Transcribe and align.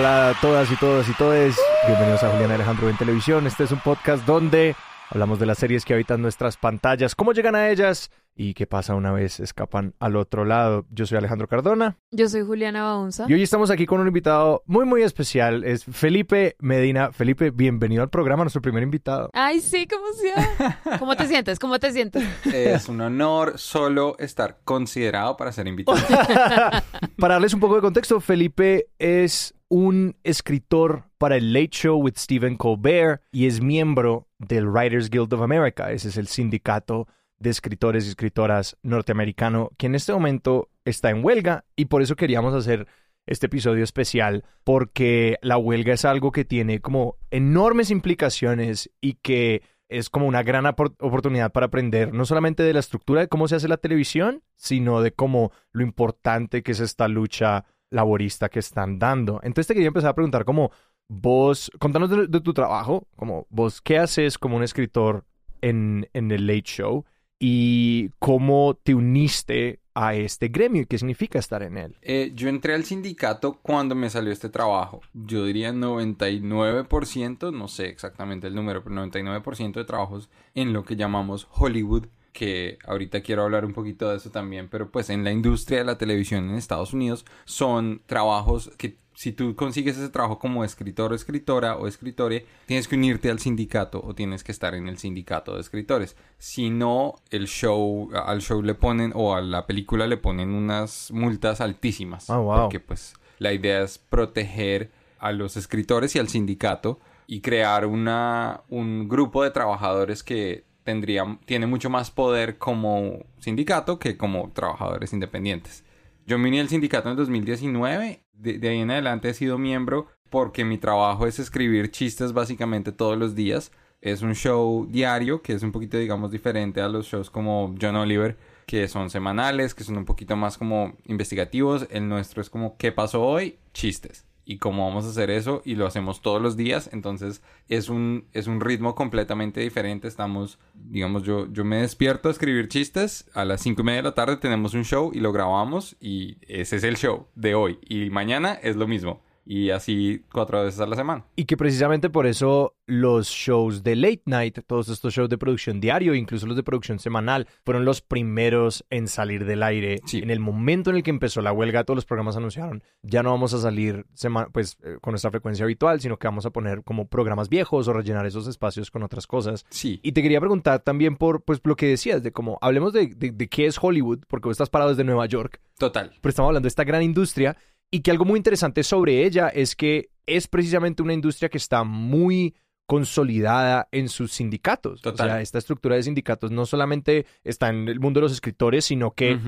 Hola 0.00 0.30
a 0.30 0.40
todas 0.40 0.72
y 0.72 0.76
todos 0.76 1.06
y 1.10 1.12
todes. 1.12 1.60
Bienvenidos 1.86 2.22
a 2.22 2.30
Julián 2.30 2.50
Alejandro 2.50 2.88
en 2.88 2.96
Televisión. 2.96 3.46
Este 3.46 3.64
es 3.64 3.70
un 3.70 3.80
podcast 3.80 4.24
donde 4.24 4.74
hablamos 5.10 5.38
de 5.38 5.44
las 5.44 5.58
series 5.58 5.84
que 5.84 5.92
habitan 5.92 6.22
nuestras 6.22 6.56
pantallas, 6.56 7.14
cómo 7.14 7.34
llegan 7.34 7.54
a 7.54 7.68
ellas 7.68 8.10
y 8.34 8.54
qué 8.54 8.66
pasa 8.66 8.94
una 8.94 9.12
vez 9.12 9.40
escapan 9.40 9.92
al 9.98 10.16
otro 10.16 10.46
lado. 10.46 10.86
Yo 10.90 11.04
soy 11.04 11.18
Alejandro 11.18 11.48
Cardona 11.48 11.98
Yo 12.12 12.30
soy 12.30 12.40
Juliana 12.46 12.82
Baunza. 12.82 13.26
y 13.28 13.34
hoy 13.34 13.42
estamos 13.42 13.70
aquí 13.70 13.84
con 13.84 14.00
un 14.00 14.06
invitado 14.06 14.62
muy 14.64 14.86
muy 14.86 15.02
especial. 15.02 15.64
Es 15.64 15.84
Felipe 15.84 16.56
Medina. 16.60 17.12
Felipe, 17.12 17.50
bienvenido 17.50 18.02
al 18.02 18.08
programa, 18.08 18.42
nuestro 18.42 18.62
primer 18.62 18.82
invitado. 18.82 19.28
Ay, 19.34 19.60
sí, 19.60 19.86
¿cómo 19.86 20.06
sea? 20.14 20.98
¿Cómo 20.98 21.14
te 21.14 21.26
sientes? 21.26 21.58
¿Cómo 21.58 21.78
te 21.78 21.92
sientes? 21.92 22.24
Es 22.46 22.88
un 22.88 23.02
honor 23.02 23.58
solo 23.58 24.16
estar 24.18 24.60
considerado 24.64 25.36
para 25.36 25.52
ser 25.52 25.66
invitado. 25.66 25.98
Para 27.18 27.34
darles 27.34 27.52
un 27.52 27.60
poco 27.60 27.74
de 27.74 27.82
contexto, 27.82 28.18
Felipe 28.18 28.86
es 28.98 29.54
un 29.70 30.16
escritor 30.24 31.04
para 31.16 31.36
el 31.36 31.52
Late 31.52 31.70
Show 31.70 31.96
with 31.96 32.16
Stephen 32.16 32.56
Colbert 32.56 33.22
y 33.30 33.46
es 33.46 33.62
miembro 33.62 34.28
del 34.38 34.68
Writers 34.68 35.08
Guild 35.08 35.32
of 35.32 35.42
America. 35.42 35.92
Ese 35.92 36.08
es 36.08 36.16
el 36.16 36.26
sindicato 36.26 37.06
de 37.38 37.50
escritores 37.50 38.04
y 38.04 38.08
escritoras 38.10 38.76
norteamericano 38.82 39.70
que 39.78 39.86
en 39.86 39.94
este 39.94 40.12
momento 40.12 40.68
está 40.84 41.10
en 41.10 41.24
huelga 41.24 41.64
y 41.76 41.86
por 41.86 42.02
eso 42.02 42.16
queríamos 42.16 42.52
hacer 42.52 42.88
este 43.26 43.46
episodio 43.46 43.84
especial 43.84 44.44
porque 44.64 45.38
la 45.40 45.56
huelga 45.56 45.94
es 45.94 46.04
algo 46.04 46.32
que 46.32 46.44
tiene 46.44 46.80
como 46.80 47.16
enormes 47.30 47.92
implicaciones 47.92 48.90
y 49.00 49.14
que 49.14 49.62
es 49.88 50.10
como 50.10 50.26
una 50.26 50.42
gran 50.42 50.66
oportunidad 50.66 51.52
para 51.52 51.66
aprender 51.66 52.12
no 52.12 52.24
solamente 52.24 52.64
de 52.64 52.72
la 52.72 52.80
estructura 52.80 53.20
de 53.20 53.28
cómo 53.28 53.46
se 53.46 53.56
hace 53.56 53.68
la 53.68 53.76
televisión, 53.76 54.42
sino 54.56 55.00
de 55.00 55.12
cómo 55.12 55.52
lo 55.70 55.84
importante 55.84 56.62
que 56.62 56.72
es 56.72 56.80
esta 56.80 57.06
lucha 57.06 57.64
laborista 57.90 58.48
que 58.48 58.60
están 58.60 58.98
dando. 58.98 59.40
Entonces 59.42 59.66
te 59.66 59.74
quería 59.74 59.88
empezar 59.88 60.10
a 60.10 60.14
preguntar 60.14 60.44
como 60.44 60.70
vos, 61.08 61.70
contanos 61.78 62.10
de, 62.10 62.40
tu 62.40 62.54
trabajo, 62.54 63.08
como 63.16 63.46
vos, 63.50 63.80
¿qué 63.80 63.98
haces 63.98 64.38
como 64.38 64.56
un 64.56 64.62
escritor 64.62 65.24
en, 65.60 66.08
en 66.12 66.30
el 66.30 66.46
Late 66.46 66.62
Show? 66.62 67.04
Y 67.38 68.10
cómo 68.18 68.78
te 68.82 68.94
uniste 68.94 69.80
a 69.94 70.14
este 70.14 70.48
gremio 70.48 70.82
y 70.82 70.86
qué 70.86 70.98
significa 70.98 71.38
estar 71.38 71.62
en 71.62 71.76
él. 71.76 71.96
Eh, 72.02 72.32
yo 72.34 72.48
entré 72.48 72.74
al 72.74 72.84
sindicato 72.84 73.58
cuando 73.60 73.94
me 73.94 74.10
salió 74.10 74.32
este 74.32 74.48
trabajo. 74.48 75.00
Yo 75.12 75.44
diría 75.44 75.72
99%, 75.72 77.52
no 77.52 77.68
sé 77.68 77.86
exactamente 77.86 78.46
el 78.46 78.54
número, 78.54 78.82
pero 78.82 78.94
99% 78.96 79.72
de 79.72 79.84
trabajos 79.84 80.30
en 80.54 80.72
lo 80.72 80.84
que 80.84 80.96
llamamos 80.96 81.48
Hollywood, 81.52 82.06
que 82.32 82.78
ahorita 82.86 83.22
quiero 83.22 83.42
hablar 83.42 83.64
un 83.64 83.72
poquito 83.72 84.10
de 84.10 84.16
eso 84.16 84.30
también, 84.30 84.68
pero 84.68 84.90
pues 84.90 85.10
en 85.10 85.24
la 85.24 85.32
industria 85.32 85.78
de 85.78 85.84
la 85.84 85.98
televisión 85.98 86.48
en 86.48 86.56
Estados 86.56 86.92
Unidos 86.92 87.24
son 87.44 88.02
trabajos 88.06 88.70
que 88.76 88.98
si 89.20 89.32
tú 89.32 89.54
consigues 89.54 89.98
ese 89.98 90.08
trabajo 90.08 90.38
como 90.38 90.64
escritor 90.64 91.12
o 91.12 91.14
escritora 91.14 91.76
o 91.76 91.86
escritore, 91.86 92.46
tienes 92.64 92.88
que 92.88 92.96
unirte 92.96 93.30
al 93.30 93.38
sindicato 93.38 94.00
o 94.02 94.14
tienes 94.14 94.42
que 94.42 94.50
estar 94.50 94.74
en 94.74 94.88
el 94.88 94.96
sindicato 94.96 95.54
de 95.54 95.60
escritores. 95.60 96.16
Si 96.38 96.70
no, 96.70 97.16
el 97.30 97.46
show, 97.46 98.08
al 98.14 98.40
show 98.40 98.62
le 98.62 98.74
ponen 98.74 99.12
o 99.14 99.34
a 99.34 99.42
la 99.42 99.66
película 99.66 100.06
le 100.06 100.16
ponen 100.16 100.54
unas 100.54 101.10
multas 101.10 101.60
altísimas. 101.60 102.30
Ah, 102.30 102.38
wow. 102.38 102.60
Porque 102.62 102.80
pues 102.80 103.12
la 103.38 103.52
idea 103.52 103.82
es 103.82 103.98
proteger 103.98 104.90
a 105.18 105.32
los 105.32 105.58
escritores 105.58 106.16
y 106.16 106.18
al 106.18 106.28
sindicato 106.28 106.98
y 107.26 107.42
crear 107.42 107.84
una, 107.84 108.62
un 108.70 109.06
grupo 109.06 109.42
de 109.44 109.50
trabajadores 109.50 110.22
que 110.22 110.64
tendría, 110.84 111.38
tiene 111.44 111.66
mucho 111.66 111.90
más 111.90 112.10
poder 112.10 112.58
como 112.58 113.24
sindicato 113.38 113.98
que 113.98 114.16
como 114.16 114.50
trabajadores 114.52 115.12
independientes. 115.12 115.84
Yo 116.26 116.38
me 116.38 116.48
uní 116.48 116.60
al 116.60 116.68
sindicato 116.68 117.08
en 117.08 117.12
el 117.12 117.16
2019, 117.16 118.24
de, 118.32 118.58
de 118.58 118.68
ahí 118.68 118.78
en 118.78 118.90
adelante 118.90 119.28
he 119.28 119.34
sido 119.34 119.58
miembro 119.58 120.08
porque 120.30 120.64
mi 120.64 120.78
trabajo 120.78 121.26
es 121.26 121.38
escribir 121.38 121.90
chistes 121.90 122.32
básicamente 122.32 122.92
todos 122.92 123.18
los 123.18 123.34
días. 123.34 123.72
Es 124.00 124.22
un 124.22 124.34
show 124.34 124.86
diario 124.88 125.42
que 125.42 125.52
es 125.52 125.62
un 125.62 125.72
poquito, 125.72 125.98
digamos, 125.98 126.30
diferente 126.30 126.80
a 126.80 126.88
los 126.88 127.06
shows 127.06 127.28
como 127.28 127.74
John 127.80 127.96
Oliver, 127.96 128.38
que 128.66 128.88
son 128.88 129.10
semanales, 129.10 129.74
que 129.74 129.84
son 129.84 129.98
un 129.98 130.04
poquito 130.06 130.36
más 130.36 130.56
como 130.56 130.96
investigativos. 131.04 131.86
El 131.90 132.08
nuestro 132.08 132.40
es 132.40 132.48
como 132.48 132.76
¿qué 132.78 132.92
pasó 132.92 133.22
hoy? 133.22 133.58
Chistes. 133.74 134.29
Y 134.50 134.58
cómo 134.58 134.84
vamos 134.84 135.04
a 135.04 135.10
hacer 135.10 135.30
eso 135.30 135.62
y 135.64 135.76
lo 135.76 135.86
hacemos 135.86 136.22
todos 136.22 136.42
los 136.42 136.56
días, 136.56 136.90
entonces 136.92 137.40
es 137.68 137.88
un, 137.88 138.24
es 138.32 138.48
un 138.48 138.60
ritmo 138.60 138.96
completamente 138.96 139.60
diferente. 139.60 140.08
Estamos, 140.08 140.58
digamos, 140.74 141.22
yo, 141.22 141.46
yo 141.52 141.64
me 141.64 141.76
despierto 141.76 142.28
a 142.28 142.32
escribir 142.32 142.66
chistes, 142.66 143.30
a 143.32 143.44
las 143.44 143.60
cinco 143.60 143.82
y 143.82 143.84
media 143.84 143.98
de 143.98 144.08
la 144.08 144.14
tarde 144.14 144.38
tenemos 144.38 144.74
un 144.74 144.84
show 144.84 145.12
y 145.14 145.20
lo 145.20 145.30
grabamos 145.30 145.96
y 146.00 146.38
ese 146.48 146.78
es 146.78 146.82
el 146.82 146.96
show 146.96 147.28
de 147.36 147.54
hoy. 147.54 147.78
Y 147.88 148.10
mañana 148.10 148.54
es 148.54 148.74
lo 148.74 148.88
mismo. 148.88 149.22
Y 149.52 149.70
así 149.70 150.22
cuatro 150.32 150.62
veces 150.62 150.78
a 150.78 150.86
la 150.86 150.94
semana. 150.94 151.24
Y 151.34 151.44
que 151.44 151.56
precisamente 151.56 152.08
por 152.08 152.28
eso 152.28 152.76
los 152.86 153.26
shows 153.26 153.82
de 153.82 153.96
late 153.96 154.22
night, 154.26 154.60
todos 154.64 154.88
estos 154.88 155.12
shows 155.12 155.28
de 155.28 155.38
producción 155.38 155.80
diario, 155.80 156.14
incluso 156.14 156.46
los 156.46 156.54
de 156.54 156.62
producción 156.62 157.00
semanal, 157.00 157.48
fueron 157.64 157.84
los 157.84 158.00
primeros 158.00 158.84
en 158.90 159.08
salir 159.08 159.44
del 159.44 159.64
aire. 159.64 160.02
Sí. 160.06 160.20
En 160.20 160.30
el 160.30 160.38
momento 160.38 160.90
en 160.90 160.96
el 160.96 161.02
que 161.02 161.10
empezó 161.10 161.42
la 161.42 161.52
huelga, 161.52 161.82
todos 161.82 161.96
los 161.96 162.04
programas 162.04 162.36
anunciaron, 162.36 162.84
ya 163.02 163.24
no 163.24 163.30
vamos 163.30 163.52
a 163.52 163.58
salir 163.58 164.06
pues 164.52 164.78
eh, 164.84 164.98
con 165.00 165.10
nuestra 165.14 165.32
frecuencia 165.32 165.64
habitual, 165.64 166.00
sino 166.00 166.16
que 166.16 166.28
vamos 166.28 166.46
a 166.46 166.50
poner 166.50 166.84
como 166.84 167.08
programas 167.08 167.48
viejos 167.48 167.88
o 167.88 167.92
rellenar 167.92 168.26
esos 168.26 168.46
espacios 168.46 168.92
con 168.92 169.02
otras 169.02 169.26
cosas. 169.26 169.66
Sí. 169.70 169.98
Y 170.04 170.12
te 170.12 170.22
quería 170.22 170.38
preguntar 170.38 170.78
también 170.78 171.16
por 171.16 171.42
pues 171.42 171.60
lo 171.64 171.74
que 171.74 171.88
decías, 171.88 172.22
de 172.22 172.30
cómo 172.30 172.56
hablemos 172.60 172.92
de, 172.92 173.08
de, 173.08 173.32
de 173.32 173.48
qué 173.48 173.66
es 173.66 173.82
Hollywood, 173.82 174.20
porque 174.28 174.46
vos 174.46 174.54
estás 174.54 174.70
parado 174.70 174.90
desde 174.90 175.02
Nueva 175.02 175.26
York, 175.26 175.60
Total. 175.76 176.12
pero 176.20 176.30
estamos 176.30 176.50
hablando 176.50 176.66
de 176.66 176.68
esta 176.68 176.84
gran 176.84 177.02
industria 177.02 177.56
y 177.90 178.00
que 178.00 178.10
algo 178.10 178.24
muy 178.24 178.36
interesante 178.36 178.82
sobre 178.82 179.24
ella 179.24 179.48
es 179.48 179.74
que 179.74 180.10
es 180.26 180.46
precisamente 180.46 181.02
una 181.02 181.12
industria 181.12 181.48
que 181.48 181.58
está 181.58 181.84
muy 181.84 182.54
consolidada 182.86 183.88
en 183.92 184.08
sus 184.08 184.32
sindicatos. 184.32 185.00
Total. 185.00 185.26
O 185.28 185.30
sea, 185.30 185.40
esta 185.40 185.58
estructura 185.58 185.94
de 185.94 186.02
sindicatos 186.02 186.50
no 186.50 186.66
solamente 186.66 187.24
está 187.44 187.68
en 187.68 187.88
el 187.88 188.00
mundo 188.00 188.18
de 188.18 188.22
los 188.22 188.32
escritores, 188.32 188.84
sino 188.84 189.12
que 189.12 189.38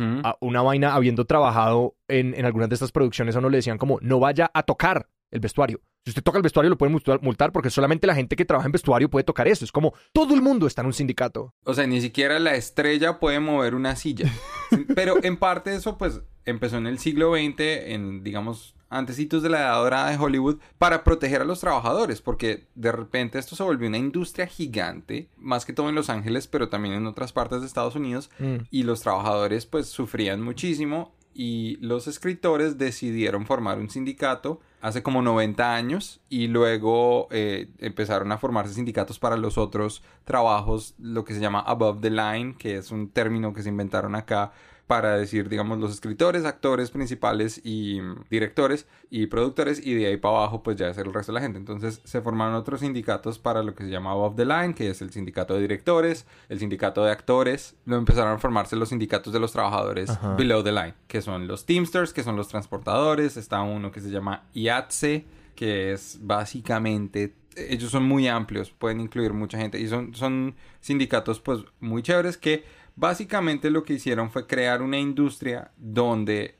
una 0.40 0.62
vaina 0.62 0.94
habiendo 0.94 1.24
trabajado 1.24 1.96
en, 2.06 2.34
en 2.34 2.44
algunas 2.44 2.68
de 2.68 2.74
estas 2.74 2.92
producciones 2.92 3.34
a 3.34 3.40
uno 3.40 3.48
le 3.48 3.58
decían 3.58 3.78
como 3.78 3.98
no 4.00 4.20
vaya 4.20 4.50
a 4.54 4.62
tocar 4.62 5.08
el 5.32 5.40
vestuario. 5.40 5.80
Si 6.04 6.10
usted 6.10 6.22
toca 6.22 6.38
el 6.38 6.42
vestuario 6.42 6.68
lo 6.70 6.76
pueden 6.78 6.94
multar- 7.22 7.52
porque 7.52 7.70
solamente 7.70 8.06
la 8.08 8.14
gente 8.14 8.34
que 8.34 8.44
trabaja 8.44 8.66
en 8.66 8.72
vestuario 8.72 9.08
puede 9.08 9.22
tocar 9.24 9.46
eso. 9.46 9.64
Es 9.64 9.70
como 9.70 9.94
todo 10.12 10.34
el 10.34 10.42
mundo 10.42 10.66
está 10.66 10.80
en 10.82 10.88
un 10.88 10.92
sindicato. 10.92 11.54
O 11.64 11.74
sea, 11.74 11.86
ni 11.86 12.00
siquiera 12.00 12.40
la 12.40 12.54
estrella 12.56 13.20
puede 13.20 13.38
mover 13.38 13.74
una 13.76 13.94
silla. 13.94 14.28
Pero 14.96 15.22
en 15.22 15.36
parte 15.36 15.74
eso, 15.74 15.98
pues, 15.98 16.20
empezó 16.44 16.78
en 16.78 16.88
el 16.88 16.98
siglo 16.98 17.34
XX, 17.34 17.60
en, 17.60 18.24
digamos, 18.24 18.74
antecitos 18.88 19.42
de 19.44 19.48
la 19.50 19.60
edad 19.60 19.76
dorada 19.82 20.10
de 20.10 20.16
Hollywood, 20.18 20.58
para 20.76 21.04
proteger 21.04 21.40
a 21.40 21.44
los 21.44 21.60
trabajadores, 21.60 22.20
porque 22.20 22.66
de 22.74 22.90
repente 22.92 23.38
esto 23.38 23.54
se 23.56 23.62
volvió 23.62 23.88
una 23.88 23.96
industria 23.98 24.46
gigante, 24.46 25.28
más 25.38 25.64
que 25.64 25.72
todo 25.72 25.88
en 25.88 25.94
Los 25.94 26.10
Ángeles, 26.10 26.46
pero 26.48 26.68
también 26.68 26.94
en 26.94 27.06
otras 27.06 27.32
partes 27.32 27.60
de 27.60 27.66
Estados 27.68 27.94
Unidos, 27.94 28.28
Mm. 28.38 28.56
y 28.70 28.82
los 28.82 29.00
trabajadores, 29.00 29.64
pues, 29.66 29.86
sufrían 29.86 30.42
muchísimo, 30.42 31.14
y 31.34 31.76
los 31.80 32.06
escritores 32.06 32.78
decidieron 32.78 33.46
formar 33.46 33.78
un 33.78 33.90
sindicato 33.90 34.60
hace 34.80 35.02
como 35.02 35.22
90 35.22 35.74
años 35.74 36.20
y 36.28 36.48
luego 36.48 37.28
eh, 37.30 37.70
empezaron 37.78 38.32
a 38.32 38.38
formarse 38.38 38.74
sindicatos 38.74 39.18
para 39.18 39.36
los 39.36 39.58
otros 39.58 40.02
trabajos, 40.24 40.94
lo 40.98 41.24
que 41.24 41.34
se 41.34 41.40
llama 41.40 41.60
above 41.60 42.00
the 42.00 42.10
line, 42.10 42.56
que 42.58 42.76
es 42.76 42.90
un 42.90 43.08
término 43.08 43.52
que 43.52 43.62
se 43.62 43.68
inventaron 43.68 44.14
acá 44.14 44.52
para 44.92 45.16
decir, 45.16 45.48
digamos, 45.48 45.78
los 45.78 45.90
escritores, 45.90 46.44
actores 46.44 46.90
principales 46.90 47.62
y 47.64 47.98
mm, 48.02 48.24
directores 48.28 48.86
y 49.08 49.24
productores 49.24 49.80
y 49.82 49.94
de 49.94 50.08
ahí 50.08 50.18
para 50.18 50.36
abajo 50.36 50.62
pues 50.62 50.76
ya 50.76 50.88
es 50.88 50.98
el 50.98 51.14
resto 51.14 51.32
de 51.32 51.36
la 51.36 51.40
gente. 51.40 51.58
Entonces 51.58 52.02
se 52.04 52.20
formaron 52.20 52.54
otros 52.56 52.80
sindicatos 52.80 53.38
para 53.38 53.62
lo 53.62 53.74
que 53.74 53.84
se 53.84 53.88
llama 53.88 54.10
Above 54.10 54.36
the 54.36 54.44
Line, 54.44 54.74
que 54.74 54.90
es 54.90 55.00
el 55.00 55.10
sindicato 55.10 55.54
de 55.54 55.62
directores, 55.62 56.26
el 56.50 56.58
sindicato 56.58 57.02
de 57.06 57.10
actores. 57.10 57.74
Luego 57.86 58.00
empezaron 58.00 58.34
a 58.34 58.38
formarse 58.38 58.76
los 58.76 58.90
sindicatos 58.90 59.32
de 59.32 59.40
los 59.40 59.52
trabajadores 59.52 60.10
Ajá. 60.10 60.34
Below 60.34 60.62
the 60.62 60.72
Line, 60.72 60.92
que 61.08 61.22
son 61.22 61.48
los 61.48 61.64
Teamsters, 61.64 62.12
que 62.12 62.22
son 62.22 62.36
los 62.36 62.48
transportadores. 62.48 63.38
Está 63.38 63.62
uno 63.62 63.92
que 63.92 64.02
se 64.02 64.10
llama 64.10 64.44
IATSE, 64.52 65.24
que 65.54 65.92
es 65.92 66.18
básicamente 66.20 67.34
ellos 67.56 67.90
son 67.90 68.04
muy 68.04 68.28
amplios, 68.28 68.70
pueden 68.70 69.00
incluir 69.00 69.32
mucha 69.32 69.58
gente 69.58 69.78
y 69.78 69.88
son, 69.88 70.14
son 70.14 70.54
sindicatos 70.80 71.40
pues 71.40 71.60
muy 71.80 72.02
chéveres 72.02 72.36
que 72.38 72.64
Básicamente 72.94 73.70
lo 73.70 73.84
que 73.84 73.94
hicieron 73.94 74.30
fue 74.30 74.46
crear 74.46 74.82
una 74.82 74.98
industria 74.98 75.70
donde 75.76 76.56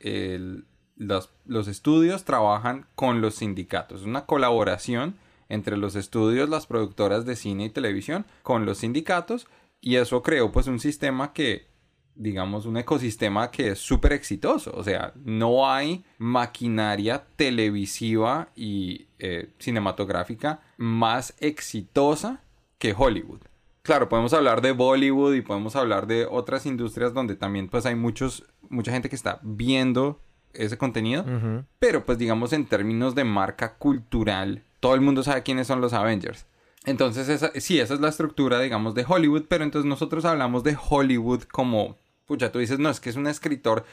los, 0.97 1.31
los 1.45 1.69
estudios 1.69 2.25
trabajan 2.25 2.87
con 2.95 3.21
los 3.21 3.37
sindicatos. 3.37 4.03
Una 4.03 4.27
colaboración 4.27 5.17
entre 5.49 5.77
los 5.77 5.97
estudios, 5.97 6.49
las 6.49 6.67
productoras 6.67 7.27
de 7.27 7.37
cine 7.37 7.67
y 7.67 7.71
televisión 7.71 8.25
con 8.43 8.65
los 8.65 8.79
sindicatos 8.79 9.47
y 9.83 9.97
eso 9.97 10.23
creó 10.23 10.51
pues 10.51 10.67
un 10.67 10.81
sistema 10.81 11.33
que 11.33 11.67
digamos 12.15 12.67
un 12.67 12.77
ecosistema 12.77 13.51
que 13.51 13.73
es 13.73 13.79
súper 13.79 14.13
exitoso. 14.13 14.73
O 14.75 14.85
sea, 14.85 15.13
no 15.25 15.69
hay 15.69 16.05
maquinaria 16.19 17.25
televisiva 17.37 18.49
y 18.55 19.09
eh, 19.19 19.51
cinematográfica 19.59 20.61
más 20.77 21.35
exitosa 21.39 22.41
que 22.79 22.95
Hollywood. 22.97 23.41
Claro, 23.83 24.09
podemos 24.09 24.33
hablar 24.33 24.63
de 24.63 24.73
Bollywood 24.73 25.35
y 25.35 25.43
podemos 25.43 25.75
hablar 25.75 26.07
de 26.07 26.27
otras 26.27 26.67
industrias 26.67 27.15
donde 27.15 27.35
también 27.35 27.69
pues 27.69 27.85
hay 27.85 27.97
muchos, 27.97 28.45
mucha 28.69 28.93
gente 28.93 29.09
que 29.09 29.17
está 29.17 29.41
viendo 29.43 30.21
ese 30.53 30.79
contenido. 30.79 31.25
Pero 31.79 32.05
pues 32.05 32.19
digamos 32.19 32.53
en 32.53 32.67
términos 32.67 33.15
de 33.15 33.25
marca 33.25 33.75
cultural, 33.75 34.63
todo 34.79 34.95
el 34.95 35.01
mundo 35.01 35.23
sabe 35.23 35.43
quiénes 35.43 35.67
son 35.67 35.81
los 35.81 35.93
Avengers. 35.93 36.47
Entonces, 36.85 37.29
esa, 37.29 37.53
sí, 37.61 37.79
esa 37.79 37.95
es 37.95 38.01
la 38.01 38.09
estructura, 38.09 38.59
digamos, 38.59 38.95
de 38.95 39.05
Hollywood, 39.07 39.45
pero 39.49 39.63
entonces 39.63 39.89
nosotros 39.89 40.25
hablamos 40.25 40.65
de 40.65 40.77
Hollywood 40.89 41.43
como, 41.45 41.97
pucha, 42.27 42.51
tú 42.51 42.59
dices, 42.59 42.81
no, 42.81 42.91
es 42.91 42.99
que 42.99 43.11
es 43.11 43.17
un 43.17 43.29
escritor, 43.29 43.85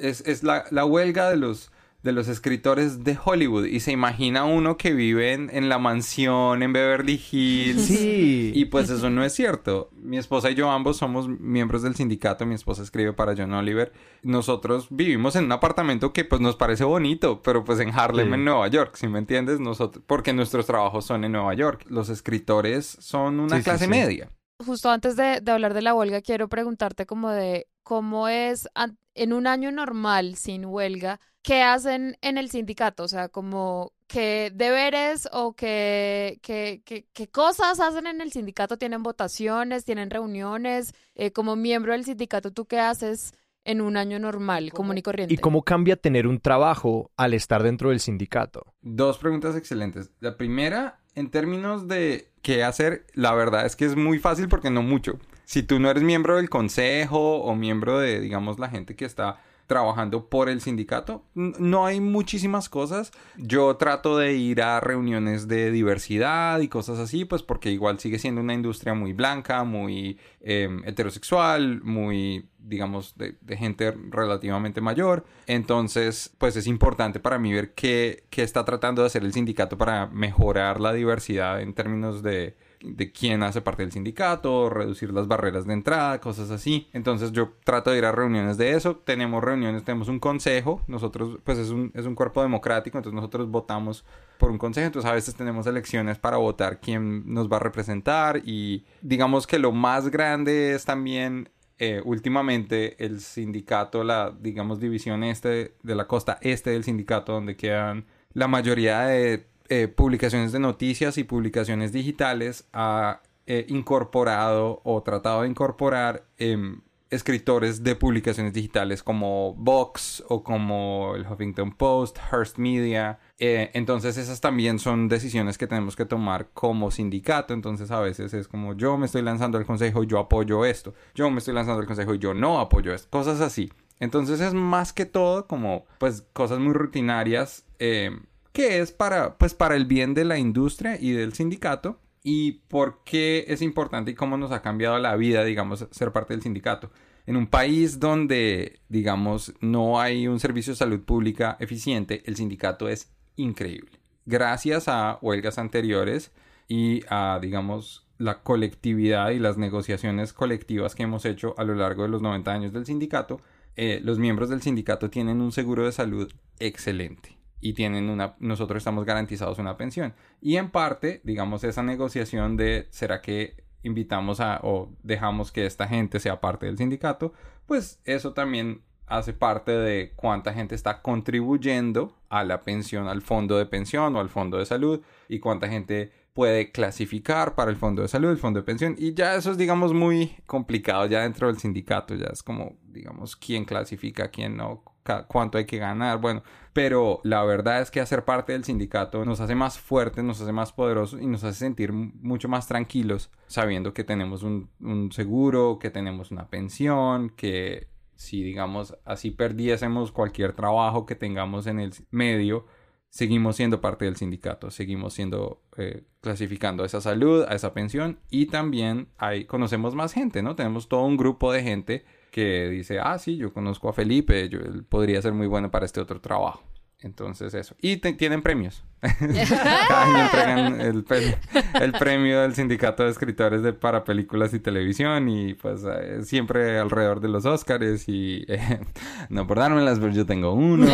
es, 0.00 0.22
es 0.26 0.42
la, 0.42 0.64
la 0.70 0.86
huelga 0.86 1.28
de 1.28 1.36
los, 1.36 1.70
de 2.02 2.12
los 2.12 2.28
escritores 2.28 3.02
de 3.02 3.18
Hollywood 3.22 3.64
y 3.66 3.80
se 3.80 3.90
imagina 3.90 4.44
uno 4.44 4.76
que 4.76 4.92
vive 4.94 5.32
en, 5.32 5.50
en 5.52 5.68
la 5.68 5.78
mansión, 5.78 6.62
en 6.62 6.72
Beverly 6.72 7.20
Hills. 7.30 7.82
Sí. 7.86 8.52
Y 8.54 8.66
pues 8.66 8.88
eso 8.90 9.10
no 9.10 9.24
es 9.24 9.32
cierto. 9.34 9.90
Mi 9.94 10.16
esposa 10.16 10.50
y 10.50 10.54
yo 10.54 10.70
ambos 10.70 10.96
somos 10.96 11.28
miembros 11.28 11.82
del 11.82 11.96
sindicato. 11.96 12.46
Mi 12.46 12.54
esposa 12.54 12.82
escribe 12.82 13.12
para 13.12 13.34
John 13.36 13.52
Oliver. 13.52 13.92
Nosotros 14.22 14.86
vivimos 14.90 15.34
en 15.36 15.44
un 15.46 15.52
apartamento 15.52 16.12
que 16.12 16.24
pues 16.24 16.40
nos 16.40 16.54
parece 16.56 16.84
bonito, 16.84 17.42
pero 17.42 17.64
pues 17.64 17.80
en 17.80 17.90
Harlem, 17.90 18.28
Sí. 18.28 18.34
en 18.34 18.44
Nueva 18.44 18.68
York, 18.68 18.94
si 18.96 19.08
me 19.08 19.18
entiendes, 19.18 19.58
nosotros, 19.58 20.04
porque 20.06 20.32
nuestros 20.32 20.66
trabajos 20.66 21.04
son 21.04 21.24
en 21.24 21.32
Nueva 21.32 21.54
York. 21.54 21.84
Los 21.88 22.08
escritores 22.10 22.86
son 23.00 23.40
una 23.40 23.60
clase 23.62 23.84
sí. 23.84 23.90
media. 23.90 24.30
Justo 24.64 24.90
antes 24.90 25.16
de, 25.16 25.40
de 25.40 25.52
hablar 25.52 25.74
de 25.74 25.82
la 25.82 25.94
huelga, 25.94 26.20
quiero 26.20 26.48
preguntarte 26.48 27.06
como 27.06 27.30
de 27.30 27.68
cómo 27.84 28.28
es 28.28 28.68
en 29.14 29.32
un 29.32 29.46
año 29.46 29.72
normal 29.72 30.36
sin 30.36 30.64
huelga, 30.66 31.20
¿qué 31.48 31.62
hacen 31.62 32.18
en 32.20 32.36
el 32.36 32.50
sindicato? 32.50 33.04
O 33.04 33.08
sea, 33.08 33.30
como 33.30 33.94
qué 34.06 34.52
deberes 34.54 35.26
o 35.32 35.54
qué, 35.54 36.38
qué, 36.42 36.82
qué, 36.84 37.06
qué 37.10 37.28
cosas 37.28 37.80
hacen 37.80 38.06
en 38.06 38.20
el 38.20 38.30
sindicato. 38.30 38.76
¿Tienen 38.76 39.02
votaciones? 39.02 39.86
¿Tienen 39.86 40.10
reuniones? 40.10 40.92
Eh, 41.14 41.32
como 41.32 41.56
miembro 41.56 41.92
del 41.92 42.04
sindicato, 42.04 42.52
¿tú 42.52 42.66
qué 42.66 42.78
haces 42.78 43.32
en 43.64 43.80
un 43.80 43.96
año 43.96 44.18
normal, 44.18 44.74
común 44.74 44.98
y 44.98 45.02
corriente? 45.02 45.32
¿Y 45.32 45.38
cómo 45.38 45.62
cambia 45.62 45.96
tener 45.96 46.26
un 46.26 46.38
trabajo 46.38 47.12
al 47.16 47.32
estar 47.32 47.62
dentro 47.62 47.88
del 47.88 48.00
sindicato? 48.00 48.74
Dos 48.82 49.16
preguntas 49.16 49.56
excelentes. 49.56 50.10
La 50.20 50.36
primera, 50.36 51.00
en 51.14 51.30
términos 51.30 51.88
de 51.88 52.30
qué 52.42 52.62
hacer, 52.62 53.06
la 53.14 53.32
verdad 53.32 53.64
es 53.64 53.74
que 53.74 53.86
es 53.86 53.96
muy 53.96 54.18
fácil 54.18 54.48
porque 54.48 54.68
no 54.68 54.82
mucho. 54.82 55.18
Si 55.46 55.62
tú 55.62 55.80
no 55.80 55.90
eres 55.90 56.02
miembro 56.02 56.36
del 56.36 56.50
consejo 56.50 57.40
o 57.40 57.54
miembro 57.56 57.98
de, 57.98 58.20
digamos, 58.20 58.58
la 58.58 58.68
gente 58.68 58.96
que 58.96 59.06
está 59.06 59.40
trabajando 59.68 60.28
por 60.28 60.48
el 60.48 60.60
sindicato, 60.62 61.22
no 61.34 61.86
hay 61.86 62.00
muchísimas 62.00 62.68
cosas. 62.68 63.12
Yo 63.36 63.76
trato 63.76 64.16
de 64.16 64.32
ir 64.32 64.62
a 64.62 64.80
reuniones 64.80 65.46
de 65.46 65.70
diversidad 65.70 66.58
y 66.60 66.68
cosas 66.68 66.98
así, 66.98 67.26
pues 67.26 67.42
porque 67.42 67.70
igual 67.70 68.00
sigue 68.00 68.18
siendo 68.18 68.40
una 68.40 68.54
industria 68.54 68.94
muy 68.94 69.12
blanca, 69.12 69.62
muy 69.64 70.18
eh, 70.40 70.68
heterosexual, 70.86 71.82
muy, 71.82 72.48
digamos, 72.58 73.14
de, 73.18 73.36
de 73.42 73.56
gente 73.58 73.94
relativamente 74.10 74.80
mayor. 74.80 75.26
Entonces, 75.46 76.34
pues 76.38 76.56
es 76.56 76.66
importante 76.66 77.20
para 77.20 77.38
mí 77.38 77.52
ver 77.52 77.74
qué, 77.74 78.24
qué 78.30 78.42
está 78.42 78.64
tratando 78.64 79.02
de 79.02 79.06
hacer 79.06 79.22
el 79.22 79.34
sindicato 79.34 79.76
para 79.76 80.06
mejorar 80.06 80.80
la 80.80 80.94
diversidad 80.94 81.60
en 81.60 81.74
términos 81.74 82.22
de, 82.22 82.56
de 82.80 83.12
quién 83.12 83.42
hace 83.42 83.60
parte 83.60 83.82
del 83.82 83.92
sindicato, 83.92 84.70
reducir 84.70 85.12
las 85.12 85.26
barreras 85.26 85.66
de 85.66 85.72
entrada, 85.72 86.20
cosas 86.20 86.50
así. 86.50 86.88
Entonces 86.92 87.32
yo 87.32 87.54
trato 87.64 87.90
de 87.90 87.98
ir 87.98 88.04
a 88.04 88.12
reuniones 88.12 88.56
de 88.56 88.72
eso. 88.72 88.96
Tenemos 88.96 89.42
reuniones, 89.42 89.84
tenemos 89.84 90.08
un 90.08 90.18
consejo. 90.18 90.82
Nosotros, 90.86 91.38
pues 91.44 91.58
es 91.58 91.70
un, 91.70 91.90
es 91.94 92.06
un 92.06 92.14
cuerpo 92.14 92.42
democrático, 92.42 92.98
entonces 92.98 93.14
nosotros 93.14 93.48
votamos 93.50 94.04
por 94.38 94.50
un 94.50 94.58
consejo. 94.58 94.86
Entonces 94.86 95.10
a 95.10 95.14
veces 95.14 95.34
tenemos 95.34 95.66
elecciones 95.66 96.18
para 96.18 96.36
votar 96.36 96.80
quién 96.80 97.32
nos 97.32 97.50
va 97.50 97.56
a 97.56 97.60
representar 97.60 98.40
y 98.44 98.84
digamos 99.02 99.46
que 99.46 99.58
lo 99.58 99.72
más 99.72 100.08
grande 100.08 100.74
es 100.74 100.84
también 100.84 101.50
eh, 101.80 102.02
últimamente 102.04 103.04
el 103.04 103.20
sindicato, 103.20 104.02
la, 104.02 104.34
digamos, 104.40 104.80
división 104.80 105.22
este 105.22 105.74
de 105.82 105.94
la 105.94 106.06
costa 106.06 106.38
este 106.42 106.70
del 106.70 106.82
sindicato, 106.82 107.32
donde 107.32 107.56
quedan 107.56 108.06
la 108.32 108.48
mayoría 108.48 109.02
de 109.02 109.46
eh, 109.68 109.88
publicaciones 109.88 110.52
de 110.52 110.58
noticias 110.58 111.18
y 111.18 111.24
publicaciones 111.24 111.92
digitales, 111.92 112.68
ha 112.72 113.22
eh, 113.46 113.66
incorporado 113.68 114.80
o 114.84 115.02
tratado 115.02 115.42
de 115.42 115.48
incorporar 115.48 116.24
em, 116.36 116.80
escritores 117.10 117.82
de 117.82 117.96
publicaciones 117.96 118.52
digitales 118.52 119.02
como 119.02 119.54
Vox 119.54 120.22
o 120.28 120.42
como 120.42 121.14
el 121.16 121.26
Huffington 121.26 121.72
Post, 121.72 122.18
Hearst 122.30 122.58
Media. 122.58 123.18
Eh, 123.38 123.70
entonces 123.74 124.18
esas 124.18 124.40
también 124.40 124.78
son 124.78 125.08
decisiones 125.08 125.56
que 125.56 125.66
tenemos 125.66 125.96
que 125.96 126.04
tomar 126.04 126.48
como 126.52 126.90
sindicato. 126.90 127.54
Entonces 127.54 127.90
a 127.90 128.00
veces 128.00 128.34
es 128.34 128.48
como 128.48 128.74
yo 128.74 128.98
me 128.98 129.06
estoy 129.06 129.22
lanzando 129.22 129.58
al 129.58 129.66
consejo 129.66 130.02
y 130.02 130.06
yo 130.06 130.18
apoyo 130.18 130.64
esto. 130.64 130.94
Yo 131.14 131.30
me 131.30 131.38
estoy 131.38 131.54
lanzando 131.54 131.80
al 131.80 131.86
consejo 131.86 132.14
y 132.14 132.18
yo 132.18 132.34
no 132.34 132.60
apoyo 132.60 132.92
esto. 132.92 133.08
Cosas 133.10 133.40
así. 133.40 133.72
Entonces 134.00 134.40
es 134.40 134.54
más 134.54 134.92
que 134.92 135.06
todo 135.06 135.46
como 135.46 135.86
pues 135.98 136.22
cosas 136.32 136.58
muy 136.58 136.74
rutinarias 136.74 137.64
eh, 137.78 138.10
que 138.58 138.80
es 138.80 138.90
para 138.90 139.38
pues 139.38 139.54
para 139.54 139.76
el 139.76 139.84
bien 139.84 140.14
de 140.14 140.24
la 140.24 140.36
industria 140.36 140.98
y 141.00 141.12
del 141.12 141.32
sindicato 141.32 142.00
y 142.24 142.54
por 142.66 143.04
qué 143.04 143.44
es 143.46 143.62
importante 143.62 144.10
y 144.10 144.14
cómo 144.16 144.36
nos 144.36 144.50
ha 144.50 144.62
cambiado 144.62 144.98
la 144.98 145.14
vida, 145.14 145.44
digamos, 145.44 145.86
ser 145.92 146.10
parte 146.10 146.34
del 146.34 146.42
sindicato. 146.42 146.90
En 147.24 147.36
un 147.36 147.46
país 147.46 148.00
donde, 148.00 148.80
digamos, 148.88 149.54
no 149.60 150.00
hay 150.00 150.26
un 150.26 150.40
servicio 150.40 150.72
de 150.72 150.76
salud 150.76 151.04
pública 151.04 151.56
eficiente, 151.60 152.24
el 152.26 152.34
sindicato 152.34 152.88
es 152.88 153.12
increíble. 153.36 154.00
Gracias 154.26 154.88
a 154.88 155.20
huelgas 155.22 155.56
anteriores 155.58 156.32
y 156.66 157.02
a, 157.08 157.38
digamos, 157.40 158.08
la 158.18 158.42
colectividad 158.42 159.30
y 159.30 159.38
las 159.38 159.56
negociaciones 159.56 160.32
colectivas 160.32 160.96
que 160.96 161.04
hemos 161.04 161.24
hecho 161.26 161.54
a 161.58 161.62
lo 161.62 161.76
largo 161.76 162.02
de 162.02 162.08
los 162.08 162.22
90 162.22 162.52
años 162.52 162.72
del 162.72 162.86
sindicato, 162.86 163.40
eh, 163.76 164.00
los 164.02 164.18
miembros 164.18 164.48
del 164.48 164.62
sindicato 164.62 165.10
tienen 165.10 165.40
un 165.40 165.52
seguro 165.52 165.84
de 165.84 165.92
salud 165.92 166.32
excelente 166.58 167.37
y 167.60 167.72
tienen 167.72 168.08
una 168.10 168.36
nosotros 168.38 168.78
estamos 168.78 169.04
garantizados 169.04 169.58
una 169.58 169.76
pensión. 169.76 170.14
Y 170.40 170.56
en 170.56 170.70
parte 170.70 171.20
digamos 171.24 171.64
esa 171.64 171.82
negociación 171.82 172.56
de 172.56 172.86
será 172.90 173.20
que 173.20 173.64
invitamos 173.82 174.40
a 174.40 174.60
o 174.62 174.92
dejamos 175.02 175.52
que 175.52 175.66
esta 175.66 175.86
gente 175.86 176.20
sea 176.20 176.40
parte 176.40 176.66
del 176.66 176.78
sindicato 176.78 177.32
pues 177.66 178.00
eso 178.04 178.32
también 178.32 178.82
hace 179.06 179.32
parte 179.32 179.72
de 179.72 180.12
cuánta 180.16 180.52
gente 180.52 180.74
está 180.74 181.02
contribuyendo 181.02 182.16
a 182.28 182.44
la 182.44 182.62
pensión 182.62 183.08
al 183.08 183.22
fondo 183.22 183.58
de 183.58 183.66
pensión 183.66 184.14
o 184.16 184.20
al 184.20 184.28
fondo 184.28 184.58
de 184.58 184.66
salud 184.66 185.00
y 185.28 185.38
cuánta 185.38 185.68
gente 185.68 186.12
puede 186.34 186.70
clasificar 186.70 187.54
para 187.54 187.70
el 187.70 187.76
fondo 187.76 188.02
de 188.02 188.08
salud, 188.08 188.30
el 188.30 188.38
fondo 188.38 188.60
de 188.60 188.64
pensión. 188.64 188.94
Y 188.96 189.14
ya 189.14 189.34
eso 189.34 189.50
es 189.50 189.58
digamos 189.58 189.92
muy 189.92 190.36
complicado 190.46 191.06
ya 191.06 191.22
dentro 191.22 191.48
del 191.48 191.58
sindicato, 191.58 192.14
ya 192.14 192.28
es 192.32 192.42
como 192.42 192.76
digamos 192.84 193.34
quién 193.34 193.64
clasifica, 193.64 194.28
quién 194.28 194.56
no, 194.56 194.82
cuánto 195.26 195.58
hay 195.58 195.64
que 195.64 195.78
ganar, 195.78 196.20
bueno, 196.20 196.42
pero 196.78 197.18
la 197.24 197.42
verdad 197.42 197.82
es 197.82 197.90
que 197.90 198.00
hacer 198.00 198.24
parte 198.24 198.52
del 198.52 198.62
sindicato 198.62 199.24
nos 199.24 199.40
hace 199.40 199.56
más 199.56 199.80
fuertes, 199.80 200.22
nos 200.22 200.40
hace 200.40 200.52
más 200.52 200.72
poderosos 200.72 201.20
y 201.20 201.26
nos 201.26 201.42
hace 201.42 201.58
sentir 201.58 201.92
mucho 201.92 202.48
más 202.48 202.68
tranquilos 202.68 203.32
sabiendo 203.48 203.92
que 203.92 204.04
tenemos 204.04 204.44
un, 204.44 204.70
seguro, 205.10 205.80
que 205.80 205.90
tenemos 205.90 206.30
una 206.30 206.46
pensión, 206.46 207.30
que 207.30 207.88
si 208.14 208.44
digamos 208.44 208.96
así 209.04 209.32
perdiésemos 209.32 210.12
cualquier 210.12 210.52
trabajo 210.52 211.04
que 211.04 211.16
tengamos 211.16 211.66
en 211.66 211.80
el 211.80 211.92
medio, 212.12 212.64
seguimos 213.08 213.56
siendo 213.56 213.80
parte 213.80 214.04
del 214.04 214.14
sindicato, 214.14 214.70
seguimos 214.70 215.14
siendo 215.14 215.64
eh, 215.78 216.04
clasificando 216.20 216.84
a 216.84 216.86
esa 216.86 217.00
salud, 217.00 217.44
a 217.48 217.56
esa 217.56 217.74
pensión 217.74 218.20
y 218.30 218.46
también 218.46 219.08
hay, 219.18 219.46
conocemos 219.46 219.96
más 219.96 220.12
gente, 220.12 220.42
¿no? 220.42 220.54
Tenemos 220.54 220.88
todo 220.88 221.02
un 221.02 221.16
grupo 221.16 221.50
de 221.50 221.64
gente 221.64 222.04
que 222.30 222.68
dice, 222.68 222.98
ah, 223.00 223.18
sí, 223.18 223.36
yo 223.36 223.52
conozco 223.52 223.88
a 223.88 223.92
Felipe, 223.92 224.48
yo, 224.48 224.60
él 224.60 224.84
podría 224.84 225.20
ser 225.22 225.32
muy 225.32 225.46
bueno 225.46 225.70
para 225.70 225.86
este 225.86 226.00
otro 226.00 226.20
trabajo. 226.20 226.62
Entonces 227.00 227.54
eso. 227.54 227.76
Y 227.80 227.98
te- 227.98 228.12
tienen 228.14 228.42
premios. 228.42 228.84
Cada 229.00 230.02
año 230.02 230.24
entregan 230.24 230.80
el, 230.80 231.04
pre- 231.04 231.38
el 231.80 231.92
premio 231.92 232.40
del 232.40 232.56
sindicato 232.56 233.04
de 233.04 233.10
escritores 233.10 233.62
de, 233.62 233.72
para 233.72 234.02
películas 234.02 234.52
y 234.54 234.58
televisión 234.58 235.28
y 235.28 235.54
pues 235.54 235.84
eh, 235.88 236.24
siempre 236.24 236.78
alrededor 236.80 237.20
de 237.20 237.28
los 237.28 237.44
Oscars 237.46 238.08
y 238.08 238.44
eh, 238.48 238.80
no 239.28 239.46
por 239.46 239.58
dármelas, 239.58 240.00
pero 240.00 240.12
yo 240.12 240.26
tengo 240.26 240.52
uno. 240.54 240.86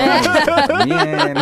Bien. 0.85 1.35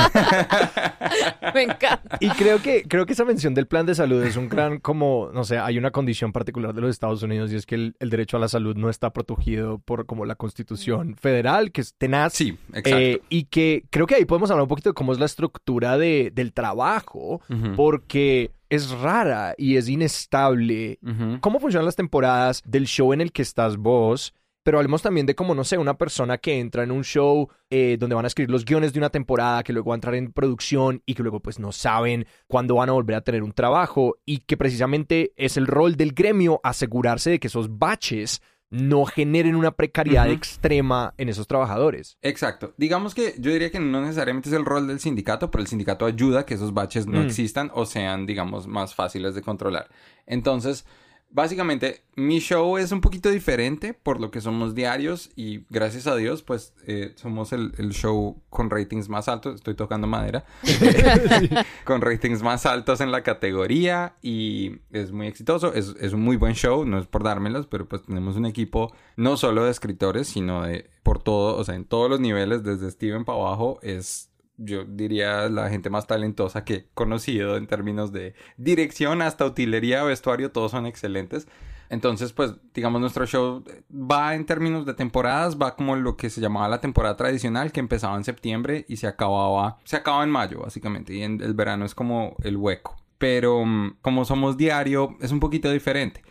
Me 1.54 1.62
encanta. 1.64 2.18
Y 2.20 2.28
creo 2.30 2.62
que, 2.62 2.84
creo 2.84 3.06
que 3.06 3.12
esa 3.14 3.24
mención 3.24 3.54
del 3.54 3.66
plan 3.66 3.84
de 3.86 3.94
salud 3.96 4.22
es 4.24 4.36
un 4.36 4.48
gran, 4.48 4.78
como, 4.78 5.30
no 5.34 5.42
sé, 5.44 5.58
hay 5.58 5.78
una 5.78 5.90
condición 5.90 6.32
particular 6.32 6.72
de 6.74 6.80
los 6.82 6.90
Estados 6.90 7.22
Unidos 7.24 7.52
y 7.52 7.56
es 7.56 7.66
que 7.66 7.74
el, 7.74 7.96
el 7.98 8.10
derecho 8.10 8.36
a 8.36 8.40
la 8.40 8.48
salud 8.48 8.76
no 8.76 8.88
está 8.88 9.12
protegido 9.12 9.78
por 9.78 10.06
como 10.06 10.24
la 10.26 10.36
constitución 10.36 11.16
federal, 11.16 11.72
que 11.72 11.80
es 11.80 11.94
tenaz. 11.94 12.34
Sí, 12.34 12.56
exacto. 12.68 12.90
Eh, 12.98 13.20
y 13.28 13.44
que 13.44 13.84
creo 13.90 14.06
que 14.06 14.14
ahí 14.14 14.24
podemos 14.24 14.51
hablar 14.52 14.64
un 14.64 14.68
poquito 14.68 14.90
de 14.90 14.94
cómo 14.94 15.12
es 15.12 15.18
la 15.18 15.26
estructura 15.26 15.98
de, 15.98 16.30
del 16.34 16.52
trabajo, 16.52 17.40
porque 17.76 18.52
es 18.68 18.90
rara 18.90 19.54
y 19.58 19.76
es 19.76 19.88
inestable. 19.88 20.98
¿Cómo 21.40 21.60
funcionan 21.60 21.86
las 21.86 21.96
temporadas 21.96 22.62
del 22.64 22.86
show 22.86 23.12
en 23.12 23.20
el 23.20 23.32
que 23.32 23.42
estás 23.42 23.76
vos? 23.76 24.34
Pero 24.64 24.78
hablemos 24.78 25.02
también 25.02 25.26
de 25.26 25.34
cómo, 25.34 25.54
no 25.54 25.64
sé, 25.64 25.76
una 25.76 25.98
persona 25.98 26.38
que 26.38 26.60
entra 26.60 26.84
en 26.84 26.92
un 26.92 27.02
show 27.02 27.48
eh, 27.68 27.96
donde 27.98 28.14
van 28.14 28.24
a 28.24 28.28
escribir 28.28 28.50
los 28.50 28.64
guiones 28.64 28.92
de 28.92 29.00
una 29.00 29.10
temporada, 29.10 29.64
que 29.64 29.72
luego 29.72 29.90
va 29.90 29.94
a 29.94 29.96
entrar 29.96 30.14
en 30.14 30.32
producción 30.32 31.02
y 31.04 31.14
que 31.14 31.22
luego 31.22 31.40
pues 31.40 31.58
no 31.58 31.72
saben 31.72 32.26
cuándo 32.46 32.76
van 32.76 32.88
a 32.88 32.92
volver 32.92 33.16
a 33.16 33.22
tener 33.22 33.42
un 33.42 33.52
trabajo 33.52 34.18
y 34.24 34.38
que 34.38 34.56
precisamente 34.56 35.32
es 35.36 35.56
el 35.56 35.66
rol 35.66 35.96
del 35.96 36.12
gremio 36.12 36.60
asegurarse 36.62 37.30
de 37.30 37.40
que 37.40 37.48
esos 37.48 37.76
baches 37.76 38.40
no 38.72 39.04
generen 39.04 39.54
una 39.54 39.70
precariedad 39.70 40.30
extrema 40.30 41.12
en 41.18 41.28
esos 41.28 41.46
trabajadores. 41.46 42.16
Exacto. 42.22 42.72
Digamos 42.78 43.14
que 43.14 43.34
yo 43.38 43.52
diría 43.52 43.70
que 43.70 43.78
no 43.78 44.00
necesariamente 44.00 44.48
es 44.48 44.54
el 44.54 44.64
rol 44.64 44.86
del 44.86 44.98
sindicato, 44.98 45.50
pero 45.50 45.60
el 45.60 45.68
sindicato 45.68 46.06
ayuda 46.06 46.40
a 46.40 46.46
que 46.46 46.54
esos 46.54 46.72
baches 46.72 47.06
no 47.06 47.20
Mm. 47.20 47.26
existan 47.26 47.70
o 47.74 47.84
sean, 47.84 48.24
digamos, 48.24 48.66
más 48.66 48.94
fáciles 48.94 49.34
de 49.34 49.42
controlar. 49.42 49.88
Entonces, 50.26 50.86
básicamente, 51.32 52.04
mi 52.14 52.38
show 52.38 52.78
es 52.78 52.92
un 52.92 53.00
poquito 53.00 53.30
diferente 53.30 53.94
por 53.94 54.20
lo 54.20 54.30
que 54.30 54.40
somos 54.40 54.74
diarios 54.74 55.30
y 55.34 55.64
gracias 55.70 56.06
a 56.06 56.14
Dios, 56.14 56.42
pues 56.42 56.74
eh, 56.86 57.12
somos 57.16 57.52
el, 57.52 57.72
el 57.78 57.92
show 57.92 58.42
con 58.50 58.70
ratings 58.70 59.08
más 59.08 59.28
altos. 59.28 59.56
Estoy 59.56 59.74
tocando 59.74 60.06
madera. 60.06 60.44
con 61.84 62.00
ratings 62.00 62.42
más 62.42 62.66
altos 62.66 63.00
en 63.00 63.10
la 63.10 63.22
categoría 63.22 64.16
y 64.22 64.80
es 64.90 65.12
muy 65.12 65.26
exitoso. 65.26 65.74
Es, 65.74 65.94
es 66.00 66.12
un 66.12 66.22
muy 66.22 66.36
buen 66.36 66.54
show, 66.54 66.84
no 66.84 66.98
es 66.98 67.06
por 67.06 67.22
dármelos, 67.22 67.66
pero 67.66 67.88
pues 67.88 68.02
tenemos 68.02 68.36
un 68.36 68.46
equipo 68.46 68.92
no 69.16 69.36
solo 69.36 69.64
de 69.64 69.70
escritores, 69.70 70.28
sino 70.28 70.62
de 70.62 70.90
por 71.02 71.22
todo, 71.22 71.56
o 71.56 71.64
sea, 71.64 71.74
en 71.74 71.84
todos 71.84 72.08
los 72.08 72.20
niveles, 72.20 72.62
desde 72.62 72.90
Steven 72.90 73.24
para 73.24 73.38
abajo, 73.38 73.78
es 73.82 74.31
yo 74.64 74.84
diría 74.84 75.48
la 75.48 75.68
gente 75.68 75.90
más 75.90 76.06
talentosa 76.06 76.64
que 76.64 76.74
he 76.74 76.86
conocido 76.94 77.56
en 77.56 77.66
términos 77.66 78.12
de 78.12 78.34
dirección 78.56 79.22
hasta 79.22 79.44
utilería, 79.44 80.02
vestuario, 80.04 80.52
todos 80.52 80.70
son 80.70 80.86
excelentes. 80.86 81.46
Entonces, 81.92 82.32
pues, 82.32 82.54
digamos, 82.72 83.02
nuestro 83.02 83.26
show 83.26 83.62
va 83.92 84.34
en 84.34 84.46
términos 84.46 84.86
de 84.86 84.94
temporadas, 84.94 85.58
va 85.60 85.76
como 85.76 85.94
lo 85.94 86.16
que 86.16 86.30
se 86.30 86.40
llamaba 86.40 86.66
la 86.66 86.80
temporada 86.80 87.16
tradicional, 87.16 87.70
que 87.70 87.80
empezaba 87.80 88.16
en 88.16 88.24
septiembre 88.24 88.86
y 88.88 88.96
se 88.96 89.06
acababa, 89.06 89.76
se 89.84 89.96
acaba 89.96 90.24
en 90.24 90.30
mayo, 90.30 90.60
básicamente, 90.60 91.12
y 91.12 91.22
en 91.22 91.42
el 91.42 91.52
verano 91.52 91.84
es 91.84 91.94
como 91.94 92.34
el 92.42 92.56
hueco. 92.56 92.96
Pero 93.18 93.66
mm, 93.66 93.96
como 94.00 94.24
somos 94.24 94.56
diario, 94.56 95.18
es 95.20 95.32
un 95.32 95.40
poquito 95.40 95.70
diferente. 95.70 96.22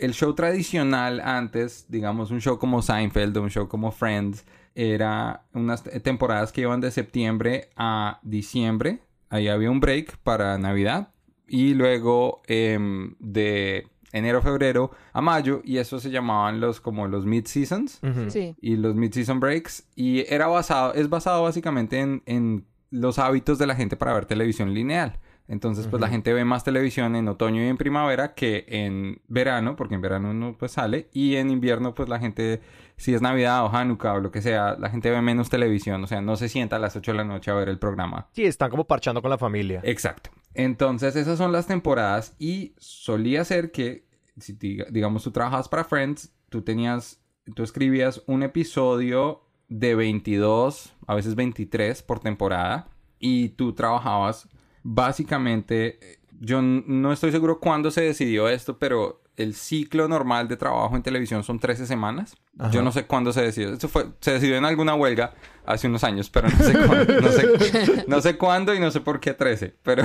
El 0.00 0.12
show 0.12 0.34
tradicional 0.34 1.20
antes, 1.20 1.86
digamos, 1.88 2.32
un 2.32 2.40
show 2.40 2.58
como 2.58 2.82
Seinfeld 2.82 3.36
un 3.38 3.50
show 3.50 3.68
como 3.68 3.92
Friends, 3.92 4.44
era 4.76 5.46
unas 5.54 5.82
temporadas 5.82 6.52
que 6.52 6.60
iban 6.60 6.80
de 6.80 6.90
septiembre 6.90 7.70
a 7.76 8.20
diciembre. 8.22 9.00
Ahí 9.30 9.48
había 9.48 9.70
un 9.70 9.80
break 9.80 10.18
para 10.18 10.56
Navidad. 10.58 11.08
Y 11.48 11.74
luego 11.74 12.42
em, 12.46 13.14
de 13.18 13.88
enero, 14.12 14.42
febrero 14.42 14.90
a 15.14 15.22
mayo. 15.22 15.62
Y 15.64 15.78
eso 15.78 15.98
se 15.98 16.10
llamaban 16.10 16.60
los 16.60 16.80
como 16.80 17.08
los 17.08 17.24
mid-seasons. 17.24 18.00
Sí. 18.28 18.54
y 18.60 18.76
los 18.76 18.94
mid-season 18.94 19.40
breaks. 19.40 19.88
Y 19.96 20.30
era 20.32 20.46
basado, 20.46 20.92
es 20.92 21.08
basado 21.08 21.42
básicamente 21.42 21.98
en, 21.98 22.22
en 22.26 22.66
los 22.90 23.18
hábitos 23.18 23.58
de 23.58 23.66
la 23.66 23.74
gente 23.74 23.96
para 23.96 24.12
ver 24.12 24.26
televisión 24.26 24.74
lineal. 24.74 25.18
Entonces, 25.48 25.86
pues 25.86 26.00
la 26.00 26.08
gente 26.08 26.32
ve 26.32 26.44
más 26.44 26.64
televisión 26.64 27.14
en 27.14 27.28
otoño 27.28 27.62
y 27.62 27.68
en 27.68 27.76
primavera 27.76 28.34
que 28.34 28.64
en 28.68 29.20
verano, 29.28 29.76
porque 29.76 29.94
en 29.94 30.00
verano 30.00 30.30
uno 30.30 30.56
pues 30.58 30.72
sale. 30.72 31.08
Y 31.12 31.36
en 31.36 31.50
invierno, 31.50 31.94
pues 31.94 32.08
la 32.08 32.18
gente, 32.18 32.60
si 32.96 33.14
es 33.14 33.22
Navidad 33.22 33.64
o 33.64 33.68
Hanukkah 33.68 34.14
o 34.14 34.20
lo 34.20 34.30
que 34.32 34.42
sea, 34.42 34.76
la 34.76 34.90
gente 34.90 35.10
ve 35.10 35.22
menos 35.22 35.48
televisión. 35.48 36.02
O 36.02 36.06
sea, 36.08 36.20
no 36.20 36.36
se 36.36 36.48
sienta 36.48 36.76
a 36.76 36.78
las 36.80 36.96
8 36.96 37.12
de 37.12 37.18
la 37.18 37.24
noche 37.24 37.50
a 37.50 37.54
ver 37.54 37.68
el 37.68 37.78
programa. 37.78 38.28
Sí, 38.32 38.44
están 38.44 38.70
como 38.70 38.86
parchando 38.88 39.22
con 39.22 39.30
la 39.30 39.38
familia. 39.38 39.80
Exacto. 39.84 40.30
Entonces, 40.54 41.14
esas 41.14 41.38
son 41.38 41.52
las 41.52 41.66
temporadas 41.66 42.34
y 42.40 42.74
solía 42.78 43.44
ser 43.44 43.70
que, 43.70 44.06
si 44.38 44.54
diga- 44.58 44.86
digamos 44.90 45.22
tú 45.22 45.30
trabajabas 45.30 45.68
para 45.68 45.84
Friends, 45.84 46.32
tú 46.48 46.62
tenías, 46.62 47.20
tú 47.54 47.62
escribías 47.62 48.22
un 48.26 48.42
episodio 48.42 49.42
de 49.68 49.94
22, 49.94 50.94
a 51.06 51.14
veces 51.14 51.34
23 51.36 52.02
por 52.02 52.18
temporada 52.20 52.88
y 53.18 53.50
tú 53.50 53.72
trabajabas 53.74 54.48
básicamente, 54.86 55.98
eh, 56.00 56.18
yo 56.38 56.62
no 56.62 57.12
estoy 57.12 57.32
seguro 57.32 57.58
cuándo 57.58 57.90
se 57.90 58.02
decidió 58.02 58.48
esto, 58.48 58.78
pero 58.78 59.22
el 59.36 59.54
ciclo 59.54 60.08
normal 60.08 60.48
de 60.48 60.56
trabajo 60.56 60.96
en 60.96 61.02
televisión 61.02 61.42
son 61.42 61.58
13 61.58 61.86
semanas. 61.86 62.36
Ajá. 62.58 62.70
Yo 62.70 62.82
no 62.82 62.92
sé 62.92 63.06
cuándo 63.06 63.32
se 63.32 63.42
decidió. 63.42 63.72
Esto 63.72 63.88
fue, 63.88 64.06
se 64.20 64.32
decidió 64.32 64.56
en 64.56 64.64
alguna 64.64 64.94
huelga 64.94 65.34
hace 65.66 65.88
unos 65.88 66.04
años, 66.04 66.30
pero 66.30 66.48
no 66.48 66.56
sé 66.56 66.72
cuándo, 66.72 67.20
no 67.20 67.28
sé, 67.28 68.04
no 68.06 68.20
sé 68.20 68.38
cuándo 68.38 68.74
y 68.74 68.80
no 68.80 68.90
sé 68.90 69.00
por 69.00 69.18
qué 69.18 69.34
13. 69.34 69.74
Pero 69.82 70.04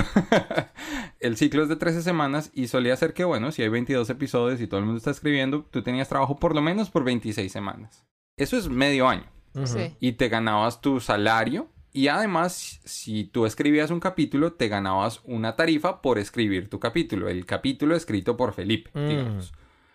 el 1.20 1.38
ciclo 1.38 1.64
es 1.64 1.70
de 1.70 1.76
13 1.76 2.02
semanas 2.02 2.50
y 2.54 2.68
solía 2.68 2.96
ser 2.98 3.14
que, 3.14 3.24
bueno, 3.24 3.52
si 3.52 3.62
hay 3.62 3.70
22 3.70 4.10
episodios 4.10 4.60
y 4.60 4.68
todo 4.68 4.80
el 4.80 4.86
mundo 4.86 4.98
está 4.98 5.12
escribiendo, 5.12 5.64
tú 5.70 5.84
tenías 5.84 6.10
trabajo 6.10 6.38
por 6.38 6.56
lo 6.56 6.62
menos 6.62 6.90
por 6.90 7.04
26 7.04 7.52
semanas. 7.52 8.06
Eso 8.36 8.58
es 8.58 8.68
medio 8.68 9.08
año. 9.08 9.30
Sí. 9.66 9.96
Y 10.00 10.14
te 10.14 10.30
ganabas 10.30 10.82
tu 10.82 11.00
salario. 11.00 11.70
Y 11.94 12.08
además, 12.08 12.80
si 12.86 13.26
tú 13.26 13.46
escribías 13.46 13.92
un 13.92 14.00
capítulo, 14.00 14.54
te 14.54 14.68
ganabas 14.70 15.22
una 15.26 15.56
tarifa 15.56 16.02
por 16.02 16.18
escribir 16.20 16.70
tu 16.70 16.80
capítulo. 16.80 17.28
El 17.28 17.46
capítulo 17.46 17.96
escrito 17.96 18.38
por 18.38 18.54
Felipe, 18.54 18.90
Mm. 18.94 19.08
digamos. 19.08 19.54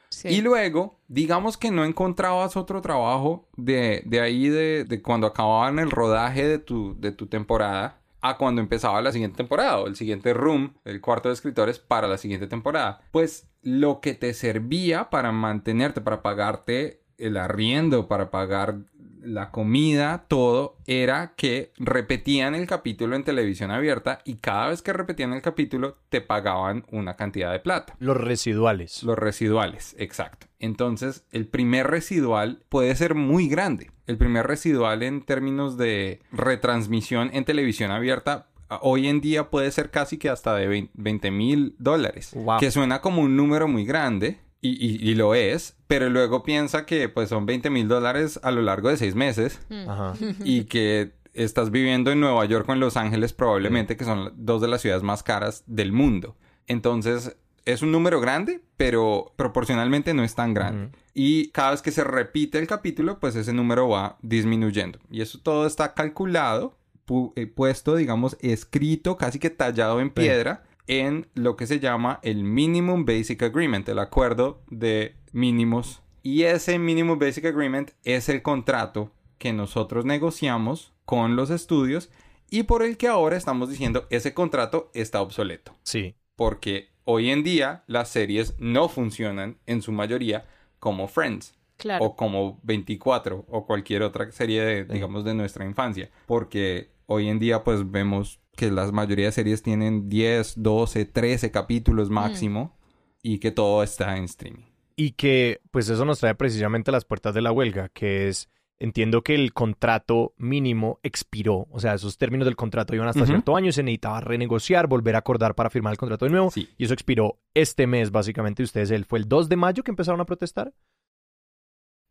Sí. 0.08 0.28
Y 0.28 0.40
luego, 0.40 0.98
digamos 1.08 1.56
que 1.56 1.70
no 1.70 1.84
encontrabas 1.84 2.56
otro 2.56 2.80
trabajo 2.80 3.48
de, 3.56 4.02
de 4.06 4.20
ahí, 4.20 4.48
de, 4.48 4.84
de 4.84 5.02
cuando 5.02 5.26
acababan 5.26 5.78
el 5.78 5.90
rodaje 5.90 6.46
de 6.46 6.58
tu, 6.58 6.94
de 7.00 7.12
tu 7.12 7.26
temporada, 7.26 7.98
a 8.20 8.36
cuando 8.38 8.60
empezaba 8.60 9.02
la 9.02 9.12
siguiente 9.12 9.36
temporada, 9.36 9.78
o 9.78 9.86
el 9.86 9.96
siguiente 9.96 10.32
room, 10.32 10.74
el 10.84 11.00
cuarto 11.00 11.28
de 11.28 11.34
escritores 11.34 11.78
para 11.78 12.08
la 12.08 12.18
siguiente 12.18 12.46
temporada. 12.46 13.00
Pues 13.10 13.48
lo 13.62 14.00
que 14.00 14.14
te 14.14 14.32
servía 14.34 15.10
para 15.10 15.32
mantenerte, 15.32 16.00
para 16.00 16.22
pagarte 16.22 17.02
el 17.18 17.36
arriendo, 17.36 18.08
para 18.08 18.30
pagar 18.30 18.78
la 19.22 19.50
comida, 19.50 20.24
todo, 20.28 20.76
era 20.86 21.34
que 21.36 21.72
repetían 21.76 22.54
el 22.54 22.66
capítulo 22.66 23.16
en 23.16 23.24
televisión 23.24 23.70
abierta 23.70 24.20
y 24.24 24.36
cada 24.36 24.68
vez 24.68 24.82
que 24.82 24.92
repetían 24.92 25.32
el 25.32 25.42
capítulo 25.42 25.96
te 26.08 26.20
pagaban 26.20 26.84
una 26.90 27.16
cantidad 27.16 27.52
de 27.52 27.60
plata. 27.60 27.96
Los 27.98 28.16
residuales. 28.16 29.02
Los 29.02 29.18
residuales, 29.18 29.94
exacto. 29.98 30.46
Entonces, 30.58 31.24
el 31.32 31.46
primer 31.46 31.86
residual 31.88 32.62
puede 32.68 32.94
ser 32.96 33.14
muy 33.14 33.48
grande. 33.48 33.90
El 34.06 34.18
primer 34.18 34.46
residual 34.46 35.02
en 35.02 35.22
términos 35.22 35.76
de 35.76 36.20
retransmisión 36.32 37.30
en 37.32 37.44
televisión 37.44 37.90
abierta 37.90 38.48
hoy 38.80 39.08
en 39.08 39.20
día 39.20 39.50
puede 39.50 39.70
ser 39.70 39.90
casi 39.90 40.18
que 40.18 40.28
hasta 40.28 40.54
de 40.54 40.88
20 40.94 41.30
mil 41.30 41.74
dólares. 41.78 42.32
Wow. 42.34 42.58
Que 42.58 42.70
suena 42.70 43.00
como 43.00 43.22
un 43.22 43.36
número 43.36 43.68
muy 43.68 43.84
grande. 43.84 44.38
Y, 44.66 44.86
y- 45.04 45.10
y 45.10 45.14
lo 45.14 45.34
es, 45.34 45.76
pero 45.86 46.08
luego 46.10 46.42
piensa 46.42 46.86
que 46.86 47.08
pues 47.08 47.28
son 47.28 47.46
20 47.46 47.70
mil 47.70 47.88
dólares 47.88 48.40
a 48.42 48.50
lo 48.50 48.62
largo 48.62 48.88
de 48.88 48.96
seis 48.96 49.14
meses 49.14 49.60
Mm. 49.68 49.88
Ajá. 49.88 50.14
y 50.44 50.64
que 50.64 51.12
estás 51.34 51.70
viviendo 51.70 52.10
en 52.10 52.20
Nueva 52.20 52.44
York 52.46 52.68
o 52.68 52.72
en 52.72 52.80
Los 52.80 52.96
Ángeles 52.96 53.32
probablemente, 53.32 53.96
que 53.96 54.04
son 54.04 54.32
dos 54.36 54.60
de 54.62 54.68
las 54.68 54.80
ciudades 54.80 55.02
más 55.02 55.22
caras 55.22 55.62
del 55.66 55.92
mundo. 55.92 56.34
Entonces, 56.66 57.36
es 57.66 57.82
un 57.82 57.92
número 57.92 58.20
grande, 58.20 58.62
pero 58.76 59.32
proporcionalmente 59.36 60.14
no 60.14 60.22
es 60.24 60.34
tan 60.34 60.54
grande. 60.54 60.90
Y 61.14 61.48
cada 61.50 61.72
vez 61.72 61.82
que 61.82 61.90
se 61.90 62.04
repite 62.04 62.58
el 62.58 62.66
capítulo, 62.66 63.18
pues 63.18 63.36
ese 63.36 63.52
número 63.52 63.88
va 63.88 64.16
disminuyendo. 64.22 64.98
Y 65.10 65.20
eso 65.20 65.38
todo 65.42 65.66
está 65.66 65.92
calculado, 65.94 66.76
pu- 67.06 67.32
eh, 67.36 67.46
puesto, 67.46 67.96
digamos, 67.96 68.36
escrito, 68.40 69.16
casi 69.16 69.38
que 69.38 69.50
tallado 69.50 70.00
en 70.00 70.10
piedra, 70.10 70.64
en 70.86 71.26
lo 71.34 71.56
que 71.56 71.66
se 71.66 71.80
llama 71.80 72.20
el 72.22 72.44
Minimum 72.44 73.04
Basic 73.04 73.42
Agreement, 73.42 73.88
el 73.88 73.98
acuerdo 73.98 74.62
de 74.70 75.16
mínimos. 75.32 76.02
Y 76.22 76.42
ese 76.42 76.78
Minimum 76.78 77.18
Basic 77.18 77.44
Agreement 77.46 77.90
es 78.04 78.28
el 78.28 78.42
contrato 78.42 79.12
que 79.38 79.52
nosotros 79.52 80.04
negociamos 80.04 80.92
con 81.04 81.36
los 81.36 81.50
estudios 81.50 82.10
y 82.50 82.64
por 82.64 82.82
el 82.82 82.96
que 82.96 83.08
ahora 83.08 83.36
estamos 83.36 83.68
diciendo 83.70 84.06
ese 84.10 84.32
contrato 84.34 84.90
está 84.94 85.20
obsoleto 85.20 85.76
Sí. 85.82 86.14
porque 86.36 86.88
hoy 87.04 87.30
en 87.30 87.42
día 87.44 87.84
las 87.86 88.08
series 88.08 88.54
no 88.58 88.88
funcionan 88.88 89.58
en 89.66 89.82
su 89.82 89.92
mayoría 89.92 90.46
como 90.78 91.06
Friends. 91.08 91.54
Claro. 91.78 92.06
o 92.06 92.16
como 92.16 92.58
24 92.62 93.44
o 93.50 93.66
cualquier 93.66 94.02
otra 94.02 94.32
serie 94.32 94.62
de, 94.62 94.84
digamos, 94.84 95.24
de 95.26 95.34
nuestra 95.34 95.66
infancia. 95.66 96.10
Porque 96.24 96.88
hoy 97.04 97.28
en 97.28 97.38
día 97.38 97.64
pues 97.64 97.90
vemos 97.90 98.40
que 98.56 98.70
la 98.72 98.90
mayoría 98.90 99.26
de 99.26 99.32
series 99.32 99.62
tienen 99.62 100.08
10, 100.08 100.54
12, 100.62 101.04
13 101.04 101.50
capítulos 101.52 102.10
máximo 102.10 102.76
y 103.22 103.38
que 103.38 103.52
todo 103.52 103.82
está 103.82 104.16
en 104.16 104.24
streaming. 104.24 104.64
Y 104.96 105.12
que 105.12 105.60
pues 105.70 105.88
eso 105.88 106.04
nos 106.04 106.18
trae 106.20 106.34
precisamente 106.34 106.90
a 106.90 106.92
las 106.92 107.04
puertas 107.04 107.34
de 107.34 107.42
la 107.42 107.52
huelga, 107.52 107.90
que 107.90 108.28
es, 108.28 108.48
entiendo 108.78 109.22
que 109.22 109.34
el 109.34 109.52
contrato 109.52 110.34
mínimo 110.38 111.00
expiró, 111.02 111.66
o 111.70 111.80
sea, 111.80 111.94
esos 111.94 112.16
términos 112.18 112.46
del 112.46 112.56
contrato 112.56 112.94
iban 112.94 113.08
hasta 113.08 113.26
cierto 113.26 113.56
año, 113.56 113.72
se 113.72 113.82
necesitaba 113.82 114.20
renegociar, 114.20 114.86
volver 114.86 115.14
a 115.16 115.18
acordar 115.18 115.54
para 115.54 115.70
firmar 115.70 115.92
el 115.92 115.98
contrato 115.98 116.24
de 116.24 116.30
nuevo, 116.30 116.50
Sí. 116.50 116.68
y 116.78 116.84
eso 116.86 116.94
expiró 116.94 117.38
este 117.54 117.86
mes 117.86 118.10
básicamente. 118.10 118.62
Ustedes, 118.62 118.90
él 118.90 119.04
fue 119.04 119.18
el 119.18 119.28
2 119.28 119.48
de 119.50 119.56
mayo 119.56 119.82
que 119.82 119.90
empezaron 119.90 120.20
a 120.20 120.24
protestar. 120.26 120.72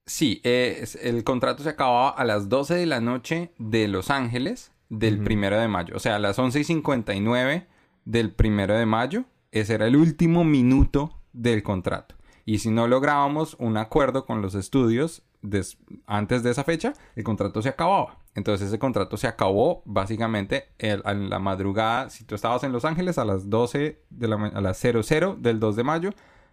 Sí, 0.07 0.41
eh, 0.43 0.77
es- 0.81 0.95
el 0.95 1.23
contrato 1.23 1.63
se 1.63 1.69
acababa 1.69 2.09
a 2.09 2.23
las 2.25 2.47
12 2.49 2.75
de 2.75 2.85
la 2.85 3.01
noche 3.01 3.51
de 3.57 3.87
Los 3.87 4.11
Ángeles 4.11 4.71
del 4.99 5.15
Ujú. 5.15 5.23
primero 5.25 5.59
de 5.59 5.67
mayo. 5.67 5.95
O 5.95 5.99
sea, 5.99 6.15
a 6.15 6.19
las 6.19 6.37
11 6.39 6.59
y 6.59 6.63
59 6.63 7.67
del 8.05 8.31
primero 8.31 8.75
de 8.77 8.85
mayo. 8.85 9.25
Ese 9.51 9.75
era 9.75 9.87
el 9.87 9.95
último 9.95 10.43
minuto 10.43 11.17
del 11.33 11.63
contrato. 11.63 12.15
Y 12.45 12.59
si 12.59 12.69
no 12.69 12.87
lográbamos 12.87 13.55
un 13.59 13.77
acuerdo 13.77 14.25
con 14.25 14.41
los 14.41 14.53
estudios 14.55 15.23
des- 15.41 15.77
antes 16.07 16.43
de 16.43 16.51
esa 16.51 16.63
fecha, 16.63 16.93
el 17.15 17.23
contrato 17.23 17.61
se 17.61 17.69
acababa. 17.69 18.17
Entonces 18.35 18.67
ese 18.67 18.79
contrato 18.79 19.15
se 19.17 19.27
acabó 19.27 19.81
básicamente 19.85 20.65
el- 20.77 21.01
a 21.05 21.13
la 21.13 21.39
madrugada. 21.39 22.09
Si 22.09 22.23
tú 22.25 22.35
estabas 22.35 22.63
en 22.63 22.71
Los 22.71 22.83
Ángeles 22.85 23.17
a 23.17 23.25
las 23.25 23.49
12 23.49 24.01
de 24.09 24.27
la 24.27 24.35
a 24.35 24.61
las 24.61 24.77
00 24.77 25.35
del 25.39 25.59
2 25.59 25.75
de 25.75 25.83
mayo. 25.83 26.09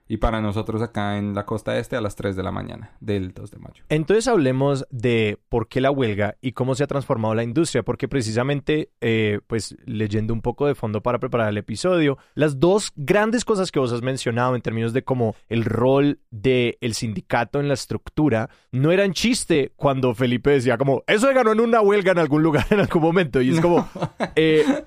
Y 0.09 0.19
para 0.19 0.41
nosotros 0.41 0.83
acá 0.83 1.17
en 1.19 1.35
la 1.35 1.47
costa 1.47 1.79
este 1.79 1.97
a 1.97 2.01
las 2.01 2.17
3 2.17 2.37
de 2.37 2.43
la 2.43 2.53
mañana 2.53 2.93
del 3.01 3.33
2 3.33 3.51
de 3.51 3.59
mayo. 3.59 3.85
Entonces 3.89 4.29
hablemos 4.29 4.87
de 4.91 5.39
por 5.49 5.69
qué 5.69 5.81
la 5.81 5.91
huelga 5.91 6.37
y 6.41 6.53
cómo 6.53 6.75
se 6.75 6.85
ha 6.85 6.87
transformado 6.87 7.35
la 7.35 7.43
industria, 7.43 7.83
porque 7.83 8.09
precisamente, 8.09 8.91
eh, 9.01 9.41
pues 9.47 9.77
leyendo 9.87 10.35
un 10.35 10.43
poco 10.43 10.67
de 10.67 10.75
fondo 10.75 11.03
para 11.03 11.19
preparar 11.19 11.49
el 11.49 11.59
episodio, 11.59 12.19
las 12.35 12.61
dos 12.61 12.93
grandes 12.97 13.45
cosas 13.45 13.71
que 13.71 13.79
vos 13.79 13.93
has 13.93 14.03
mencionado 14.03 14.55
en 14.55 14.63
términos 14.63 14.93
de 14.93 15.05
cómo 15.05 15.35
el 15.49 15.65
rol 15.65 16.21
del 16.31 16.95
sindicato 16.95 17.61
en 17.61 17.69
la 17.69 17.75
estructura 17.75 18.51
no 18.71 18.93
eran 18.93 19.13
chiste 19.13 19.73
cuando 19.77 20.15
Felipe 20.15 20.51
decía 20.51 20.77
como, 20.79 21.03
eso 21.07 21.27
se 21.27 21.35
ganó 21.35 21.53
en 21.53 21.61
una 21.61 21.81
huelga 21.81 22.13
en 22.13 22.19
algún 22.19 22.43
lugar 22.43 22.67
en 22.71 22.81
algún 22.81 23.03
momento, 23.03 23.41
y 23.41 23.51
es 23.51 23.61
como, 23.61 23.89
eh, 24.37 24.85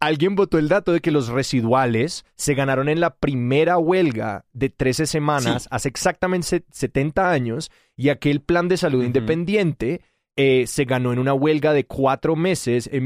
alguien 0.00 0.34
votó 0.34 0.58
el 0.58 0.68
dato 0.68 0.92
de 0.92 1.00
que 1.00 1.10
los 1.10 1.28
residuales 1.28 2.24
se 2.34 2.54
ganaron 2.54 2.88
en 2.88 3.00
la 3.00 3.16
primera 3.16 3.78
huelga 3.78 4.44
de 4.56 4.70
13 4.70 5.06
semanas 5.06 5.64
Sí. 5.64 5.68
hace 5.70 5.88
exactamente 5.88 6.46
se- 6.46 6.64
70 6.70 7.30
años 7.30 7.70
y 7.96 8.08
aquel 8.08 8.40
plan 8.40 8.68
de 8.68 8.76
salud 8.76 9.04
independiente 9.04 10.00
eh, 10.38 10.66
se 10.66 10.84
ganó 10.84 11.12
en 11.12 11.18
una 11.18 11.32
huelga 11.34 11.72
de 11.72 11.86
cuatro 11.86 12.36
meses 12.36 12.88
en 12.92 13.04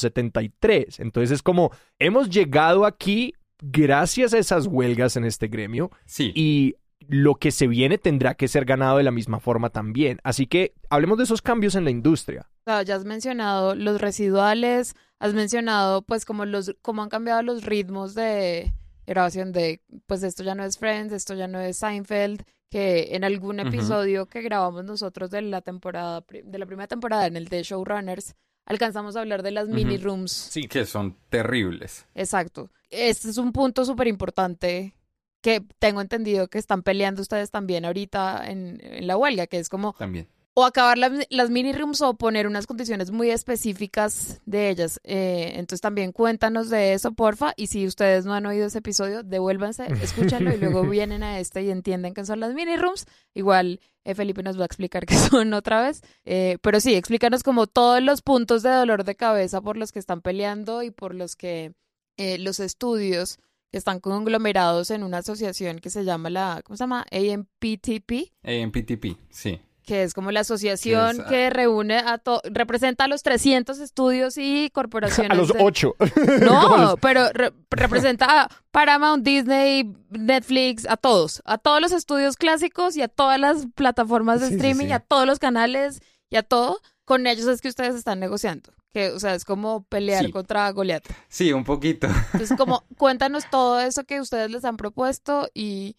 1973. 0.00 1.00
Entonces 1.00 1.30
es 1.30 1.42
como, 1.42 1.70
hemos 1.98 2.30
llegado 2.30 2.86
aquí 2.86 3.34
gracias 3.60 4.34
a 4.34 4.38
esas 4.38 4.66
huelgas 4.66 5.16
en 5.16 5.24
este 5.24 5.48
gremio 5.48 5.90
Sí. 6.06 6.32
y 6.34 6.76
lo 7.08 7.34
que 7.34 7.50
se 7.50 7.66
viene 7.66 7.98
tendrá 7.98 8.34
que 8.34 8.48
ser 8.48 8.64
ganado 8.64 8.96
de 8.98 9.02
la 9.02 9.10
misma 9.10 9.40
forma 9.40 9.70
también. 9.70 10.18
Así 10.24 10.46
que 10.46 10.72
hablemos 10.88 11.18
de 11.18 11.24
esos 11.24 11.42
cambios 11.42 11.74
en 11.74 11.84
la 11.84 11.90
industria. 11.90 12.48
Ya 12.66 12.94
has 12.94 13.04
mencionado 13.04 13.74
los 13.74 14.00
residuales, 14.00 14.94
has 15.18 15.34
mencionado 15.34 16.02
pues 16.02 16.24
como 16.24 16.44
los 16.44 16.74
cómo 16.80 17.02
han 17.02 17.08
cambiado 17.08 17.42
los 17.42 17.64
ritmos 17.64 18.14
de 18.14 18.72
grabación 19.06 19.52
de 19.52 19.82
pues 20.06 20.22
esto 20.22 20.42
ya 20.42 20.54
no 20.54 20.64
es 20.64 20.78
Friends, 20.78 21.12
esto 21.12 21.34
ya 21.34 21.48
no 21.48 21.60
es 21.60 21.78
Seinfeld, 21.78 22.42
que 22.70 23.14
en 23.14 23.24
algún 23.24 23.60
episodio 23.60 24.26
que 24.26 24.42
grabamos 24.42 24.84
nosotros 24.84 25.30
de 25.30 25.42
la 25.42 25.60
temporada 25.60 26.24
de 26.28 26.58
la 26.58 26.66
primera 26.66 26.88
temporada 26.88 27.26
en 27.26 27.36
el 27.36 27.48
de 27.48 27.62
Showrunners 27.62 28.34
alcanzamos 28.64 29.16
a 29.16 29.20
hablar 29.20 29.42
de 29.42 29.50
las 29.50 29.68
mini 29.68 29.98
rooms. 29.98 30.32
Sí. 30.32 30.68
Que 30.68 30.86
son 30.86 31.16
terribles. 31.28 32.06
Exacto. 32.14 32.70
Este 32.90 33.30
es 33.30 33.38
un 33.38 33.52
punto 33.52 33.84
súper 33.84 34.06
importante 34.08 34.94
que 35.40 35.60
tengo 35.78 36.00
entendido 36.00 36.48
que 36.48 36.58
están 36.58 36.82
peleando 36.82 37.20
ustedes 37.20 37.50
también 37.50 37.84
ahorita 37.84 38.48
en, 38.48 38.80
en 38.82 39.06
la 39.06 39.16
huelga, 39.16 39.46
que 39.46 39.58
es 39.58 39.68
como 39.68 39.94
También. 39.94 40.28
O 40.54 40.64
acabar 40.64 40.98
las, 40.98 41.12
las 41.30 41.50
mini 41.50 41.72
rooms 41.72 42.02
o 42.02 42.14
poner 42.14 42.46
unas 42.46 42.66
condiciones 42.66 43.10
muy 43.10 43.30
específicas 43.30 44.40
de 44.44 44.68
ellas. 44.68 45.00
Eh, 45.04 45.52
entonces 45.54 45.80
también 45.80 46.12
cuéntanos 46.12 46.68
de 46.68 46.92
eso, 46.92 47.12
porfa. 47.12 47.54
Y 47.56 47.68
si 47.68 47.86
ustedes 47.86 48.26
no 48.26 48.34
han 48.34 48.44
oído 48.44 48.66
ese 48.66 48.78
episodio, 48.78 49.22
devuélvanse, 49.22 49.86
escúchanlo 50.02 50.52
y 50.52 50.58
luego 50.58 50.82
vienen 50.82 51.22
a 51.22 51.40
este 51.40 51.62
y 51.62 51.70
entienden 51.70 52.12
qué 52.12 52.24
son 52.26 52.40
las 52.40 52.54
mini 52.54 52.76
rooms. 52.76 53.06
Igual 53.34 53.80
eh, 54.04 54.14
Felipe 54.14 54.42
nos 54.42 54.58
va 54.58 54.62
a 54.62 54.66
explicar 54.66 55.06
qué 55.06 55.14
son 55.14 55.54
otra 55.54 55.82
vez. 55.82 56.02
Eh, 56.24 56.58
pero 56.60 56.80
sí, 56.80 56.94
explícanos 56.94 57.42
como 57.42 57.66
todos 57.66 58.02
los 58.02 58.20
puntos 58.22 58.62
de 58.62 58.70
dolor 58.70 59.04
de 59.04 59.14
cabeza 59.14 59.62
por 59.62 59.76
los 59.76 59.92
que 59.92 59.98
están 59.98 60.20
peleando 60.20 60.82
y 60.82 60.90
por 60.90 61.14
los 61.14 61.34
que 61.34 61.72
eh, 62.18 62.38
los 62.38 62.60
estudios 62.60 63.38
que 63.70 63.78
están 63.78 64.00
conglomerados 64.00 64.90
en 64.90 65.02
una 65.02 65.18
asociación 65.18 65.78
que 65.78 65.88
se 65.88 66.04
llama 66.04 66.28
la, 66.28 66.60
¿cómo 66.62 66.76
se 66.76 66.82
llama? 66.82 67.06
AMPTP 67.10 68.12
Eh, 68.42 68.60
en 68.60 68.70
PTP, 68.70 69.16
sí. 69.30 69.60
Que 69.84 70.02
es 70.04 70.14
como 70.14 70.30
la 70.30 70.40
asociación 70.40 71.24
Que 71.28 71.50
reúne 71.50 71.98
a 71.98 72.20
representa 72.44 73.04
a 73.04 73.08
los 73.08 73.22
300 73.22 73.78
estudios 73.80 74.38
y 74.38 74.70
corporaciones. 74.74 75.32
A 75.32 75.34
los 75.34 75.48
de- 75.52 75.58
ocho. 75.62 75.94
No, 76.40 76.62
Como 76.62 76.76
los- 76.76 77.00
pero 77.00 77.28
re- 77.32 77.52
representa 77.70 78.42
a 78.42 78.48
Paramount, 78.70 79.24
Disney, 79.24 79.92
Netflix, 80.10 80.86
a 80.88 80.96
todos, 80.96 81.42
a 81.44 81.58
todos 81.58 81.80
los 81.80 81.92
estudios 81.92 82.36
clásicos 82.36 82.96
y 82.96 83.02
a 83.02 83.08
todas 83.08 83.38
las 83.40 83.66
plataformas 83.74 84.40
de 84.40 84.48
Sí, 84.48 84.54
streaming, 84.54 84.86
sí. 84.86 84.92
a 84.92 85.00
todos 85.00 85.26
los 85.26 85.38
canales 85.38 86.00
y 86.30 86.36
a 86.36 86.42
todo. 86.42 86.80
Con 87.04 87.26
ellos 87.26 87.46
es 87.48 87.60
que 87.60 87.68
ustedes 87.68 87.94
están 87.96 88.20
negociando. 88.20 88.72
Que, 88.94 89.08
o 89.10 89.18
sea, 89.18 89.34
es 89.34 89.44
como 89.44 89.84
pelear 89.84 90.30
contra 90.30 90.70
Goliat. 90.70 91.02
Sí, 91.28 91.52
un 91.52 91.64
poquito. 91.64 92.06
Entonces, 92.34 92.56
como, 92.58 92.84
cuéntanos 92.98 93.48
todo 93.50 93.80
eso 93.80 94.04
que 94.04 94.20
ustedes 94.20 94.50
les 94.50 94.64
han 94.64 94.76
propuesto 94.76 95.48
y 95.54 95.96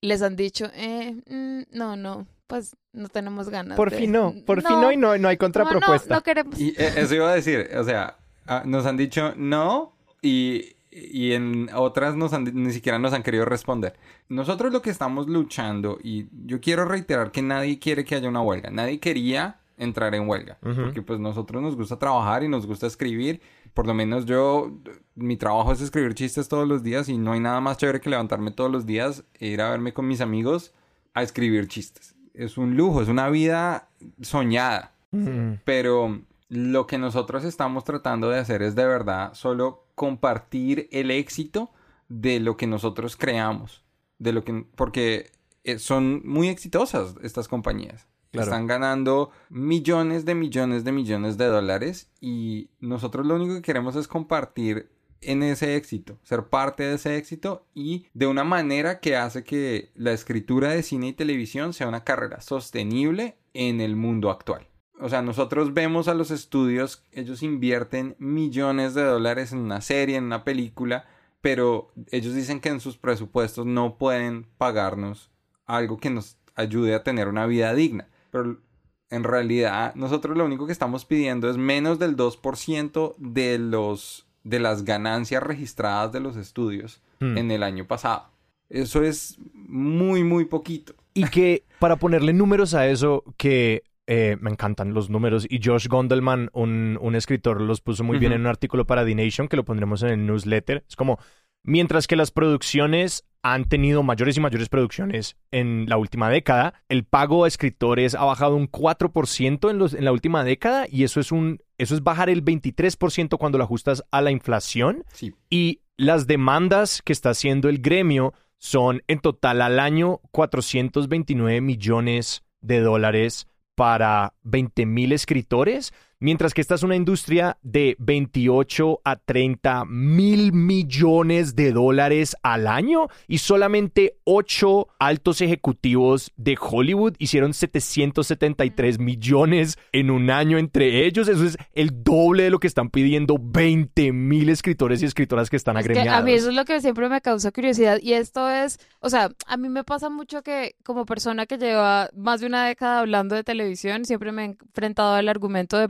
les 0.00 0.22
han 0.22 0.36
dicho, 0.36 0.70
eh, 0.74 1.14
mm, 1.28 1.76
no, 1.76 1.96
no, 1.96 2.26
pues 2.50 2.76
no 2.92 3.08
tenemos 3.08 3.48
ganas. 3.48 3.76
Por 3.76 3.90
de- 3.90 3.96
fin 3.96 4.12
no, 4.12 4.34
por 4.44 4.60
fin 4.60 4.78
no 4.80 4.92
y 4.92 4.96
no, 4.98 5.16
no 5.16 5.28
hay 5.28 5.36
como, 5.38 5.48
no, 5.48 5.54
contrapropuesta. 5.54 6.14
no 6.16 6.22
queremos. 6.22 6.60
Y 6.60 6.70
eh, 6.76 6.92
eso 6.96 7.14
iba 7.14 7.30
a 7.30 7.34
decir, 7.34 7.70
o 7.78 7.84
sea, 7.84 8.18
ah, 8.46 8.62
nos 8.66 8.84
han 8.84 8.96
dicho 8.98 9.32
no 9.36 9.94
y, 10.20 10.74
y 10.90 11.32
en 11.32 11.70
otras 11.74 12.16
nos 12.16 12.32
han- 12.34 12.50
ni 12.52 12.72
siquiera 12.72 12.98
nos 12.98 13.12
han 13.14 13.22
querido 13.22 13.44
responder. 13.46 13.94
Nosotros 14.28 14.72
lo 14.72 14.82
que 14.82 14.90
estamos 14.90 15.28
luchando, 15.28 15.98
y 16.02 16.26
yo 16.46 16.60
quiero 16.60 16.84
reiterar 16.84 17.30
que 17.32 17.40
nadie 17.42 17.78
quiere 17.78 18.04
que 18.04 18.16
haya 18.16 18.28
una 18.28 18.42
huelga, 18.42 18.70
nadie 18.70 19.00
quería 19.00 19.56
entrar 19.78 20.14
en 20.14 20.28
huelga, 20.28 20.58
Ujú. 20.62 20.82
porque 20.82 21.00
pues 21.00 21.18
nosotros 21.20 21.62
nos 21.62 21.74
gusta 21.74 21.98
trabajar 21.98 22.42
y 22.44 22.48
nos 22.48 22.66
gusta 22.66 22.86
escribir, 22.86 23.40
por 23.72 23.86
lo 23.86 23.94
menos 23.94 24.26
yo, 24.26 24.72
mi 25.14 25.36
trabajo 25.38 25.72
es 25.72 25.80
escribir 25.80 26.12
chistes 26.14 26.48
todos 26.48 26.68
los 26.68 26.82
días 26.82 27.08
y 27.08 27.16
no 27.16 27.32
hay 27.32 27.40
nada 27.40 27.60
más 27.62 27.78
chévere 27.78 28.00
que 28.00 28.10
levantarme 28.10 28.50
todos 28.50 28.70
los 28.70 28.84
días 28.84 29.24
e 29.38 29.46
ir 29.46 29.62
a 29.62 29.70
verme 29.70 29.94
con 29.94 30.06
mis 30.06 30.20
amigos 30.20 30.74
a 31.14 31.22
escribir 31.22 31.66
chistes. 31.66 32.14
Es 32.42 32.58
un 32.58 32.76
lujo, 32.76 33.02
es 33.02 33.08
una 33.08 33.28
vida 33.28 33.88
soñada 34.20 34.92
Mm. 35.12 35.54
pero 35.64 36.20
lo 36.48 36.86
que 36.86 36.98
nosotros 36.98 37.44
estamos 37.44 37.84
tratando 37.84 38.30
de 38.30 38.38
hacer 38.38 38.62
es 38.62 38.74
de 38.74 38.86
verdad 38.86 39.34
solo 39.34 39.84
compartir 39.94 40.88
el 40.92 41.10
éxito 41.10 41.70
de 42.08 42.40
lo 42.40 42.56
que 42.56 42.66
nosotros 42.66 43.16
creamos, 43.16 43.84
de 44.18 44.32
lo 44.32 44.44
que 44.44 44.64
porque 44.76 45.32
eh, 45.64 45.78
son 45.78 46.22
muy 46.24 46.48
exitosas 46.48 47.14
estas 47.22 47.48
compañías. 47.48 48.06
Claro. 48.30 48.44
Están 48.44 48.68
ganando 48.68 49.30
millones 49.48 50.24
de 50.24 50.36
millones 50.36 50.84
de 50.84 50.92
millones 50.92 51.36
de 51.36 51.46
dólares 51.46 52.08
y 52.20 52.70
nosotros 52.78 53.26
lo 53.26 53.34
único 53.34 53.54
que 53.54 53.62
queremos 53.62 53.96
es 53.96 54.06
compartir 54.06 54.88
en 55.22 55.42
ese 55.42 55.76
éxito, 55.76 56.18
ser 56.22 56.44
parte 56.44 56.82
de 56.82 56.94
ese 56.94 57.16
éxito 57.16 57.66
y 57.74 58.06
de 58.14 58.26
una 58.26 58.44
manera 58.44 59.00
que 59.00 59.16
hace 59.16 59.44
que 59.44 59.90
la 59.94 60.12
escritura 60.12 60.70
de 60.70 60.82
cine 60.82 61.08
y 61.08 61.12
televisión 61.12 61.72
sea 61.72 61.88
una 61.88 62.04
carrera 62.04 62.40
sostenible 62.40 63.36
en 63.54 63.80
el 63.80 63.96
mundo 63.96 64.30
actual. 64.30 64.66
O 65.00 65.08
sea, 65.08 65.22
nosotros 65.22 65.72
vemos 65.72 66.08
a 66.08 66.14
los 66.14 66.30
estudios, 66.30 67.04
ellos 67.12 67.42
invierten 67.42 68.16
millones 68.18 68.94
de 68.94 69.02
dólares 69.02 69.52
en 69.52 69.58
una 69.58 69.80
serie, 69.80 70.16
en 70.16 70.24
una 70.24 70.44
película, 70.44 71.06
pero 71.40 71.90
ellos 72.10 72.34
dicen 72.34 72.60
que 72.60 72.68
en 72.68 72.80
sus 72.80 72.98
presupuestos 72.98 73.64
no 73.64 73.96
pueden 73.96 74.46
pagarnos 74.58 75.30
algo 75.64 75.98
que 75.98 76.10
nos 76.10 76.36
ayude 76.54 76.94
a 76.94 77.02
tener 77.02 77.28
una 77.28 77.46
vida 77.46 77.72
digna. 77.74 78.08
Pero 78.30 78.60
en 79.08 79.24
realidad 79.24 79.94
nosotros 79.94 80.36
lo 80.36 80.44
único 80.44 80.66
que 80.66 80.72
estamos 80.72 81.06
pidiendo 81.06 81.48
es 81.48 81.56
menos 81.56 81.98
del 81.98 82.16
2% 82.16 83.14
de 83.16 83.58
los 83.58 84.26
de 84.44 84.60
las 84.60 84.84
ganancias 84.84 85.42
registradas 85.42 86.12
de 86.12 86.20
los 86.20 86.36
estudios 86.36 87.00
Mm. 87.20 87.38
en 87.38 87.50
el 87.50 87.62
año 87.62 87.86
pasado. 87.86 88.24
Eso 88.68 89.02
es 89.02 89.38
muy 89.54 90.24
muy 90.24 90.46
poquito. 90.46 90.94
Y 91.12 91.24
que 91.24 91.64
para 91.78 91.96
ponerle 91.96 92.32
números 92.32 92.74
a 92.74 92.88
eso, 92.88 93.24
que 93.36 93.82
eh, 94.06 94.36
me 94.40 94.50
encantan 94.50 94.94
los 94.94 95.10
números, 95.10 95.46
y 95.48 95.60
Josh 95.62 95.86
Gondelman, 95.86 96.50
un, 96.52 96.98
un 97.00 97.14
escritor, 97.14 97.60
los 97.60 97.80
puso 97.80 98.02
muy 98.04 98.18
bien 98.18 98.32
en 98.32 98.40
un 98.40 98.46
artículo 98.46 98.86
para 98.86 99.04
The 99.04 99.14
Nation, 99.14 99.48
que 99.48 99.56
lo 99.56 99.64
pondremos 99.64 100.02
en 100.02 100.08
el 100.10 100.26
newsletter. 100.26 100.84
Es 100.88 100.96
como, 100.96 101.18
Mientras 101.62 102.06
que 102.06 102.16
las 102.16 102.30
producciones 102.30 103.24
han 103.42 103.64
tenido 103.64 104.02
mayores 104.02 104.36
y 104.36 104.40
mayores 104.40 104.68
producciones 104.68 105.36
en 105.50 105.86
la 105.88 105.96
última 105.96 106.28
década. 106.28 106.74
El 106.88 107.04
pago 107.04 107.44
a 107.44 107.48
escritores 107.48 108.14
ha 108.14 108.24
bajado 108.24 108.56
un 108.56 108.70
4% 108.70 109.70
en, 109.70 109.78
los, 109.78 109.94
en 109.94 110.04
la 110.04 110.12
última 110.12 110.44
década 110.44 110.86
y 110.90 111.04
eso 111.04 111.20
es, 111.20 111.32
un, 111.32 111.60
eso 111.80 111.94
es 111.94 112.02
bajar 112.02 112.28
el 112.28 112.44
23% 112.44 113.38
cuando 113.38 113.56
lo 113.56 113.64
ajustas 113.64 114.04
a 114.10 114.20
la 114.20 114.30
inflación. 114.30 115.04
Sí. 115.12 115.34
Y 115.48 115.80
las 115.96 116.26
demandas 116.26 117.00
que 117.02 117.14
está 117.14 117.30
haciendo 117.30 117.70
el 117.70 117.80
gremio 117.80 118.34
son 118.58 119.02
en 119.08 119.20
total 119.20 119.62
al 119.62 119.80
año 119.80 120.20
429 120.30 121.62
millones 121.62 122.42
de 122.60 122.80
dólares 122.80 123.46
para 123.74 124.34
20 124.42 124.84
mil 124.84 125.12
escritores, 125.12 125.94
mientras 126.20 126.54
que 126.54 126.60
esta 126.60 126.74
es 126.74 126.82
una 126.82 126.96
industria 126.96 127.58
de 127.62 127.96
28 127.98 129.00
a 129.04 129.16
30 129.16 129.86
mil 129.86 130.52
millones 130.52 131.56
de 131.56 131.72
dólares 131.72 132.36
al 132.42 132.66
año 132.66 133.08
y 133.26 133.38
solamente 133.38 134.18
8 134.24 134.88
altos 134.98 135.40
ejecutivos 135.40 136.32
de 136.36 136.56
Hollywood 136.60 137.14
hicieron 137.18 137.54
773 137.54 138.98
millones 138.98 139.78
en 139.92 140.10
un 140.10 140.30
año 140.30 140.58
entre 140.58 141.06
ellos. 141.06 141.28
Eso 141.28 141.44
es 141.44 141.56
el 141.72 142.04
doble 142.04 142.44
de 142.44 142.50
lo 142.50 142.60
que 142.60 142.66
están 142.66 142.90
pidiendo 142.90 143.36
20 143.40 144.12
mil 144.12 144.48
escritores 144.50 145.02
y 145.02 145.06
escritoras 145.06 145.50
que 145.50 145.56
están 145.56 145.76
Es 145.78 145.88
que 145.88 146.08
a 146.08 146.22
mí 146.22 146.32
eso 146.32 146.50
es 146.50 146.54
lo 146.54 146.64
que 146.64 146.80
siempre 146.80 147.08
me 147.08 147.20
causa 147.20 147.50
curiosidad 147.50 147.98
y 148.00 148.12
esto 148.12 148.48
es, 148.48 148.78
o 149.00 149.08
sea, 149.08 149.30
a 149.46 149.56
mí 149.56 149.68
me 149.68 149.84
pasa 149.84 150.10
mucho 150.10 150.42
que 150.42 150.74
como 150.84 151.06
persona 151.06 151.46
que 151.46 151.56
lleva 151.56 152.10
más 152.14 152.40
de 152.40 152.46
una 152.46 152.66
década 152.66 153.00
hablando 153.00 153.34
de 153.34 153.44
televisión, 153.44 154.04
siempre 154.04 154.32
me 154.32 154.42
he 154.42 154.46
enfrentado 154.46 155.14
al 155.14 155.28
argumento 155.28 155.78
de, 155.78 155.88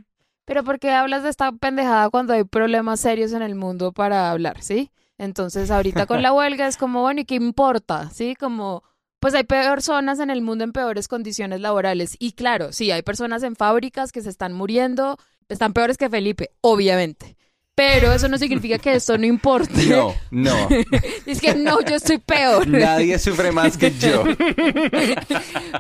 pero 0.51 0.65
¿por 0.65 0.81
qué 0.81 0.91
hablas 0.91 1.23
de 1.23 1.29
esta 1.29 1.53
pendejada 1.53 2.11
cuando 2.11 2.33
hay 2.33 2.43
problemas 2.43 2.99
serios 2.99 3.33
en 3.35 3.43
el 3.43 3.55
mundo 3.55 3.93
para 3.93 4.33
hablar, 4.33 4.61
sí? 4.65 4.91
Entonces 5.17 5.71
ahorita 5.71 6.07
con 6.07 6.23
la 6.23 6.33
huelga 6.35 6.67
es 6.67 6.77
como, 6.77 7.03
bueno, 7.03 7.21
¿y 7.21 7.25
qué 7.25 7.37
importa? 7.37 8.11
¿Sí? 8.11 8.35
Como, 8.35 8.83
pues 9.21 9.33
hay 9.35 9.45
personas 9.45 10.19
en 10.19 10.29
el 10.29 10.43
mundo 10.43 10.65
en 10.65 10.73
peores 10.73 11.07
condiciones 11.07 11.61
laborales 11.61 12.17
y 12.19 12.33
claro, 12.33 12.73
sí, 12.73 12.91
hay 12.91 13.03
personas 13.03 13.45
en 13.45 13.55
fábricas 13.55 14.11
que 14.11 14.23
se 14.23 14.29
están 14.29 14.53
muriendo, 14.53 15.19
están 15.49 15.73
peores 15.73 15.97
que 15.97 16.11
Felipe, 16.11 16.51
obviamente. 16.63 17.37
Pero 17.81 18.13
eso 18.13 18.29
no 18.29 18.37
significa 18.37 18.79
que 18.79 18.93
esto 18.93 19.17
no 19.17 19.25
importe. 19.25 19.87
No, 19.87 20.15
no. 20.31 20.69
Es 21.27 21.41
que 21.41 21.55
no, 21.55 21.81
yo 21.81 21.97
estoy 21.97 22.19
peor. 22.19 22.69
Nadie 22.69 23.19
sufre 23.19 23.53
más 23.53 23.79
que 23.79 23.91
yo. 23.91 24.25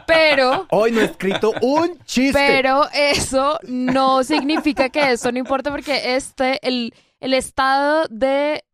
Pero, 0.06 0.66
Hoy 0.70 0.92
no 0.92 1.02
he 1.02 1.04
escrito 1.04 1.52
un 1.60 1.98
chiste. 2.06 2.32
pero 2.32 2.88
eso 2.94 3.58
no 3.68 4.24
significa 4.24 4.88
que 4.88 5.12
esto 5.12 5.30
no 5.30 5.38
importa 5.38 5.70
porque 5.70 6.16
este, 6.16 6.66
el, 6.66 6.94
el 7.20 7.34
estado 7.34 8.06
de 8.08 8.64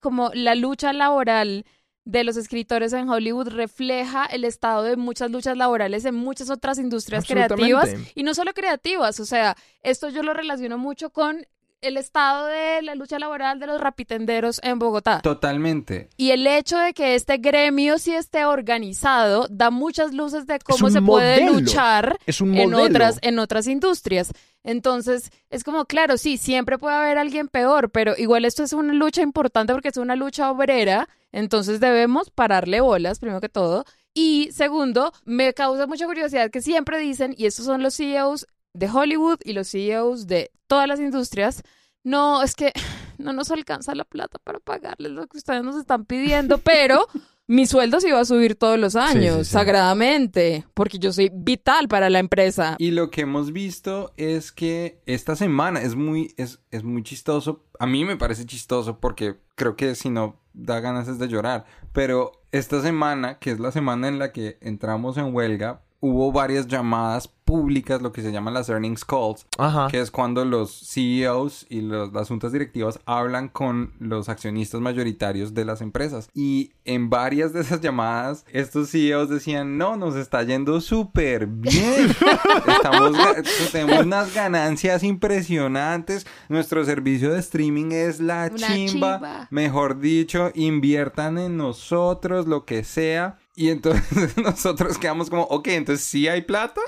como 0.00 0.30
la 0.32 0.54
lucha 0.54 0.94
laboral 0.94 1.66
de 2.06 2.24
los 2.24 2.38
escritores 2.38 2.94
en 2.94 3.10
Hollywood 3.10 3.48
refleja 3.48 4.24
el 4.24 4.44
estado 4.44 4.84
de 4.84 4.96
muchas 4.96 5.30
luchas 5.30 5.54
laborales 5.58 6.06
en 6.06 6.14
muchas 6.14 6.48
otras 6.48 6.78
industrias 6.78 7.26
creativas 7.26 7.90
y 8.14 8.22
no 8.22 8.32
solo 8.32 8.54
creativas, 8.54 9.20
o 9.20 9.26
sea, 9.26 9.54
esto 9.82 10.08
yo 10.08 10.22
lo 10.22 10.32
relaciono 10.32 10.78
mucho 10.78 11.10
con 11.10 11.46
el 11.80 11.96
estado 11.96 12.46
de 12.46 12.82
la 12.82 12.94
lucha 12.94 13.18
laboral 13.18 13.58
de 13.58 13.66
los 13.66 13.80
rapitenderos 13.80 14.60
en 14.62 14.78
Bogotá. 14.78 15.20
Totalmente. 15.22 16.08
Y 16.16 16.30
el 16.30 16.46
hecho 16.46 16.78
de 16.78 16.92
que 16.92 17.14
este 17.14 17.38
gremio 17.38 17.98
sí 17.98 18.14
esté 18.14 18.44
organizado 18.44 19.46
da 19.50 19.70
muchas 19.70 20.12
luces 20.12 20.46
de 20.46 20.58
cómo 20.58 20.90
se 20.90 21.00
puede 21.00 21.46
luchar 21.46 22.18
es 22.26 22.40
un 22.40 22.54
en 22.56 22.74
otras, 22.74 23.18
en 23.22 23.38
otras 23.38 23.66
industrias. 23.66 24.32
Entonces, 24.62 25.30
es 25.48 25.64
como, 25.64 25.86
claro, 25.86 26.18
sí, 26.18 26.36
siempre 26.36 26.78
puede 26.78 26.94
haber 26.94 27.18
alguien 27.18 27.48
peor, 27.48 27.90
pero 27.90 28.14
igual 28.16 28.44
esto 28.44 28.62
es 28.62 28.72
una 28.72 28.92
lucha 28.92 29.22
importante 29.22 29.72
porque 29.72 29.88
es 29.88 29.96
una 29.96 30.16
lucha 30.16 30.50
obrera, 30.50 31.08
entonces 31.32 31.80
debemos 31.80 32.30
pararle 32.30 32.80
bolas, 32.80 33.20
primero 33.20 33.40
que 33.40 33.48
todo. 33.48 33.84
Y 34.12 34.50
segundo, 34.52 35.12
me 35.24 35.54
causa 35.54 35.86
mucha 35.86 36.06
curiosidad 36.06 36.50
que 36.50 36.60
siempre 36.60 36.98
dicen, 36.98 37.34
y 37.38 37.46
estos 37.46 37.64
son 37.64 37.82
los 37.82 37.96
CEOs 37.96 38.46
de 38.72 38.88
Hollywood 38.88 39.38
y 39.44 39.52
los 39.52 39.70
CEOs 39.70 40.26
de 40.26 40.50
todas 40.66 40.86
las 40.88 41.00
industrias, 41.00 41.62
no, 42.02 42.42
es 42.42 42.54
que 42.54 42.72
no 43.18 43.32
nos 43.32 43.50
alcanza 43.50 43.94
la 43.94 44.04
plata 44.04 44.38
para 44.42 44.60
pagarles 44.60 45.12
lo 45.12 45.26
que 45.26 45.38
ustedes 45.38 45.62
nos 45.62 45.76
están 45.76 46.04
pidiendo, 46.04 46.58
pero 46.64 47.06
mi 47.46 47.66
sueldo 47.66 48.00
sí 48.00 48.10
va 48.10 48.20
a 48.20 48.24
subir 48.24 48.54
todos 48.54 48.78
los 48.78 48.94
años, 48.94 49.38
sí, 49.38 49.44
sí. 49.44 49.50
sagradamente, 49.50 50.66
porque 50.72 50.98
yo 50.98 51.12
soy 51.12 51.32
vital 51.34 51.88
para 51.88 52.08
la 52.08 52.20
empresa. 52.20 52.76
Y 52.78 52.92
lo 52.92 53.10
que 53.10 53.22
hemos 53.22 53.52
visto 53.52 54.12
es 54.16 54.52
que 54.52 55.02
esta 55.06 55.34
semana 55.34 55.82
es 55.82 55.96
muy, 55.96 56.32
es, 56.36 56.60
es 56.70 56.84
muy 56.84 57.02
chistoso. 57.02 57.64
A 57.80 57.86
mí 57.86 58.04
me 58.04 58.16
parece 58.16 58.46
chistoso 58.46 59.00
porque 59.00 59.40
creo 59.56 59.74
que 59.74 59.96
si 59.96 60.10
no 60.10 60.40
da 60.52 60.78
ganas 60.78 61.08
es 61.08 61.18
de 61.18 61.26
llorar. 61.26 61.64
Pero 61.92 62.32
esta 62.52 62.80
semana, 62.82 63.38
que 63.38 63.50
es 63.50 63.58
la 63.58 63.72
semana 63.72 64.08
en 64.08 64.18
la 64.18 64.32
que 64.32 64.58
entramos 64.60 65.16
en 65.16 65.34
huelga, 65.34 65.82
hubo 66.00 66.32
varias 66.32 66.66
llamadas 66.66 67.28
públicas, 67.50 68.00
lo 68.00 68.12
que 68.12 68.22
se 68.22 68.30
llaman 68.30 68.54
las 68.54 68.68
earnings 68.68 69.04
calls, 69.04 69.44
Ajá. 69.58 69.88
que 69.90 69.98
es 70.00 70.12
cuando 70.12 70.44
los 70.44 70.70
CEOs 70.88 71.66
y 71.68 71.80
los- 71.80 72.12
las 72.12 72.28
juntas 72.28 72.52
directivas 72.52 73.00
hablan 73.06 73.48
con 73.48 73.92
los 73.98 74.28
accionistas 74.28 74.80
mayoritarios 74.80 75.52
de 75.52 75.64
las 75.64 75.80
empresas. 75.80 76.28
Y 76.32 76.70
en 76.84 77.10
varias 77.10 77.52
de 77.52 77.62
esas 77.62 77.80
llamadas, 77.80 78.44
estos 78.52 78.90
CEOs 78.92 79.28
decían, 79.30 79.78
no, 79.78 79.96
nos 79.96 80.14
está 80.14 80.44
yendo 80.44 80.80
súper 80.80 81.48
bien. 81.48 82.10
Estamos, 82.68 83.16
ga- 83.16 83.42
tenemos 83.72 84.06
unas 84.06 84.32
ganancias 84.32 85.02
impresionantes. 85.02 86.28
Nuestro 86.48 86.84
servicio 86.84 87.32
de 87.32 87.40
streaming 87.40 87.90
es 87.90 88.20
la 88.20 88.48
chimba. 88.54 88.68
chimba. 88.86 89.48
Mejor 89.50 89.98
dicho, 89.98 90.52
inviertan 90.54 91.36
en 91.38 91.56
nosotros, 91.56 92.46
lo 92.46 92.64
que 92.64 92.84
sea. 92.84 93.38
Y 93.60 93.68
entonces 93.68 94.34
nosotros 94.38 94.96
quedamos 94.96 95.28
como, 95.28 95.42
ok, 95.42 95.68
entonces 95.68 96.02
sí 96.06 96.26
hay 96.26 96.40
plata. 96.40 96.80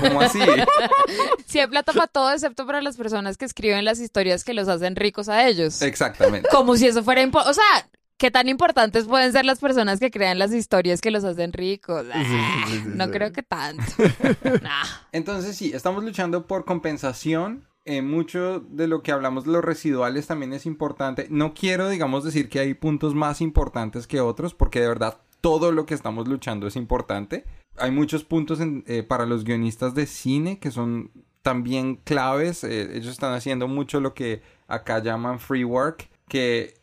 ¿Cómo 0.00 0.22
así? 0.22 0.38
Sí 1.46 1.60
hay 1.60 1.66
plata 1.66 1.92
para 1.92 2.06
todo, 2.06 2.32
excepto 2.32 2.66
para 2.66 2.80
las 2.80 2.96
personas 2.96 3.36
que 3.36 3.44
escriben 3.44 3.84
las 3.84 4.00
historias 4.00 4.42
que 4.42 4.54
los 4.54 4.66
hacen 4.66 4.96
ricos 4.96 5.28
a 5.28 5.46
ellos. 5.46 5.82
Exactamente. 5.82 6.48
Como 6.50 6.74
si 6.76 6.86
eso 6.86 7.04
fuera 7.04 7.20
importante. 7.20 7.50
O 7.50 7.54
sea, 7.62 7.88
¿qué 8.16 8.30
tan 8.30 8.48
importantes 8.48 9.04
pueden 9.04 9.30
ser 9.30 9.44
las 9.44 9.58
personas 9.58 10.00
que 10.00 10.10
crean 10.10 10.38
las 10.38 10.54
historias 10.54 11.02
que 11.02 11.10
los 11.10 11.22
hacen 11.22 11.52
ricos? 11.52 12.06
Ah, 12.10 12.24
sí, 12.24 12.72
sí, 12.72 12.82
no 12.86 13.04
sí. 13.04 13.10
creo 13.10 13.32
que 13.32 13.42
tanto. 13.42 13.84
Nah. 14.62 14.86
Entonces 15.12 15.54
sí, 15.54 15.72
estamos 15.74 16.02
luchando 16.02 16.46
por 16.46 16.64
compensación. 16.64 17.68
Eh, 17.88 18.02
mucho 18.02 18.60
de 18.68 18.88
lo 18.88 19.02
que 19.02 19.12
hablamos 19.12 19.44
de 19.44 19.52
los 19.52 19.64
residuales 19.64 20.26
también 20.26 20.52
es 20.52 20.66
importante. 20.66 21.28
No 21.30 21.54
quiero, 21.54 21.88
digamos, 21.88 22.24
decir 22.24 22.48
que 22.48 22.58
hay 22.58 22.74
puntos 22.74 23.14
más 23.14 23.40
importantes 23.40 24.06
que 24.08 24.20
otros, 24.20 24.54
porque 24.54 24.80
de 24.80 24.88
verdad 24.88 25.18
todo 25.40 25.70
lo 25.70 25.86
que 25.86 25.94
estamos 25.94 26.26
luchando 26.26 26.66
es 26.66 26.74
importante. 26.74 27.44
Hay 27.78 27.92
muchos 27.92 28.24
puntos 28.24 28.58
en- 28.60 28.82
eh, 28.88 29.04
para 29.04 29.24
los 29.24 29.44
guionistas 29.44 29.94
de 29.94 30.06
cine 30.06 30.58
que 30.58 30.72
son 30.72 31.12
también 31.42 31.94
claves. 32.02 32.64
Eh, 32.64 32.96
ellos 32.96 33.12
están 33.12 33.32
haciendo 33.34 33.68
mucho 33.68 34.00
lo 34.00 34.14
que 34.14 34.42
acá 34.66 34.98
llaman 35.00 35.38
free 35.38 35.62
work, 35.64 36.08
que 36.28 36.74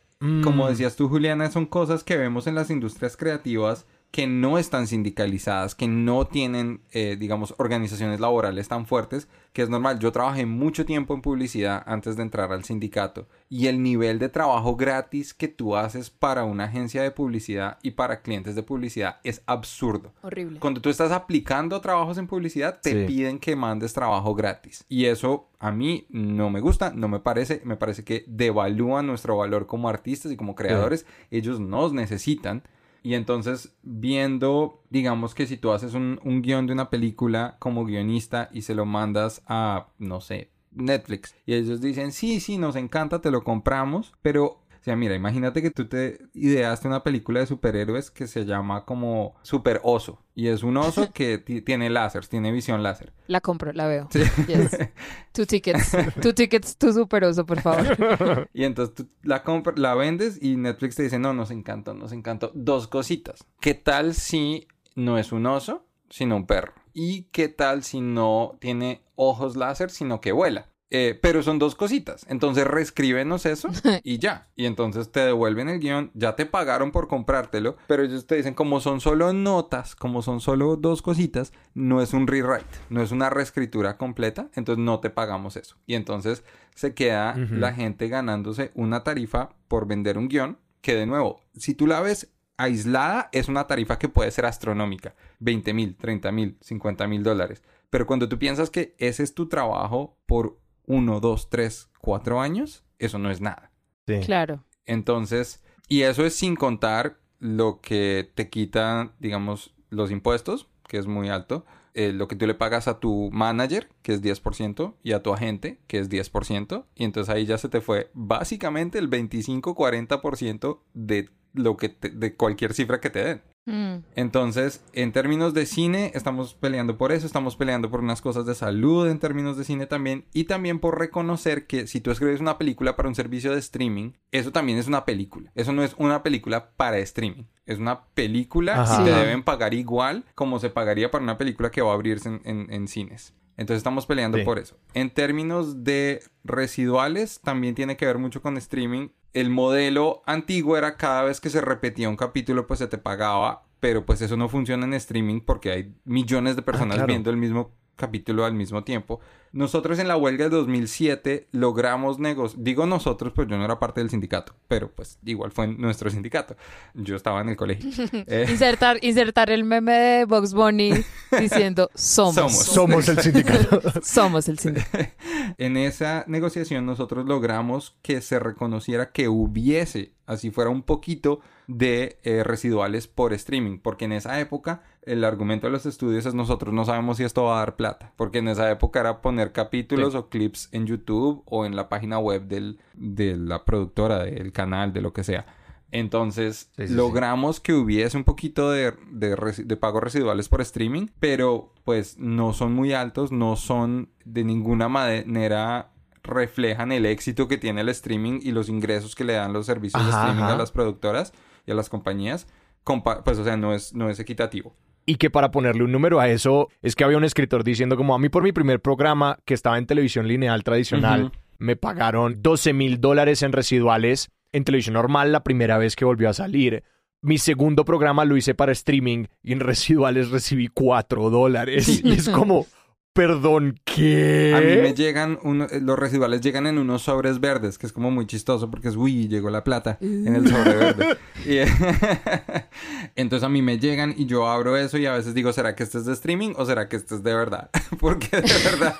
como 0.41 0.63
Mm. 0.65 0.69
decías 0.69 0.95
tú, 0.95 1.09
Juliana, 1.09 1.51
son 1.51 1.65
cosas 1.65 2.05
que 2.05 2.15
vemos 2.15 2.47
en 2.47 2.55
las 2.55 2.69
industrias 2.69 3.17
creativas 3.17 3.85
que 4.13 4.27
no 4.27 4.59
están 4.59 4.85
sindicalizadas, 4.85 5.73
que 5.73 5.87
no 5.87 6.27
tienen, 6.27 6.81
eh, 6.91 7.17
digamos, 7.19 7.55
organizaciones 7.57 8.19
laborales 8.19 8.67
tan 8.67 8.85
fuertes, 8.85 9.27
que 9.53 9.63
es 9.63 9.69
normal. 9.69 9.97
Yo 9.97 10.11
trabajé 10.11 10.45
mucho 10.45 10.85
tiempo 10.85 11.15
en 11.15 11.23
publicidad 11.23 11.81
antes 11.87 12.15
de 12.15 12.21
entrar 12.21 12.51
al 12.51 12.63
sindicato 12.63 13.27
y 13.49 13.65
el 13.65 13.81
nivel 13.81 14.19
de 14.19 14.29
trabajo 14.29 14.75
gratis 14.75 15.33
que 15.33 15.47
tú 15.47 15.75
haces 15.75 16.11
para 16.11 16.43
una 16.43 16.65
agencia 16.65 17.01
de 17.01 17.09
publicidad 17.09 17.79
y 17.81 17.91
para 17.91 18.21
clientes 18.21 18.53
de 18.53 18.61
publicidad 18.61 19.17
es 19.23 19.41
absurdo. 19.47 20.13
Horrible. 20.21 20.59
Cuando 20.59 20.79
tú 20.79 20.91
estás 20.91 21.11
aplicando 21.11 21.81
trabajos 21.81 22.19
en 22.19 22.27
publicidad, 22.27 22.81
te 22.83 22.91
Sí. 22.91 23.07
piden 23.07 23.39
que 23.39 23.55
mandes 23.55 23.93
trabajo 23.93 24.35
gratis. 24.35 24.85
Y 24.89 25.05
eso 25.05 25.49
a 25.57 25.71
mí 25.71 26.05
no 26.11 26.51
me 26.51 26.59
gusta, 26.59 26.91
no 26.93 27.07
me 27.07 27.19
parece, 27.19 27.61
me 27.65 27.77
parece 27.77 28.03
que 28.03 28.25
devalúan 28.27 29.07
nuestro 29.07 29.37
valor 29.37 29.65
como 29.65 29.89
artistas 29.89 30.31
y 30.31 30.37
como 30.37 30.53
creadores. 30.53 31.07
Ellos 31.31 31.59
nos 31.59 31.93
necesitan. 31.93 32.61
Y 33.03 33.15
entonces, 33.15 33.75
viendo, 33.83 34.81
digamos 34.89 35.35
que 35.35 35.45
si 35.45 35.57
tú 35.57 35.71
haces 35.71 35.93
un, 35.93 36.21
un 36.23 36.41
guion 36.41 36.67
de 36.67 36.73
una 36.73 36.89
película 36.89 37.57
como 37.59 37.85
guionista 37.85 38.49
y 38.53 38.61
se 38.61 38.75
lo 38.75 38.85
mandas 38.85 39.43
a, 39.45 39.87
no 39.99 40.21
sé, 40.21 40.49
Netflix, 40.71 41.35
y 41.45 41.53
ellos 41.53 41.81
dicen, 41.81 42.11
sí, 42.11 42.39
sí, 42.39 42.57
nos 42.57 42.75
encanta, 42.75 43.21
te 43.21 43.29
lo 43.29 43.43
compramos, 43.43 44.13
pero 44.21 44.62
o 44.83 44.85
sea, 44.85 44.97
mira, 44.97 45.15
imagínate 45.15 45.61
que 45.61 45.71
tú 45.71 45.87
te 45.87 46.19
ideaste 46.33 46.89
una 46.89 47.03
película 47.03 47.39
de 47.39 47.45
superhéroes 47.45 48.11
que 48.11 48.27
se 48.27 48.43
llama 48.43 48.83
como 48.83 49.33
Super 49.41 49.79
Oso. 49.81 50.19
Y 50.35 50.47
es 50.49 50.61
un 50.61 50.75
oso 50.75 51.09
que 51.13 51.37
ti- 51.37 51.61
tiene 51.61 51.89
láser, 51.89 52.27
tiene 52.27 52.51
visión 52.51 52.83
láser. 52.83 53.13
La 53.27 53.39
compro, 53.39 53.71
la 53.71 53.87
veo. 53.87 54.09
Yes. 54.45 54.77
Two 55.31 55.45
tickets. 55.45 55.95
Two 56.21 56.33
tickets, 56.33 56.75
tu 56.77 56.91
superoso, 56.91 57.45
por 57.45 57.61
favor. 57.61 58.49
Y 58.53 58.65
entonces 58.65 58.93
tú 58.93 59.07
la 59.21 59.41
compras, 59.43 59.79
la 59.79 59.95
vendes 59.95 60.37
y 60.41 60.57
Netflix 60.57 60.95
te 60.97 61.03
dice, 61.03 61.17
no, 61.17 61.33
nos 61.33 61.49
encantó, 61.51 61.93
nos 61.93 62.11
encantó. 62.11 62.51
Dos 62.53 62.89
cositas. 62.89 63.45
¿Qué 63.61 63.75
tal 63.75 64.13
si 64.13 64.67
no 64.95 65.17
es 65.17 65.31
un 65.31 65.45
oso, 65.45 65.85
sino 66.09 66.35
un 66.35 66.45
perro? 66.45 66.73
¿Y 66.93 67.23
qué 67.31 67.47
tal 67.47 67.83
si 67.83 68.01
no 68.01 68.57
tiene 68.59 69.01
ojos 69.15 69.55
láser, 69.55 69.89
sino 69.91 70.19
que 70.19 70.33
vuela? 70.33 70.67
Eh, 70.95 71.17
pero 71.19 71.41
son 71.41 71.57
dos 71.57 71.73
cositas. 71.73 72.23
Entonces 72.29 72.67
reescríbenos 72.67 73.47
eso 73.47 73.69
y 74.03 74.19
ya. 74.19 74.47
Y 74.55 74.67
entonces 74.67 75.11
te 75.11 75.21
devuelven 75.21 75.67
el 75.67 75.79
guion, 75.79 76.11
ya 76.13 76.35
te 76.35 76.45
pagaron 76.45 76.91
por 76.91 77.07
comprártelo, 77.07 77.77
pero 77.87 78.03
ellos 78.03 78.27
te 78.27 78.35
dicen 78.35 78.53
como 78.53 78.79
son 78.79 79.01
solo 79.01 79.33
notas, 79.33 79.95
como 79.95 80.21
son 80.21 80.39
solo 80.39 80.75
dos 80.75 81.01
cositas, 81.01 81.51
no 81.73 81.99
es 81.99 82.13
un 82.13 82.27
rewrite, 82.27 82.77
no 82.89 83.01
es 83.01 83.11
una 83.11 83.31
reescritura 83.31 83.97
completa, 83.97 84.49
entonces 84.53 84.85
no 84.85 84.99
te 84.99 85.09
pagamos 85.09 85.57
eso. 85.57 85.77
Y 85.87 85.95
entonces 85.95 86.43
se 86.75 86.93
queda 86.93 87.35
la 87.35 87.73
gente 87.73 88.07
ganándose 88.07 88.71
una 88.75 89.03
tarifa 89.03 89.49
por 89.67 89.87
vender 89.87 90.19
un 90.19 90.27
guion, 90.27 90.59
que 90.81 90.93
de 90.95 91.07
nuevo, 91.07 91.41
si 91.55 91.73
tú 91.73 91.87
la 91.87 92.01
ves 92.01 92.31
aislada, 92.57 93.29
es 93.31 93.47
una 93.47 93.65
tarifa 93.65 93.97
que 93.97 94.09
puede 94.09 94.29
ser 94.29 94.45
astronómica, 94.45 95.15
20 95.39 95.73
mil, 95.73 95.95
30 95.95 96.31
mil, 96.31 96.57
50 96.61 97.07
mil 97.07 97.23
dólares. 97.23 97.63
Pero 97.89 98.05
cuando 98.05 98.29
tú 98.29 98.37
piensas 98.37 98.69
que 98.69 98.95
ese 98.99 99.23
es 99.23 99.33
tu 99.33 99.47
trabajo 99.49 100.17
por 100.25 100.62
uno, 100.85 101.19
dos, 101.19 101.49
tres, 101.49 101.89
cuatro 101.99 102.41
años, 102.41 102.83
eso 102.99 103.19
no 103.19 103.31
es 103.31 103.41
nada. 103.41 103.71
Sí. 104.07 104.19
Claro. 104.25 104.63
Entonces, 104.85 105.63
y 105.87 106.01
eso 106.01 106.25
es 106.25 106.35
sin 106.35 106.55
contar 106.55 107.19
lo 107.39 107.81
que 107.81 108.31
te 108.35 108.49
quitan, 108.49 109.13
digamos, 109.19 109.73
los 109.89 110.11
impuestos, 110.11 110.67
que 110.87 110.97
es 110.97 111.07
muy 111.07 111.29
alto, 111.29 111.65
eh, 111.93 112.11
lo 112.11 112.27
que 112.27 112.35
tú 112.35 112.47
le 112.47 112.55
pagas 112.55 112.87
a 112.87 112.99
tu 112.99 113.29
manager, 113.31 113.89
que 114.01 114.13
es 114.13 114.21
10%, 114.21 114.95
y 115.03 115.11
a 115.11 115.21
tu 115.21 115.33
agente, 115.33 115.79
que 115.87 115.99
es 115.99 116.09
10%, 116.09 116.85
y 116.95 117.03
entonces 117.03 117.33
ahí 117.33 117.45
ya 117.45 117.57
se 117.57 117.69
te 117.69 117.81
fue 117.81 118.09
básicamente 118.13 118.97
el 118.97 119.09
25-40% 119.09 120.79
de 120.93 121.29
lo 121.53 121.77
que 121.77 121.89
te- 121.89 122.09
de 122.09 122.35
cualquier 122.35 122.73
cifra 122.73 122.99
que 122.99 123.09
te 123.09 123.23
den. 123.23 123.41
Mm. 123.65 124.03
Entonces, 124.15 124.83
en 124.91 125.13
términos 125.13 125.53
de 125.53 125.65
cine, 125.65 126.11
estamos 126.15 126.53
peleando 126.53 126.97
por 126.97 127.13
eso, 127.13 127.25
estamos 127.25 127.55
peleando 127.55 127.89
por 127.89 128.01
unas 128.01 128.21
cosas 128.21 128.45
de 128.45 128.55
salud 128.55 129.07
en 129.07 129.19
términos 129.19 129.55
de 129.57 129.63
cine 129.63 129.85
también, 129.87 130.25
y 130.33 130.43
también 130.45 130.79
por 130.79 130.99
reconocer 130.99 131.65
que 131.65 131.87
si 131.87 132.01
tú 132.01 132.11
escribes 132.11 132.41
una 132.41 132.57
película 132.57 132.97
para 132.97 133.07
un 133.07 133.15
servicio 133.15 133.53
de 133.53 133.59
streaming, 133.59 134.11
eso 134.31 134.51
también 134.51 134.79
es 134.79 134.87
una 134.87 135.05
película. 135.05 135.51
Eso 135.55 135.71
no 135.71 135.81
es 135.83 135.95
una 135.97 136.23
película 136.23 136.71
para 136.75 136.97
streaming. 136.97 137.43
Es 137.65 137.79
una 137.79 138.03
película 138.07 138.81
Ajá. 138.81 139.01
y 139.01 139.05
te 139.05 139.13
Sí. 139.13 139.17
deben 139.19 139.43
pagar 139.43 139.73
igual 139.73 140.25
como 140.35 140.59
se 140.59 140.69
pagaría 140.69 141.09
para 141.09 141.23
una 141.23 141.37
película 141.37 141.71
que 141.71 141.81
va 141.81 141.91
a 141.91 141.93
abrirse 141.93 142.27
en, 142.27 142.41
en- 142.43 142.67
en 142.73 142.87
cines. 142.89 143.33
Entonces 143.55 143.77
estamos 143.77 144.05
peleando 144.07 144.39
Sí. 144.39 144.43
por 144.43 144.59
eso. 144.59 144.75
En 144.93 145.09
términos 145.11 145.83
de 145.85 146.21
residuales, 146.43 147.39
también 147.41 147.75
tiene 147.75 147.95
que 147.95 148.05
ver 148.05 148.17
mucho 148.17 148.41
con 148.41 148.57
streaming. 148.57 149.09
El 149.33 149.49
modelo 149.49 150.21
antiguo 150.25 150.77
era 150.77 150.95
cada 150.95 151.23
vez 151.23 151.41
que 151.41 151.49
se 151.49 151.61
repetía 151.61 152.09
un 152.09 152.15
capítulo, 152.15 152.67
pues 152.67 152.79
se 152.79 152.87
te 152.87 152.97
pagaba, 152.97 153.63
pero 153.79 154.05
pues 154.05 154.21
eso 154.21 154.37
no 154.37 154.47
funciona 154.47 154.85
en 154.85 154.93
streaming 154.93 155.41
porque 155.41 155.71
hay 155.71 155.93
millones 156.05 156.55
de 156.55 156.61
personas 156.61 156.95
claro. 156.95 157.07
viendo 157.07 157.29
el 157.29 157.37
mismo 157.37 157.71
capítulo 157.95 158.45
al 158.45 158.53
mismo 158.53 158.83
tiempo. 158.83 159.19
Nosotros 159.53 159.99
en 159.99 160.07
la 160.07 160.17
huelga 160.17 160.45
de 160.45 160.49
2007 160.49 161.47
logramos 161.51 162.17
negociar, 162.17 162.63
digo 162.63 162.87
nosotros, 162.87 163.33
pues 163.35 163.47
yo 163.47 163.55
no 163.55 163.63
era 163.63 163.79
parte 163.79 164.01
del 164.01 164.09
sindicato, 164.09 164.55
pero 164.67 164.89
pues 164.89 165.19
igual 165.23 165.51
fue 165.51 165.67
nuestro 165.67 166.09
sindicato. 166.09 166.55
Yo 166.95 167.15
estaba 167.15 167.39
en 167.41 167.49
el 167.49 167.55
colegio. 167.55 167.89
Eh, 168.25 168.47
Insertar, 168.49 168.97
insertar 169.01 169.51
el 169.51 169.63
meme 169.63 169.91
de 169.91 170.25
Box 170.25 170.53
Bunny 170.53 170.93
diciendo 171.39 171.89
somos. 171.93 172.35
Somos. 172.35 172.65
Somos 172.65 173.09
el 173.09 173.19
sindicato. 173.19 173.81
Somos 174.01 174.47
el 174.47 174.57
sindicato. 174.57 175.11
En 175.57 175.77
esa 175.77 176.23
negociación 176.27 176.85
nosotros 176.85 177.25
logramos 177.25 177.95
que 178.01 178.21
se 178.21 178.39
reconociera 178.39 179.11
que 179.11 179.27
hubiese, 179.27 180.13
así 180.25 180.49
fuera 180.51 180.69
un 180.71 180.81
poquito, 180.81 181.41
de 181.67 182.19
eh, 182.23 182.43
residuales 182.43 183.07
por 183.07 183.33
streaming, 183.33 183.79
porque 183.79 184.05
en 184.05 184.13
esa 184.13 184.39
época 184.39 184.83
el 185.05 185.23
argumento 185.23 185.67
de 185.67 185.71
los 185.71 185.85
estudios 185.85 186.25
es 186.25 186.33
nosotros 186.33 186.73
no 186.73 186.85
sabemos 186.85 187.17
si 187.17 187.23
esto 187.23 187.43
va 187.43 187.57
a 187.57 187.59
dar 187.59 187.75
plata, 187.75 188.13
porque 188.15 188.39
en 188.39 188.47
esa 188.47 188.69
época 188.71 188.99
era 188.99 189.21
poner 189.21 189.42
capítulos 189.51 190.13
Sí. 190.13 190.17
o 190.17 190.29
clips 190.29 190.69
en 190.71 190.85
YouTube 190.87 191.43
o 191.45 191.65
en 191.65 191.75
la 191.75 191.89
página 191.89 192.17
web 192.19 192.43
del, 192.47 192.79
de 192.93 193.35
la 193.37 193.65
productora, 193.65 194.23
del 194.23 194.51
canal, 194.51 194.93
de 194.93 195.01
lo 195.01 195.11
que 195.13 195.23
sea. 195.23 195.45
Entonces 195.91 196.71
Sí, 196.75 196.83
sí, 196.83 196.87
sí. 196.87 196.93
logramos 196.95 197.59
que 197.59 197.73
hubiese 197.73 198.17
un 198.17 198.23
poquito 198.23 198.71
de, 198.71 198.93
de, 199.11 199.77
pagos 199.77 200.01
residuales 200.03 200.49
por 200.49 200.61
streaming, 200.61 201.07
pero 201.19 201.71
pues 201.83 202.17
no 202.17 202.53
son 202.53 202.73
muy 202.73 202.93
altos, 202.93 203.31
no 203.31 203.55
son 203.55 204.09
de 204.25 204.43
ninguna 204.43 204.87
manera 204.89 205.89
reflejan 206.23 206.91
el 206.93 207.05
éxito 207.05 207.47
que 207.47 207.57
tiene 207.57 207.81
el 207.81 207.89
streaming 207.89 208.39
y 208.41 208.53
los 208.53 208.69
ingresos 208.69 209.13
que 209.13 209.23
le 209.25 209.33
dan 209.33 209.51
los 209.53 209.65
servicios 209.65 210.03
de 210.03 210.09
streaming 210.09 210.43
ajá. 210.43 210.53
a 210.53 210.57
las 210.57 210.71
productoras 210.71 211.33
y 211.67 211.71
a 211.71 211.75
las 211.75 211.89
compañías. 211.89 212.47
Compa- 212.85 213.23
pues 213.23 213.37
o 213.39 213.43
sea, 213.43 213.57
no 213.57 213.73
es, 213.73 213.93
no 213.93 214.09
es 214.09 214.19
equitativo. 214.19 214.73
Y 215.05 215.15
que 215.15 215.29
para 215.29 215.51
ponerle 215.51 215.83
un 215.83 215.91
número 215.91 216.19
a 216.19 216.29
eso, 216.29 216.69
es 216.81 216.95
que 216.95 217.03
había 217.03 217.17
un 217.17 217.25
escritor 217.25 217.63
diciendo 217.63 217.97
como 217.97 218.15
a 218.15 218.19
mí 218.19 218.29
por 218.29 218.43
mi 218.43 218.51
primer 218.51 218.81
programa 218.81 219.37
que 219.45 219.53
estaba 219.53 219.77
en 219.77 219.85
televisión 219.85 220.27
lineal 220.27 220.63
tradicional, 220.63 221.31
me 221.57 221.75
pagaron 221.75 222.41
12 222.41 222.73
mil 222.73 223.01
dólares 223.01 223.41
en 223.43 223.51
residuales 223.51 224.31
en 224.53 224.63
televisión 224.63 224.93
normal 224.93 225.31
la 225.31 225.43
primera 225.43 225.77
vez 225.77 225.95
que 225.95 226.05
volvió 226.05 226.29
a 226.29 226.33
salir. 226.33 226.83
Mi 227.21 227.37
segundo 227.37 227.85
programa 227.85 228.23
lo 228.25 228.37
hice 228.37 228.53
para 228.53 228.71
streaming 228.71 229.25
y 229.41 229.53
en 229.53 229.59
residuales 229.59 230.29
recibí 230.29 230.67
4 230.67 231.29
dólares. 231.29 231.87
Y 232.03 232.13
es 232.13 232.29
como, 232.29 232.67
perdón, 233.13 233.79
¿qué? 233.85 234.53
A 234.55 234.59
mí 234.61 234.81
me 234.81 234.93
llegan, 234.93 235.37
uno- 235.43 235.65
eh, 235.69 235.79
los 235.81 235.97
residuales 235.97 236.41
llegan 236.41 236.65
en 236.67 236.77
unos 236.79 237.03
sobres 237.03 237.39
verdes, 237.39 237.77
que 237.77 237.85
es 237.85 237.93
como 237.93 238.09
muy 238.11 238.25
chistoso 238.25 238.69
porque 238.71 238.87
es, 238.89 238.95
uy, 238.95 239.27
llegó 239.27 239.49
la 239.51 239.63
plata 239.63 239.97
en 240.01 240.35
el 240.35 240.47
sobre 240.49 240.75
verde. 240.75 241.17
Y, 241.45 241.57
entonces 243.15 243.43
a 243.45 243.49
mí 243.49 243.61
me 243.61 243.77
llegan 243.77 244.13
y 244.17 244.25
yo 244.27 244.47
abro 244.47 244.77
eso 244.77 244.97
y 244.97 245.05
a 245.05 245.13
veces 245.13 245.33
digo, 245.33 245.51
¿será 245.51 245.75
que 245.75 245.83
este 245.83 245.97
es 245.97 246.05
de 246.05 246.13
streaming 246.13 246.53
o 246.55 246.65
será 246.65 246.87
que 246.87 246.95
este 246.95 247.15
es 247.15 247.23
de 247.23 247.33
verdad? 247.35 247.69
porque 247.99 248.27
de 248.37 248.53
verdad. 248.63 248.95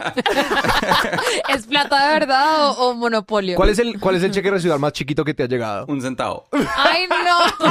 ¿Es 1.49 1.65
plata 1.67 2.08
de 2.08 2.19
verdad 2.19 2.67
o, 2.71 2.89
o 2.89 2.93
monopolio? 2.95 3.56
¿Cuál 3.56 3.69
es, 3.69 3.80
el, 3.80 3.99
¿Cuál 3.99 4.15
es 4.15 4.23
el 4.23 4.32
cheque 4.32 4.52
residual 4.52 4.80
más 4.80 4.91
chiquito 4.93 5.23
que 5.23 5.34
te 5.34 5.43
ha 5.43 5.47
llegado? 5.47 5.86
un 5.88 6.02
centavo. 6.02 6.47
¡Ay, 6.52 7.08
no! 7.08 7.67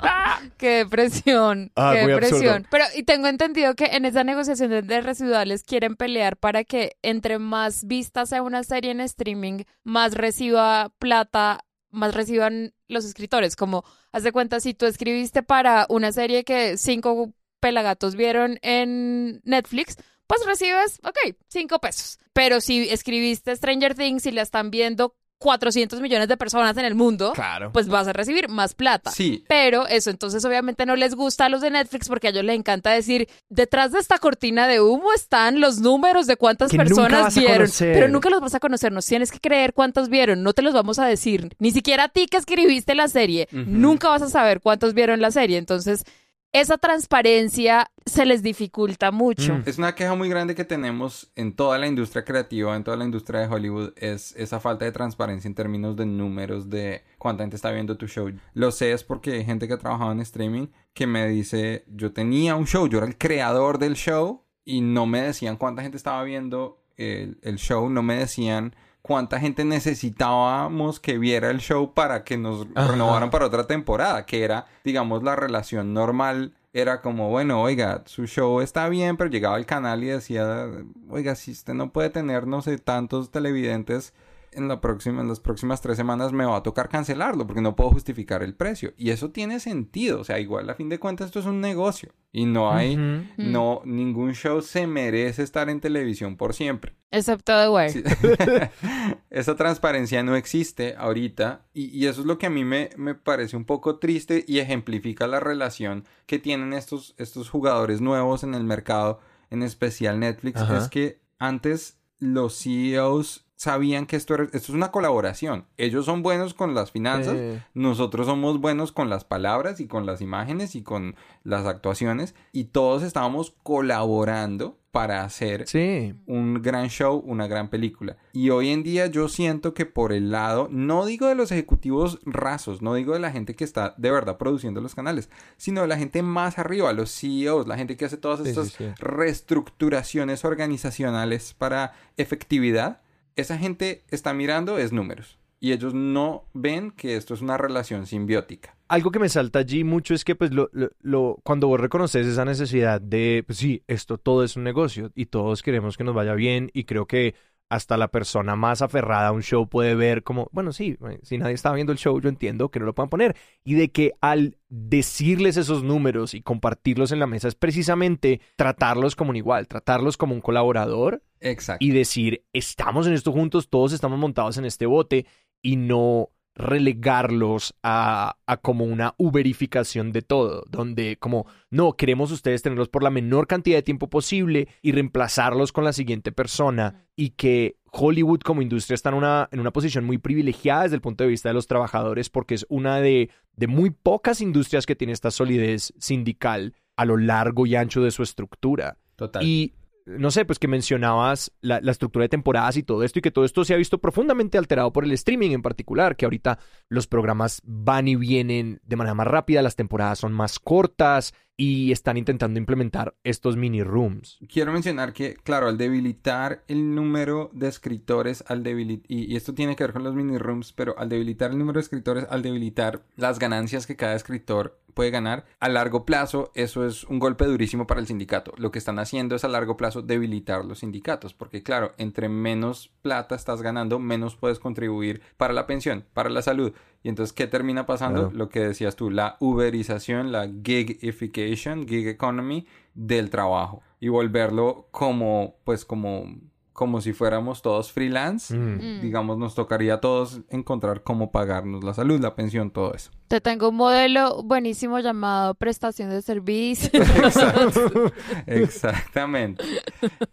¡Qué 0.58 0.68
depresión! 0.68 1.70
Ah, 1.76 1.92
¡Qué 1.94 2.06
depresión! 2.06 2.48
absurdo. 2.48 2.68
Pero 2.70 2.84
y 2.94 3.02
tengo 3.04 3.28
entendido 3.28 3.74
que 3.74 3.86
en 3.86 4.04
esa 4.04 4.24
negociación 4.24 4.70
de, 4.70 4.82
de 4.82 5.00
residuales 5.00 5.64
quieren 5.64 5.96
pelear 5.96 6.36
para 6.36 6.64
que 6.64 6.96
entre 7.02 7.38
más 7.38 7.86
vistas 7.86 8.28
sea 8.30 8.42
una 8.42 8.62
serie 8.64 8.90
en 8.90 9.00
streaming, 9.00 9.64
más 9.84 10.14
reciba 10.14 10.92
plata, 10.98 11.64
más 11.90 12.14
reciban 12.14 12.74
los 12.88 13.04
escritores. 13.04 13.56
Como, 13.56 13.84
haz 14.12 14.22
de 14.22 14.32
cuenta, 14.32 14.60
si 14.60 14.74
tú 14.74 14.86
escribiste 14.86 15.42
para 15.42 15.86
una 15.88 16.12
serie 16.12 16.44
que 16.44 16.76
cinco 16.76 17.32
pelagatos 17.60 18.16
vieron 18.16 18.58
en 18.62 19.40
Netflix, 19.44 19.96
pues 20.26 20.44
recibes, 20.46 20.98
ok, 21.04 21.36
cinco 21.48 21.78
pesos. 21.78 22.18
Pero 22.32 22.60
si 22.60 22.88
escribiste 22.88 23.54
Stranger 23.54 23.94
Things 23.94 24.26
y 24.26 24.32
la 24.32 24.42
están 24.42 24.70
viendo 24.70 25.14
400 25.42 26.00
millones 26.00 26.28
de 26.28 26.36
personas 26.36 26.76
en 26.76 26.84
el 26.84 26.94
mundo, 26.94 27.32
Claro. 27.34 27.72
pues 27.72 27.88
vas 27.88 28.06
a 28.08 28.12
recibir 28.12 28.48
más 28.48 28.74
plata. 28.74 29.10
Sí, 29.10 29.44
Pero 29.48 29.86
eso 29.88 30.08
entonces 30.10 30.44
obviamente 30.44 30.86
no 30.86 30.96
les 30.96 31.14
gusta 31.14 31.46
a 31.46 31.48
los 31.48 31.60
de 31.60 31.70
Netflix 31.70 32.08
porque 32.08 32.28
a 32.28 32.30
ellos 32.30 32.44
les 32.44 32.56
encanta 32.56 32.90
decir, 32.90 33.28
detrás 33.48 33.92
de 33.92 33.98
esta 33.98 34.18
cortina 34.18 34.68
de 34.68 34.80
humo 34.80 35.12
están 35.12 35.60
los 35.60 35.80
números 35.80 36.26
de 36.26 36.36
cuántas 36.36 36.70
Que 36.70 36.76
personas 36.76 37.34
vieron, 37.36 37.68
pero 37.78 38.08
nunca 38.08 38.30
los 38.30 38.40
vas 38.40 38.54
a 38.54 38.60
conocer, 38.60 38.92
nos 38.92 39.04
tienes 39.06 39.32
que 39.32 39.40
creer 39.40 39.72
cuántos 39.74 40.08
vieron, 40.08 40.42
no 40.42 40.52
te 40.52 40.62
los 40.62 40.72
vamos 40.74 40.98
a 40.98 41.06
decir, 41.06 41.54
ni 41.58 41.70
siquiera 41.72 42.04
a 42.04 42.08
ti 42.08 42.26
que 42.26 42.36
escribiste 42.36 42.94
la 42.94 43.08
serie, 43.08 43.48
nunca 43.52 44.08
vas 44.08 44.22
a 44.22 44.28
saber 44.30 44.60
cuántos 44.60 44.94
vieron 44.94 45.20
la 45.20 45.30
serie, 45.30 45.58
entonces 45.58 46.04
esa 46.52 46.76
transparencia 46.76 47.90
se 48.04 48.26
les 48.26 48.42
dificulta 48.42 49.10
mucho. 49.10 49.54
Mm. 49.54 49.62
Es 49.64 49.78
una 49.78 49.94
queja 49.94 50.14
muy 50.14 50.28
grande 50.28 50.54
que 50.54 50.64
tenemos 50.64 51.32
en 51.34 51.54
toda 51.54 51.78
la 51.78 51.86
industria 51.86 52.24
creativa, 52.24 52.76
en 52.76 52.84
toda 52.84 52.96
la 52.96 53.04
industria 53.04 53.40
de 53.40 53.46
Hollywood, 53.46 53.92
es 53.96 54.34
esa 54.36 54.60
falta 54.60 54.84
de 54.84 54.92
transparencia 54.92 55.48
en 55.48 55.54
términos 55.54 55.96
de 55.96 56.04
números 56.04 56.68
de 56.68 57.04
cuánta 57.18 57.44
gente 57.44 57.56
está 57.56 57.70
viendo 57.70 57.96
tu 57.96 58.06
show. 58.06 58.30
Lo 58.52 58.70
sé 58.70 58.92
es 58.92 59.02
porque 59.02 59.32
hay 59.32 59.44
gente 59.44 59.66
que 59.66 59.74
ha 59.74 59.78
trabajado 59.78 60.12
en 60.12 60.20
streaming 60.20 60.66
que 60.92 61.06
me 61.06 61.26
dice, 61.26 61.84
yo 61.88 62.12
tenía 62.12 62.54
un 62.54 62.66
show, 62.66 62.86
yo 62.86 62.98
era 62.98 63.06
el 63.06 63.16
creador 63.16 63.78
del 63.78 63.94
show 63.94 64.44
y 64.64 64.82
no 64.82 65.06
me 65.06 65.22
decían 65.22 65.56
cuánta 65.56 65.82
gente 65.82 65.96
estaba 65.96 66.22
viendo 66.22 66.82
el, 66.96 67.38
el 67.42 67.56
show, 67.56 67.88
no 67.88 68.02
me 68.02 68.16
decían 68.16 68.74
cuánta 69.02 69.40
gente 69.40 69.64
necesitábamos 69.64 71.00
que 71.00 71.18
viera 71.18 71.50
el 71.50 71.58
show 71.58 71.92
para 71.92 72.24
que 72.24 72.38
nos 72.38 72.66
Ajá. 72.74 72.92
renovaran 72.92 73.30
para 73.30 73.46
otra 73.46 73.66
temporada, 73.66 74.24
que 74.24 74.44
era, 74.44 74.66
digamos, 74.84 75.22
la 75.22 75.36
relación 75.36 75.92
normal. 75.92 76.54
Era 76.72 77.02
como, 77.02 77.28
bueno, 77.28 77.60
oiga, 77.60 78.02
su 78.06 78.26
show 78.26 78.60
está 78.62 78.88
bien, 78.88 79.18
pero 79.18 79.28
llegaba 79.28 79.56
al 79.56 79.66
canal 79.66 80.02
y 80.02 80.06
decía, 80.06 80.68
oiga, 81.10 81.34
si 81.34 81.50
usted 81.50 81.74
no 81.74 81.92
puede 81.92 82.08
tener, 82.08 82.46
no 82.46 82.62
sé, 82.62 82.78
tantos 82.78 83.30
televidentes 83.30 84.14
en 84.52 84.68
la 84.68 84.80
próxima, 84.80 85.20
en 85.22 85.28
las 85.28 85.40
próximas 85.40 85.80
tres 85.80 85.96
semanas 85.96 86.32
me 86.32 86.44
va 86.44 86.56
a 86.56 86.62
tocar 86.62 86.88
cancelarlo 86.88 87.46
porque 87.46 87.62
no 87.62 87.74
puedo 87.76 87.90
justificar 87.90 88.42
el 88.42 88.54
precio. 88.54 88.92
Y 88.96 89.10
eso 89.10 89.30
tiene 89.30 89.60
sentido. 89.60 90.20
O 90.20 90.24
sea, 90.24 90.38
igual 90.38 90.68
a 90.70 90.74
fin 90.74 90.88
de 90.88 90.98
cuentas 90.98 91.26
esto 91.26 91.40
es 91.40 91.46
un 91.46 91.60
negocio. 91.60 92.12
Y 92.32 92.46
no 92.46 92.72
hay, 92.72 92.94
Ujú. 92.96 93.24
no, 93.36 93.82
ningún 93.84 94.32
show 94.34 94.62
se 94.62 94.86
merece 94.86 95.42
estar 95.42 95.68
en 95.68 95.80
televisión 95.80 96.36
por 96.36 96.54
siempre. 96.54 96.94
Excepto 97.10 97.52
The 97.52 97.68
Wire. 97.68 97.90
Sí. 97.90 98.02
Esa 99.30 99.56
transparencia 99.56 100.22
no 100.22 100.36
existe 100.36 100.94
ahorita 100.96 101.66
y, 101.74 101.86
y 101.96 102.06
eso 102.06 102.20
es 102.22 102.26
lo 102.26 102.38
que 102.38 102.46
a 102.46 102.50
mí 102.50 102.64
me, 102.64 102.90
me 102.96 103.14
parece 103.14 103.56
un 103.56 103.64
poco 103.64 103.98
triste 103.98 104.44
y 104.46 104.58
ejemplifica 104.58 105.26
la 105.26 105.40
relación 105.40 106.04
que 106.26 106.38
tienen 106.38 106.72
estos, 106.72 107.14
estos 107.18 107.50
jugadores 107.50 108.00
nuevos 108.00 108.44
en 108.44 108.54
el 108.54 108.64
mercado, 108.64 109.20
en 109.50 109.62
especial 109.62 110.20
Netflix. 110.20 110.60
Ajá. 110.60 110.78
Es 110.78 110.88
que 110.88 111.20
antes 111.38 111.98
los 112.18 112.54
CEOs 112.62 113.41
sabían 113.62 114.06
que 114.06 114.16
esto, 114.16 114.34
era- 114.34 114.42
esto 114.46 114.56
es 114.58 114.70
una 114.70 114.90
colaboración. 114.90 115.66
Ellos 115.76 116.04
son 116.04 116.22
buenos 116.24 116.52
con 116.52 116.74
las 116.74 116.90
finanzas, 116.90 117.34
Eh. 117.36 117.62
nosotros 117.74 118.26
somos 118.26 118.58
buenos 118.60 118.90
con 118.90 119.08
las 119.08 119.22
palabras 119.24 119.78
y 119.78 119.86
con 119.86 120.04
las 120.04 120.20
imágenes 120.20 120.74
y 120.74 120.82
con 120.82 121.14
las 121.44 121.64
actuaciones 121.66 122.34
y 122.50 122.64
todos 122.64 123.04
estábamos 123.04 123.54
colaborando 123.62 124.78
para 124.90 125.22
hacer 125.24 125.66
Sí. 125.68 126.12
un 126.26 126.60
gran 126.60 126.88
show, 126.88 127.22
una 127.24 127.46
gran 127.46 127.70
película. 127.70 128.16
Y 128.32 128.50
hoy 128.50 128.70
en 128.70 128.82
día 128.82 129.06
yo 129.06 129.28
siento 129.28 129.74
que 129.74 129.86
por 129.86 130.12
el 130.12 130.32
lado, 130.32 130.66
no 130.70 131.06
digo 131.06 131.28
de 131.28 131.34
los 131.36 131.52
ejecutivos 131.52 132.18
rasos, 132.26 132.82
no 132.82 132.94
digo 132.94 133.12
de 133.14 133.20
la 133.20 133.30
gente 133.30 133.54
que 133.54 133.62
está 133.64 133.94
de 133.96 134.10
verdad 134.10 134.38
produciendo 134.38 134.80
los 134.80 134.94
canales, 134.96 135.30
sino 135.56 135.82
de 135.82 135.86
la 135.86 135.96
gente 135.98 136.22
más 136.24 136.58
arriba, 136.58 136.92
los 136.92 137.10
CEOs, 137.14 137.68
la 137.68 137.76
gente 137.78 137.96
que 137.96 138.06
hace 138.06 138.16
todas 138.18 138.40
Sí, 138.42 138.48
estas 138.50 138.68
sí, 138.70 138.74
sí. 138.78 138.84
reestructuraciones 138.98 140.44
organizacionales 140.44 141.54
para 141.54 141.92
efectividad. 142.16 143.00
Esa 143.36 143.58
gente 143.58 144.04
está 144.10 144.34
mirando 144.34 144.78
es 144.78 144.92
números. 144.92 145.38
Y 145.60 145.70
ellos 145.72 145.94
no 145.94 146.44
ven 146.54 146.90
que 146.90 147.16
esto 147.16 147.34
es 147.34 147.40
una 147.40 147.56
relación 147.56 148.06
simbiótica. 148.06 148.76
Algo 148.88 149.12
que 149.12 149.20
me 149.20 149.28
salta 149.28 149.60
allí 149.60 149.84
mucho 149.84 150.12
es 150.12 150.24
que 150.24 150.34
pues 150.34 150.50
lo, 150.52 150.68
lo- 151.00 151.36
cuando 151.44 151.68
vos 151.68 151.78
reconoces 151.80 152.26
esa 152.26 152.44
necesidad 152.44 153.00
de, 153.00 153.44
pues 153.46 153.58
sí, 153.58 153.84
esto 153.86 154.18
todo 154.18 154.42
es 154.42 154.56
un 154.56 154.64
negocio 154.64 155.12
y 155.14 155.26
todos 155.26 155.62
queremos 155.62 155.96
que 155.96 156.02
nos 156.04 156.16
vaya 156.16 156.34
bien 156.34 156.68
y 156.74 156.82
creo 156.84 157.06
que 157.06 157.36
hasta 157.72 157.96
la 157.96 158.08
persona 158.08 158.54
más 158.54 158.82
aferrada 158.82 159.28
a 159.28 159.32
un 159.32 159.42
show 159.42 159.66
puede 159.66 159.94
ver 159.94 160.22
como, 160.22 160.50
bueno, 160.52 160.74
sí, 160.74 160.98
eh, 161.08 161.18
si 161.22 161.38
nadie 161.38 161.54
está 161.54 161.72
viendo 161.72 161.90
el 161.90 161.98
show, 161.98 162.20
yo 162.20 162.28
entiendo 162.28 162.70
que 162.70 162.78
no 162.78 162.84
lo 162.84 162.94
puedan 162.94 163.08
poner. 163.08 163.34
Y 163.64 163.76
de 163.76 163.90
que 163.90 164.12
al 164.20 164.58
decirles 164.68 165.56
esos 165.56 165.82
números 165.82 166.34
y 166.34 166.42
compartirlos 166.42 167.12
en 167.12 167.18
la 167.18 167.26
mesa 167.26 167.48
es 167.48 167.54
precisamente 167.54 168.42
tratarlos 168.56 169.16
como 169.16 169.30
un 169.30 169.36
igual, 169.36 169.68
tratarlos 169.68 170.18
como 170.18 170.34
un 170.34 170.42
colaborador 170.42 171.22
Exacto. 171.40 171.82
y 171.82 171.92
decir, 171.92 172.44
estamos 172.52 173.06
en 173.06 173.14
esto 173.14 173.32
juntos, 173.32 173.70
todos 173.70 173.94
estamos 173.94 174.18
montados 174.18 174.58
en 174.58 174.66
este 174.66 174.84
bote 174.84 175.24
y 175.62 175.76
no 175.76 176.28
relegarlos 176.54 177.74
a, 177.82 178.36
a 178.46 178.56
como 178.58 178.84
una 178.84 179.14
uberificación 179.16 180.12
de 180.12 180.22
todo, 180.22 180.64
donde 180.68 181.16
como, 181.16 181.46
no, 181.70 181.94
queremos 181.94 182.30
ustedes 182.30 182.62
tenerlos 182.62 182.88
por 182.88 183.02
la 183.02 183.10
menor 183.10 183.46
cantidad 183.46 183.78
de 183.78 183.82
tiempo 183.82 184.10
posible 184.10 184.68
y 184.82 184.92
reemplazarlos 184.92 185.72
con 185.72 185.84
la 185.84 185.92
siguiente 185.92 186.30
persona 186.30 187.06
y 187.16 187.30
que 187.30 187.76
Hollywood 187.90 188.40
como 188.40 188.62
industria 188.62 188.94
está 188.94 189.10
en 189.10 189.16
una, 189.16 189.48
en 189.50 189.60
una 189.60 189.72
posición 189.72 190.04
muy 190.04 190.18
privilegiada 190.18 190.82
desde 190.82 190.96
el 190.96 191.02
punto 191.02 191.24
de 191.24 191.30
vista 191.30 191.48
de 191.48 191.54
los 191.54 191.66
trabajadores 191.66 192.28
porque 192.28 192.54
es 192.54 192.66
una 192.68 193.00
de, 193.00 193.30
de 193.56 193.66
muy 193.66 193.90
pocas 193.90 194.40
industrias 194.40 194.86
que 194.86 194.96
tiene 194.96 195.12
esta 195.12 195.30
solidez 195.30 195.94
sindical 195.98 196.74
a 196.96 197.04
lo 197.04 197.16
largo 197.16 197.66
y 197.66 197.76
ancho 197.76 198.02
de 198.02 198.10
su 198.10 198.22
estructura. 198.22 198.98
Total. 199.16 199.42
Y 199.42 199.74
no 200.06 200.30
sé, 200.30 200.44
pues 200.44 200.58
que 200.58 200.68
mencionabas 200.68 201.52
la, 201.60 201.80
la 201.80 201.92
estructura 201.92 202.24
de 202.24 202.28
temporadas 202.28 202.76
y 202.76 202.82
todo 202.82 203.02
esto, 203.02 203.18
y 203.18 203.22
que 203.22 203.30
todo 203.30 203.44
esto 203.44 203.64
se 203.64 203.74
ha 203.74 203.78
visto 203.78 203.98
profundamente 203.98 204.58
alterado 204.58 204.92
por 204.92 205.04
el 205.04 205.12
streaming 205.12 205.50
en 205.50 205.62
particular, 205.62 206.16
que 206.16 206.24
ahorita 206.24 206.58
los 206.88 207.06
programas 207.06 207.60
van 207.64 208.08
y 208.08 208.16
vienen 208.16 208.80
de 208.84 208.96
manera 208.96 209.14
más 209.14 209.26
rápida, 209.26 209.62
las 209.62 209.76
temporadas 209.76 210.18
son 210.18 210.32
más 210.32 210.58
cortas 210.58 211.34
y 211.56 211.92
están 211.92 212.16
intentando 212.16 212.58
implementar 212.58 213.14
estos 213.24 213.56
mini 213.56 213.82
rooms. 213.82 214.38
Quiero 214.48 214.72
mencionar 214.72 215.12
que, 215.12 215.34
claro, 215.34 215.68
al 215.68 215.78
debilitar 215.78 216.64
el 216.68 216.94
número 216.94 217.50
de 217.52 217.68
escritores, 217.68 218.44
al 218.48 218.62
debilitar, 218.62 219.04
y, 219.08 219.32
y 219.32 219.36
esto 219.36 219.54
tiene 219.54 219.76
que 219.76 219.84
ver 219.84 219.92
con 219.92 220.04
los 220.04 220.14
mini 220.14 220.38
rooms, 220.38 220.72
pero 220.72 220.98
al 220.98 221.08
debilitar 221.08 221.50
el 221.50 221.58
número 221.58 221.78
de 221.78 221.82
escritores, 221.82 222.26
al 222.30 222.42
debilitar 222.42 223.02
las 223.16 223.38
ganancias 223.38 223.86
que 223.86 223.96
cada 223.96 224.14
escritor 224.14 224.82
puede 224.92 225.10
ganar, 225.10 225.44
a 225.60 225.68
largo 225.68 226.04
plazo 226.04 226.52
eso 226.54 226.86
es 226.86 227.04
un 227.04 227.18
golpe 227.18 227.46
durísimo 227.46 227.86
para 227.86 228.00
el 228.00 228.06
sindicato. 228.06 228.52
Lo 228.56 228.70
que 228.70 228.78
están 228.78 228.98
haciendo 228.98 229.34
es 229.34 229.44
a 229.44 229.48
largo 229.48 229.76
plazo 229.76 230.02
debilitar 230.02 230.64
los 230.64 230.80
sindicatos, 230.80 231.34
porque 231.34 231.62
claro, 231.62 231.94
entre 231.98 232.28
menos 232.28 232.90
plata 233.02 233.34
estás 233.34 233.62
ganando, 233.62 233.98
menos 233.98 234.36
puedes 234.36 234.58
contribuir 234.58 235.22
para 235.36 235.54
la 235.54 235.66
pensión, 235.66 236.04
para 236.12 236.30
la 236.30 236.42
salud. 236.42 236.72
Y 237.02 237.08
entonces, 237.08 237.32
¿qué 237.32 237.46
termina 237.46 237.86
pasando? 237.86 238.22
Claro. 238.22 238.36
Lo 238.36 238.48
que 238.48 238.60
decías 238.60 238.96
tú, 238.96 239.10
la 239.10 239.36
uberización, 239.40 240.30
la 240.30 240.48
gigification, 240.64 241.86
gig 241.88 242.06
economy 242.06 242.66
del 242.94 243.30
trabajo 243.30 243.82
y 243.98 244.08
volverlo 244.08 244.86
como, 244.90 245.56
pues, 245.64 245.84
como, 245.84 246.26
como 246.72 247.00
si 247.00 247.12
fuéramos 247.12 247.60
todos 247.60 247.92
freelance. 247.92 248.56
Mm. 248.56 248.98
Mm. 248.98 249.00
Digamos, 249.00 249.38
nos 249.38 249.54
tocaría 249.54 249.94
a 249.94 250.00
todos 250.00 250.40
encontrar 250.48 251.02
cómo 251.02 251.32
pagarnos 251.32 251.84
la 251.84 251.92
salud, 251.94 252.20
la 252.20 252.34
pensión, 252.34 252.70
todo 252.70 252.94
eso. 252.94 253.10
Te 253.28 253.40
tengo 253.40 253.68
un 253.70 253.76
modelo 253.76 254.42
buenísimo 254.42 254.98
llamado 255.00 255.54
prestación 255.54 256.10
de 256.10 256.22
servicio. 256.22 256.90
Exacto. 257.02 258.12
Exactamente. 258.46 259.64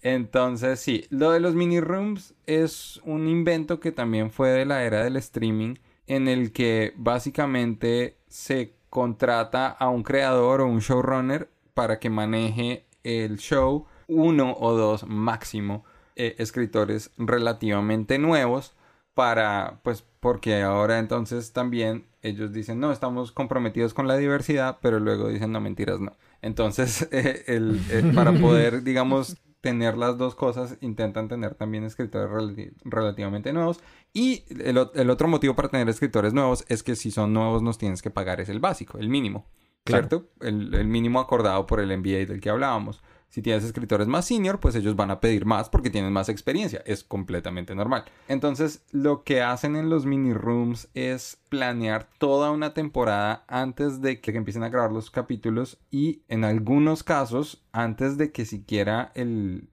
Entonces, 0.01 0.79
sí, 0.79 1.05
lo 1.09 1.31
de 1.31 1.39
los 1.39 1.55
mini 1.55 1.79
rooms 1.79 2.35
es 2.45 3.01
un 3.05 3.27
invento 3.27 3.79
que 3.79 3.91
también 3.91 4.31
fue 4.31 4.49
de 4.49 4.65
la 4.65 4.83
era 4.83 5.03
del 5.03 5.15
streaming, 5.17 5.75
en 6.09 6.27
el 6.27 6.51
que 6.51 6.93
básicamente 6.97 8.17
se 8.27 8.73
contrata 8.89 9.69
a 9.69 9.89
un 9.89 10.03
creador 10.03 10.59
o 10.59 10.67
un 10.67 10.79
showrunner 10.79 11.49
para 11.75 11.99
que 11.99 12.09
maneje 12.09 12.87
el 13.03 13.37
show, 13.37 13.85
uno 14.07 14.55
o 14.59 14.73
dos 14.73 15.05
máximo 15.05 15.85
eh, 16.15 16.35
escritores 16.39 17.11
relativamente 17.17 18.17
nuevos 18.17 18.75
para, 19.13 19.79
pues, 19.83 20.03
porque 20.19 20.61
ahora 20.63 20.97
entonces 20.97 21.53
también 21.53 22.07
ellos 22.23 22.51
dicen, 22.51 22.79
no, 22.79 22.91
estamos 22.91 23.31
comprometidos 23.31 23.93
con 23.93 24.07
la 24.07 24.17
diversidad, 24.17 24.79
pero 24.81 24.99
luego 24.99 25.29
dicen, 25.29 25.51
no, 25.51 25.61
mentiras, 25.61 25.99
no. 25.99 26.17
Entonces, 26.41 27.07
eh, 27.11 27.43
el, 27.47 27.79
eh, 27.91 28.11
para 28.15 28.33
poder, 28.33 28.83
digamos, 28.83 29.37
tener 29.61 29.97
las 29.97 30.17
dos 30.17 30.35
cosas, 30.35 30.77
intentan 30.81 31.27
tener 31.27 31.55
también 31.55 31.83
escritores 31.83 32.29
relati- 32.29 32.73
relativamente 32.85 33.51
nuevos. 33.53 33.79
Y 34.13 34.43
el, 34.63 34.77
otro 34.77 35.27
motivo 35.27 35.55
para 35.55 35.69
tener 35.69 35.89
escritores 35.89 36.33
nuevos 36.33 36.65
es 36.69 36.83
que 36.83 36.95
si 36.95 37.11
son 37.11 37.33
nuevos 37.33 37.61
nos 37.61 37.77
tienes 37.77 38.01
que 38.01 38.09
pagar 38.09 38.39
es 38.41 38.49
el 38.49 38.59
básico, 38.59 38.97
el 38.97 39.09
mínimo, 39.09 39.45
Claro. 39.83 40.07
¿cierto? 40.07 40.29
El, 40.41 40.73
el 40.73 40.87
mínimo 40.87 41.19
acordado 41.19 41.65
por 41.65 41.79
el 41.79 41.95
MBA 41.97 42.25
del 42.25 42.39
que 42.41 42.49
hablábamos. 42.49 43.01
Si 43.29 43.43
tienes 43.43 43.63
escritores 43.63 44.07
más 44.07 44.25
senior, 44.25 44.59
pues 44.59 44.75
ellos 44.75 44.95
van 44.95 45.11
a 45.11 45.19
pedir 45.19 45.45
más 45.45 45.69
porque 45.69 45.91
tienen 45.91 46.11
más 46.11 46.29
experiencia. 46.29 46.81
Es 46.85 47.03
completamente 47.03 47.75
normal. 47.75 48.05
Entonces, 48.27 48.81
lo 48.91 49.23
que 49.23 49.43
hacen 49.43 49.75
en 49.75 49.89
los 49.89 50.07
mini 50.07 50.33
rooms 50.33 50.89
es 50.95 51.37
planear 51.49 52.09
toda 52.17 52.49
una 52.49 52.73
temporada 52.73 53.43
antes 53.47 54.01
de 54.01 54.19
que 54.19 54.31
empiecen 54.31 54.63
a 54.63 54.69
grabar 54.69 54.91
los 54.91 55.11
capítulos 55.11 55.77
y 55.91 56.23
en 56.27 56.43
algunos 56.43 57.03
casos 57.03 57.63
antes 57.71 58.17
de 58.17 58.31
que 58.31 58.45
siquiera 58.45 59.11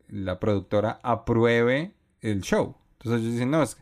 la 0.09 0.39
productora 0.39 1.01
apruebe 1.03 1.95
el 2.21 2.43
show. 2.43 2.77
Entonces 2.99 3.23
ellos 3.23 3.33
dicen, 3.35 3.51
no, 3.51 3.63
es, 3.63 3.79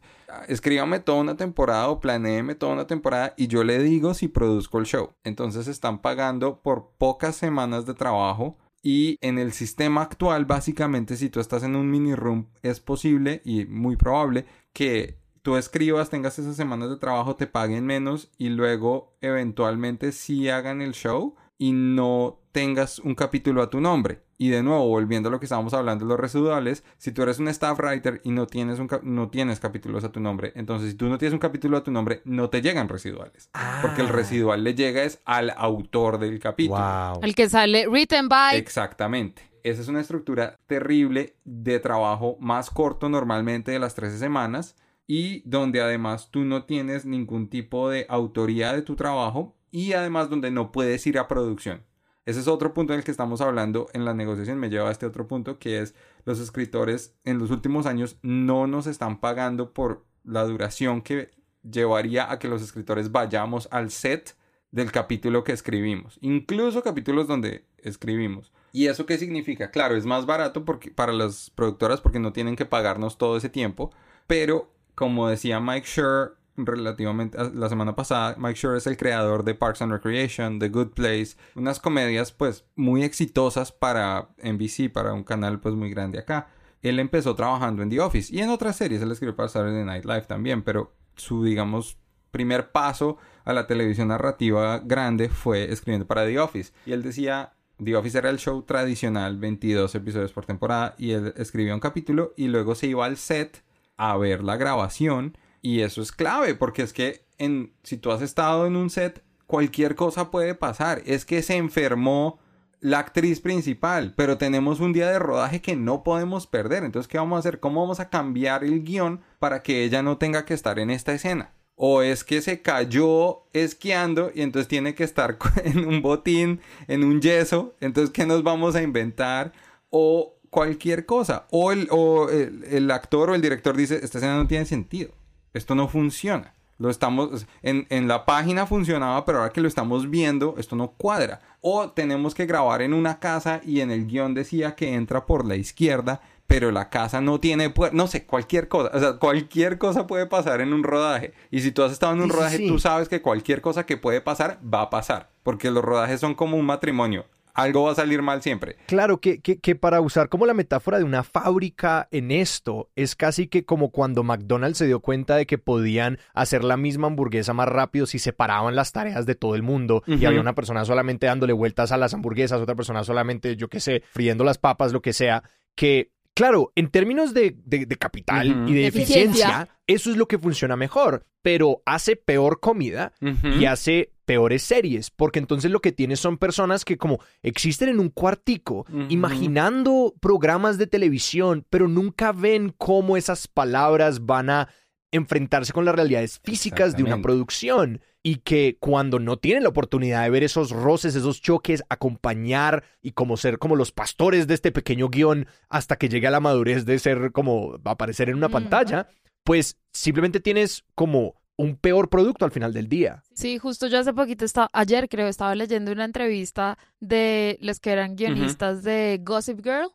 escríbame 0.48 1.00
toda 1.00 1.20
una 1.20 1.36
temporada 1.36 1.88
o 1.88 2.00
planéeme 2.00 2.54
toda 2.54 2.74
una 2.74 2.86
temporada 2.86 3.34
y 3.36 3.48
yo 3.48 3.64
le 3.64 3.78
digo 3.80 4.14
si 4.14 4.28
produzco 4.28 4.78
el 4.78 4.86
show. 4.86 5.14
Entonces 5.24 5.66
están 5.66 6.00
pagando 6.00 6.60
por 6.60 6.90
pocas 6.98 7.34
semanas 7.34 7.86
de 7.86 7.94
trabajo 7.94 8.56
y 8.86 9.16
en 9.22 9.38
el 9.38 9.52
sistema 9.52 10.02
actual, 10.02 10.44
básicamente, 10.44 11.16
si 11.16 11.30
tú 11.30 11.40
estás 11.40 11.62
en 11.62 11.74
un 11.74 11.90
mini 11.90 12.14
room, 12.14 12.50
es 12.62 12.80
posible 12.80 13.40
y 13.42 13.64
muy 13.64 13.96
probable 13.96 14.44
que 14.74 15.18
tú 15.40 15.56
escribas, 15.56 16.10
tengas 16.10 16.38
esas 16.38 16.54
semanas 16.54 16.90
de 16.90 16.98
trabajo, 16.98 17.34
te 17.34 17.46
paguen 17.46 17.86
menos 17.86 18.30
y 18.36 18.50
luego 18.50 19.16
eventualmente 19.22 20.12
sí 20.12 20.50
hagan 20.50 20.82
el 20.82 20.92
show 20.92 21.34
y 21.56 21.72
no 21.72 22.42
tengas 22.52 22.98
un 22.98 23.14
capítulo 23.14 23.62
a 23.62 23.70
tu 23.70 23.80
nombre. 23.80 24.23
Y 24.36 24.48
de 24.50 24.62
nuevo, 24.62 24.88
volviendo 24.88 25.28
a 25.28 25.32
lo 25.32 25.38
que 25.38 25.46
estábamos 25.46 25.74
hablando 25.74 26.04
de 26.04 26.08
los 26.08 26.18
residuales, 26.18 26.84
si 26.98 27.12
tú 27.12 27.22
eres 27.22 27.38
un 27.38 27.48
staff 27.48 27.78
writer 27.78 28.20
y 28.24 28.30
no 28.30 28.46
tienes, 28.46 28.78
un 28.78 28.88
no 29.02 29.28
tienes 29.28 29.60
capítulos 29.60 30.04
a 30.04 30.10
tu 30.12 30.20
nombre, 30.20 30.52
entonces 30.56 30.90
si 30.90 30.96
tú 30.96 31.08
no 31.08 31.18
tienes 31.18 31.32
un 31.32 31.38
capítulo 31.38 31.76
a 31.76 31.84
tu 31.84 31.90
nombre, 31.90 32.22
no 32.24 32.50
te 32.50 32.62
llegan 32.62 32.88
residuales. 32.88 33.50
Porque 33.82 34.02
el 34.02 34.08
residual 34.08 34.64
le 34.64 34.74
llega 34.74 35.04
es 35.04 35.20
al 35.24 35.50
autor 35.56 36.18
del 36.18 36.38
capítulo. 36.40 36.80
Wow. 36.80 37.20
El 37.22 37.34
que 37.34 37.48
sale 37.48 37.86
written 37.86 38.28
by. 38.28 38.56
Exactamente. 38.56 39.42
Esa 39.62 39.80
es 39.80 39.88
una 39.88 40.00
estructura 40.00 40.58
terrible 40.66 41.36
de 41.44 41.78
trabajo 41.78 42.36
más 42.38 42.70
corto 42.70 43.08
normalmente 43.08 43.72
de 43.72 43.78
las 43.78 43.94
13 43.94 44.18
semanas 44.18 44.76
y 45.06 45.42
donde 45.48 45.80
además 45.80 46.30
tú 46.30 46.44
no 46.44 46.64
tienes 46.64 47.06
ningún 47.06 47.48
tipo 47.48 47.88
de 47.88 48.06
autoría 48.08 48.72
de 48.72 48.82
tu 48.82 48.96
trabajo 48.96 49.56
y 49.70 49.92
además 49.92 50.30
donde 50.30 50.50
no 50.50 50.70
puedes 50.70 51.06
ir 51.06 51.18
a 51.18 51.28
producción. 51.28 51.82
Ese 52.26 52.40
es 52.40 52.48
otro 52.48 52.72
punto 52.72 52.92
en 52.92 53.00
el 53.00 53.04
que 53.04 53.10
estamos 53.10 53.40
hablando 53.40 53.88
en 53.92 54.04
la 54.04 54.14
negociación. 54.14 54.58
Me 54.58 54.70
lleva 54.70 54.88
a 54.88 54.92
este 54.92 55.06
otro 55.06 55.28
punto 55.28 55.58
que 55.58 55.80
es 55.80 55.94
los 56.24 56.40
escritores 56.40 57.14
en 57.24 57.38
los 57.38 57.50
últimos 57.50 57.86
años 57.86 58.16
no 58.22 58.66
nos 58.66 58.86
están 58.86 59.20
pagando 59.20 59.72
por 59.74 60.04
la 60.24 60.44
duración 60.44 61.02
que 61.02 61.30
llevaría 61.62 62.30
a 62.30 62.38
que 62.38 62.48
los 62.48 62.62
escritores 62.62 63.12
vayamos 63.12 63.68
al 63.70 63.90
set 63.90 64.36
del 64.70 64.90
capítulo 64.90 65.44
que 65.44 65.52
escribimos, 65.52 66.18
incluso 66.20 66.82
capítulos 66.82 67.28
donde 67.28 67.64
escribimos. 67.78 68.52
¿Y 68.72 68.88
eso 68.88 69.06
qué 69.06 69.18
significa? 69.18 69.70
Claro, 69.70 69.94
es 69.94 70.04
más 70.04 70.26
barato 70.26 70.64
porque, 70.64 70.90
para 70.90 71.12
las 71.12 71.50
productoras 71.50 72.00
porque 72.00 72.18
no 72.18 72.32
tienen 72.32 72.56
que 72.56 72.66
pagarnos 72.66 73.16
todo 73.16 73.36
ese 73.36 73.48
tiempo, 73.48 73.92
pero 74.26 74.72
como 74.96 75.28
decía 75.28 75.60
Mike 75.60 75.86
Schur 75.86 76.38
relativamente 76.56 77.38
a- 77.38 77.44
la 77.54 77.68
semana 77.68 77.94
pasada, 77.96 78.34
Mike 78.38 78.54
Schur 78.58 78.76
es 78.76 78.86
el 78.86 78.96
creador 78.96 79.44
de 79.44 79.54
Parks 79.54 79.82
and 79.82 79.92
Recreation, 79.92 80.58
The 80.58 80.68
Good 80.68 80.88
Place, 80.94 81.36
unas 81.54 81.80
comedias 81.80 82.32
pues 82.32 82.64
muy 82.76 83.02
exitosas 83.02 83.72
para 83.72 84.28
NBC, 84.42 84.88
para 84.90 85.12
un 85.12 85.24
canal 85.24 85.60
pues 85.60 85.74
muy 85.74 85.90
grande 85.90 86.18
acá. 86.18 86.48
él 86.82 86.98
empezó 87.00 87.34
trabajando 87.34 87.82
en 87.82 87.88
The 87.88 88.00
Office 88.00 88.34
y 88.34 88.40
en 88.40 88.50
otras 88.50 88.76
series, 88.76 89.00
él 89.00 89.10
escribió 89.10 89.34
para 89.34 89.48
Saturday 89.48 89.84
Night 89.86 90.04
Live 90.04 90.22
también, 90.26 90.62
pero 90.62 90.92
su, 91.16 91.42
digamos, 91.42 91.96
primer 92.30 92.72
paso 92.72 93.16
a 93.46 93.54
la 93.54 93.66
televisión 93.66 94.08
narrativa 94.08 94.80
grande 94.84 95.30
fue 95.30 95.72
escribiendo 95.72 96.06
para 96.06 96.26
The 96.26 96.38
Office. 96.40 96.72
Y 96.84 96.92
él 96.92 97.02
decía, 97.02 97.54
The 97.82 97.96
Office 97.96 98.18
era 98.18 98.28
el 98.28 98.36
show 98.38 98.60
tradicional, 98.64 99.38
22 99.38 99.94
episodios 99.94 100.32
por 100.32 100.44
temporada, 100.44 100.94
y 100.98 101.12
él 101.12 101.32
escribía 101.38 101.72
un 101.72 101.80
capítulo 101.80 102.34
y 102.36 102.48
luego 102.48 102.74
se 102.74 102.86
iba 102.88 103.06
al 103.06 103.16
set 103.16 103.64
a 103.96 104.16
ver 104.18 104.44
la 104.44 104.56
grabación. 104.58 105.38
Y 105.64 105.80
eso 105.80 106.02
es 106.02 106.12
clave, 106.12 106.54
porque 106.54 106.82
es 106.82 106.92
que 106.92 107.24
en, 107.38 107.72
si 107.84 107.96
tú 107.96 108.12
has 108.12 108.20
estado 108.20 108.66
en 108.66 108.76
un 108.76 108.90
set, 108.90 109.24
cualquier 109.46 109.94
cosa 109.94 110.30
puede 110.30 110.54
pasar. 110.54 111.00
Es 111.06 111.24
que 111.24 111.40
se 111.40 111.56
enfermó 111.56 112.38
la 112.80 112.98
actriz 112.98 113.40
principal, 113.40 114.12
pero 114.14 114.36
tenemos 114.36 114.80
un 114.80 114.92
día 114.92 115.08
de 115.08 115.18
rodaje 115.18 115.62
que 115.62 115.74
no 115.74 116.02
podemos 116.02 116.46
perder. 116.46 116.84
Entonces, 116.84 117.08
¿qué 117.08 117.16
vamos 117.16 117.36
a 117.36 117.38
hacer? 117.38 117.60
¿Cómo 117.60 117.80
vamos 117.80 117.98
a 117.98 118.10
cambiar 118.10 118.62
el 118.62 118.84
guion 118.84 119.22
para 119.38 119.62
que 119.62 119.84
ella 119.84 120.02
no 120.02 120.18
tenga 120.18 120.44
que 120.44 120.52
estar 120.52 120.78
en 120.78 120.90
esta 120.90 121.14
escena? 121.14 121.54
O 121.76 122.02
es 122.02 122.24
que 122.24 122.42
se 122.42 122.60
cayó 122.60 123.44
esquiando 123.54 124.32
y 124.34 124.42
entonces 124.42 124.68
tiene 124.68 124.94
que 124.94 125.04
estar 125.04 125.38
en 125.64 125.86
un 125.86 126.02
botín, 126.02 126.60
en 126.88 127.04
un 127.04 127.22
yeso. 127.22 127.74
Entonces, 127.80 128.10
¿qué 128.10 128.26
nos 128.26 128.42
vamos 128.42 128.76
a 128.76 128.82
inventar? 128.82 129.54
O 129.88 130.36
cualquier 130.50 131.06
cosa. 131.06 131.46
O 131.50 131.72
el, 131.72 131.88
o 131.90 132.28
el, 132.28 132.90
actor 132.90 133.30
o 133.30 133.34
el 133.34 133.40
director 133.40 133.74
dice, 133.74 133.94
esta 134.02 134.18
escena 134.18 134.36
no 134.36 134.46
tiene 134.46 134.66
sentido. 134.66 135.14
Esto 135.54 135.74
no 135.74 135.88
funciona. 135.88 136.52
Lo 136.78 136.90
estamos, 136.90 137.46
en, 137.62 137.86
en, 137.88 138.08
la 138.08 138.26
página 138.26 138.66
funcionaba, 138.66 139.24
pero 139.24 139.38
ahora 139.38 139.52
que 139.52 139.60
lo 139.60 139.68
estamos 139.68 140.10
viendo, 140.10 140.56
esto 140.58 140.74
no 140.74 140.90
cuadra. 140.90 141.40
O 141.60 141.90
tenemos 141.90 142.34
que 142.34 142.46
grabar 142.46 142.82
en 142.82 142.92
una 142.92 143.20
casa 143.20 143.60
y 143.64 143.80
en 143.80 143.92
el 143.92 144.06
guion 144.06 144.34
decía 144.34 144.74
que 144.74 144.94
entra 144.94 145.24
por 145.24 145.46
la 145.46 145.54
izquierda, 145.54 146.20
pero 146.48 146.72
la 146.72 146.90
casa 146.90 147.20
no 147.20 147.38
tiene 147.38 147.70
puerta. 147.70 147.96
No 147.96 148.08
sé, 148.08 148.26
cualquier 148.26 148.66
cosa. 148.66 148.90
O 148.92 148.98
sea, 148.98 149.12
cualquier 149.18 149.78
cosa 149.78 150.08
puede 150.08 150.26
pasar 150.26 150.60
en 150.60 150.72
un 150.72 150.82
rodaje. 150.82 151.32
Y 151.52 151.60
si 151.60 151.70
tú 151.70 151.84
has 151.84 151.92
estado 151.92 152.12
en 152.12 152.22
un 152.22 152.30
rodaje, 152.30 152.66
tú 152.66 152.80
sabes 152.80 153.08
que 153.08 153.22
cualquier 153.22 153.60
cosa 153.60 153.86
que 153.86 153.96
puede 153.96 154.20
pasar, 154.20 154.58
va 154.62 154.82
a 154.82 154.90
pasar. 154.90 155.30
Porque 155.44 155.70
los 155.70 155.84
rodajes 155.84 156.18
son 156.18 156.34
como 156.34 156.56
un 156.56 156.66
matrimonio 156.66 157.26
algo 157.54 157.84
va 157.84 157.92
a 157.92 157.94
salir 157.94 158.20
mal 158.20 158.42
siempre. 158.42 158.76
Claro, 158.86 159.20
que, 159.20 159.40
que, 159.40 159.58
que, 159.58 159.74
para 159.76 160.00
usar 160.00 160.28
como 160.28 160.44
la 160.44 160.54
metáfora 160.54 160.98
de 160.98 161.04
una 161.04 161.22
fábrica 161.22 162.08
en 162.10 162.30
esto, 162.30 162.90
es 162.96 163.14
casi 163.14 163.46
que 163.46 163.64
como 163.64 163.90
cuando 163.90 164.22
McDonald's 164.22 164.78
se 164.78 164.86
dio 164.86 165.00
cuenta 165.00 165.36
de 165.36 165.46
que 165.46 165.58
podían 165.58 166.18
hacer 166.34 166.64
la 166.64 166.76
misma 166.76 167.06
hamburguesa 167.06 167.52
más 167.54 167.68
rápido 167.68 168.06
si 168.06 168.18
separaban 168.18 168.74
las 168.74 168.92
tareas 168.92 169.24
de 169.24 169.34
todo 169.34 169.54
el 169.54 169.62
mundo 169.62 170.02
y 170.06 170.24
había 170.24 170.40
una 170.40 170.54
persona 170.54 170.84
solamente 170.84 171.26
dándole 171.26 171.52
vueltas 171.52 171.92
a 171.92 171.96
las 171.96 172.12
hamburguesas, 172.12 172.60
otra 172.60 172.74
persona 172.74 173.04
solamente, 173.04 173.56
yo 173.56 173.68
qué 173.68 173.80
sé, 173.80 174.02
friendo 174.10 174.44
las 174.44 174.58
papas, 174.58 174.92
lo 174.92 175.00
que 175.00 175.12
sea, 175.12 175.44
que 175.74 176.13
Claro, 176.34 176.72
en 176.74 176.88
términos 176.88 177.32
de, 177.32 177.56
de, 177.64 177.86
capital 177.96 178.68
y 178.68 178.74
de 178.74 178.88
eficiencia, 178.88 179.68
eso 179.86 180.10
es 180.10 180.16
lo 180.16 180.26
que 180.26 180.38
funciona 180.38 180.74
mejor, 180.74 181.26
pero 181.42 181.82
hace 181.86 182.16
peor 182.16 182.58
comida 182.58 183.12
y 183.20 183.66
hace 183.66 184.10
peores 184.24 184.62
series, 184.62 185.10
porque 185.10 185.38
entonces 185.38 185.70
lo 185.70 185.80
que 185.80 185.92
tienes 185.92 186.18
son 186.18 186.38
personas 186.38 186.84
que 186.84 186.98
como 186.98 187.20
existen 187.42 187.88
en 187.88 188.00
un 188.00 188.08
cuartico, 188.08 188.84
imaginando 189.08 190.14
programas 190.20 190.76
de 190.76 190.88
televisión, 190.88 191.64
pero 191.70 191.86
nunca 191.86 192.32
ven 192.32 192.74
cómo 192.76 193.16
esas 193.16 193.46
palabras 193.46 194.26
van 194.26 194.50
a 194.50 194.68
enfrentarse 195.12 195.72
con 195.72 195.84
las 195.84 195.94
realidades 195.94 196.40
físicas 196.42 196.96
de 196.96 197.04
una 197.04 197.22
producción 197.22 198.00
y 198.26 198.36
que 198.36 198.78
cuando 198.80 199.18
no 199.18 199.36
tienen 199.36 199.64
la 199.64 199.68
oportunidad 199.68 200.22
de 200.22 200.30
ver 200.30 200.44
esos 200.44 200.70
roces, 200.70 201.14
esos 201.14 201.42
choques, 201.42 201.84
acompañar 201.90 202.82
y 203.02 203.12
como 203.12 203.36
ser 203.36 203.58
como 203.58 203.76
los 203.76 203.92
pastores 203.92 204.46
de 204.46 204.54
este 204.54 204.72
pequeño 204.72 205.10
guion 205.10 205.46
hasta 205.68 205.96
que 205.96 206.08
llegue 206.08 206.26
a 206.26 206.30
la 206.30 206.40
madurez 206.40 206.86
de 206.86 206.98
ser 206.98 207.32
como 207.32 207.78
aparecer 207.84 208.30
en 208.30 208.36
una 208.36 208.48
pantalla, 208.48 209.08
pues 209.44 209.76
simplemente 209.92 210.40
tienes 210.40 210.84
como 210.94 211.34
un 211.56 211.76
peor 211.76 212.08
producto 212.08 212.46
al 212.46 212.50
final 212.50 212.72
del 212.72 212.88
día. 212.88 213.22
Sí, 213.34 213.58
justo 213.58 213.88
yo 213.88 213.98
hace 213.98 214.14
poquito 214.14 214.46
estaba, 214.46 214.70
ayer 214.72 215.10
creo, 215.10 215.28
estaba 215.28 215.54
leyendo 215.54 215.92
una 215.92 216.06
entrevista 216.06 216.78
de 217.00 217.58
los 217.60 217.78
que 217.78 217.90
eran 217.90 218.16
guionistas 218.16 218.82
de 218.82 219.20
Gossip 219.22 219.62
Girl 219.62 219.90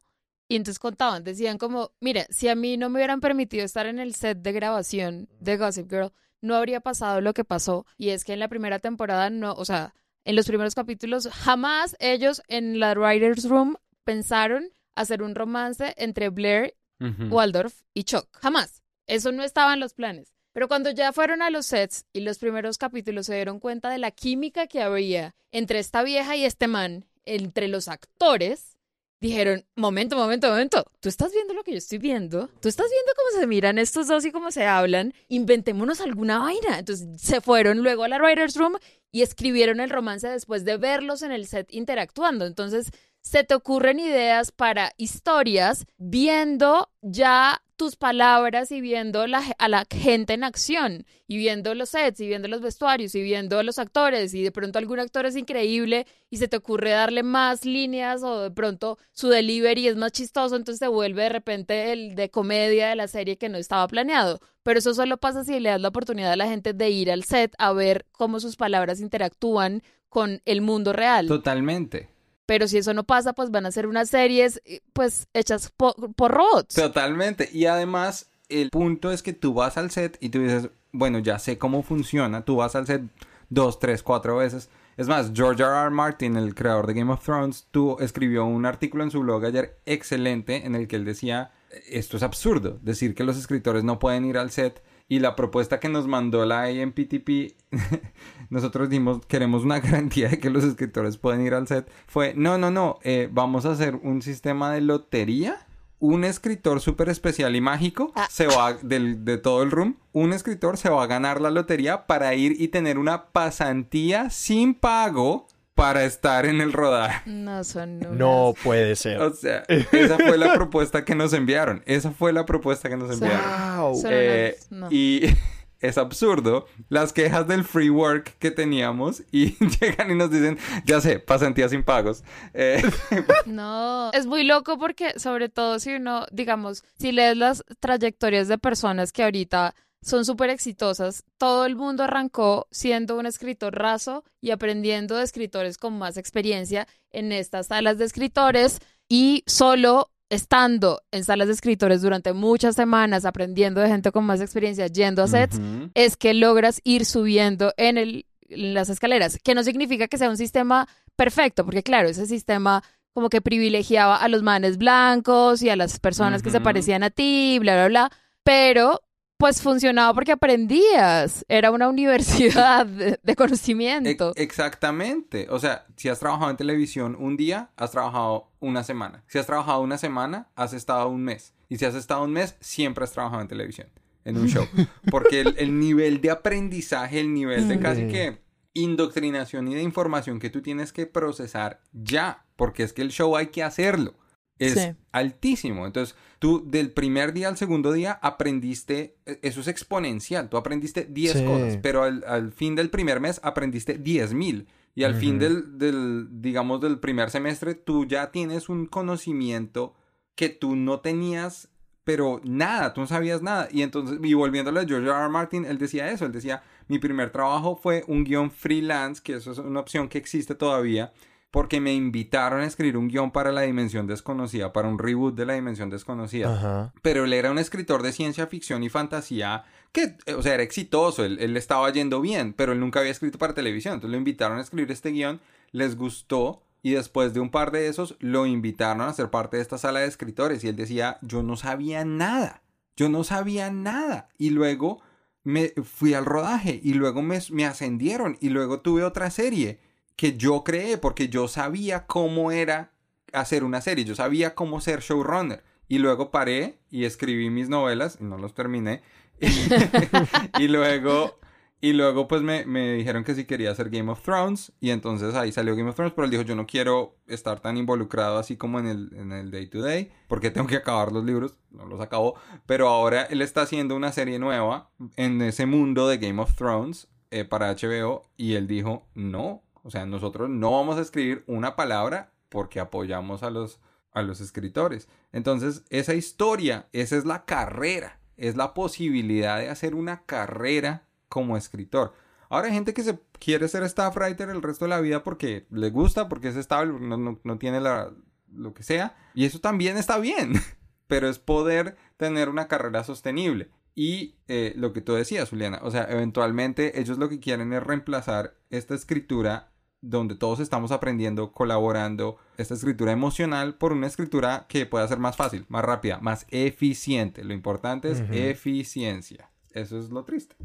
y 0.47 0.55
entonces 0.55 0.77
contaban, 0.77 1.23
decían 1.23 1.57
como, 1.57 1.93
mire, 1.99 2.27
si 2.29 2.47
a 2.47 2.53
mí 2.53 2.77
no 2.77 2.89
me 2.89 2.99
hubieran 2.99 3.21
permitido 3.21 3.65
estar 3.65 3.87
en 3.87 3.97
el 3.97 4.13
set 4.13 4.37
de 4.37 4.51
grabación 4.51 5.29
de 5.39 5.57
Gossip 5.57 5.89
Girl, 5.89 6.11
no 6.41 6.55
habría 6.55 6.79
pasado 6.79 7.21
lo 7.21 7.33
que 7.33 7.43
pasó 7.43 7.85
y 7.97 8.09
es 8.09 8.23
que 8.23 8.33
en 8.33 8.39
la 8.39 8.47
primera 8.47 8.79
temporada 8.79 9.29
no, 9.29 9.53
o 9.53 9.65
sea, 9.65 9.93
en 10.25 10.35
los 10.35 10.47
primeros 10.47 10.75
capítulos 10.75 11.27
jamás 11.31 11.95
ellos 11.99 12.41
en 12.47 12.79
la 12.79 12.93
writers 12.93 13.47
room 13.47 13.77
pensaron 14.03 14.69
hacer 14.95 15.21
un 15.21 15.35
romance 15.35 15.93
entre 15.97 16.29
Blair, 16.29 16.75
Waldorf 16.99 17.81
y 17.93 18.03
Chuck, 18.03 18.27
jamás. 18.33 18.83
Eso 19.07 19.31
no 19.31 19.43
estaba 19.43 19.73
en 19.73 19.79
los 19.79 19.93
planes. 19.93 20.33
Pero 20.51 20.67
cuando 20.67 20.91
ya 20.91 21.13
fueron 21.13 21.41
a 21.41 21.49
los 21.49 21.67
sets 21.67 22.05
y 22.11 22.21
los 22.21 22.37
primeros 22.37 22.77
capítulos 22.77 23.27
se 23.27 23.35
dieron 23.35 23.59
cuenta 23.59 23.89
de 23.89 23.97
la 23.97 24.11
química 24.11 24.67
que 24.67 24.81
había 24.81 25.35
entre 25.51 25.79
esta 25.79 26.03
vieja 26.03 26.35
y 26.35 26.43
este 26.43 26.67
man, 26.67 27.05
entre 27.23 27.67
los 27.67 27.87
actores, 27.87 28.77
dijeron, 29.19 29.65
momento, 29.75 30.15
momento, 30.15 30.49
momento, 30.49 30.85
tú 30.99 31.09
estás 31.09 31.31
viendo 31.33 31.53
lo 31.53 31.63
que 31.63 31.71
yo 31.71 31.77
estoy 31.77 31.97
viendo, 31.97 32.49
tú 32.61 32.69
estás 32.69 32.87
viendo 32.89 33.11
cómo 33.15 33.41
se 33.41 33.47
miran 33.47 33.77
estos 33.77 34.07
dos 34.07 34.25
y 34.25 34.31
cómo 34.31 34.51
se 34.51 34.65
hablan, 34.65 35.13
inventémonos 35.27 36.01
alguna 36.01 36.39
vaina. 36.39 36.79
Entonces 36.79 37.07
se 37.21 37.41
fueron 37.41 37.83
luego 37.83 38.03
a 38.03 38.07
la 38.07 38.17
Writer's 38.17 38.55
Room 38.55 38.77
y 39.11 39.21
escribieron 39.21 39.79
el 39.79 39.89
romance 39.89 40.27
después 40.27 40.65
de 40.65 40.77
verlos 40.77 41.21
en 41.21 41.31
el 41.31 41.47
set 41.47 41.67
interactuando. 41.73 42.45
Entonces 42.45 42.91
se 43.21 43.43
te 43.43 43.55
ocurren 43.55 43.99
ideas 43.99 44.51
para 44.51 44.93
historias 44.97 45.85
viendo 45.97 46.89
ya 47.01 47.61
tus 47.79 47.95
palabras 47.95 48.73
y 48.73 48.81
viendo 48.81 49.21
a 49.21 49.67
la 49.69 49.85
gente 49.89 50.33
en 50.33 50.43
acción 50.43 51.05
y 51.27 51.37
viendo 51.37 51.73
los 51.75 51.87
sets 51.87 52.19
y 52.19 52.27
viendo 52.27 52.49
los 52.49 52.59
vestuarios 52.59 53.15
y 53.15 53.21
viendo 53.21 53.63
los 53.63 53.79
actores 53.79 54.33
y 54.33 54.43
de 54.43 54.51
pronto 54.51 54.79
algún 54.79 54.99
actor 54.99 55.25
es 55.25 55.37
increíble 55.37 56.05
y 56.29 56.37
se 56.37 56.49
te 56.49 56.57
ocurre 56.57 56.89
darle 56.89 57.23
más 57.23 57.63
líneas 57.63 58.21
o 58.21 58.41
de 58.41 58.51
pronto 58.51 58.97
su 59.13 59.29
delivery 59.29 59.87
es 59.87 59.95
más 59.95 60.11
chistoso, 60.11 60.57
entonces 60.57 60.81
te 60.81 60.89
vuelve 60.89 61.23
de 61.23 61.29
repente 61.29 61.93
el 61.93 62.15
de 62.15 62.29
comedia 62.29 62.89
de 62.89 62.97
la 62.97 63.07
serie 63.07 63.37
que 63.37 63.47
no 63.47 63.57
estaba 63.57 63.87
planeado. 63.87 64.41
Pero 64.61 64.79
eso 64.79 64.93
solo 64.93 65.15
pasa 65.15 65.45
si 65.45 65.57
le 65.61 65.69
das 65.69 65.79
la 65.79 65.87
oportunidad 65.87 66.33
a 66.33 66.35
la 66.35 66.47
gente 66.47 66.73
de 66.73 66.89
ir 66.89 67.09
al 67.09 67.23
set 67.23 67.53
a 67.59 67.71
ver 67.71 68.05
cómo 68.11 68.41
sus 68.41 68.57
palabras 68.57 68.99
interactúan 68.99 69.83
con 70.09 70.41
el 70.43 70.59
mundo 70.59 70.91
real. 70.91 71.27
Totalmente. 71.27 72.09
Pero 72.49 72.67
si 72.67 72.79
eso 72.79 72.95
no 72.95 73.03
pasa, 73.03 73.33
pues 73.33 73.51
van 73.51 73.67
a 73.67 73.71
ser 73.71 73.85
unas 73.85 74.09
series 74.09 74.59
eh, 74.65 74.81
pues 74.93 75.27
hechas 75.35 75.71
por, 75.77 75.93
robots. 76.17 76.73
Totalmente. 76.73 77.47
Y 77.53 77.67
además, 77.67 78.31
el 78.49 78.71
punto 78.71 79.11
es 79.11 79.21
que 79.21 79.33
tú 79.33 79.53
vas 79.53 79.77
al 79.77 79.91
set 79.91 80.17
y 80.19 80.29
tú 80.29 80.41
dices, 80.41 80.71
bueno, 80.91 81.19
ya 81.19 81.37
sé 81.37 81.59
cómo 81.59 81.83
funciona. 81.83 82.43
Tú 82.45 82.55
vas 82.55 82.75
al 82.75 82.87
set 82.87 83.03
dos, 83.49 83.77
tres, 83.77 84.01
cuatro 84.01 84.37
veces. 84.37 84.71
Es 84.97 85.07
más, 85.07 85.31
George 85.31 85.61
R. 85.61 85.71
R. 85.71 85.91
Martin, 85.91 86.37
el 86.37 86.55
creador 86.55 86.87
de 86.87 86.95
Game 86.95 87.13
of 87.13 87.23
Thrones, 87.23 87.67
tú 87.69 87.97
escribió 87.99 88.45
un 88.45 88.65
artículo 88.65 89.03
en 89.03 89.11
su 89.11 89.19
blog 89.19 89.45
ayer 89.45 89.77
excelente 89.85 90.65
en 90.65 90.73
el 90.73 90.87
que 90.87 90.95
él 90.95 91.05
decía, 91.05 91.51
esto 91.87 92.17
es 92.17 92.23
absurdo, 92.23 92.79
decir 92.81 93.13
que 93.13 93.23
los 93.23 93.37
escritores 93.37 93.83
no 93.83 93.99
pueden 93.99 94.25
ir 94.25 94.39
al 94.39 94.49
set 94.49 94.81
y 95.09 95.19
la 95.19 95.35
propuesta 95.35 95.79
que 95.79 95.89
nos 95.89 96.07
mandó 96.07 96.45
la 96.45 96.65
AMPTP, 96.65 97.55
nosotros 98.49 98.89
dimos, 98.89 99.25
queremos 99.25 99.63
una 99.63 99.79
garantía 99.81 100.29
de 100.29 100.39
que 100.39 100.51
los 100.51 100.63
escritores 100.63 101.17
pueden 101.17 101.41
ir 101.41 101.55
al 101.55 101.67
set, 101.67 101.91
fue, 102.07 102.33
no, 102.37 102.57
no, 102.57 102.71
no, 102.71 102.99
eh, 103.03 103.27
vamos 103.31 103.65
a 103.65 103.71
hacer 103.71 103.95
un 103.95 104.21
sistema 104.21 104.71
de 104.71 104.81
lotería. 104.81 105.65
Un 106.01 106.23
escritor 106.23 106.79
súper 106.79 107.09
especial 107.09 107.57
y 107.57 107.59
mágico 107.59 108.13
ah. 108.15 108.25
se 108.29 108.47
va 108.47 108.71
de 108.71 109.37
todo 109.37 109.63
el 109.63 109.69
room. 109.69 109.97
Un 110.13 110.31
escritor 110.31 110.77
se 110.77 110.87
va 110.87 111.03
a 111.03 111.07
ganar 111.07 111.41
la 111.41 111.51
lotería 111.51 112.07
para 112.07 112.33
ir 112.35 112.55
y 112.57 112.69
tener 112.69 112.97
una 112.97 113.25
pasantía 113.33 114.29
sin 114.29 114.75
pago 114.75 115.47
para 115.79 116.03
estar 116.03 116.45
en 116.45 116.59
el 116.59 116.73
rodaje. 116.73 117.21
No 117.25 117.63
son 117.63 117.99
No 118.17 118.53
puede 118.63 118.97
ser. 118.97 119.21
O 119.21 119.33
sea, 119.33 119.63
esa 119.67 120.17
fue 120.17 120.37
la 120.37 120.53
propuesta 120.53 121.05
que 121.05 121.15
nos 121.15 121.31
enviaron. 121.31 121.81
Esa 121.85 122.11
fue 122.11 122.33
la 122.33 122.45
propuesta 122.45 122.89
que 122.89 122.97
nos 122.97 123.13
enviaron. 123.13 123.95
Eh, 124.09 124.57
y 124.89 125.21
es 125.79 125.97
absurdo 125.97 126.67
las 126.89 127.13
quejas 127.13 127.47
del 127.47 127.63
free 127.63 127.89
work 127.89 128.35
que 128.39 128.51
teníamos 128.51 129.23
y 129.31 129.55
llegan 129.79 130.11
y 130.11 130.15
nos 130.15 130.31
dicen, 130.31 130.57
ya 130.83 130.99
sé, 130.99 131.19
pasantía 131.19 131.69
sin 131.69 131.83
pagos. 131.83 132.25
Eh, 132.53 132.81
no, 133.45 134.11
es 134.11 134.25
muy 134.25 134.43
loco 134.43 134.77
porque 134.77 135.17
sobre 135.17 135.47
todo 135.47 135.79
si 135.79 135.93
uno, 135.93 136.25
digamos, 136.31 136.83
si 136.99 137.13
lees 137.13 137.37
las 137.37 137.63
trayectorias 137.79 138.49
de 138.49 138.57
personas 138.57 139.13
que 139.13 139.23
ahorita 139.23 139.75
son 140.01 140.25
súper 140.25 140.49
exitosas. 140.49 141.23
Todo 141.37 141.65
el 141.65 141.75
mundo 141.75 142.03
arrancó 142.03 142.67
siendo 142.71 143.17
un 143.17 143.25
escritor 143.25 143.75
raso 143.75 144.23
y 144.41 144.51
aprendiendo 144.51 145.15
de 145.15 145.23
escritores 145.23 145.77
con 145.77 145.97
más 145.97 146.17
experiencia 146.17 146.87
en 147.11 147.31
estas 147.31 147.67
salas 147.67 147.97
de 147.97 148.05
escritores 148.05 148.79
y 149.07 149.43
solo 149.47 150.11
estando 150.29 151.01
en 151.11 151.23
salas 151.23 151.47
de 151.47 151.53
escritores 151.53 152.01
durante 152.01 152.33
muchas 152.33 152.75
semanas, 152.75 153.25
aprendiendo 153.25 153.81
de 153.81 153.89
gente 153.89 154.11
con 154.11 154.25
más 154.25 154.41
experiencia, 154.41 154.87
yendo 154.87 155.23
a 155.23 155.27
sets, 155.27 155.59
es 155.95 156.17
que 156.17 156.35
logras 156.35 156.81
ir 156.83 157.05
subiendo 157.05 157.73
en, 157.77 157.97
el, 157.97 158.25
en 158.47 158.75
las 158.75 158.89
escaleras, 158.89 159.39
que 159.43 159.55
no 159.55 159.63
significa 159.63 160.07
que 160.07 160.19
sea 160.19 160.29
un 160.29 160.37
sistema 160.37 160.87
perfecto, 161.15 161.65
porque 161.65 161.81
claro, 161.81 162.09
ese 162.09 162.27
sistema 162.27 162.83
como 163.13 163.29
que 163.29 163.41
privilegiaba 163.41 164.17
a 164.17 164.27
los 164.27 164.43
manes 164.43 164.77
blancos 164.77 165.63
y 165.63 165.69
a 165.69 165.75
las 165.75 165.99
personas 165.99 166.43
que 166.43 166.51
se 166.51 166.61
parecían 166.61 167.03
a 167.03 167.09
ti, 167.09 167.57
bla, 167.59 167.73
bla, 167.73 167.87
bla. 167.87 168.11
Pero 168.43 169.01
pues 169.39 169.61
funcionaba 169.61 170.13
porque 170.13 170.33
aprendías. 170.33 171.45
Era 171.47 171.71
una 171.71 171.87
universidad 171.87 172.85
de, 172.85 173.17
de 173.23 173.35
conocimiento. 173.37 174.33
E- 174.35 174.43
exactamente. 174.43 175.47
O 175.49 175.59
sea, 175.59 175.85
si 175.95 176.09
has 176.09 176.19
trabajado 176.19 176.51
en 176.51 176.57
televisión 176.57 177.15
un 177.17 177.37
día, 177.37 177.69
has 177.77 177.91
trabajado 177.91 178.51
una 178.59 178.83
semana. 178.83 179.23
Si 179.27 179.37
has 179.37 179.45
trabajado 179.45 179.79
una 179.81 179.97
semana, 179.97 180.49
has 180.55 180.73
estado 180.73 181.07
un 181.07 181.23
mes. 181.23 181.53
Y 181.69 181.77
si 181.77 181.85
has 181.85 181.95
estado 181.95 182.25
un 182.25 182.33
mes, 182.33 182.57
siempre 182.59 183.05
has 183.05 183.13
trabajado 183.13 183.41
en 183.41 183.47
televisión, 183.47 183.87
en 184.25 184.37
un 184.37 184.47
show. 184.49 184.67
Porque 185.09 185.39
el, 185.39 185.55
el 185.57 185.79
nivel 185.79 186.19
de 186.19 186.31
aprendizaje, 186.31 187.21
el 187.21 187.33
nivel 187.33 187.69
de 187.69 187.79
casi 187.79 188.07
que 188.07 188.41
indoctrinación 188.73 189.69
y 189.69 189.75
de 189.75 189.81
información 189.83 190.39
que 190.39 190.49
tú 190.49 190.61
tienes 190.61 190.91
que 190.91 191.05
procesar 191.05 191.79
ya. 191.93 192.45
Porque 192.57 192.83
es 192.83 192.91
que 192.91 193.03
el 193.03 193.11
show 193.11 193.37
hay 193.37 193.47
que 193.47 193.63
hacerlo. 193.63 194.15
Es 194.59 194.73
Sí. 194.73 194.91
altísimo. 195.13 195.85
Entonces, 195.87 196.15
tú 196.37 196.63
del 196.69 196.91
primer 196.91 197.33
día 197.33 197.47
al 197.47 197.57
segundo 197.57 197.91
día 197.93 198.19
aprendiste, 198.21 199.15
e- 199.25 199.39
eso 199.41 199.61
es 199.61 199.67
exponencial, 199.67 200.49
tú 200.49 200.57
aprendiste 200.57 201.05
10 201.09 201.37
Sí. 201.37 201.45
cosas, 201.45 201.77
pero 201.81 202.03
al, 202.03 202.23
al 202.27 202.51
fin 202.51 202.75
del 202.75 202.89
primer 202.89 203.19
mes 203.19 203.39
aprendiste 203.43 203.97
10 203.97 204.33
mil. 204.33 204.67
Y 204.95 205.03
al 205.05 205.15
fin 205.15 205.39
del, 205.39 205.77
del, 205.77 206.27
digamos, 206.41 206.81
del 206.81 206.99
primer 206.99 207.29
semestre, 207.29 207.73
tú 207.73 208.05
ya 208.05 208.31
tienes 208.31 208.67
un 208.67 208.85
conocimiento 208.85 209.93
que 210.35 210.49
tú 210.49 210.75
no 210.75 210.99
tenías, 210.99 211.69
pero 212.03 212.41
nada, 212.43 212.93
tú 212.93 213.01
no 213.01 213.07
sabías 213.07 213.41
nada. 213.41 213.69
Y 213.71 213.83
entonces, 213.83 214.19
y 214.21 214.33
volviéndole 214.33 214.81
a 214.81 214.85
George 214.85 215.07
R. 215.07 215.15
R. 215.17 215.29
Martin, 215.29 215.63
él 215.63 215.77
decía 215.77 216.11
eso, 216.11 216.25
él 216.25 216.31
decía, 216.33 216.63
mi 216.89 216.99
primer 216.99 217.29
trabajo 217.31 217.77
fue 217.81 218.03
un 218.07 218.25
guion 218.25 218.51
freelance, 218.51 219.21
que 219.23 219.35
eso 219.35 219.51
es 219.53 219.57
una 219.59 219.79
opción 219.79 220.09
que 220.09 220.17
existe 220.17 220.53
todavía, 220.55 221.13
porque 221.51 221.81
me 221.81 221.93
invitaron 221.93 222.61
a 222.61 222.65
escribir 222.65 222.97
un 222.97 223.07
guion 223.07 223.31
para 223.31 223.51
la 223.51 223.61
dimensión 223.61 224.05
desconocida, 224.05 224.71
para 224.71 224.87
un 224.87 224.99
reboot 224.99 225.35
de 225.35 225.45
la 225.45 225.53
dimensión 225.53 225.89
desconocida. 225.89 226.53
Ajá. 226.53 226.93
Pero 227.01 227.25
él 227.25 227.33
era 227.33 227.49
un 227.49 227.57
escritor 227.57 228.03
de 228.03 228.11
ciencia 228.11 228.47
ficción 228.47 228.83
y 228.83 228.89
fantasía 228.89 229.63
que, 229.91 230.15
eh, 230.25 230.33
o 230.35 230.43
sea, 230.43 230.53
era 230.53 230.63
exitoso, 230.63 231.25
él, 231.25 231.37
él 231.39 231.57
estaba 231.57 231.91
yendo 231.91 232.21
bien, 232.21 232.53
pero 232.53 232.73
él 232.73 232.79
nunca 232.79 232.99
había 232.99 233.11
escrito 233.11 233.39
para 233.39 233.53
televisión. 233.53 233.95
Entonces 233.95 234.11
lo 234.11 234.17
invitaron 234.17 234.59
a 234.59 234.61
escribir 234.61 234.91
este 234.91 235.09
guion, 235.09 235.41
les 235.71 235.95
gustó 235.95 236.61
y 236.83 236.91
después 236.91 237.33
de 237.33 237.39
un 237.39 237.49
par 237.49 237.71
de 237.71 237.87
esos 237.87 238.15
lo 238.19 238.45
invitaron 238.45 239.01
a 239.01 239.13
ser 239.13 239.29
parte 239.29 239.57
de 239.57 239.63
esta 239.63 239.77
sala 239.77 239.99
de 240.01 240.07
escritores 240.07 240.63
y 240.63 240.67
él 240.67 240.75
decía, 240.75 241.17
yo 241.21 241.41
no 241.41 241.57
sabía 241.57 242.05
nada, 242.05 242.61
yo 242.95 243.09
no 243.09 243.23
sabía 243.23 243.71
nada. 243.71 244.29
Y 244.37 244.51
luego 244.51 245.01
me 245.43 245.73
fui 245.83 246.13
al 246.13 246.25
rodaje 246.25 246.79
y 246.83 246.93
luego 246.93 247.21
me, 247.21 247.39
me 247.51 247.65
ascendieron 247.65 248.37
y 248.39 248.49
luego 248.49 248.81
tuve 248.81 249.03
otra 249.03 249.31
serie 249.31 249.79
que 250.19 250.35
yo 250.35 250.65
creé 250.65 250.97
porque 250.97 251.29
yo 251.29 251.47
sabía 251.47 252.05
cómo 252.05 252.51
era 252.51 252.91
hacer 253.31 253.63
una 253.63 253.79
serie, 253.79 254.03
yo 254.03 254.15
sabía 254.15 254.53
cómo 254.53 254.81
ser 254.81 254.99
showrunner. 254.99 255.63
Y 255.87 255.99
luego 255.99 256.29
paré 256.29 256.77
y 256.91 257.05
escribí 257.05 257.49
mis 257.49 257.69
novelas, 257.69 258.17
y 258.19 258.25
no 258.25 258.37
los 258.37 258.53
terminé. 258.53 259.01
y 260.59 260.67
luego, 260.67 261.39
y 261.79 261.93
luego 261.93 262.27
pues 262.27 262.41
me, 262.41 262.65
me 262.65 262.95
dijeron 262.95 263.23
que 263.23 263.33
si 263.33 263.45
quería 263.45 263.71
hacer 263.71 263.89
Game 263.89 264.11
of 264.11 264.21
Thrones. 264.21 264.73
Y 264.81 264.89
entonces 264.89 265.35
ahí 265.35 265.53
salió 265.53 265.73
Game 265.73 265.89
of 265.89 265.95
Thrones, 265.95 266.11
pero 266.13 266.25
él 266.25 266.31
dijo, 266.31 266.43
yo 266.43 266.55
no 266.55 266.67
quiero 266.67 267.15
estar 267.25 267.61
tan 267.61 267.77
involucrado 267.77 268.39
así 268.39 268.57
como 268.57 268.77
en 268.77 268.87
el, 268.87 269.13
en 269.15 269.31
el 269.31 269.51
day 269.51 269.67
to 269.67 269.81
day, 269.81 270.11
porque 270.27 270.51
tengo 270.51 270.67
que 270.67 270.75
acabar 270.75 271.13
los 271.13 271.23
libros. 271.23 271.55
No 271.71 271.85
los 271.85 272.01
acabó. 272.01 272.35
Pero 272.65 272.89
ahora 272.89 273.23
él 273.23 273.41
está 273.41 273.61
haciendo 273.61 273.95
una 273.95 274.11
serie 274.11 274.37
nueva 274.37 274.89
en 275.15 275.41
ese 275.41 275.65
mundo 275.65 276.09
de 276.09 276.17
Game 276.17 276.41
of 276.41 276.55
Thrones 276.55 277.07
eh, 277.31 277.45
para 277.45 277.73
HBO. 277.73 278.23
Y 278.35 278.55
él 278.55 278.67
dijo, 278.67 279.07
no, 279.15 279.63
o 279.83 279.91
sea, 279.91 280.05
nosotros 280.05 280.49
no 280.49 280.71
vamos 280.71 280.97
a 280.97 281.01
escribir 281.01 281.43
una 281.47 281.75
palabra 281.75 282.31
porque 282.49 282.79
apoyamos 282.79 283.43
a 283.43 283.49
los, 283.49 283.79
a 284.11 284.21
los 284.21 284.41
escritores. 284.41 285.07
Entonces, 285.31 285.83
esa 285.89 286.13
historia, 286.15 286.87
esa 286.93 287.15
es 287.17 287.25
la 287.25 287.45
carrera, 287.45 288.19
es 288.37 288.55
la 288.55 288.73
posibilidad 288.73 289.57
de 289.59 289.69
hacer 289.69 289.95
una 289.95 290.23
carrera 290.25 291.07
como 291.27 291.57
escritor. 291.57 292.13
Ahora 292.49 292.67
hay 292.67 292.73
gente 292.73 292.93
que 292.95 293.03
se 293.03 293.19
quiere 293.39 293.67
ser 293.67 293.83
staff 293.83 294.15
writer 294.17 294.49
el 294.49 294.61
resto 294.63 294.85
de 294.85 294.89
la 294.89 294.99
vida 295.01 295.23
porque 295.23 295.67
le 295.69 295.91
gusta, 295.91 296.27
porque 296.29 296.47
es 296.47 296.55
estable, 296.55 296.93
no, 296.99 297.17
no- 297.17 297.39
no 297.43 297.57
tiene 297.59 297.79
la, 297.79 298.11
lo 298.51 298.73
que 298.73 298.81
sea. 298.83 299.15
Y 299.35 299.45
eso 299.45 299.59
también 299.59 299.97
está 299.97 300.17
bien, 300.17 300.53
pero 301.07 301.29
es 301.29 301.37
poder 301.37 301.95
tener 302.17 302.49
una 302.49 302.67
carrera 302.67 303.03
sostenible. 303.03 303.69
Y 303.93 304.35
eh, 304.47 304.73
lo 304.77 304.93
que 304.93 305.01
tú 305.01 305.13
decías, 305.13 305.49
Juliana, 305.49 305.79
o 305.83 305.91
sea, 305.91 306.07
eventualmente 306.09 306.99
ellos 307.01 307.17
lo 307.17 307.29
que 307.29 307.39
quieren 307.39 307.73
es 307.73 307.83
reemplazar 307.83 308.55
esta 308.69 308.95
escritura 308.95 309.68
donde 310.01 310.35
todos 310.35 310.59
estamos 310.59 310.91
aprendiendo, 310.91 311.51
colaborando, 311.51 312.37
esta 312.57 312.73
escritura 312.73 313.11
emocional 313.11 313.75
por 313.75 313.91
una 313.91 314.07
escritura 314.07 314.65
que 314.67 314.85
pueda 314.85 315.07
ser 315.07 315.19
más 315.19 315.35
fácil, 315.35 315.65
más 315.69 315.83
rápida, 315.83 316.19
más 316.19 316.45
eficiente. 316.49 317.43
Lo 317.43 317.53
importante 317.53 318.11
es 318.11 318.23
eficiencia. 318.31 319.49
Eso 319.71 319.99
es 319.99 320.09
lo 320.09 320.23
triste. 320.23 320.55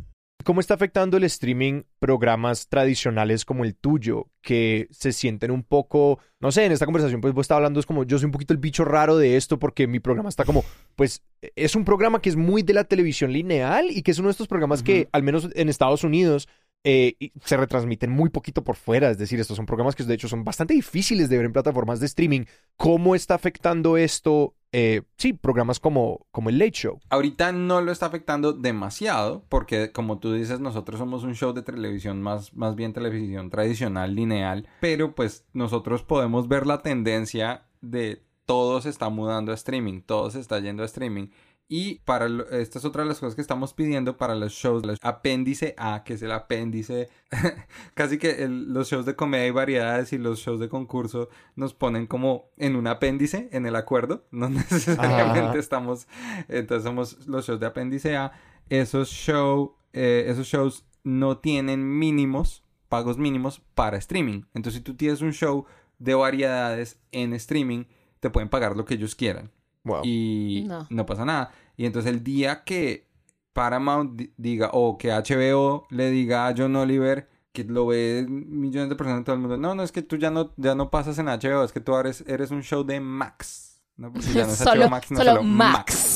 ¿Cómo 0.44 0.60
está 0.60 0.74
afectando 0.74 1.16
el 1.16 1.24
streaming 1.24 1.84
programas 1.98 2.68
tradicionales 2.68 3.46
como 3.46 3.64
el 3.64 3.74
tuyo 3.74 4.26
que 4.42 4.88
se 4.90 5.12
sienten 5.12 5.50
un 5.50 5.62
poco, 5.62 6.18
no 6.38 6.52
sé, 6.52 6.66
en 6.66 6.72
esta 6.72 6.84
conversación 6.84 7.22
pues 7.22 7.32
vos 7.32 7.44
estás 7.44 7.56
hablando 7.56 7.80
es 7.80 7.86
como 7.86 8.04
yo 8.04 8.18
soy 8.18 8.26
un 8.26 8.32
poquito 8.32 8.52
el 8.52 8.58
bicho 8.58 8.84
raro 8.84 9.16
de 9.16 9.38
esto 9.38 9.58
porque 9.58 9.86
mi 9.86 10.00
programa 10.00 10.28
está 10.28 10.44
como, 10.44 10.62
pues 10.96 11.22
es 11.56 11.74
un 11.74 11.86
programa 11.86 12.20
que 12.20 12.28
es 12.28 12.36
muy 12.36 12.62
de 12.62 12.74
la 12.74 12.84
televisión 12.84 13.32
lineal 13.32 13.90
y 13.90 14.02
que 14.02 14.10
es 14.10 14.18
uno 14.18 14.28
de 14.28 14.32
estos 14.32 14.48
programas 14.48 14.82
que 14.82 15.08
al 15.12 15.22
menos 15.22 15.48
en 15.54 15.70
Estados 15.70 16.04
Unidos 16.04 16.46
eh, 16.84 17.16
se 17.42 17.56
retransmiten 17.56 18.10
muy 18.10 18.28
poquito 18.28 18.62
por 18.62 18.76
fuera, 18.76 19.10
es 19.10 19.16
decir, 19.16 19.40
estos 19.40 19.56
son 19.56 19.64
programas 19.64 19.96
que 19.96 20.04
de 20.04 20.14
hecho 20.14 20.28
son 20.28 20.44
bastante 20.44 20.74
difíciles 20.74 21.30
de 21.30 21.38
ver 21.38 21.46
en 21.46 21.52
plataformas 21.52 21.98
de 21.98 22.06
streaming. 22.06 22.44
¿Cómo 22.76 23.14
está 23.14 23.34
afectando 23.34 23.96
esto, 23.96 24.54
eh, 24.70 25.00
sí, 25.16 25.32
programas 25.32 25.80
como, 25.80 26.26
como 26.30 26.50
el 26.50 26.58
Late 26.58 26.72
Show? 26.72 27.00
Ahorita 27.08 27.52
no 27.52 27.80
lo 27.80 27.90
está 27.90 28.06
afectando 28.06 28.52
demasiado 28.52 29.46
porque 29.48 29.92
como 29.92 30.18
tú 30.18 30.34
dices 30.34 30.60
nosotros 30.60 30.98
somos 30.98 31.24
un 31.24 31.34
show 31.34 31.54
de 31.54 31.62
televisión 31.62 32.20
más, 32.20 32.52
más 32.52 32.74
bien 32.74 32.92
televisión 32.92 33.48
tradicional, 33.48 34.14
lineal, 34.14 34.68
pero 34.80 35.14
pues 35.14 35.46
nosotros 35.54 36.02
podemos 36.02 36.48
ver 36.48 36.66
la 36.66 36.82
tendencia 36.82 37.62
de 37.80 38.22
todo 38.44 38.82
se 38.82 38.90
está 38.90 39.08
mudando 39.08 39.52
a 39.52 39.54
streaming, 39.54 40.02
todo 40.02 40.30
se 40.30 40.40
está 40.40 40.60
yendo 40.60 40.82
a 40.82 40.86
streaming. 40.86 41.28
Y 41.66 42.00
para 42.00 42.28
lo- 42.28 42.48
esta 42.50 42.78
es 42.78 42.84
otra 42.84 43.02
de 43.02 43.08
las 43.08 43.20
cosas 43.20 43.34
que 43.34 43.40
estamos 43.40 43.72
pidiendo 43.72 44.18
para 44.18 44.34
los 44.34 44.52
shows, 44.52 44.84
los 44.84 44.98
apéndice 45.00 45.74
A, 45.78 46.02
que 46.04 46.12
es 46.14 46.22
el 46.22 46.30
apéndice, 46.32 47.08
casi 47.94 48.18
que 48.18 48.44
el- 48.44 48.72
los 48.74 48.90
shows 48.90 49.06
de 49.06 49.16
comedia 49.16 49.46
y 49.46 49.50
variedades 49.50 50.12
y 50.12 50.18
los 50.18 50.40
shows 50.40 50.60
de 50.60 50.68
concurso 50.68 51.30
nos 51.56 51.72
ponen 51.72 52.06
como 52.06 52.50
en 52.58 52.76
un 52.76 52.86
apéndice 52.86 53.48
en 53.52 53.64
el 53.64 53.76
acuerdo, 53.76 54.26
no 54.30 54.50
necesariamente 54.50 55.40
Ajá. 55.50 55.58
estamos, 55.58 56.06
entonces 56.48 56.84
somos 56.84 57.26
los 57.26 57.46
shows 57.46 57.60
de 57.60 57.66
apéndice 57.66 58.16
A, 58.16 58.32
esos, 58.68 59.08
show, 59.08 59.74
eh, 59.94 60.26
esos 60.28 60.46
shows 60.46 60.84
no 61.02 61.38
tienen 61.38 61.98
mínimos, 61.98 62.62
pagos 62.90 63.16
mínimos 63.16 63.62
para 63.74 63.96
streaming, 63.96 64.42
entonces 64.52 64.80
si 64.80 64.84
tú 64.84 64.94
tienes 64.94 65.22
un 65.22 65.32
show 65.32 65.64
de 65.98 66.14
variedades 66.14 66.98
en 67.10 67.32
streaming, 67.32 67.84
te 68.20 68.28
pueden 68.28 68.50
pagar 68.50 68.76
lo 68.76 68.84
que 68.84 68.94
ellos 68.94 69.14
quieran 69.14 69.50
Wow. 69.84 70.00
y 70.04 70.64
No. 70.66 70.86
no. 70.90 71.06
pasa 71.06 71.24
nada. 71.24 71.50
Y 71.76 71.86
entonces 71.86 72.10
el 72.12 72.22
día 72.24 72.64
que 72.64 73.06
Paramount 73.52 74.16
di- 74.16 74.32
diga 74.36 74.70
o 74.72 74.98
que 74.98 75.10
HBO 75.12 75.86
le 75.90 76.10
diga 76.10 76.48
a 76.48 76.54
John 76.56 76.74
Oliver 76.76 77.28
que 77.52 77.62
lo 77.64 77.86
ve 77.86 78.26
millones 78.28 78.88
de 78.88 78.96
personas 78.96 79.18
en 79.18 79.24
todo 79.24 79.34
el 79.36 79.40
mundo, 79.42 79.56
no, 79.56 79.74
no 79.76 79.82
es 79.84 79.92
que 79.92 80.02
tú 80.02 80.16
ya 80.16 80.30
no 80.30 80.52
ya 80.56 80.74
no 80.74 80.90
pasas 80.90 81.18
en 81.18 81.26
HBO, 81.26 81.62
es 81.62 81.70
que 81.72 81.78
tú 81.80 81.94
eres, 81.96 82.24
eres 82.26 82.50
un 82.50 82.62
show 82.62 82.82
de 82.82 82.98
Max. 82.98 83.80
No, 83.96 84.12
porque 84.12 84.26
ya 84.32 84.44
no 84.46 84.52
es 84.52 84.58
solo 84.58 84.82
HBO 84.86 84.90
Max, 84.90 85.10
no 85.12 85.18
solo 85.18 85.30
solo 85.30 85.42
Max. 85.44 86.10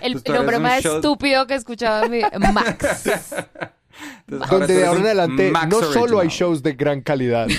El, 0.00 0.22
tú 0.22 0.32
el 0.32 0.38
nombre 0.38 0.58
más 0.58 0.82
show- 0.82 0.96
estúpido 0.96 1.46
que 1.46 1.54
he 1.54 1.56
escuchado 1.56 2.04
en 2.06 2.10
mi 2.10 2.20
Max. 2.52 3.04
Entonces, 4.28 4.50
Donde 4.50 4.74
de 4.74 4.86
ahora 4.86 5.00
en 5.00 5.06
adelante 5.06 5.50
Max 5.50 5.68
no 5.68 5.80
solo 5.82 6.20
hay 6.20 6.26
original. 6.26 6.28
shows 6.28 6.62
de 6.62 6.72
gran 6.72 7.00
calidad. 7.00 7.46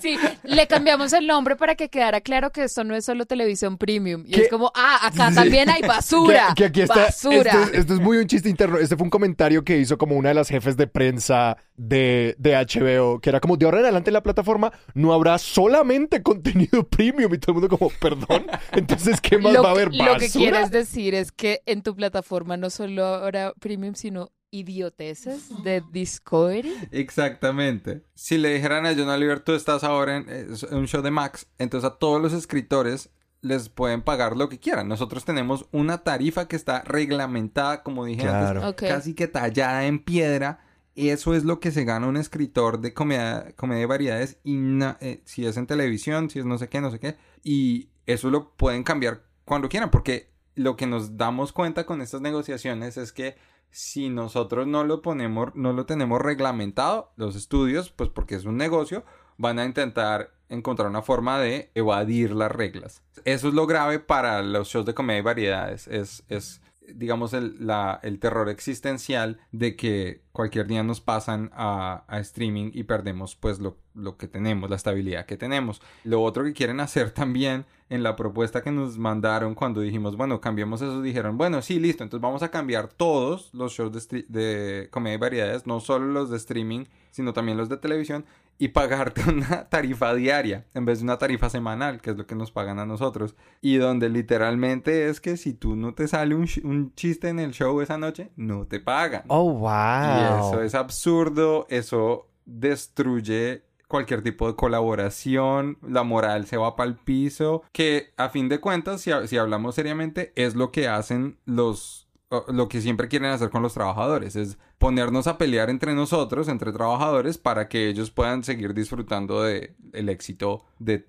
Sí, 0.00 0.16
le 0.44 0.66
cambiamos 0.66 1.12
el 1.12 1.26
nombre 1.26 1.56
para 1.56 1.74
que 1.74 1.88
quedara 1.88 2.20
claro 2.20 2.50
que 2.50 2.64
esto 2.64 2.84
no 2.84 2.94
es 2.94 3.04
solo 3.04 3.26
televisión 3.26 3.78
premium. 3.78 4.24
Y 4.26 4.32
¿Qué? 4.32 4.42
es 4.42 4.48
como, 4.48 4.72
ah, 4.74 4.98
acá 5.06 5.30
Sí. 5.30 5.34
también 5.36 5.68
hay 5.70 5.82
basura. 5.86 6.48
Que, 6.48 6.54
que 6.54 6.64
aquí 6.66 6.80
está. 6.82 6.94
basura. 7.06 7.38
Este, 7.52 7.62
es- 7.62 7.78
este 7.80 7.92
es 7.94 8.00
muy 8.00 8.18
un 8.18 8.26
chiste 8.26 8.48
interno. 8.48 8.78
Este 8.78 8.96
fue 8.96 9.04
un 9.04 9.10
comentario 9.10 9.64
que 9.64 9.78
hizo 9.78 9.98
como 9.98 10.16
una 10.16 10.30
de 10.30 10.34
las 10.34 10.48
jefes 10.48 10.76
de 10.76 10.86
prensa 10.86 11.56
de, 11.76 12.34
de 12.38 12.54
HBO, 12.54 13.20
que 13.20 13.30
era 13.30 13.40
como 13.40 13.56
de 13.56 13.64
ahora 13.66 13.78
en 13.78 13.84
adelante 13.84 14.10
en 14.10 14.14
la 14.14 14.22
plataforma 14.22 14.72
no 14.94 15.12
habrá 15.12 15.38
solamente 15.38 16.22
contenido 16.22 16.86
premium. 16.88 17.32
Y 17.34 17.38
todo 17.38 17.52
el 17.56 17.60
mundo 17.62 17.76
como, 17.78 17.90
perdón. 18.00 18.46
Entonces, 18.72 19.20
¿qué 19.20 19.38
más 19.38 19.52
lo, 19.52 19.62
va 19.62 19.70
a 19.70 19.72
haber? 19.72 19.90
que- 19.90 19.96
lo 19.98 20.04
que 20.16 20.26
¿Basura? 20.26 20.28
quieres 20.50 20.70
decir 20.70 21.14
es 21.14 21.32
que 21.32 21.62
en 21.66 21.82
tu 21.82 21.94
plataforma 21.94 22.56
no 22.56 22.70
solo 22.70 23.04
habrá 23.06 23.52
premium, 23.60 23.94
sino 23.94 24.05
idioteces 24.50 25.50
de 25.64 25.82
Discovery. 25.92 26.72
Exactamente. 26.92 28.02
Si 28.14 28.38
le 28.38 28.54
dijeran 28.54 28.86
a 28.86 28.94
John 28.94 29.08
Oliver, 29.08 29.40
tú 29.40 29.52
estás 29.52 29.84
ahora 29.84 30.16
en, 30.16 30.28
en 30.28 30.76
un 30.76 30.86
show 30.86 31.02
de 31.02 31.10
Max, 31.10 31.46
entonces 31.58 31.90
a 31.90 31.98
todos 31.98 32.20
los 32.20 32.32
escritores 32.32 33.10
les 33.42 33.68
pueden 33.68 34.02
pagar 34.02 34.36
lo 34.36 34.48
que 34.48 34.58
quieran. 34.58 34.88
Nosotros 34.88 35.24
tenemos 35.24 35.66
una 35.72 35.98
tarifa 35.98 36.48
que 36.48 36.56
está 36.56 36.82
reglamentada, 36.82 37.82
como 37.82 38.04
dije 38.04 38.22
Claro. 38.22 38.62
antes, 38.64 38.88
casi 38.88 39.14
que 39.14 39.28
tallada 39.28 39.86
en 39.86 39.98
piedra 40.02 40.60
eso 40.96 41.34
es 41.34 41.44
lo 41.44 41.60
que 41.60 41.70
se 41.70 41.84
gana 41.84 42.06
un 42.06 42.16
escritor 42.16 42.80
de 42.80 42.94
comedia, 42.94 43.52
comedia 43.56 43.80
de 43.80 43.86
variedades, 43.86 44.38
y 44.44 44.56
eh, 45.00 45.20
si 45.24 45.44
es 45.46 45.56
en 45.58 45.66
televisión, 45.66 46.30
si 46.30 46.38
es 46.38 46.46
no 46.46 46.56
sé 46.58 46.68
qué, 46.68 46.80
no 46.80 46.90
sé 46.90 46.98
qué, 46.98 47.16
y 47.44 47.90
eso 48.06 48.30
lo 48.30 48.52
pueden 48.56 48.82
cambiar 48.82 49.22
cuando 49.44 49.68
quieran, 49.68 49.90
porque 49.90 50.30
lo 50.54 50.76
que 50.76 50.86
nos 50.86 51.18
damos 51.18 51.52
cuenta 51.52 51.84
con 51.84 52.00
estas 52.00 52.22
negociaciones 52.22 52.96
es 52.96 53.12
que 53.12 53.36
si 53.76 54.08
nosotros 54.08 54.66
no 54.66 54.84
lo 54.84 55.02
ponemos, 55.02 55.54
no 55.54 55.74
lo 55.74 55.84
tenemos 55.84 56.22
reglamentado, 56.22 57.12
los 57.16 57.36
estudios, 57.36 57.90
pues 57.90 58.08
porque 58.08 58.34
es 58.34 58.46
un 58.46 58.56
negocio, 58.56 59.04
van 59.36 59.58
a 59.58 59.66
intentar 59.66 60.30
encontrar 60.48 60.88
una 60.88 61.02
forma 61.02 61.38
de 61.38 61.70
evadir 61.74 62.30
las 62.30 62.50
reglas. 62.50 63.02
Eso 63.26 63.48
es 63.48 63.54
lo 63.54 63.66
grave 63.66 63.98
para 63.98 64.40
los 64.40 64.68
shows 64.68 64.86
de 64.86 64.94
comedia 64.94 65.18
y 65.18 65.22
variedades. 65.22 65.88
Es, 65.88 66.24
es 66.30 66.62
digamos, 66.94 67.32
el, 67.32 67.56
el 68.02 68.18
terror 68.18 68.48
existencial 68.48 69.38
de 69.52 69.76
que 69.76 70.22
cualquier 70.32 70.66
día 70.66 70.82
nos 70.82 71.00
pasan 71.00 71.50
a, 71.54 72.04
a 72.08 72.20
streaming 72.20 72.70
y 72.74 72.84
perdemos 72.84 73.36
pues 73.36 73.58
lo, 73.58 73.78
lo, 73.94 74.16
que 74.16 74.28
tenemos, 74.28 74.68
la 74.68 74.76
estabilidad 74.76 75.26
que 75.26 75.36
tenemos. 75.36 75.80
Lo 76.04 76.22
otro 76.22 76.44
que 76.44 76.52
quieren 76.52 76.80
hacer 76.80 77.10
también 77.12 77.64
en 77.88 78.02
la 78.02 78.16
propuesta 78.16 78.62
que 78.62 78.70
nos 78.70 78.98
mandaron 78.98 79.54
cuando 79.54 79.80
dijimos, 79.80 80.16
bueno, 80.16 80.40
cambiemos 80.40 80.82
eso, 80.82 81.00
dijeron, 81.02 81.38
bueno, 81.38 81.62
sí, 81.62 81.78
listo, 81.78 82.02
entonces 82.02 82.22
vamos 82.22 82.42
a 82.42 82.50
cambiar 82.50 82.88
todos 82.88 83.52
los 83.54 83.72
shows 83.72 84.08
de, 84.10 84.24
de 84.28 84.88
comedia 84.90 85.14
y 85.14 85.18
variedades, 85.18 85.66
no 85.66 85.80
solo 85.80 86.06
los 86.06 86.30
de 86.30 86.36
streaming, 86.36 86.84
sino 87.10 87.32
también 87.32 87.56
los 87.56 87.68
de 87.68 87.76
televisión, 87.76 88.26
y 88.58 88.68
pagarte 88.68 89.22
una 89.30 89.68
tarifa 89.68 90.14
diaria 90.14 90.66
en 90.74 90.84
vez 90.84 90.98
de 90.98 91.04
una 91.04 91.18
tarifa 91.18 91.50
semanal, 91.50 92.00
que 92.00 92.10
es 92.10 92.16
lo 92.16 92.26
que 92.26 92.34
nos 92.34 92.52
pagan 92.52 92.78
a 92.78 92.86
nosotros. 92.86 93.36
Y 93.60 93.76
donde 93.76 94.08
literalmente 94.08 95.08
es 95.08 95.20
que 95.20 95.36
si 95.36 95.54
tú 95.54 95.76
no 95.76 95.94
te 95.94 96.08
sale 96.08 96.34
un, 96.34 96.48
un 96.64 96.94
chiste 96.94 97.28
en 97.28 97.38
el 97.38 97.52
show 97.52 97.80
esa 97.80 97.98
noche, 97.98 98.30
no 98.36 98.66
te 98.66 98.80
pagan. 98.80 99.24
Oh, 99.28 99.52
wow. 99.52 99.70
Y 99.70 100.48
eso 100.48 100.62
es 100.62 100.74
absurdo, 100.74 101.66
eso 101.70 102.28
destruye 102.44 103.64
cualquier 103.88 104.22
tipo 104.22 104.48
de 104.48 104.56
colaboración, 104.56 105.78
la 105.86 106.02
moral 106.02 106.46
se 106.46 106.56
va 106.56 106.74
para 106.74 106.90
el 106.90 106.96
piso, 106.96 107.62
que 107.72 108.12
a 108.16 108.30
fin 108.30 108.48
de 108.48 108.60
cuentas, 108.60 109.00
si, 109.00 109.10
si 109.26 109.36
hablamos 109.36 109.74
seriamente, 109.76 110.32
es 110.34 110.54
lo 110.54 110.72
que 110.72 110.88
hacen 110.88 111.38
los 111.44 112.06
lo 112.48 112.68
que 112.68 112.80
siempre 112.80 113.06
quieren 113.08 113.30
hacer 113.30 113.50
con 113.50 113.62
los 113.62 113.74
trabajadores, 113.74 114.34
es 114.34 114.58
ponernos 114.78 115.26
a 115.26 115.38
pelear 115.38 115.70
entre 115.70 115.94
nosotros, 115.94 116.48
entre 116.48 116.72
trabajadores, 116.72 117.38
para 117.38 117.68
que 117.68 117.88
ellos 117.88 118.10
puedan 118.10 118.44
seguir 118.44 118.74
disfrutando 118.74 119.42
del 119.42 119.74
el 119.92 120.08
éxito 120.08 120.64
de, 120.78 121.04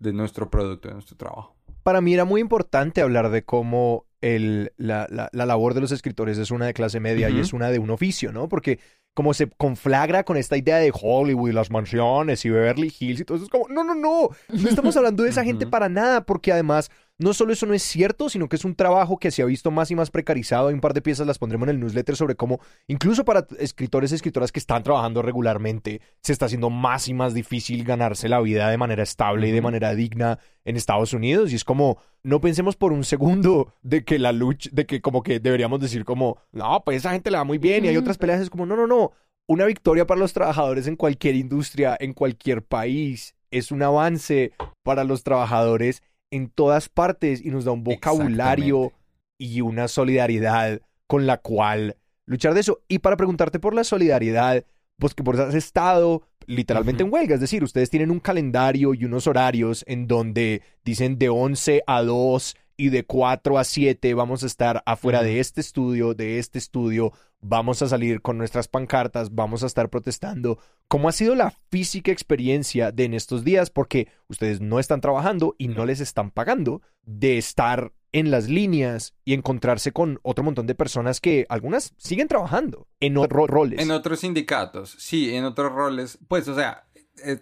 nuestro 0.00 0.50
producto, 0.50 0.88
de 0.88 0.94
nuestro 0.94 1.16
trabajo. 1.16 1.54
Para 1.82 2.00
mí 2.00 2.14
era 2.14 2.24
muy 2.24 2.40
importante 2.40 3.02
hablar 3.02 3.30
de 3.30 3.44
cómo 3.44 4.06
el, 4.20 4.72
la, 4.78 5.06
la, 5.10 5.28
labor 5.32 5.74
de 5.74 5.82
los 5.82 5.92
escritores 5.92 6.38
es 6.38 6.50
una 6.50 6.66
de 6.66 6.74
clase 6.74 6.98
media 6.98 7.28
y 7.28 7.38
es 7.38 7.52
una 7.52 7.70
de 7.70 7.78
un 7.78 7.90
oficio, 7.90 8.32
¿no? 8.32 8.48
Porque 8.48 8.78
como 9.12 9.32
se 9.32 9.48
conflagra 9.48 10.24
con 10.24 10.36
esta 10.36 10.56
idea 10.56 10.78
de 10.78 10.92
Hollywood, 10.92 11.52
las 11.52 11.70
mansiones 11.70 12.44
y 12.44 12.50
Beverly 12.50 12.92
Hills 12.98 13.20
y 13.20 13.24
todo 13.24 13.36
eso, 13.36 13.44
es 13.44 13.50
como, 13.50 13.68
no, 13.68 13.84
no, 13.84 13.94
no, 13.94 14.30
no 14.48 14.68
estamos 14.68 14.96
hablando 14.96 15.22
de 15.22 15.30
esa 15.30 15.44
gente 15.44 15.66
para 15.66 15.88
nada, 15.88 16.24
porque 16.26 16.52
además 16.52 16.90
no 17.18 17.32
solo 17.32 17.52
eso 17.52 17.66
no 17.66 17.74
es 17.74 17.82
cierto, 17.82 18.28
sino 18.28 18.48
que 18.48 18.56
es 18.56 18.64
un 18.64 18.74
trabajo 18.74 19.18
que 19.18 19.30
se 19.30 19.42
ha 19.42 19.46
visto 19.46 19.70
más 19.70 19.90
y 19.90 19.94
más 19.94 20.10
precarizado. 20.10 20.68
Hay 20.68 20.74
un 20.74 20.80
par 20.80 20.94
de 20.94 21.02
piezas 21.02 21.26
las 21.26 21.38
pondremos 21.38 21.68
en 21.68 21.76
el 21.76 21.80
newsletter 21.80 22.16
sobre 22.16 22.34
cómo, 22.34 22.60
incluso 22.88 23.24
para 23.24 23.46
escritores 23.58 24.10
y 24.10 24.16
escritoras 24.16 24.50
que 24.50 24.58
están 24.58 24.82
trabajando 24.82 25.22
regularmente, 25.22 26.00
se 26.22 26.32
está 26.32 26.46
haciendo 26.46 26.70
más 26.70 27.08
y 27.08 27.14
más 27.14 27.32
difícil 27.32 27.84
ganarse 27.84 28.28
la 28.28 28.40
vida 28.40 28.68
de 28.68 28.78
manera 28.78 29.04
estable 29.04 29.48
y 29.48 29.52
de 29.52 29.62
manera 29.62 29.94
digna 29.94 30.40
en 30.64 30.76
Estados 30.76 31.12
Unidos. 31.12 31.52
Y 31.52 31.56
es 31.56 31.64
como, 31.64 31.98
no 32.24 32.40
pensemos 32.40 32.74
por 32.74 32.92
un 32.92 33.04
segundo 33.04 33.72
de 33.82 34.04
que 34.04 34.18
la 34.18 34.32
lucha, 34.32 34.70
de 34.72 34.86
que 34.86 35.00
como 35.00 35.22
que 35.22 35.38
deberíamos 35.38 35.80
decir 35.80 36.04
como, 36.04 36.38
no, 36.50 36.82
pues 36.84 36.98
esa 36.98 37.12
gente 37.12 37.30
le 37.30 37.38
va 37.38 37.44
muy 37.44 37.58
bien 37.58 37.84
y 37.84 37.88
hay 37.88 37.96
otras 37.96 38.18
peleas. 38.18 38.40
Es 38.40 38.50
como, 38.50 38.66
no, 38.66 38.76
no, 38.76 38.86
no. 38.86 39.12
Una 39.46 39.66
victoria 39.66 40.06
para 40.06 40.18
los 40.18 40.32
trabajadores 40.32 40.86
en 40.86 40.96
cualquier 40.96 41.36
industria, 41.36 41.96
en 42.00 42.14
cualquier 42.14 42.64
país, 42.64 43.34
es 43.50 43.70
un 43.70 43.82
avance 43.82 44.52
para 44.82 45.04
los 45.04 45.22
trabajadores 45.22 46.02
en 46.34 46.48
todas 46.48 46.88
partes 46.88 47.44
y 47.44 47.50
nos 47.50 47.64
da 47.64 47.70
un 47.70 47.84
vocabulario 47.84 48.92
y 49.38 49.60
una 49.60 49.86
solidaridad 49.86 50.80
con 51.06 51.26
la 51.26 51.38
cual 51.38 51.96
luchar 52.26 52.54
de 52.54 52.60
eso. 52.60 52.80
Y 52.88 52.98
para 52.98 53.16
preguntarte 53.16 53.60
por 53.60 53.72
la 53.72 53.84
solidaridad, 53.84 54.64
pues 54.98 55.14
que 55.14 55.22
por 55.22 55.40
has 55.40 55.54
estado 55.54 56.22
literalmente 56.46 57.04
en 57.04 57.12
huelga, 57.12 57.36
es 57.36 57.40
decir, 57.40 57.62
ustedes 57.62 57.88
tienen 57.88 58.10
un 58.10 58.18
calendario 58.20 58.94
y 58.94 59.04
unos 59.04 59.26
horarios 59.28 59.84
en 59.86 60.08
donde 60.08 60.62
dicen 60.84 61.18
de 61.18 61.28
11 61.28 61.84
a 61.86 62.02
2 62.02 62.56
y 62.76 62.88
de 62.88 63.04
4 63.04 63.58
a 63.58 63.64
7 63.64 64.14
vamos 64.14 64.42
a 64.42 64.46
estar 64.46 64.82
afuera 64.86 65.22
de 65.22 65.40
este 65.40 65.60
estudio, 65.60 66.14
de 66.14 66.38
este 66.38 66.58
estudio, 66.58 67.12
vamos 67.40 67.82
a 67.82 67.88
salir 67.88 68.22
con 68.22 68.38
nuestras 68.38 68.68
pancartas, 68.68 69.34
vamos 69.34 69.62
a 69.62 69.66
estar 69.66 69.90
protestando. 69.90 70.58
¿Cómo 70.88 71.08
ha 71.08 71.12
sido 71.12 71.34
la 71.34 71.50
física 71.70 72.10
experiencia 72.10 72.90
de 72.90 73.04
en 73.04 73.14
estos 73.14 73.44
días? 73.44 73.70
Porque 73.70 74.08
ustedes 74.28 74.60
no 74.60 74.78
están 74.78 75.00
trabajando 75.00 75.54
y 75.58 75.68
no 75.68 75.86
les 75.86 76.00
están 76.00 76.30
pagando 76.30 76.82
de 77.02 77.38
estar 77.38 77.92
en 78.12 78.30
las 78.30 78.48
líneas 78.48 79.12
y 79.24 79.34
encontrarse 79.34 79.92
con 79.92 80.20
otro 80.22 80.44
montón 80.44 80.66
de 80.66 80.76
personas 80.76 81.20
que 81.20 81.46
algunas 81.48 81.94
siguen 81.96 82.28
trabajando 82.28 82.86
en 83.00 83.18
otros 83.18 83.48
roles. 83.48 83.80
En 83.80 83.90
otros 83.90 84.20
sindicatos, 84.20 84.94
sí, 84.98 85.34
en 85.34 85.44
otros 85.44 85.72
roles. 85.72 86.18
Pues, 86.28 86.46
o 86.46 86.54
sea, 86.54 86.86
eh, 87.24 87.40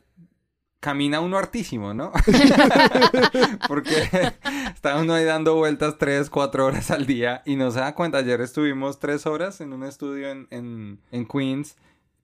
camina 0.83 1.21
uno 1.21 1.39
hartísimo, 1.39 1.95
¿no? 1.95 2.11
Porque 3.69 4.09
está 4.75 4.97
uno 4.97 5.15
ahí 5.15 5.25
dando 5.25 5.55
vueltas 5.55 5.97
tres, 5.97 6.29
cuatro 6.29 6.67
horas 6.67 6.91
al 6.91 7.07
día 7.07 7.41
y 7.47 7.55
no 7.55 7.71
se 7.71 7.79
da 7.79 7.95
cuenta. 7.95 8.19
Ayer 8.19 8.41
estuvimos 8.41 8.99
tres 8.99 9.25
horas 9.25 9.61
en 9.61 9.73
un 9.73 9.85
estudio 9.85 10.29
en, 10.29 10.99
en, 11.13 11.27
Queens. 11.27 11.77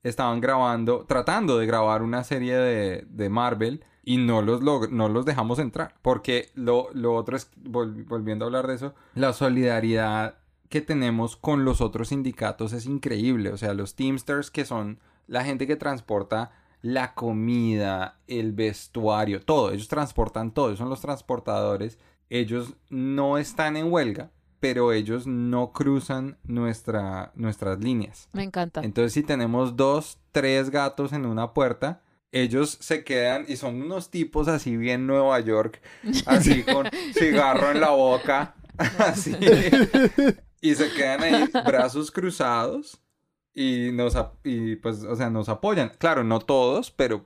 Estaban 0.03 0.41
grabando, 0.41 1.05
tratando 1.07 1.57
de 1.57 1.65
grabar 1.65 2.01
una 2.01 2.25
serie 2.25 2.57
de, 2.57 3.05
de 3.09 3.29
Marvel 3.29 3.85
y 4.03 4.17
no 4.17 4.41
los, 4.41 4.61
no 4.61 5.07
los 5.07 5.25
dejamos 5.25 5.57
entrar. 5.59 5.95
Porque 6.01 6.49
lo, 6.53 6.89
lo 6.93 7.15
otro 7.15 7.37
es, 7.37 7.49
volviendo 7.55 8.43
a 8.43 8.47
hablar 8.47 8.67
de 8.67 8.75
eso, 8.75 8.93
la 9.15 9.31
solidaridad 9.31 10.35
que 10.67 10.81
tenemos 10.81 11.37
con 11.37 11.63
los 11.63 11.79
otros 11.79 12.09
sindicatos 12.09 12.73
es 12.73 12.85
increíble. 12.85 13.53
O 13.53 13.57
sea, 13.57 13.73
los 13.73 13.95
Teamsters 13.95 14.51
que 14.51 14.65
son 14.65 14.99
la 15.27 15.45
gente 15.45 15.65
que 15.65 15.77
transporta 15.77 16.51
la 16.81 17.13
comida, 17.13 18.19
el 18.27 18.53
vestuario, 18.53 19.41
todo. 19.41 19.71
Ellos 19.71 19.87
transportan 19.87 20.53
todo, 20.53 20.75
son 20.75 20.89
los 20.89 21.01
transportadores. 21.01 21.97
Ellos 22.29 22.73
no 22.89 23.37
están 23.37 23.75
en 23.75 23.91
huelga, 23.91 24.31
pero 24.59 24.93
ellos 24.93 25.27
no 25.27 25.71
cruzan 25.73 26.37
nuestra, 26.43 27.31
nuestras 27.35 27.79
líneas. 27.79 28.29
Me 28.33 28.43
encanta. 28.43 28.81
Entonces, 28.81 29.13
si 29.13 29.23
tenemos 29.23 29.75
dos, 29.75 30.19
tres 30.31 30.69
gatos 30.69 31.11
en 31.13 31.25
una 31.25 31.53
puerta, 31.53 32.01
ellos 32.31 32.77
se 32.79 33.03
quedan 33.03 33.45
y 33.47 33.55
son 33.55 33.81
unos 33.81 34.11
tipos 34.11 34.47
así 34.47 34.77
bien 34.77 35.07
Nueva 35.07 35.39
York, 35.39 35.81
así 36.25 36.63
con 36.63 36.87
cigarro 37.13 37.71
en 37.71 37.81
la 37.81 37.89
boca, 37.89 38.55
así. 38.99 39.35
Y 40.61 40.75
se 40.75 40.91
quedan 40.91 41.23
ahí, 41.23 41.49
brazos 41.65 42.11
cruzados 42.11 43.01
y 43.59 43.91
nos 43.91 44.17
y 44.45 44.77
pues 44.77 45.03
o 45.03 45.17
sea 45.17 45.29
nos 45.29 45.49
apoyan. 45.49 45.91
Claro 45.97 46.23
no 46.23 46.39
todos 46.39 46.91
pero 46.91 47.25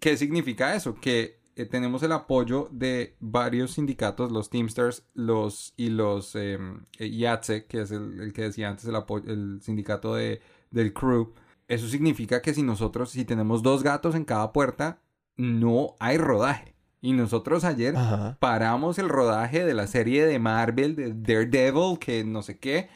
qué 0.00 0.16
significa 0.16 0.74
eso 0.74 0.94
que 0.94 1.38
eh, 1.54 1.66
tenemos 1.66 2.02
el 2.02 2.12
apoyo 2.12 2.68
de 2.72 3.14
varios 3.20 3.72
sindicatos 3.72 4.32
los 4.32 4.48
Teamsters 4.48 5.04
los 5.12 5.74
y 5.76 5.90
los 5.90 6.34
eh, 6.34 6.58
que 6.98 7.80
es 7.82 7.90
el, 7.90 8.32
que 8.32 8.42
decía 8.42 8.70
antes 8.70 8.86
el 8.86 8.96
el 9.26 9.60
sindicato 9.62 10.14
de 10.14 10.40
del 10.70 10.94
crew. 10.94 11.34
Eso 11.68 11.88
significa 11.88 12.40
que 12.40 12.54
si 12.54 12.62
nosotros 12.62 13.10
si 13.10 13.26
tenemos 13.26 13.62
dos 13.62 13.82
gatos 13.82 14.14
en 14.14 14.24
cada 14.24 14.54
puerta 14.54 15.02
no 15.36 15.94
hay 16.00 16.16
rodaje. 16.16 16.74
Y 17.02 17.12
nosotros 17.12 17.64
ayer 17.64 17.94
paramos 18.40 18.98
el 18.98 19.10
rodaje 19.10 19.66
de 19.66 19.74
la 19.74 19.86
serie 19.86 20.24
de 20.24 20.38
Marvel 20.38 20.96
de 20.96 21.12
Daredevil 21.12 21.98
que 21.98 22.24
no 22.24 22.40
sé 22.40 22.58
qué 22.58 22.88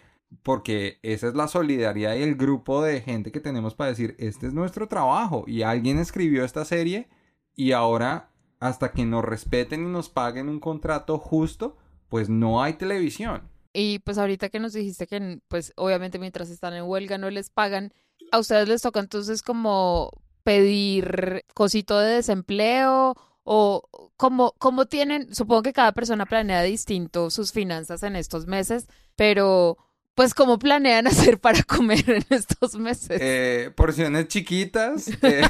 porque 0.43 0.99
esa 1.03 1.29
es 1.29 1.35
la 1.35 1.49
solidaridad 1.49 2.15
y 2.15 2.23
el 2.23 2.37
grupo 2.37 2.83
de 2.83 3.01
gente 3.01 3.33
que 3.33 3.41
tenemos 3.41 3.75
para 3.75 3.91
decir, 3.91 4.15
este 4.19 4.47
es 4.47 4.55
nuestro 4.55 4.89
trabajo 4.89 5.45
y 5.47 5.63
alguien 5.63 5.99
escribió 5.99 6.45
esta 6.45 6.65
serie 6.65 7.09
y 7.57 7.73
ahora 7.73 8.31
hasta 8.61 8.93
que 8.93 9.05
nos 9.05 9.25
respeten 9.25 9.87
y 9.87 9.91
nos 9.91 10.09
paguen 10.09 10.49
un 10.49 10.61
contrato 10.61 11.19
justo, 11.19 11.77
pues 12.09 12.29
no 12.29 12.63
hay 12.63 12.75
televisión. 12.75 13.49
Y 13.73 14.01
pues 14.01 14.19
ahorita 14.19 14.49
que 14.49 14.61
nos 14.61 14.73
dijiste 14.73 15.07
que 15.07 15.41
pues 15.49 15.73
obviamente 15.77 16.19
mientras 16.19 16.51
están 16.51 16.75
en 16.75 16.85
huelga 16.85 17.19
no 17.19 17.31
les 17.31 17.51
pagan, 17.51 17.93
a 18.33 18.39
ustedes 18.39 18.69
les 18.69 18.83
toca 18.83 19.01
entonces 19.01 19.43
como 19.43 20.11
pedir 20.43 21.45
cosito 21.55 21.99
de 21.99 22.15
desempleo 22.17 23.15
o 23.45 23.89
como, 24.17 24.53
como 24.59 24.87
tienen, 24.87 25.35
supongo 25.35 25.63
que 25.63 25.73
cada 25.73 25.93
persona 25.93 26.27
planea 26.27 26.63
distinto 26.63 27.31
sus 27.31 27.53
finanzas 27.53 28.03
en 28.03 28.17
estos 28.17 28.47
meses, 28.47 28.87
pero 29.17 29.79
pues, 30.21 30.35
¿cómo 30.35 30.59
planean 30.59 31.07
hacer 31.07 31.39
para 31.41 31.63
comer 31.63 32.05
en 32.11 32.25
estos 32.29 32.75
meses? 32.75 33.17
Eh, 33.23 33.71
porciones 33.75 34.29
chiquitas. 34.29 35.09
eh, 35.23 35.49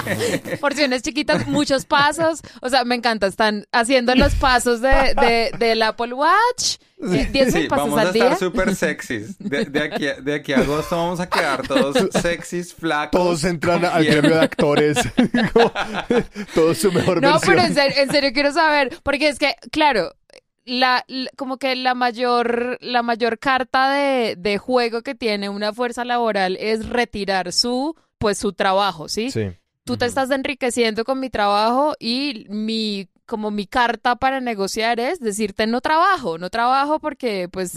Porciones 0.60 1.02
chiquitas, 1.02 1.46
muchos 1.46 1.84
pasos. 1.84 2.40
O 2.60 2.68
sea, 2.68 2.84
me 2.84 2.96
encanta. 2.96 3.28
Están 3.28 3.66
haciendo 3.70 4.16
los 4.16 4.34
pasos 4.34 4.80
de, 4.80 4.88
de- 5.20 5.52
del 5.56 5.82
Apple 5.82 6.14
Watch. 6.14 6.78
Eh, 7.00 7.28
10 7.30 7.52
sí, 7.52 7.68
pasos 7.68 7.84
vamos 7.84 7.98
a 7.98 8.02
al 8.02 8.06
estar 8.16 8.28
día. 8.30 8.36
súper 8.38 8.74
sexys. 8.74 9.38
De, 9.38 9.66
de 9.66 9.82
aquí, 9.84 10.08
a- 10.08 10.14
de 10.20 10.34
aquí 10.34 10.52
a 10.52 10.58
agosto 10.58 10.96
vamos 10.96 11.20
a 11.20 11.28
quedar 11.28 11.62
todos 11.68 11.96
sexys, 12.20 12.74
flacos. 12.74 13.12
Todos 13.12 13.44
entran 13.44 13.84
al 13.84 14.04
gremio 14.04 14.34
de 14.34 14.40
actores. 14.40 14.98
Todos 16.54 16.76
su 16.78 16.90
mejor 16.90 17.22
No, 17.22 17.34
versión. 17.34 17.54
pero 17.54 17.66
en 17.68 17.74
serio, 17.74 17.96
en 18.02 18.10
serio 18.10 18.30
quiero 18.32 18.52
saber, 18.52 18.98
porque 19.04 19.28
es 19.28 19.38
que, 19.38 19.54
claro, 19.70 20.12
la, 20.68 21.04
la- 21.08 21.30
como 21.36 21.56
que 21.56 21.74
la 21.76 21.94
mayor, 21.94 22.78
la 22.80 23.02
mayor 23.02 23.38
carta 23.38 23.92
de, 23.92 24.36
de 24.36 24.58
juego 24.58 25.02
que 25.02 25.14
tiene 25.14 25.48
una 25.48 25.72
fuerza 25.72 26.04
laboral 26.04 26.56
es 26.60 26.88
retirar 26.88 27.52
su, 27.52 27.96
pues 28.18 28.38
su 28.38 28.52
trabajo, 28.52 29.08
¿sí? 29.08 29.30
Sí. 29.30 29.48
Tú 29.84 29.96
te 29.96 30.04
estás 30.04 30.30
enriqueciendo 30.30 31.04
con 31.04 31.18
mi 31.18 31.30
trabajo 31.30 31.94
y 31.98 32.44
mi, 32.50 33.08
como 33.24 33.50
mi 33.50 33.66
carta 33.66 34.16
para 34.16 34.38
negociar 34.40 35.00
es 35.00 35.18
decirte 35.18 35.66
no 35.66 35.80
trabajo, 35.80 36.36
no 36.36 36.50
trabajo 36.50 36.98
porque 37.00 37.48
pues 37.48 37.72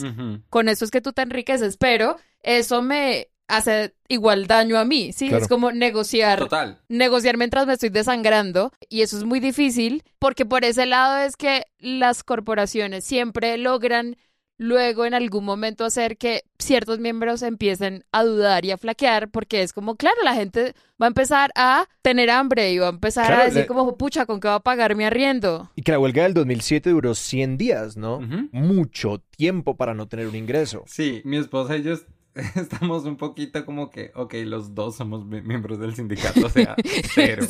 con 0.49 0.67
eso 0.67 0.83
es 0.85 0.91
que 0.91 0.99
tú 1.01 1.13
te 1.13 1.21
enriqueces, 1.21 1.77
pero 1.77 2.17
eso 2.43 2.81
me 2.81 3.29
hace 3.51 3.93
igual 4.07 4.47
daño 4.47 4.77
a 4.77 4.85
mí, 4.85 5.11
¿sí? 5.13 5.27
Claro. 5.27 5.43
Es 5.43 5.49
como 5.49 5.71
negociar 5.71 6.39
Total. 6.39 6.79
negociar 6.89 7.37
mientras 7.37 7.67
me 7.67 7.73
estoy 7.73 7.89
desangrando 7.89 8.71
y 8.89 9.01
eso 9.01 9.17
es 9.17 9.23
muy 9.23 9.39
difícil 9.39 10.03
porque 10.19 10.45
por 10.45 10.63
ese 10.65 10.85
lado 10.85 11.17
es 11.19 11.35
que 11.35 11.65
las 11.79 12.23
corporaciones 12.23 13.03
siempre 13.03 13.57
logran 13.57 14.17
luego 14.57 15.05
en 15.05 15.15
algún 15.15 15.43
momento 15.43 15.85
hacer 15.85 16.17
que 16.17 16.43
ciertos 16.59 16.99
miembros 16.99 17.41
empiecen 17.41 18.03
a 18.11 18.23
dudar 18.23 18.63
y 18.63 18.69
a 18.69 18.77
flaquear 18.77 19.29
porque 19.31 19.63
es 19.63 19.73
como, 19.73 19.95
claro, 19.95 20.17
la 20.23 20.35
gente 20.35 20.75
va 21.01 21.07
a 21.07 21.07
empezar 21.07 21.49
a 21.55 21.87
tener 22.03 22.29
hambre 22.29 22.71
y 22.71 22.77
va 22.77 22.85
a 22.85 22.91
empezar 22.91 23.25
Claro, 23.25 23.41
a 23.41 23.45
decir 23.45 23.65
como, 23.65 23.97
pucha, 23.97 24.27
¿con 24.27 24.39
qué 24.39 24.47
va 24.49 24.55
a 24.55 24.59
pagar 24.59 24.95
mi 24.95 25.03
arriendo? 25.03 25.71
Y 25.75 25.81
que 25.81 25.91
la 25.91 25.97
huelga 25.97 26.21
del 26.23 26.35
2007 26.35 26.91
duró 26.91 27.15
100 27.15 27.57
días, 27.57 27.97
¿no? 27.97 28.19
Mucho 28.51 29.23
tiempo 29.35 29.77
para 29.77 29.95
no 29.95 30.07
tener 30.07 30.27
un 30.27 30.35
ingreso. 30.35 30.83
Sí, 30.85 31.21
mi 31.25 31.37
esposa 31.37 31.75
y 31.77 31.81
yo 31.81 31.95
estamos 32.55 33.03
un 33.05 33.17
poquito 33.17 33.65
como 33.65 33.89
que, 33.89 34.11
ok, 34.15 34.33
los 34.45 34.73
dos 34.73 34.95
somos 34.95 35.25
mi- 35.25 35.41
miembros 35.41 35.79
del 35.79 35.93
sindicato, 35.95 36.45
o 36.45 36.49
sea, 36.49 36.75
cero. 37.13 37.45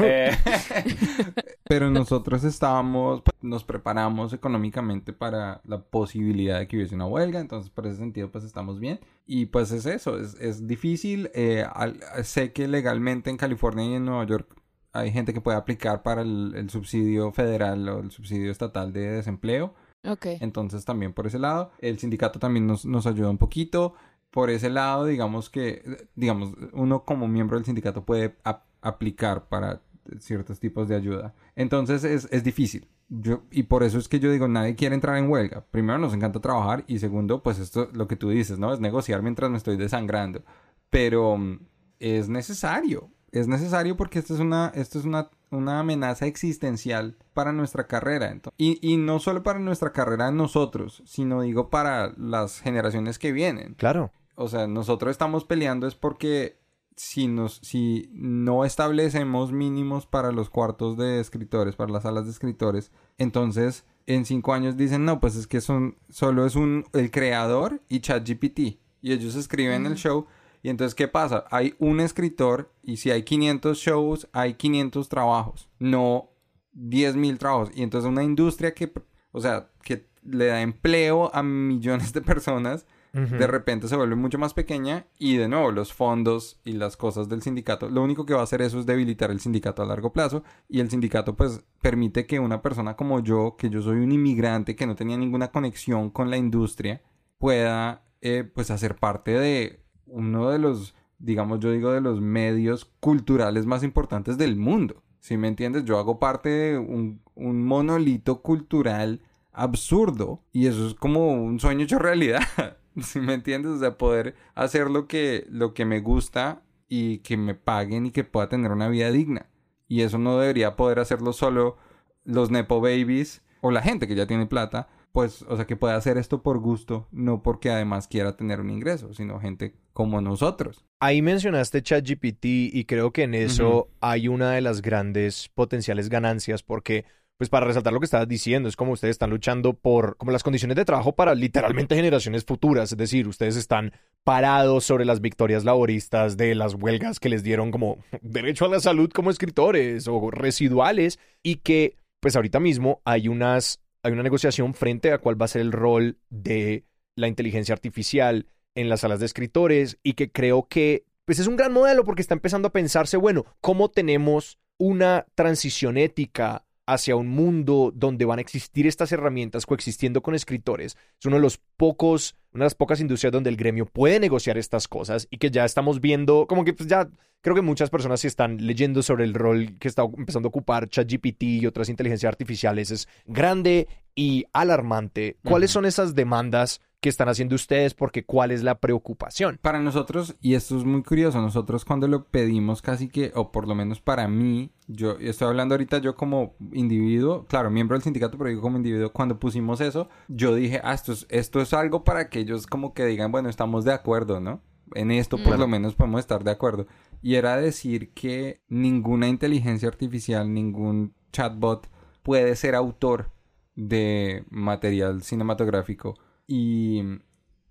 Eh, 0.00 0.30
pero 1.64 1.90
nosotros 1.90 2.44
estábamos, 2.44 3.22
pues, 3.22 3.34
nos 3.42 3.64
preparamos 3.64 4.32
económicamente 4.32 5.12
para 5.12 5.60
la 5.64 5.82
posibilidad 5.82 6.58
de 6.58 6.66
que 6.68 6.76
hubiese 6.76 6.94
una 6.94 7.06
huelga, 7.06 7.40
entonces 7.40 7.70
por 7.70 7.86
ese 7.86 7.98
sentido 7.98 8.30
pues 8.30 8.44
estamos 8.44 8.80
bien. 8.80 9.00
Y 9.26 9.46
pues 9.46 9.70
es 9.72 9.86
eso, 9.86 10.18
es, 10.18 10.34
es 10.40 10.66
difícil. 10.66 11.30
eh, 11.34 11.64
al- 11.72 12.00
sé 12.22 12.52
que 12.52 12.68
legalmente 12.68 13.30
en 13.30 13.36
California 13.36 13.84
y 13.84 13.94
en 13.94 14.04
Nueva 14.04 14.24
York 14.26 14.54
hay 14.92 15.10
gente 15.10 15.34
que 15.34 15.40
puede 15.40 15.56
aplicar 15.58 16.02
para 16.02 16.22
el, 16.22 16.52
el 16.56 16.70
subsidio 16.70 17.32
federal 17.32 17.88
o 17.88 18.00
el 18.00 18.10
subsidio 18.10 18.50
estatal 18.52 18.92
de 18.92 19.00
desempleo. 19.10 19.74
Ok. 20.06 20.26
Entonces 20.40 20.84
también 20.84 21.14
por 21.14 21.26
ese 21.26 21.38
lado, 21.38 21.72
el 21.78 21.98
sindicato 21.98 22.38
también 22.38 22.66
nos, 22.66 22.84
nos 22.84 23.06
ayuda 23.06 23.30
un 23.30 23.38
poquito. 23.38 23.94
Por 24.34 24.50
ese 24.50 24.68
lado, 24.68 25.06
digamos 25.06 25.48
que, 25.48 26.08
digamos, 26.16 26.50
uno 26.72 27.04
como 27.04 27.28
miembro 27.28 27.56
del 27.56 27.64
sindicato 27.64 28.04
puede 28.04 28.34
ap- 28.42 28.64
aplicar 28.82 29.46
para 29.48 29.80
ciertos 30.18 30.58
tipos 30.58 30.88
de 30.88 30.96
ayuda. 30.96 31.34
Entonces 31.54 32.02
es, 32.02 32.26
es 32.32 32.42
difícil. 32.42 32.88
Yo, 33.08 33.42
y 33.52 33.62
por 33.62 33.84
eso 33.84 33.96
es 33.96 34.08
que 34.08 34.18
yo 34.18 34.32
digo, 34.32 34.48
nadie 34.48 34.74
quiere 34.74 34.96
entrar 34.96 35.18
en 35.18 35.30
huelga. 35.30 35.64
Primero, 35.70 36.00
nos 36.00 36.14
encanta 36.14 36.40
trabajar 36.40 36.82
y 36.88 36.98
segundo, 36.98 37.44
pues 37.44 37.60
esto, 37.60 37.88
lo 37.92 38.08
que 38.08 38.16
tú 38.16 38.30
dices, 38.30 38.58
¿no? 38.58 38.74
Es 38.74 38.80
negociar 38.80 39.22
mientras 39.22 39.50
me 39.52 39.56
estoy 39.56 39.76
desangrando. 39.76 40.42
Pero 40.90 41.36
mm, 41.38 41.60
es 42.00 42.28
necesario. 42.28 43.10
Es 43.30 43.46
necesario 43.46 43.96
porque 43.96 44.18
esto 44.18 44.34
es 44.34 44.40
una, 44.40 44.72
esto 44.74 44.98
es 44.98 45.04
una, 45.04 45.28
una 45.50 45.78
amenaza 45.80 46.26
existencial 46.26 47.16
para 47.34 47.52
nuestra 47.52 47.86
carrera. 47.86 48.32
Ento- 48.32 48.52
y, 48.56 48.78
y 48.82 48.96
no 48.96 49.18
solo 49.20 49.42
para 49.44 49.58
nuestra 49.60 49.92
carrera 49.92 50.30
nosotros, 50.32 51.02
sino 51.06 51.42
digo 51.42 51.70
para 51.70 52.12
las 52.16 52.60
generaciones 52.60 53.18
que 53.18 53.32
vienen. 53.32 53.74
Claro. 53.74 54.10
O 54.36 54.48
sea, 54.48 54.66
nosotros 54.66 55.10
estamos 55.10 55.44
peleando 55.44 55.86
es 55.86 55.94
porque 55.94 56.58
si 56.96 57.26
nos, 57.26 57.60
si 57.62 58.08
no 58.12 58.64
establecemos 58.64 59.52
mínimos 59.52 60.06
para 60.06 60.32
los 60.32 60.50
cuartos 60.50 60.96
de 60.96 61.20
escritores, 61.20 61.76
para 61.76 61.92
las 61.92 62.04
salas 62.04 62.24
de 62.24 62.30
escritores, 62.30 62.92
entonces 63.18 63.84
en 64.06 64.24
cinco 64.24 64.52
años 64.52 64.76
dicen, 64.76 65.04
no, 65.04 65.20
pues 65.20 65.36
es 65.36 65.46
que 65.46 65.60
son, 65.60 65.96
solo 66.08 66.46
es 66.46 66.56
un, 66.56 66.84
el 66.92 67.10
creador 67.10 67.80
y 67.88 68.00
ChatGPT. 68.00 68.78
Y 69.00 69.12
ellos 69.12 69.34
escriben 69.34 69.86
el 69.86 69.96
show. 69.96 70.26
Y 70.62 70.70
entonces, 70.70 70.94
¿qué 70.94 71.08
pasa? 71.08 71.44
Hay 71.50 71.74
un 71.78 72.00
escritor 72.00 72.72
y 72.82 72.96
si 72.96 73.10
hay 73.10 73.22
500 73.22 73.76
shows, 73.76 74.28
hay 74.32 74.54
500 74.54 75.08
trabajos, 75.08 75.68
no 75.78 76.30
10.000 76.74 77.38
trabajos. 77.38 77.70
Y 77.74 77.82
entonces 77.82 78.10
una 78.10 78.22
industria 78.22 78.74
que, 78.74 78.90
o 79.32 79.40
sea, 79.40 79.70
que 79.82 80.06
le 80.22 80.46
da 80.46 80.62
empleo 80.62 81.30
a 81.34 81.42
millones 81.42 82.12
de 82.12 82.22
personas, 82.22 82.86
De 83.14 83.46
repente 83.46 83.86
se 83.86 83.94
vuelve 83.94 84.16
mucho 84.16 84.38
más 84.38 84.54
pequeña 84.54 85.06
y 85.20 85.36
de 85.36 85.46
nuevo 85.46 85.70
los 85.70 85.92
fondos 85.92 86.60
y 86.64 86.72
las 86.72 86.96
cosas 86.96 87.28
del 87.28 87.42
sindicato, 87.42 87.88
lo 87.88 88.02
único 88.02 88.26
que 88.26 88.34
va 88.34 88.40
a 88.40 88.42
hacer 88.42 88.60
eso 88.60 88.80
es 88.80 88.86
debilitar 88.86 89.30
el 89.30 89.38
sindicato 89.38 89.82
a 89.82 89.86
largo 89.86 90.12
plazo 90.12 90.42
y 90.68 90.80
el 90.80 90.90
sindicato 90.90 91.36
pues 91.36 91.62
permite 91.80 92.26
que 92.26 92.40
una 92.40 92.60
persona 92.60 92.96
como 92.96 93.20
yo, 93.20 93.54
que 93.56 93.70
yo 93.70 93.82
soy 93.82 93.98
un 93.98 94.10
inmigrante 94.10 94.74
que 94.74 94.86
no 94.86 94.96
tenía 94.96 95.16
ninguna 95.16 95.52
conexión 95.52 96.10
con 96.10 96.28
la 96.28 96.36
industria, 96.36 97.02
pueda 97.38 98.02
eh, 98.20 98.42
pues 98.42 98.72
hacer 98.72 98.96
parte 98.96 99.30
de 99.30 99.80
uno 100.06 100.50
de 100.50 100.58
los, 100.58 100.96
digamos 101.18 101.60
yo 101.60 101.70
digo, 101.70 101.92
de 101.92 102.00
los 102.00 102.20
medios 102.20 102.90
culturales 102.98 103.64
más 103.64 103.84
importantes 103.84 104.38
del 104.38 104.56
mundo. 104.56 105.04
Si 105.20 105.36
me 105.36 105.46
entiendes, 105.46 105.84
yo 105.84 105.98
hago 105.98 106.18
parte 106.18 106.48
de 106.48 106.78
un, 106.78 107.22
un 107.36 107.64
monolito 107.64 108.42
cultural 108.42 109.20
absurdo 109.52 110.42
y 110.52 110.66
eso 110.66 110.88
es 110.88 110.94
como 110.94 111.32
un 111.32 111.60
sueño 111.60 111.84
hecho 111.84 112.00
realidad. 112.00 112.42
Si 113.02 113.20
me 113.20 113.34
entiendes, 113.34 113.72
o 113.72 113.78
sea, 113.78 113.98
poder 113.98 114.34
hacer 114.54 114.90
lo 114.90 115.08
que, 115.08 115.46
lo 115.50 115.74
que 115.74 115.84
me 115.84 116.00
gusta 116.00 116.62
y 116.88 117.18
que 117.18 117.36
me 117.36 117.54
paguen 117.54 118.06
y 118.06 118.10
que 118.10 118.24
pueda 118.24 118.48
tener 118.48 118.70
una 118.70 118.88
vida 118.88 119.10
digna. 119.10 119.46
Y 119.88 120.02
eso 120.02 120.18
no 120.18 120.38
debería 120.38 120.76
poder 120.76 120.98
hacerlo 120.98 121.32
solo 121.32 121.76
los 122.24 122.50
Nepo 122.50 122.80
Babies 122.80 123.42
o 123.60 123.70
la 123.70 123.82
gente 123.82 124.06
que 124.06 124.14
ya 124.14 124.26
tiene 124.26 124.46
plata, 124.46 124.88
pues, 125.12 125.42
o 125.42 125.56
sea, 125.56 125.66
que 125.66 125.76
pueda 125.76 125.96
hacer 125.96 126.18
esto 126.18 126.42
por 126.42 126.58
gusto, 126.58 127.08
no 127.12 127.42
porque 127.42 127.70
además 127.70 128.08
quiera 128.08 128.36
tener 128.36 128.60
un 128.60 128.70
ingreso, 128.70 129.14
sino 129.14 129.38
gente 129.38 129.74
como 129.92 130.20
nosotros. 130.20 130.84
Ahí 131.00 131.22
mencionaste 131.22 131.82
ChatGPT 131.82 132.44
y 132.44 132.84
creo 132.84 133.12
que 133.12 133.22
en 133.22 133.34
eso 133.34 133.88
hay 134.00 134.28
una 134.28 134.50
de 134.50 134.60
las 134.60 134.82
grandes 134.82 135.48
potenciales 135.54 136.08
ganancias 136.08 136.62
porque, 136.62 137.04
pues 137.38 137.50
para 137.50 137.66
resaltar 137.66 137.92
lo 137.92 138.00
que 138.00 138.04
estabas 138.04 138.28
diciendo, 138.28 138.68
es 138.68 138.76
como 138.76 138.92
ustedes 138.92 139.12
están 139.12 139.30
luchando 139.30 139.74
por 139.74 140.16
como 140.16 140.30
las 140.32 140.42
condiciones 140.42 140.76
de 140.76 140.84
trabajo 140.84 141.14
para 141.14 141.34
literalmente 141.34 141.96
generaciones 141.96 142.44
futuras, 142.44 142.92
es 142.92 142.98
decir, 142.98 143.26
ustedes 143.26 143.56
están 143.56 143.92
parados 144.22 144.84
sobre 144.84 145.04
las 145.04 145.20
victorias 145.20 145.64
laboristas 145.64 146.36
de 146.36 146.54
las 146.54 146.74
huelgas 146.74 147.20
que 147.20 147.28
les 147.28 147.42
dieron 147.42 147.70
como 147.70 147.98
derecho 148.22 148.66
a 148.66 148.68
la 148.68 148.80
salud 148.80 149.10
como 149.10 149.30
escritores 149.30 150.06
o 150.08 150.30
residuales 150.30 151.18
y 151.42 151.56
que 151.56 151.96
pues 152.20 152.36
ahorita 152.36 152.60
mismo 152.60 153.02
hay 153.04 153.28
unas 153.28 153.80
hay 154.02 154.12
una 154.12 154.22
negociación 154.22 154.74
frente 154.74 155.12
a 155.12 155.18
cuál 155.18 155.40
va 155.40 155.46
a 155.46 155.48
ser 155.48 155.62
el 155.62 155.72
rol 155.72 156.18
de 156.30 156.84
la 157.16 157.28
inteligencia 157.28 157.72
artificial 157.72 158.46
en 158.74 158.88
las 158.88 159.00
salas 159.00 159.20
de 159.20 159.26
escritores 159.26 159.98
y 160.02 160.12
que 160.14 160.30
creo 160.30 160.66
que 160.68 161.04
pues 161.24 161.38
es 161.38 161.46
un 161.46 161.56
gran 161.56 161.72
modelo 161.72 162.04
porque 162.04 162.22
está 162.22 162.34
empezando 162.34 162.68
a 162.68 162.72
pensarse, 162.72 163.16
bueno, 163.16 163.46
¿cómo 163.60 163.90
tenemos 163.90 164.58
una 164.78 165.26
transición 165.34 165.96
ética 165.96 166.63
hacia 166.86 167.16
un 167.16 167.28
mundo 167.28 167.92
donde 167.94 168.24
van 168.24 168.38
a 168.38 168.42
existir 168.42 168.86
estas 168.86 169.12
herramientas 169.12 169.66
coexistiendo 169.66 170.22
con 170.22 170.34
escritores? 170.34 170.96
Es 171.18 171.26
uno 171.26 171.36
de 171.36 171.42
los 171.42 171.58
pocos, 171.76 172.34
una 172.52 172.64
de 172.64 172.66
las 172.66 172.74
pocas 172.74 173.00
industrias 173.00 173.32
donde 173.32 173.50
el 173.50 173.56
gremio 173.56 173.86
puede 173.86 174.20
negociar 174.20 174.58
estas 174.58 174.88
cosas 174.88 175.26
y 175.30 175.38
que 175.38 175.50
ya 175.50 175.64
estamos 175.64 176.00
viendo, 176.00 176.46
como 176.46 176.64
que 176.64 176.72
pues 176.72 176.88
ya 176.88 177.08
creo 177.44 177.54
que 177.54 177.62
muchas 177.62 177.90
personas 177.90 178.20
se 178.20 178.28
están 178.28 178.56
leyendo 178.66 179.02
sobre 179.02 179.24
el 179.24 179.34
rol 179.34 179.76
que 179.78 179.88
está 179.88 180.02
empezando 180.02 180.48
a 180.48 180.50
ocupar 180.50 180.88
ChatGPT 180.88 181.42
y 181.42 181.66
otras 181.66 181.90
inteligencias 181.90 182.28
artificiales. 182.28 182.90
Es 182.90 183.08
grande 183.26 183.86
y 184.14 184.46
alarmante. 184.52 185.36
¿Cuáles 185.44 185.70
son 185.70 185.84
esas 185.84 186.14
demandas 186.14 186.80
que 187.04 187.10
están 187.10 187.28
haciendo 187.28 187.54
ustedes? 187.54 187.92
Porque 187.92 188.24
¿cuál 188.24 188.50
es 188.50 188.62
la 188.62 188.80
preocupación? 188.80 189.58
Para 189.60 189.78
nosotros, 189.78 190.36
y 190.40 190.54
esto 190.54 190.78
es 190.78 190.84
muy 190.84 191.02
curioso, 191.02 191.38
nosotros 191.38 191.84
cuando 191.84 192.08
lo 192.08 192.24
pedimos 192.24 192.80
casi 192.80 193.08
que, 193.08 193.30
o 193.34 193.52
por 193.52 193.68
lo 193.68 193.74
menos 193.74 194.00
para 194.00 194.26
mí, 194.26 194.70
yo 194.86 195.18
estoy 195.20 195.48
hablando 195.48 195.74
ahorita 195.74 195.98
yo 195.98 196.16
como 196.16 196.54
individuo, 196.72 197.44
claro, 197.44 197.70
miembro 197.70 197.94
del 197.94 198.02
sindicato, 198.02 198.38
pero 198.38 198.48
digo 198.48 198.62
como 198.62 198.78
individuo, 198.78 199.12
cuando 199.12 199.38
pusimos 199.38 199.82
eso, 199.82 200.08
yo 200.28 200.54
dije, 200.54 200.80
ah, 200.82 200.94
esto 200.94 201.12
es, 201.12 201.26
esto 201.28 201.60
es 201.60 201.74
algo 201.74 202.04
para 202.04 202.30
que 202.30 202.38
ellos 202.38 202.66
como 202.66 202.94
que 202.94 203.04
digan, 203.04 203.30
bueno, 203.30 203.50
estamos 203.50 203.84
de 203.84 203.92
acuerdo, 203.92 204.40
¿no? 204.40 204.62
En 204.94 205.10
esto 205.10 205.36
por 205.36 205.58
lo 205.58 205.68
menos 205.68 205.94
podemos 205.94 206.20
estar 206.20 206.42
de 206.42 206.52
acuerdo. 206.52 206.86
Y 207.20 207.34
era 207.34 207.58
decir 207.58 208.14
que 208.14 208.62
ninguna 208.68 209.28
inteligencia 209.28 209.88
artificial, 209.88 210.54
ningún 210.54 211.14
chatbot 211.32 211.86
puede 212.22 212.56
ser 212.56 212.74
autor 212.74 213.30
de 213.74 214.46
material 214.48 215.22
cinematográfico. 215.22 216.16
Y 216.46 217.02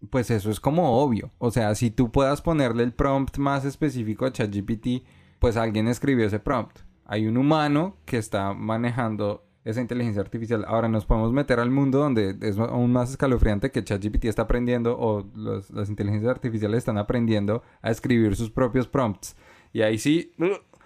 pues 0.10 0.30
eso 0.32 0.52
es 0.52 0.60
como 0.60 1.02
obvio. 1.02 1.32
O 1.38 1.52
sea, 1.52 1.74
si 1.76 1.92
tú 1.92 2.12
puedas 2.12 2.42
ponerle 2.42 2.84
el 2.84 2.94
prompt 2.94 3.38
más 3.38 3.66
específico 3.66 4.26
a 4.26 4.32
ChatGPT, 4.32 5.06
pues 5.40 5.58
alguien 5.58 5.88
escribió 5.88 6.26
ese 6.26 6.40
prompt. 6.40 6.80
Hay 7.06 7.28
un 7.28 7.38
humano 7.38 7.98
que 8.06 8.18
está 8.18 8.54
manejando 8.54 9.46
esa 9.66 9.80
inteligencia 9.82 10.22
artificial. 10.22 10.66
Ahora 10.68 10.90
nos 10.90 11.06
podemos 11.06 11.32
meter 11.32 11.60
al 11.60 11.70
mundo 11.70 12.00
donde 12.00 12.36
es 12.42 12.58
aún 12.58 12.92
más 12.92 13.12
escalofriante 13.12 13.72
que 13.72 13.84
ChatGPT 13.84 14.26
está 14.26 14.42
aprendiendo 14.44 14.98
o 15.00 15.26
los- 15.36 15.70
las 15.72 15.90
inteligencias 15.90 16.32
artificiales 16.32 16.80
están 16.80 16.98
aprendiendo 16.98 17.64
a 17.82 17.92
escribir 17.92 18.36
sus 18.36 18.50
propios 18.50 18.88
prompts. 18.88 19.36
Y 19.72 19.82
ahí 19.82 19.98
sí, 19.98 20.34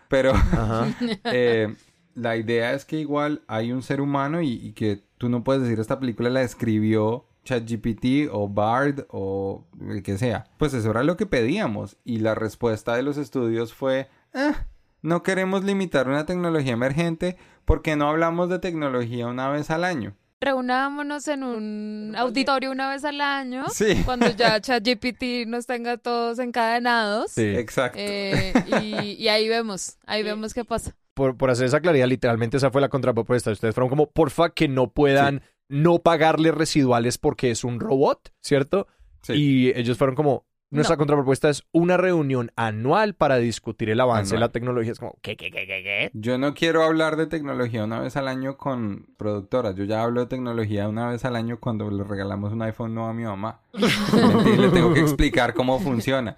pero 0.09 0.31
eh, 1.25 1.75
la 2.13 2.37
idea 2.37 2.73
es 2.73 2.85
que 2.85 2.99
igual 2.99 3.41
hay 3.47 3.71
un 3.71 3.81
ser 3.81 3.99
humano 4.01 4.41
y, 4.41 4.53
y 4.53 4.73
que 4.73 5.03
tú 5.17 5.29
no 5.29 5.43
puedes 5.43 5.63
decir 5.63 5.79
esta 5.79 5.99
película 5.99 6.29
la 6.29 6.41
escribió 6.43 7.25
ChatGPT 7.47 8.29
o 8.31 8.47
Bard 8.49 9.05
o 9.09 9.65
el 9.89 10.03
que 10.03 10.17
sea. 10.17 10.43
Pues 10.57 10.73
eso 10.73 10.91
era 10.91 11.03
lo 11.03 11.15
que 11.17 11.25
pedíamos 11.25 11.97
y 12.03 12.19
la 12.19 12.35
respuesta 12.35 12.95
de 12.95 13.03
los 13.03 13.17
estudios 13.17 13.73
fue, 13.73 14.09
"Ah, 14.33 14.65
no 15.01 15.23
queremos 15.23 15.63
limitar 15.63 16.07
una 16.09 16.25
tecnología 16.25 16.73
emergente 16.73 17.37
porque 17.65 17.95
no 17.95 18.09
hablamos 18.09 18.49
de 18.49 18.59
tecnología 18.59 19.27
una 19.27 19.49
vez 19.49 19.69
al 19.69 19.83
año. 19.83 20.15
Reunámonos 20.39 21.27
en 21.29 21.43
un 21.43 22.13
auditorio 22.15 22.71
una 22.71 22.89
vez 22.89 23.03
al 23.05 23.21
año. 23.21 23.65
Sí. 23.73 24.01
Cuando 24.05 24.29
ya 24.29 24.59
ChatGPT 24.61 25.47
nos 25.47 25.65
tenga 25.65 25.97
todos 25.97 26.39
encadenados. 26.39 27.31
Sí. 27.31 27.55
Exacto. 27.55 27.97
Eh, 27.99 28.53
y, 28.81 29.13
y 29.23 29.27
ahí 29.29 29.47
vemos, 29.49 29.97
ahí 30.05 30.23
vemos 30.31 30.53
qué 30.53 30.63
pasa. 30.65 30.95
Por, 31.13 31.35
por 31.37 31.49
hacer 31.49 31.65
esa 31.65 31.79
claridad, 31.79 32.07
literalmente 32.07 32.57
esa 32.57 32.69
fue 32.69 32.81
la 32.81 32.89
contrapropuesta. 32.89 33.49
Ustedes 33.51 33.73
fueron 33.73 33.89
como, 33.89 34.11
porfa, 34.11 34.49
que 34.51 34.67
no 34.67 34.91
puedan 34.91 35.41
no 35.69 35.99
pagarle 35.99 36.51
residuales 36.51 37.17
porque 37.17 37.51
es 37.51 37.63
un 37.63 37.79
robot, 37.79 38.31
¿cierto? 38.41 38.87
Sí. 39.21 39.33
Y 39.33 39.67
ellos 39.79 39.97
fueron 39.97 40.15
como, 40.15 40.45
nuestra 40.69 40.95
No. 40.95 40.99
contrapropuesta 40.99 41.49
es 41.49 41.63
una 41.71 41.95
reunión 41.95 42.51
anual 42.57 43.13
para 43.15 43.37
discutir 43.37 43.89
el 43.89 44.01
avance 44.01 44.31
de 44.31 44.35
Anual. 44.37 44.49
la 44.49 44.51
tecnología. 44.51 44.91
Es 44.91 44.99
como, 44.99 45.17
¿qué, 45.21 45.37
qué, 45.37 45.49
qué, 45.49 45.65
qué, 45.65 45.81
qué? 45.83 46.11
Yo 46.13 46.37
no 46.37 46.53
quiero 46.53 46.83
hablar 46.83 47.15
de 47.15 47.25
tecnología 47.27 47.85
una 47.85 47.99
vez 48.01 48.17
al 48.17 48.27
año 48.27 48.57
con 48.57 49.07
productoras. 49.17 49.75
Yo 49.75 49.85
ya 49.85 50.03
hablo 50.03 50.21
de 50.21 50.27
tecnología 50.27 50.89
una 50.89 51.07
vez 51.09 51.23
al 51.23 51.35
año 51.37 51.57
cuando 51.59 51.89
le 51.89 52.03
regalamos 52.03 52.51
un 52.51 52.61
iPhone 52.63 52.93
nuevo 52.93 53.09
a 53.09 53.13
mi 53.13 53.23
mamá. 53.23 53.61
Y 53.73 54.57
le 54.57 54.69
tengo 54.69 54.93
que 54.93 54.99
explicar 54.99 55.53
cómo 55.53 55.79
funciona. 55.79 56.37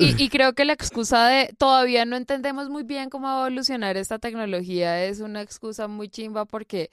Y, 0.00 0.24
y 0.24 0.28
creo 0.28 0.52
que 0.54 0.64
la 0.64 0.72
excusa 0.72 1.26
de 1.28 1.54
todavía 1.58 2.04
no 2.04 2.16
entendemos 2.16 2.68
muy 2.70 2.82
bien 2.82 3.10
cómo 3.10 3.26
va 3.26 3.44
a 3.44 3.46
evolucionar 3.46 3.96
esta 3.96 4.18
tecnología 4.18 5.04
es 5.04 5.20
una 5.20 5.42
excusa 5.42 5.88
muy 5.88 6.08
chimba 6.08 6.44
porque 6.44 6.90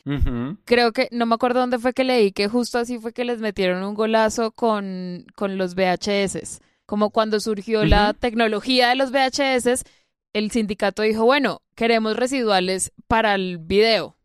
creo 0.66 0.92
que, 0.92 1.08
no 1.12 1.26
me 1.26 1.36
acuerdo 1.36 1.60
dónde 1.62 1.80
fue 1.80 1.94
que 1.94 2.04
leí, 2.04 2.32
que 2.32 2.48
justo 2.48 2.78
así 2.80 3.00
fue 3.00 3.14
que 3.14 3.26
les 3.26 3.40
metieron 3.40 3.84
un 3.84 3.94
golazo 3.96 4.52
con, 4.52 5.26
con 5.36 5.58
los 5.58 5.76
VHS. 5.76 6.60
Como 6.86 7.10
cuando 7.10 7.40
surgió 7.40 7.84
la 7.86 8.14
tecnología 8.14 8.90
de 8.90 8.96
los 8.96 9.12
VHS, 9.12 9.84
el 10.34 10.52
sindicato 10.52 11.02
dijo, 11.02 11.26
bueno, 11.26 11.62
queremos 11.76 12.16
residuales 12.16 12.92
para 13.08 13.36
el 13.36 13.58
video. 13.58 14.16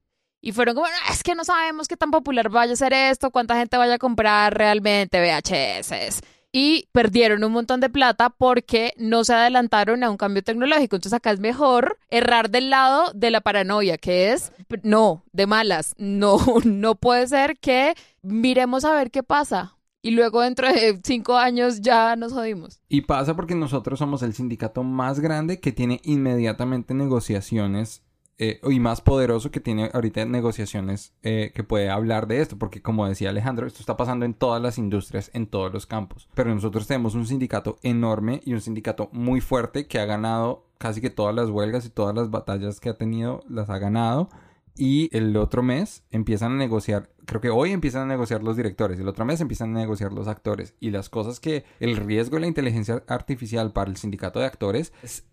Y 0.41 0.53
fueron 0.53 0.74
como, 0.74 0.87
"No, 0.89 1.12
es 1.12 1.22
que 1.22 1.35
no 1.37 1.45
sabemos 1.45 1.87
qué 1.87 1.97
tan 1.97 2.11
popular 2.11 2.51
vaya 2.51 2.72
a 2.72 2.76
ser 2.76 2.93
esto, 2.93 3.30
cuánta 3.30 3.57
gente 3.57 3.76
vaya 3.76 3.95
a 3.95 3.99
comprar 3.99 4.53
realmente 4.57 5.20
VHS. 5.20 6.20
Y 6.53 6.86
perdieron 6.92 7.42
un 7.44 7.53
montón 7.53 7.80
de 7.80 7.88
plata 7.88 8.28
porque 8.28 8.92
no 8.98 9.24
se 9.24 9.32
adelantaron 9.32 10.05
a 10.05 10.11
un 10.11 10.18
cambio 10.18 10.42
tecnológico. 10.42 10.96
Entonces 10.96 11.14
acá 11.14 11.30
es 11.30 11.40
mejor 11.40 11.98
errar 12.11 12.50
del 12.50 12.68
lado 12.68 13.11
de 13.14 13.30
la 13.30 13.40
paranoia, 13.40 13.96
que 13.96 14.32
es, 14.32 14.53
no, 14.82 15.24
de 15.32 15.46
malas. 15.46 15.94
No, 15.96 16.36
no 16.64 16.94
puede 16.94 17.26
ser 17.26 17.59
que 17.59 17.94
miremos 18.20 18.84
a 18.84 18.94
ver 18.94 19.11
qué 19.11 19.22
pasa. 19.22 19.78
Y 20.05 20.11
luego 20.11 20.42
dentro 20.42 20.66
de 20.70 21.00
cinco 21.05 21.36
años 21.38 21.80
ya 21.80 22.16
nos 22.16 22.32
jodimos. 22.32 22.80
Y 22.88 23.03
pasa 23.03 23.34
porque 23.34 23.55
nosotros 23.55 24.00
somos 24.00 24.22
el 24.22 24.34
sindicato 24.34 24.82
más 24.82 25.20
grande 25.20 25.61
que 25.61 25.72
tiene 25.72 26.00
inmediatamente 26.03 26.92
negociaciones 26.92 28.03
eh, 28.39 28.61
y 28.64 28.80
más 28.80 29.01
poderoso 29.01 29.51
que 29.51 29.61
tiene 29.61 29.91
ahorita 29.93 30.24
negociaciones 30.24 31.12
eh, 31.22 31.53
que 31.55 31.64
puede 31.64 31.91
hablar 31.91 32.26
de 32.26 32.41
esto. 32.41 32.59
Porque 32.59 32.83
como 32.83 33.07
decía 33.07 33.30
Alejandro, 33.30 33.66
esto 33.66 33.80
está 33.80 33.97
pasando 33.97 34.24
en 34.24 34.35
todas 34.35 34.61
las 34.61 34.78
industrias, 34.78 35.30
en 35.35 35.47
todos 35.47 35.72
los 35.72 35.87
campos. 35.87 36.28
Pero 36.35 36.55
nosotros 36.55 36.87
tenemos 36.87 37.14
un 37.14 37.26
sindicato 37.26 37.78
enorme 37.83 38.41
y 38.45 38.55
un 38.55 38.61
sindicato 38.61 39.09
muy 39.12 39.41
fuerte 39.41 39.87
que 39.87 39.99
ha 40.01 40.05
ganado 40.05 40.66
casi 40.78 41.01
que 41.01 41.11
todas 41.11 41.35
las 41.35 41.49
huelgas 41.49 41.87
y 41.87 41.91
todas 41.91 42.14
las 42.14 42.30
batallas 42.30 42.80
que 42.80 42.89
ha 42.89 42.99
tenido 42.99 43.45
las 43.49 43.70
ha 43.70 43.78
ganado. 43.78 44.28
Y 44.74 45.14
el 45.16 45.37
otro 45.37 45.62
mes 45.62 46.03
empiezan 46.11 46.53
a 46.53 46.57
negociar, 46.57 47.11
creo 47.26 47.43
que 47.43 47.51
hoy 47.51 47.72
empiezan 47.72 48.03
a 48.03 48.07
negociar 48.07 48.43
los 48.43 48.57
directores, 48.57 48.99
el 48.99 49.07
otro 49.07 49.26
mes 49.26 49.41
empiezan 49.43 49.76
a 49.76 49.80
negociar 49.80 50.12
los 50.12 50.28
actores. 50.28 50.74
Y 50.80 50.91
las 50.91 51.11
cosas 51.11 51.41
que 51.41 51.64
el 51.78 51.97
riesgo 51.97 52.37
de 52.37 52.41
la 52.41 52.47
inteligencia 52.47 53.03
artificial 53.07 53.72
para 53.72 53.91
el 53.91 53.99
sindicato 53.99 54.41
de 54.41 54.47
actores 54.47 54.93
es 55.03 55.26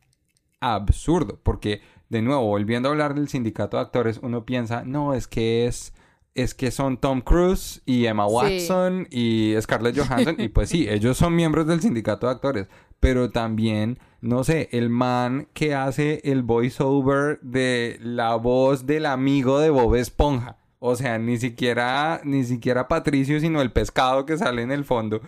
absurdo, 0.60 1.40
porque 1.42 1.82
de 2.10 2.22
nuevo, 2.22 2.42
volviendo 2.46 2.90
a 2.90 2.92
hablar 2.92 3.16
del 3.16 3.28
sindicato 3.30 3.78
de 3.78 3.84
actores, 3.84 4.20
uno 4.22 4.46
piensa, 4.46 4.84
no, 4.84 5.14
es 5.14 5.28
que 5.28 5.66
es 5.68 5.94
es 6.36 6.54
que 6.54 6.72
son 6.72 6.98
Tom 6.98 7.22
Cruise 7.22 7.82
y 7.86 8.06
Emma 8.06 8.26
Sí. 8.28 8.34
Watson 8.36 9.08
y 9.10 9.56
Scarlett 9.60 9.98
Johansson 9.98 10.36
y 10.38 10.48
pues 10.48 10.70
sí, 10.70 10.88
ellos 10.90 11.18
son 11.18 11.36
miembros 11.36 11.68
del 11.68 11.82
sindicato 11.82 12.28
de 12.28 12.34
actores, 12.34 12.68
pero 13.00 13.30
también, 13.32 14.00
no 14.22 14.44
sé, 14.44 14.70
el 14.72 14.90
man 14.90 15.48
que 15.54 15.74
hace 15.76 16.22
el 16.24 16.44
voiceover 16.44 17.40
de 17.42 17.98
la 18.02 18.36
voz 18.36 18.86
del 18.86 19.06
amigo 19.06 19.60
de 19.60 19.70
Bob 19.70 19.96
Esponja. 19.96 20.58
O 20.78 20.96
sea, 20.96 21.18
ni 21.18 21.38
siquiera 21.38 22.22
ni 22.24 22.46
siquiera 22.46 22.88
Patricio, 22.88 23.40
sino 23.42 23.62
el 23.62 23.72
pescado 23.74 24.26
que 24.26 24.38
sale 24.38 24.62
en 24.62 24.72
el 24.72 24.86
fondo. 24.86 25.20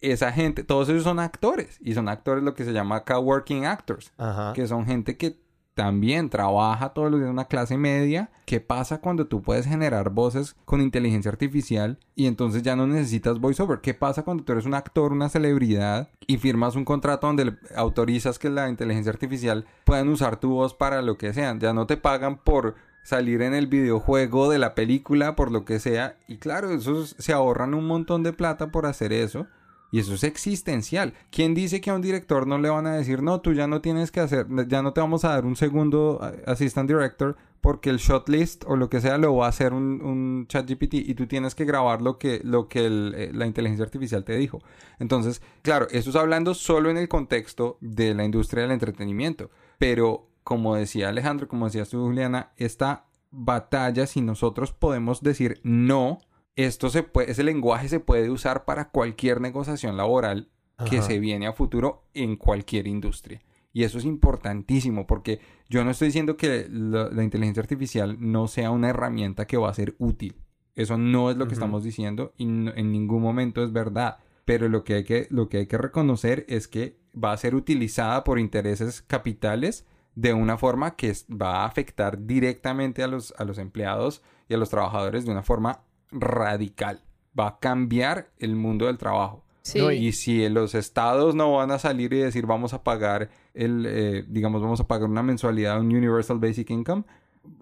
Esa 0.00 0.32
gente, 0.32 0.64
todos 0.64 0.88
ellos 0.88 1.02
son 1.04 1.18
actores 1.18 1.78
y 1.82 1.92
son 1.94 2.08
actores 2.08 2.42
lo 2.42 2.54
que 2.54 2.64
se 2.64 2.72
llama 2.72 2.96
acá 2.96 3.18
working 3.18 3.66
actors 3.66 4.12
Ajá. 4.16 4.52
que 4.54 4.66
son 4.66 4.86
gente 4.86 5.16
que 5.18 5.43
también 5.74 6.30
trabaja 6.30 6.90
todos 6.90 7.10
los 7.10 7.20
días 7.20 7.28
en 7.28 7.34
una 7.34 7.46
clase 7.46 7.76
media. 7.76 8.30
¿Qué 8.46 8.60
pasa 8.60 8.98
cuando 9.00 9.26
tú 9.26 9.42
puedes 9.42 9.66
generar 9.66 10.10
voces 10.10 10.56
con 10.64 10.80
inteligencia 10.80 11.30
artificial 11.30 11.98
y 12.14 12.26
entonces 12.26 12.62
ya 12.62 12.76
no 12.76 12.86
necesitas 12.86 13.40
voiceover? 13.40 13.80
¿Qué 13.80 13.94
pasa 13.94 14.22
cuando 14.22 14.44
tú 14.44 14.52
eres 14.52 14.66
un 14.66 14.74
actor, 14.74 15.12
una 15.12 15.28
celebridad 15.28 16.08
y 16.26 16.38
firmas 16.38 16.76
un 16.76 16.84
contrato 16.84 17.26
donde 17.26 17.56
autorizas 17.74 18.38
que 18.38 18.50
la 18.50 18.68
inteligencia 18.68 19.12
artificial 19.12 19.66
puedan 19.84 20.08
usar 20.08 20.38
tu 20.38 20.50
voz 20.50 20.74
para 20.74 21.02
lo 21.02 21.18
que 21.18 21.32
sean? 21.32 21.58
Ya 21.58 21.72
no 21.72 21.86
te 21.86 21.96
pagan 21.96 22.38
por 22.38 22.76
salir 23.02 23.42
en 23.42 23.54
el 23.54 23.66
videojuego 23.66 24.50
de 24.50 24.58
la 24.58 24.74
película, 24.74 25.36
por 25.36 25.52
lo 25.52 25.64
que 25.64 25.78
sea. 25.78 26.16
Y 26.26 26.38
claro, 26.38 26.70
esos 26.70 27.14
se 27.18 27.32
ahorran 27.32 27.74
un 27.74 27.86
montón 27.86 28.22
de 28.22 28.32
plata 28.32 28.68
por 28.68 28.86
hacer 28.86 29.12
eso. 29.12 29.46
Y 29.94 30.00
eso 30.00 30.14
es 30.14 30.24
existencial. 30.24 31.14
¿Quién 31.30 31.54
dice 31.54 31.80
que 31.80 31.88
a 31.88 31.94
un 31.94 32.02
director 32.02 32.48
no 32.48 32.58
le 32.58 32.68
van 32.68 32.84
a 32.88 32.96
decir, 32.96 33.22
no, 33.22 33.40
tú 33.40 33.52
ya 33.52 33.68
no 33.68 33.80
tienes 33.80 34.10
que 34.10 34.18
hacer, 34.18 34.48
ya 34.66 34.82
no 34.82 34.92
te 34.92 35.00
vamos 35.00 35.24
a 35.24 35.28
dar 35.28 35.46
un 35.46 35.54
segundo 35.54 36.18
eh, 36.20 36.42
assistant 36.48 36.88
director 36.88 37.36
porque 37.60 37.90
el 37.90 37.98
shot 37.98 38.28
list 38.28 38.64
o 38.66 38.74
lo 38.74 38.90
que 38.90 39.00
sea 39.00 39.18
lo 39.18 39.36
va 39.36 39.46
a 39.46 39.50
hacer 39.50 39.72
un, 39.72 40.46
chat 40.48 40.68
GPT 40.68 40.94
y 40.94 41.14
tú 41.14 41.28
tienes 41.28 41.54
que 41.54 41.64
grabar 41.64 42.02
lo 42.02 42.18
que, 42.18 42.40
lo 42.42 42.66
que 42.66 42.86
eh, 42.86 43.30
la 43.32 43.46
inteligencia 43.46 43.84
artificial 43.84 44.24
te 44.24 44.36
dijo. 44.36 44.58
Entonces, 44.98 45.40
claro, 45.62 45.86
eso 45.92 46.10
es 46.10 46.16
hablando 46.16 46.54
solo 46.54 46.90
en 46.90 46.96
el 46.96 47.08
contexto 47.08 47.78
de 47.80 48.14
la 48.14 48.24
industria 48.24 48.64
del 48.64 48.72
entretenimiento. 48.72 49.52
Pero, 49.78 50.26
como 50.42 50.74
decía 50.74 51.10
Alejandro, 51.10 51.46
como 51.46 51.66
decías 51.66 51.90
tú, 51.90 52.02
Juliana, 52.02 52.50
esta 52.56 53.04
batalla, 53.30 54.08
si 54.08 54.22
nosotros 54.22 54.72
podemos 54.72 55.22
decir 55.22 55.60
no, 55.62 56.18
esto 56.56 56.88
se 56.90 57.02
puede, 57.02 57.30
ese 57.30 57.42
lenguaje 57.44 57.88
se 57.88 58.00
puede 58.00 58.30
usar 58.30 58.64
para 58.64 58.88
cualquier 58.90 59.40
negociación 59.40 59.96
laboral 59.96 60.48
que 60.90 61.02
se 61.02 61.18
viene 61.20 61.46
a 61.46 61.52
futuro 61.52 62.04
en 62.14 62.36
cualquier 62.36 62.86
industria. 62.88 63.40
Y 63.72 63.82
eso 63.84 63.98
es 63.98 64.04
importantísimo 64.04 65.06
porque 65.06 65.40
yo 65.68 65.84
no 65.84 65.90
estoy 65.90 66.08
diciendo 66.08 66.36
que 66.36 66.68
la, 66.70 67.08
la 67.10 67.24
inteligencia 67.24 67.60
artificial 67.62 68.16
no 68.20 68.46
sea 68.48 68.70
una 68.70 68.90
herramienta 68.90 69.46
que 69.46 69.56
va 69.56 69.70
a 69.70 69.74
ser 69.74 69.94
útil. 69.98 70.36
Eso 70.76 70.98
no 70.98 71.30
es 71.30 71.36
lo 71.36 71.46
que 71.46 71.54
estamos 71.54 71.84
diciendo 71.84 72.32
y 72.36 72.46
no- 72.46 72.72
en 72.74 72.92
ningún 72.92 73.22
momento 73.22 73.62
es 73.64 73.72
verdad. 73.72 74.18
Pero 74.44 74.68
lo 74.68 74.84
que, 74.84 74.94
hay 74.94 75.04
que, 75.04 75.26
lo 75.30 75.48
que 75.48 75.58
hay 75.58 75.66
que 75.66 75.78
reconocer 75.78 76.44
es 76.48 76.68
que 76.68 76.98
va 77.14 77.32
a 77.32 77.36
ser 77.36 77.54
utilizada 77.54 78.22
por 78.24 78.38
intereses 78.38 79.00
capitales 79.02 79.86
de 80.14 80.34
una 80.34 80.58
forma 80.58 80.96
que 80.96 81.12
va 81.30 81.62
a 81.62 81.66
afectar 81.66 82.26
directamente 82.26 83.02
a 83.02 83.06
los, 83.08 83.32
a 83.38 83.44
los 83.44 83.58
empleados 83.58 84.22
y 84.48 84.54
a 84.54 84.56
los 84.58 84.70
trabajadores 84.70 85.24
de 85.24 85.32
una 85.32 85.42
forma 85.42 85.80
radical. 86.14 87.00
Va 87.38 87.48
a 87.48 87.58
cambiar 87.58 88.30
el 88.38 88.56
mundo 88.56 88.86
del 88.86 88.98
trabajo. 88.98 89.44
Sí. 89.62 89.78
No, 89.78 89.90
Y 89.90 90.12
si 90.12 90.46
los 90.48 90.74
estados 90.74 91.34
no 91.34 91.52
van 91.54 91.70
a 91.70 91.78
salir 91.78 92.12
y 92.12 92.18
decir 92.18 92.46
vamos 92.46 92.74
a 92.74 92.84
pagar 92.84 93.30
el, 93.54 93.86
eh, 93.88 94.24
digamos, 94.28 94.60
vamos 94.60 94.80
a 94.80 94.86
pagar 94.86 95.08
una 95.08 95.22
mensualidad, 95.22 95.80
un 95.80 95.86
Universal 95.86 96.38
Basic 96.38 96.68
Income, 96.70 97.04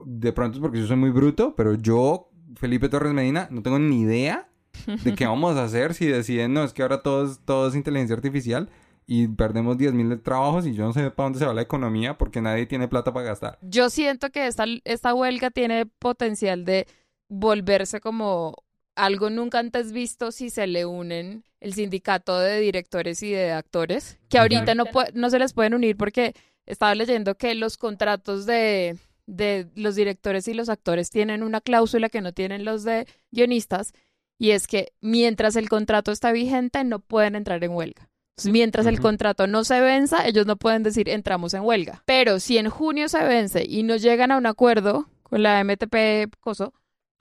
de 0.04 0.32
pronto 0.32 0.58
es 0.58 0.60
porque 0.62 0.80
yo 0.80 0.86
soy 0.86 0.96
muy 0.96 1.10
bruto, 1.10 1.54
pero 1.56 1.74
yo, 1.74 2.28
Felipe 2.56 2.88
Torres 2.88 3.12
Medina, 3.12 3.48
no 3.50 3.62
tengo 3.62 3.78
ni 3.78 4.00
idea 4.00 4.48
de 5.04 5.14
qué 5.14 5.26
vamos 5.28 5.56
a 5.56 5.64
hacer 5.64 5.94
si 5.94 6.06
deciden, 6.06 6.52
no, 6.52 6.64
es 6.64 6.72
que 6.72 6.82
ahora 6.82 7.02
todo 7.02 7.26
es, 7.26 7.40
todo 7.44 7.68
es 7.68 7.76
inteligencia 7.76 8.16
artificial 8.16 8.68
y 9.06 9.28
perdemos 9.28 9.76
10.000 9.76 10.22
trabajos 10.22 10.66
y 10.66 10.74
yo 10.74 10.84
no 10.84 10.92
sé 10.92 11.10
para 11.10 11.26
dónde 11.26 11.38
se 11.38 11.46
va 11.46 11.54
la 11.54 11.62
economía 11.62 12.16
porque 12.18 12.40
nadie 12.40 12.66
tiene 12.66 12.88
plata 12.88 13.12
para 13.12 13.26
gastar. 13.26 13.58
Yo 13.62 13.90
siento 13.90 14.30
que 14.30 14.46
esta, 14.46 14.64
esta 14.84 15.14
huelga 15.14 15.50
tiene 15.50 15.86
potencial 15.86 16.64
de 16.64 16.86
volverse 17.32 18.00
como 18.00 18.54
algo 18.94 19.30
nunca 19.30 19.58
antes 19.58 19.92
visto 19.92 20.32
si 20.32 20.50
se 20.50 20.66
le 20.66 20.84
unen 20.84 21.44
el 21.60 21.72
sindicato 21.72 22.38
de 22.38 22.60
directores 22.60 23.22
y 23.22 23.30
de 23.30 23.52
actores, 23.52 24.18
que 24.28 24.38
ahorita 24.38 24.74
no, 24.74 24.84
no 25.14 25.30
se 25.30 25.38
les 25.38 25.54
pueden 25.54 25.74
unir 25.74 25.96
porque 25.96 26.34
estaba 26.66 26.94
leyendo 26.94 27.36
que 27.36 27.54
los 27.54 27.78
contratos 27.78 28.44
de, 28.44 28.98
de 29.26 29.68
los 29.74 29.94
directores 29.94 30.46
y 30.48 30.54
los 30.54 30.68
actores 30.68 31.10
tienen 31.10 31.42
una 31.42 31.60
cláusula 31.60 32.10
que 32.10 32.20
no 32.20 32.32
tienen 32.32 32.64
los 32.64 32.84
de 32.84 33.06
guionistas, 33.30 33.94
y 34.38 34.50
es 34.50 34.66
que 34.66 34.92
mientras 35.00 35.56
el 35.56 35.68
contrato 35.68 36.12
está 36.12 36.32
vigente 36.32 36.84
no 36.84 36.98
pueden 36.98 37.36
entrar 37.36 37.62
en 37.64 37.72
huelga. 37.72 38.10
Entonces, 38.32 38.52
mientras 38.52 38.86
el 38.86 39.00
contrato 39.00 39.46
no 39.46 39.62
se 39.62 39.80
venza, 39.80 40.26
ellos 40.26 40.46
no 40.46 40.56
pueden 40.56 40.82
decir 40.82 41.08
entramos 41.08 41.54
en 41.54 41.62
huelga. 41.62 42.02
Pero 42.06 42.40
si 42.40 42.58
en 42.58 42.70
junio 42.70 43.08
se 43.08 43.22
vence 43.22 43.64
y 43.66 43.84
no 43.84 43.96
llegan 43.96 44.32
a 44.32 44.38
un 44.38 44.46
acuerdo 44.46 45.06
con 45.22 45.42
la 45.42 45.62
MTP 45.62 46.34
Coso, 46.40 46.72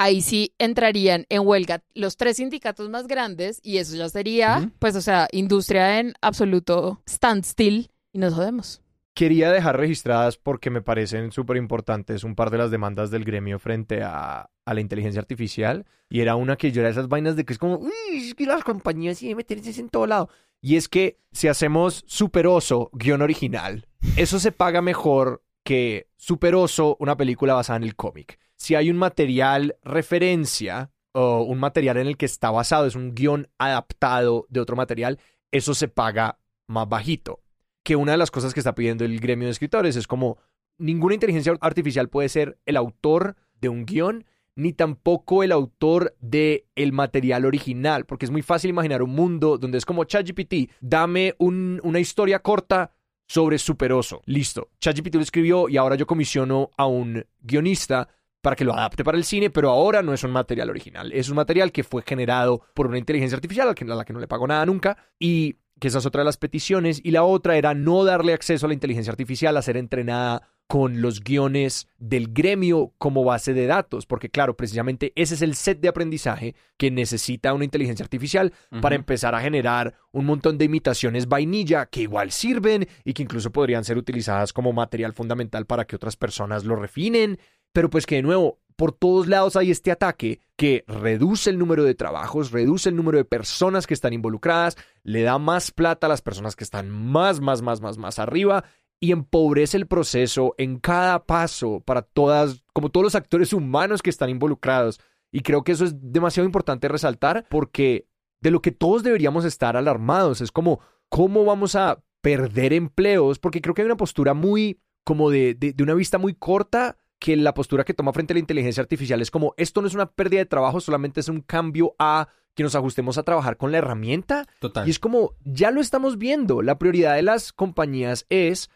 ahí 0.02 0.22
sí 0.22 0.54
entrarían 0.58 1.26
en 1.30 1.46
huelga 1.46 1.84
los 1.94 2.18
tres 2.18 2.38
sindicatos 2.38 2.90
más 2.90 3.08
grandes 3.08 3.60
y 3.64 3.78
eso 3.78 3.96
ya 3.96 4.10
sería, 4.10 4.72
pues, 4.80 4.96
o 4.96 5.02
sea, 5.02 5.28
industria 5.32 6.00
en 6.00 6.14
absoluto 6.22 7.02
standstill 7.08 7.92
y 8.12 8.20
nos 8.20 8.34
jodemos. 8.34 8.82
Quería 9.14 9.52
dejar 9.52 9.78
registradas 9.78 10.38
porque 10.38 10.70
me 10.70 10.82
parecen 10.82 11.32
súper 11.32 11.58
importantes 11.58 12.24
un 12.24 12.34
par 12.34 12.50
de 12.50 12.58
las 12.58 12.72
demandas 12.72 13.12
del 13.12 13.26
gremio 13.26 13.60
frente 13.60 14.02
a, 14.02 14.50
a 14.66 14.74
la 14.74 14.82
inteligencia 14.82 15.20
artificial. 15.20 15.86
Y 16.10 16.22
era 16.22 16.36
una 16.36 16.56
que 16.56 16.72
yo 16.72 16.82
era 16.82 16.90
esas 16.90 17.08
vainas 17.08 17.36
de 17.36 17.46
que 17.46 17.54
es 17.54 17.60
como, 17.60 17.78
uy, 17.78 17.92
es 18.30 18.34
que 18.34 18.46
las 18.46 18.64
compañías 18.64 19.18
sí 19.18 19.36
meterse 19.36 19.80
en 19.80 19.90
todo 19.90 20.08
lado. 20.08 20.30
Y 20.62 20.78
es 20.78 20.88
que 20.88 21.20
si 21.32 21.48
hacemos 21.48 22.04
Super 22.08 22.48
Oso, 22.48 22.90
guion 22.94 23.22
original, 23.22 23.88
eso 24.16 24.40
se 24.40 24.52
paga 24.52 24.82
mejor 24.82 25.44
que 25.64 26.08
Super 26.18 26.56
Oso, 26.56 26.98
una 27.00 27.18
película 27.18 27.54
basada 27.54 27.78
en 27.78 27.84
el 27.84 27.96
cómic. 27.96 28.40
Si 28.62 28.76
hay 28.76 28.92
un 28.92 28.98
material 28.98 29.76
referencia 29.82 30.92
o 31.14 31.42
un 31.42 31.58
material 31.58 31.98
en 31.98 32.06
el 32.06 32.16
que 32.16 32.28
está 32.28 32.52
basado, 32.52 32.86
es 32.86 32.94
un 32.96 33.16
guion 33.16 33.48
adaptado 33.58 34.46
de 34.50 34.60
otro 34.60 34.76
material, 34.76 35.18
eso 35.52 35.74
se 35.74 35.88
paga 35.88 36.38
más 36.68 36.88
bajito 36.88 37.40
que 37.84 37.96
una 37.96 38.12
de 38.12 38.20
las 38.20 38.30
cosas 38.30 38.54
que 38.54 38.60
está 38.60 38.76
pidiendo 38.76 39.04
el 39.04 39.20
gremio 39.20 39.48
de 39.48 39.52
escritores 39.54 39.96
es 39.96 40.06
como 40.06 40.38
ninguna 40.78 41.16
inteligencia 41.16 41.58
artificial 41.60 42.08
puede 42.08 42.30
ser 42.30 42.60
el 42.68 42.78
autor 42.78 43.36
de 43.60 43.70
un 43.70 43.84
guion 43.84 44.26
ni 44.56 44.74
tampoco 44.74 45.42
el 45.42 45.54
autor 45.54 46.16
de 46.20 46.68
el 46.76 46.92
material 46.94 47.46
original, 47.46 48.06
porque 48.06 48.26
es 48.26 48.32
muy 48.32 48.44
fácil 48.44 48.70
imaginar 48.70 49.02
un 49.02 49.16
mundo 49.16 49.58
donde 49.58 49.80
es 49.80 49.86
como 49.86 50.04
ChatGPT, 50.04 50.70
dame 50.82 51.34
un- 51.40 51.82
una 51.84 52.00
historia 52.00 52.44
corta 52.44 52.92
sobre 53.28 53.58
Superoso. 53.58 54.22
Listo, 54.28 54.70
ChatGPT 54.80 55.16
lo 55.16 55.22
escribió 55.22 55.68
y 55.68 55.78
ahora 55.78 55.96
yo 55.96 56.06
comisiono 56.06 56.70
a 56.78 56.86
un 56.86 57.26
guionista 57.40 58.08
para 58.42 58.56
que 58.56 58.66
lo 58.66 58.74
adapte 58.74 59.04
para 59.04 59.18
el 59.18 59.24
cine, 59.24 59.50
pero 59.50 59.70
ahora 59.70 60.02
no 60.02 60.14
es 60.14 60.24
un 60.24 60.32
material 60.32 60.70
original, 60.70 61.12
es 61.14 61.30
un 61.30 61.36
material 61.36 61.72
que 61.72 61.84
fue 61.84 62.04
generado 62.06 62.62
por 62.74 62.88
una 62.88 62.98
inteligencia 62.98 63.36
artificial 63.36 63.68
a 63.68 63.96
la 63.96 64.06
que, 64.06 64.14
no 64.14 64.20
le 64.20 64.28
pago 64.28 64.48
nada 64.48 64.66
nunca 64.66 64.98
y 65.20 65.58
que 65.80 65.88
esa 65.88 66.00
es 66.00 66.06
otra 66.06 66.22
de 66.22 66.26
las 66.26 66.38
peticiones, 66.38 67.02
y 67.04 67.10
la 67.10 67.24
otra 67.24 67.58
era 67.58 67.74
no 67.74 68.04
darle 68.06 68.34
acceso 68.34 68.68
a 68.68 68.70
la 68.70 68.76
inteligencia 68.76 69.10
artificial 69.10 69.58
a 69.58 69.64
ser 69.64 69.78
entrenada 69.78 70.51
con 70.72 71.02
los 71.02 71.20
guiones 71.20 71.90
del 71.98 72.32
gremio 72.32 72.94
como 72.98 73.26
base 73.26 73.54
de 73.54 73.68
datos, 73.68 74.06
porque 74.06 74.30
claro, 74.30 74.56
precisamente 74.56 75.12
ese 75.18 75.34
es 75.34 75.42
el 75.42 75.56
set 75.56 75.82
de 75.82 75.90
aprendizaje 75.90 76.56
que 76.78 76.90
necesita 76.90 77.54
una 77.54 77.66
inteligencia 77.66 78.06
artificial 78.06 78.54
para 78.82 78.96
empezar 78.96 79.36
a 79.36 79.42
generar 79.42 79.96
un 80.14 80.26
montón 80.26 80.58
de 80.58 80.64
imitaciones 80.64 81.28
vainilla 81.28 81.88
que 81.88 82.04
igual 82.04 82.32
sirven 82.32 82.88
y 83.04 83.12
que 83.12 83.24
incluso 83.24 83.52
podrían 83.52 83.84
ser 83.84 83.98
utilizadas 83.98 84.54
como 84.54 84.72
material 84.72 85.12
fundamental 85.12 85.66
para 85.66 85.84
que 85.84 85.98
otras 85.98 86.16
personas 86.16 86.64
lo 86.64 86.78
refinen, 86.78 87.38
pero 87.74 87.90
pues 87.90 88.06
que 88.06 88.16
de 88.16 88.22
nuevo, 88.22 88.62
por 88.78 88.94
todos 88.94 89.28
lados 89.28 89.58
hay 89.58 89.72
este 89.72 89.92
ataque 89.92 90.40
que 90.56 90.86
reduce 90.88 91.50
el 91.50 91.60
número 91.60 91.84
de 91.84 91.96
trabajos, 91.96 92.52
reduce 92.52 92.88
el 92.88 92.96
número 92.96 93.18
de 93.18 93.26
personas 93.26 93.88
que 93.88 93.94
están 93.94 94.14
involucradas, 94.14 94.78
le 95.04 95.24
da 95.24 95.38
más 95.38 95.72
plata 95.72 96.08
a 96.08 96.10
las 96.10 96.22
personas 96.22 96.56
que 96.56 96.64
están 96.64 96.90
más, 96.90 97.42
más, 97.42 97.62
más, 97.62 97.82
más, 97.82 97.98
más 97.98 98.20
arriba 98.20 98.64
y 99.02 99.12
empobrece 99.12 99.78
el 99.78 99.88
proceso 99.88 100.54
en 100.60 100.78
cada 100.78 101.26
paso 101.26 101.82
para 101.82 102.04
todas, 102.04 102.64
como 102.72 102.90
todos 102.90 103.04
los 103.04 103.16
actores 103.16 103.52
humanos 103.52 104.04
que 104.04 104.12
están 104.12 104.30
involucrados. 104.30 105.02
Y 105.32 105.42
creo 105.42 105.64
que 105.64 105.72
eso 105.72 105.86
es 105.86 105.96
demasiado 106.00 106.46
importante 106.46 106.88
resaltar 106.88 107.48
porque 107.50 108.08
de 108.42 108.52
lo 108.52 108.62
que 108.62 108.72
todos 108.72 109.02
deberíamos 109.02 109.44
estar 109.44 109.76
alarmados 109.76 110.40
es 110.40 110.52
como, 110.52 110.82
¿cómo 111.10 111.44
vamos 111.46 111.76
a 111.76 112.04
perder 112.22 112.74
empleos? 112.74 113.40
Porque 113.40 113.60
creo 113.60 113.74
que 113.74 113.82
hay 113.82 113.88
una 113.88 113.98
postura 113.98 114.36
muy, 114.36 114.80
como 115.04 115.32
de, 115.32 115.56
de, 115.56 115.74
de 115.74 115.84
una 115.84 115.96
vista 115.96 116.20
muy 116.20 116.36
corta 116.36 116.98
que 117.18 117.36
la 117.36 117.56
postura 117.56 117.84
que 117.84 117.96
toma 117.96 118.14
frente 118.14 118.34
a 118.34 118.36
la 118.36 118.40
inteligencia 118.40 118.82
artificial 118.82 119.20
es 119.22 119.32
como, 119.32 119.56
esto 119.58 119.82
no 119.82 119.88
es 119.88 119.96
una 119.96 120.12
pérdida 120.12 120.42
de 120.42 120.46
trabajo, 120.46 120.80
solamente 120.80 121.22
es 121.22 121.28
un 121.28 121.42
cambio 121.42 121.96
a 121.98 122.28
que 122.54 122.64
nos 122.64 122.76
ajustemos 122.76 123.18
a 123.18 123.24
trabajar 123.24 123.58
con 123.58 123.72
la 123.72 123.80
herramienta. 123.80 124.48
Total. 124.60 124.88
Y 124.88 124.92
es 124.92 125.00
como, 125.00 125.34
ya 125.44 125.72
lo 125.72 125.82
estamos 125.82 126.20
viendo, 126.20 126.62
la 126.62 126.78
prioridad 126.78 127.16
de 127.16 127.24
las 127.24 127.52
compañías 127.52 128.26
es 128.30 128.70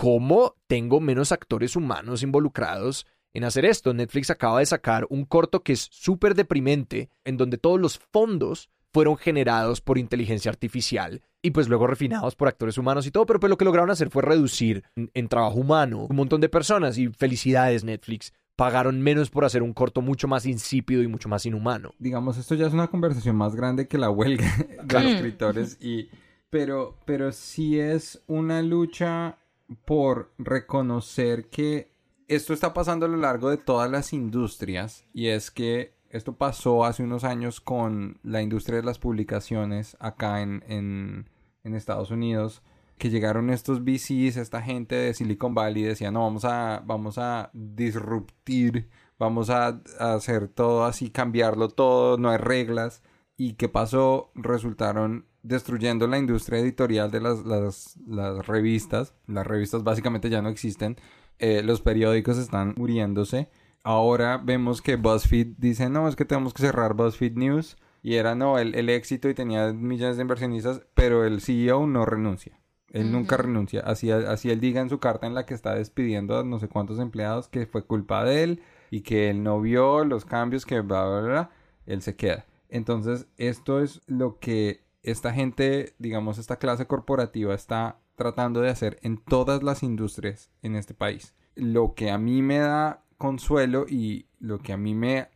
cómo 0.00 0.54
tengo 0.66 0.98
menos 0.98 1.30
actores 1.30 1.76
humanos 1.76 2.22
involucrados 2.22 3.06
en 3.34 3.44
hacer 3.44 3.66
esto. 3.66 3.92
Netflix 3.92 4.30
acaba 4.30 4.60
de 4.60 4.64
sacar 4.64 5.06
un 5.10 5.26
corto 5.26 5.62
que 5.62 5.74
es 5.74 5.88
súper 5.92 6.34
deprimente, 6.34 7.10
en 7.22 7.36
donde 7.36 7.58
todos 7.58 7.78
los 7.78 7.98
fondos 7.98 8.70
fueron 8.94 9.18
generados 9.18 9.82
por 9.82 9.98
inteligencia 9.98 10.50
artificial 10.50 11.20
y 11.42 11.50
pues 11.50 11.68
luego 11.68 11.86
refinados 11.86 12.34
por 12.34 12.48
actores 12.48 12.78
humanos 12.78 13.06
y 13.06 13.10
todo, 13.10 13.26
pero 13.26 13.40
pues 13.40 13.50
lo 13.50 13.58
que 13.58 13.66
lograron 13.66 13.90
hacer 13.90 14.08
fue 14.08 14.22
reducir 14.22 14.84
en, 14.96 15.10
en 15.12 15.28
trabajo 15.28 15.58
humano 15.58 16.06
un 16.08 16.16
montón 16.16 16.40
de 16.40 16.48
personas 16.48 16.96
y 16.96 17.08
felicidades 17.08 17.84
Netflix. 17.84 18.32
Pagaron 18.56 19.02
menos 19.02 19.28
por 19.28 19.44
hacer 19.44 19.62
un 19.62 19.74
corto 19.74 20.00
mucho 20.00 20.28
más 20.28 20.46
insípido 20.46 21.02
y 21.02 21.08
mucho 21.08 21.28
más 21.28 21.44
inhumano. 21.44 21.92
digamos, 21.98 22.38
esto 22.38 22.54
ya 22.54 22.66
es 22.66 22.72
una 22.72 22.86
conversación 22.88 23.36
más 23.36 23.54
grande 23.54 23.86
que 23.86 23.98
la 23.98 24.08
huelga 24.08 24.50
de 24.56 24.76
Claro. 24.88 25.08
los 25.08 25.16
escritores 25.16 25.76
y 25.78 26.08
pero 26.48 26.96
pero 27.04 27.32
sí 27.32 27.78
es 27.78 28.22
una 28.26 28.62
lucha 28.62 29.36
por 29.84 30.32
reconocer 30.38 31.48
que 31.48 31.92
esto 32.28 32.52
está 32.52 32.72
pasando 32.72 33.06
a 33.06 33.08
lo 33.08 33.16
largo 33.16 33.50
de 33.50 33.56
todas 33.56 33.90
las 33.90 34.12
industrias 34.12 35.04
y 35.12 35.28
es 35.28 35.50
que 35.50 35.94
esto 36.10 36.36
pasó 36.36 36.84
hace 36.84 37.02
unos 37.02 37.24
años 37.24 37.60
con 37.60 38.18
la 38.22 38.42
industria 38.42 38.76
de 38.78 38.84
las 38.84 38.98
publicaciones 38.98 39.96
acá 40.00 40.42
en, 40.42 40.62
en, 40.68 41.26
Estados 41.74 42.10
Unidos 42.10 42.62
que 42.98 43.10
llegaron 43.10 43.48
estos 43.48 43.84
VCs, 43.84 44.36
esta 44.36 44.60
gente 44.60 44.96
de 44.96 45.14
Silicon 45.14 45.54
Valley 45.54 45.84
decía 45.84 46.10
no 46.10 46.22
vamos 46.22 46.44
a 46.44 46.82
vamos 46.84 47.16
a 47.16 47.50
disruptir 47.52 48.88
vamos 49.20 49.50
a, 49.50 49.80
a 50.00 50.14
hacer 50.14 50.48
todo 50.48 50.84
así, 50.84 51.10
cambiarlo 51.10 51.68
todo, 51.68 52.16
no 52.16 52.30
hay 52.30 52.38
reglas. 52.38 53.02
¿Y 53.36 53.52
qué 53.52 53.68
pasó? 53.68 54.32
Resultaron 54.34 55.26
destruyendo 55.42 56.06
la 56.06 56.18
industria 56.18 56.58
editorial 56.60 57.10
de 57.10 57.20
las, 57.20 57.44
las, 57.44 57.96
las 58.06 58.46
revistas. 58.46 59.14
Las 59.26 59.46
revistas 59.46 59.84
básicamente 59.84 60.30
ya 60.30 60.42
no 60.42 60.48
existen. 60.48 60.96
Eh, 61.38 61.62
los 61.62 61.80
periódicos 61.80 62.38
están 62.38 62.74
muriéndose. 62.76 63.48
Ahora 63.82 64.36
vemos 64.38 64.82
que 64.82 64.96
BuzzFeed 64.96 65.54
dice, 65.56 65.88
no, 65.88 66.06
es 66.08 66.16
que 66.16 66.24
tenemos 66.26 66.52
que 66.52 66.62
cerrar 66.62 66.94
BuzzFeed 66.94 67.36
News. 67.36 67.76
Y 68.02 68.14
era, 68.14 68.34
no, 68.34 68.58
el, 68.58 68.74
el 68.74 68.88
éxito 68.88 69.28
y 69.28 69.34
tenía 69.34 69.72
millones 69.72 70.16
de 70.16 70.22
inversionistas, 70.22 70.82
pero 70.94 71.24
el 71.24 71.40
CEO 71.40 71.86
no 71.86 72.04
renuncia. 72.06 72.58
Él 72.92 73.12
nunca 73.12 73.36
Ujú. 73.36 73.44
renuncia. 73.44 73.80
Así, 73.80 74.10
así 74.10 74.50
él 74.50 74.60
diga 74.60 74.80
en 74.80 74.88
su 74.88 74.98
carta 74.98 75.26
en 75.26 75.34
la 75.34 75.46
que 75.46 75.54
está 75.54 75.74
despidiendo 75.74 76.38
a 76.38 76.44
no 76.44 76.58
sé 76.58 76.68
cuántos 76.68 76.98
empleados 76.98 77.48
que 77.48 77.66
fue 77.66 77.84
culpa 77.84 78.24
de 78.24 78.42
él 78.42 78.62
y 78.90 79.02
que 79.02 79.30
él 79.30 79.42
no 79.42 79.60
vio 79.60 80.04
los 80.04 80.24
cambios 80.24 80.66
que 80.66 80.80
bla, 80.80 81.06
bla, 81.06 81.20
bla, 81.20 81.50
él 81.86 82.02
se 82.02 82.16
queda. 82.16 82.46
Entonces, 82.68 83.26
esto 83.36 83.80
es 83.80 84.00
lo 84.06 84.38
que 84.38 84.82
esta 85.02 85.32
gente, 85.32 85.94
digamos, 85.98 86.38
esta 86.38 86.56
clase 86.58 86.86
corporativa 86.86 87.54
está 87.54 87.98
tratando 88.16 88.60
de 88.60 88.70
hacer 88.70 88.98
en 89.02 89.16
todas 89.18 89.62
las 89.62 89.82
industrias 89.82 90.50
en 90.62 90.76
este 90.76 90.94
país. 90.94 91.34
Lo 91.54 91.94
que 91.94 92.10
a 92.10 92.18
mí 92.18 92.42
me 92.42 92.58
da 92.58 93.02
consuelo 93.16 93.86
y 93.88 94.26
lo 94.38 94.58
que 94.58 94.72
a 94.72 94.76
mí 94.76 94.94
me, 94.94 95.28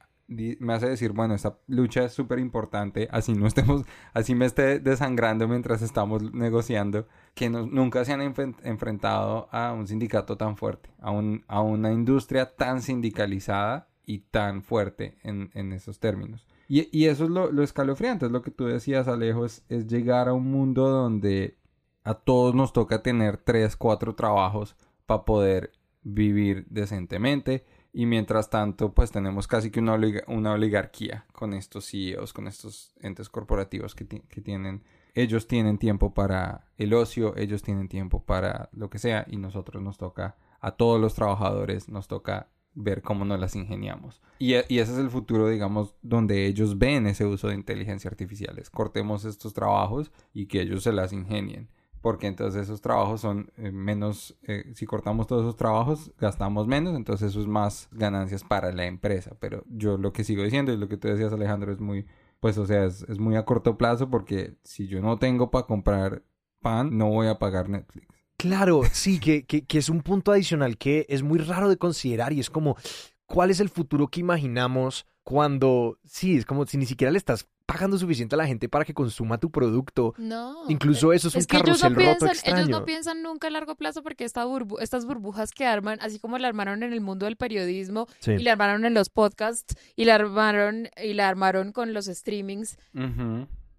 hace 0.68 0.88
decir, 0.88 1.12
bueno, 1.12 1.34
esta 1.34 1.58
lucha 1.66 2.04
es 2.04 2.12
súper 2.12 2.38
importante, 2.38 3.08
así 3.10 3.32
no 3.34 3.46
estemos, 3.46 3.84
así 4.12 4.34
me 4.34 4.44
esté 4.46 4.80
desangrando 4.80 5.48
mientras 5.48 5.82
estamos 5.82 6.32
negociando, 6.32 7.06
que 7.34 7.48
nunca 7.50 8.04
se 8.04 8.12
han 8.12 8.20
enfrentado 8.22 9.48
a 9.50 9.72
un 9.72 9.86
sindicato 9.86 10.36
tan 10.36 10.56
fuerte, 10.56 10.90
a, 11.00 11.10
un- 11.10 11.44
a 11.48 11.60
una 11.62 11.92
industria 11.92 12.54
tan 12.54 12.82
sindicalizada 12.82 13.88
y 14.06 14.18
tan 14.20 14.62
fuerte 14.62 15.16
en 15.22 15.72
esos 15.72 15.98
términos. 16.00 16.46
Y, 16.68 16.88
y 16.96 17.06
eso 17.06 17.24
es 17.24 17.30
lo, 17.30 17.52
lo 17.52 17.62
escalofriante, 17.62 18.26
es 18.26 18.32
lo 18.32 18.42
que 18.42 18.50
tú 18.50 18.64
decías, 18.64 19.08
Alejo, 19.08 19.44
es, 19.44 19.64
es 19.68 19.86
llegar 19.86 20.28
a 20.28 20.32
un 20.32 20.50
mundo 20.50 20.88
donde 20.88 21.58
a 22.04 22.14
todos 22.14 22.54
nos 22.54 22.72
toca 22.72 23.02
tener 23.02 23.38
tres, 23.38 23.76
cuatro 23.76 24.14
trabajos 24.14 24.76
para 25.06 25.24
poder 25.24 25.72
vivir 26.02 26.66
decentemente. 26.68 27.64
Y 27.92 28.06
mientras 28.06 28.50
tanto, 28.50 28.92
pues 28.92 29.12
tenemos 29.12 29.46
casi 29.46 29.70
que 29.70 29.78
una, 29.78 29.96
una 30.26 30.52
oligarquía 30.52 31.26
con 31.32 31.54
estos 31.54 31.88
CEOs, 31.90 32.32
con 32.32 32.48
estos 32.48 32.92
entes 33.00 33.28
corporativos 33.28 33.94
que, 33.94 34.06
que 34.06 34.40
tienen, 34.40 34.82
ellos 35.14 35.46
tienen 35.46 35.78
tiempo 35.78 36.12
para 36.12 36.66
el 36.76 36.92
ocio, 36.92 37.36
ellos 37.36 37.62
tienen 37.62 37.88
tiempo 37.88 38.24
para 38.24 38.68
lo 38.72 38.90
que 38.90 38.98
sea, 38.98 39.24
y 39.30 39.36
nosotros 39.36 39.80
nos 39.80 39.96
toca, 39.96 40.36
a 40.60 40.72
todos 40.72 41.00
los 41.00 41.14
trabajadores 41.14 41.88
nos 41.88 42.08
toca 42.08 42.48
ver 42.74 43.02
cómo 43.02 43.24
nos 43.24 43.40
las 43.40 43.56
ingeniamos. 43.56 44.20
Y, 44.38 44.54
y, 44.54 44.78
ese 44.78 44.92
es 44.92 44.98
el 44.98 45.10
futuro, 45.10 45.48
digamos, 45.48 45.94
donde 46.02 46.46
ellos 46.46 46.78
ven 46.78 47.06
ese 47.06 47.24
uso 47.24 47.48
de 47.48 47.54
inteligencia 47.54 48.10
artificial. 48.10 48.60
cortemos 48.72 49.24
estos 49.24 49.54
trabajos 49.54 50.12
y 50.32 50.46
que 50.46 50.62
ellos 50.62 50.82
se 50.82 50.92
las 50.92 51.12
ingenien. 51.12 51.68
Porque 52.00 52.26
entonces 52.26 52.64
esos 52.64 52.82
trabajos 52.82 53.22
son 53.22 53.50
eh, 53.56 53.70
menos, 53.70 54.36
eh, 54.42 54.72
si 54.74 54.84
cortamos 54.84 55.26
todos 55.26 55.42
esos 55.42 55.56
trabajos, 55.56 56.12
gastamos 56.18 56.66
menos, 56.66 56.94
entonces 56.96 57.30
eso 57.30 57.40
es 57.40 57.46
más 57.46 57.88
ganancias 57.92 58.44
para 58.44 58.72
la 58.72 58.84
empresa. 58.84 59.36
Pero 59.40 59.64
yo 59.68 59.96
lo 59.96 60.12
que 60.12 60.24
sigo 60.24 60.42
diciendo 60.42 60.72
y 60.72 60.76
lo 60.76 60.88
que 60.88 60.98
tú 60.98 61.08
decías, 61.08 61.32
Alejandro, 61.32 61.72
es 61.72 61.80
muy, 61.80 62.06
pues 62.40 62.58
o 62.58 62.66
sea, 62.66 62.84
es, 62.84 63.02
es 63.08 63.18
muy 63.18 63.36
a 63.36 63.46
corto 63.46 63.78
plazo 63.78 64.10
porque 64.10 64.58
si 64.64 64.86
yo 64.86 65.00
no 65.00 65.18
tengo 65.18 65.50
para 65.50 65.66
comprar 65.66 66.22
pan, 66.60 66.98
no 66.98 67.08
voy 67.08 67.28
a 67.28 67.38
pagar 67.38 67.70
Netflix. 67.70 68.13
Claro, 68.44 68.82
sí, 68.92 69.20
que, 69.20 69.46
que, 69.46 69.64
que, 69.64 69.78
es 69.78 69.88
un 69.88 70.02
punto 70.02 70.30
adicional 70.30 70.76
que 70.76 71.06
es 71.08 71.22
muy 71.22 71.38
raro 71.38 71.70
de 71.70 71.78
considerar 71.78 72.34
y 72.34 72.40
es 72.40 72.50
como, 72.50 72.76
¿cuál 73.24 73.50
es 73.50 73.58
el 73.58 73.70
futuro 73.70 74.08
que 74.08 74.20
imaginamos 74.20 75.06
cuando, 75.22 75.98
sí, 76.04 76.36
es 76.36 76.44
como 76.44 76.66
si 76.66 76.76
ni 76.76 76.84
siquiera 76.84 77.10
le 77.10 77.16
estás 77.16 77.48
pagando 77.64 77.96
suficiente 77.96 78.34
a 78.34 78.38
la 78.38 78.46
gente 78.46 78.68
para 78.68 78.84
que 78.84 78.92
consuma 78.92 79.38
tu 79.38 79.50
producto. 79.50 80.12
No. 80.18 80.64
Incluso 80.68 81.14
eso 81.14 81.28
es, 81.28 81.34
un 81.34 81.44
carrusel 81.44 81.94
roto 81.94 82.26
extraño. 82.26 82.58
Ellos 82.58 82.68
no 82.68 82.84
piensan 82.84 83.22
nunca 83.22 83.46
a 83.46 83.50
largo 83.50 83.76
plazo 83.76 84.02
porque 84.02 84.24
esta 84.24 84.44
estas 84.80 85.06
burbujas 85.06 85.52
que 85.52 85.64
arman, 85.64 85.98
así 86.02 86.18
como 86.18 86.36
la 86.36 86.48
armaron 86.48 86.82
en 86.82 86.92
el 86.92 87.00
mundo 87.00 87.24
del 87.24 87.36
periodismo 87.36 88.06
y 88.26 88.40
la 88.40 88.52
armaron 88.52 88.84
en 88.84 88.92
los 88.92 89.08
podcasts 89.08 89.74
y 89.96 90.04
la 90.04 90.16
armaron 90.16 90.90
y 91.02 91.14
la 91.14 91.30
armaron 91.30 91.72
con 91.72 91.94
los 91.94 92.04
streamings 92.04 92.76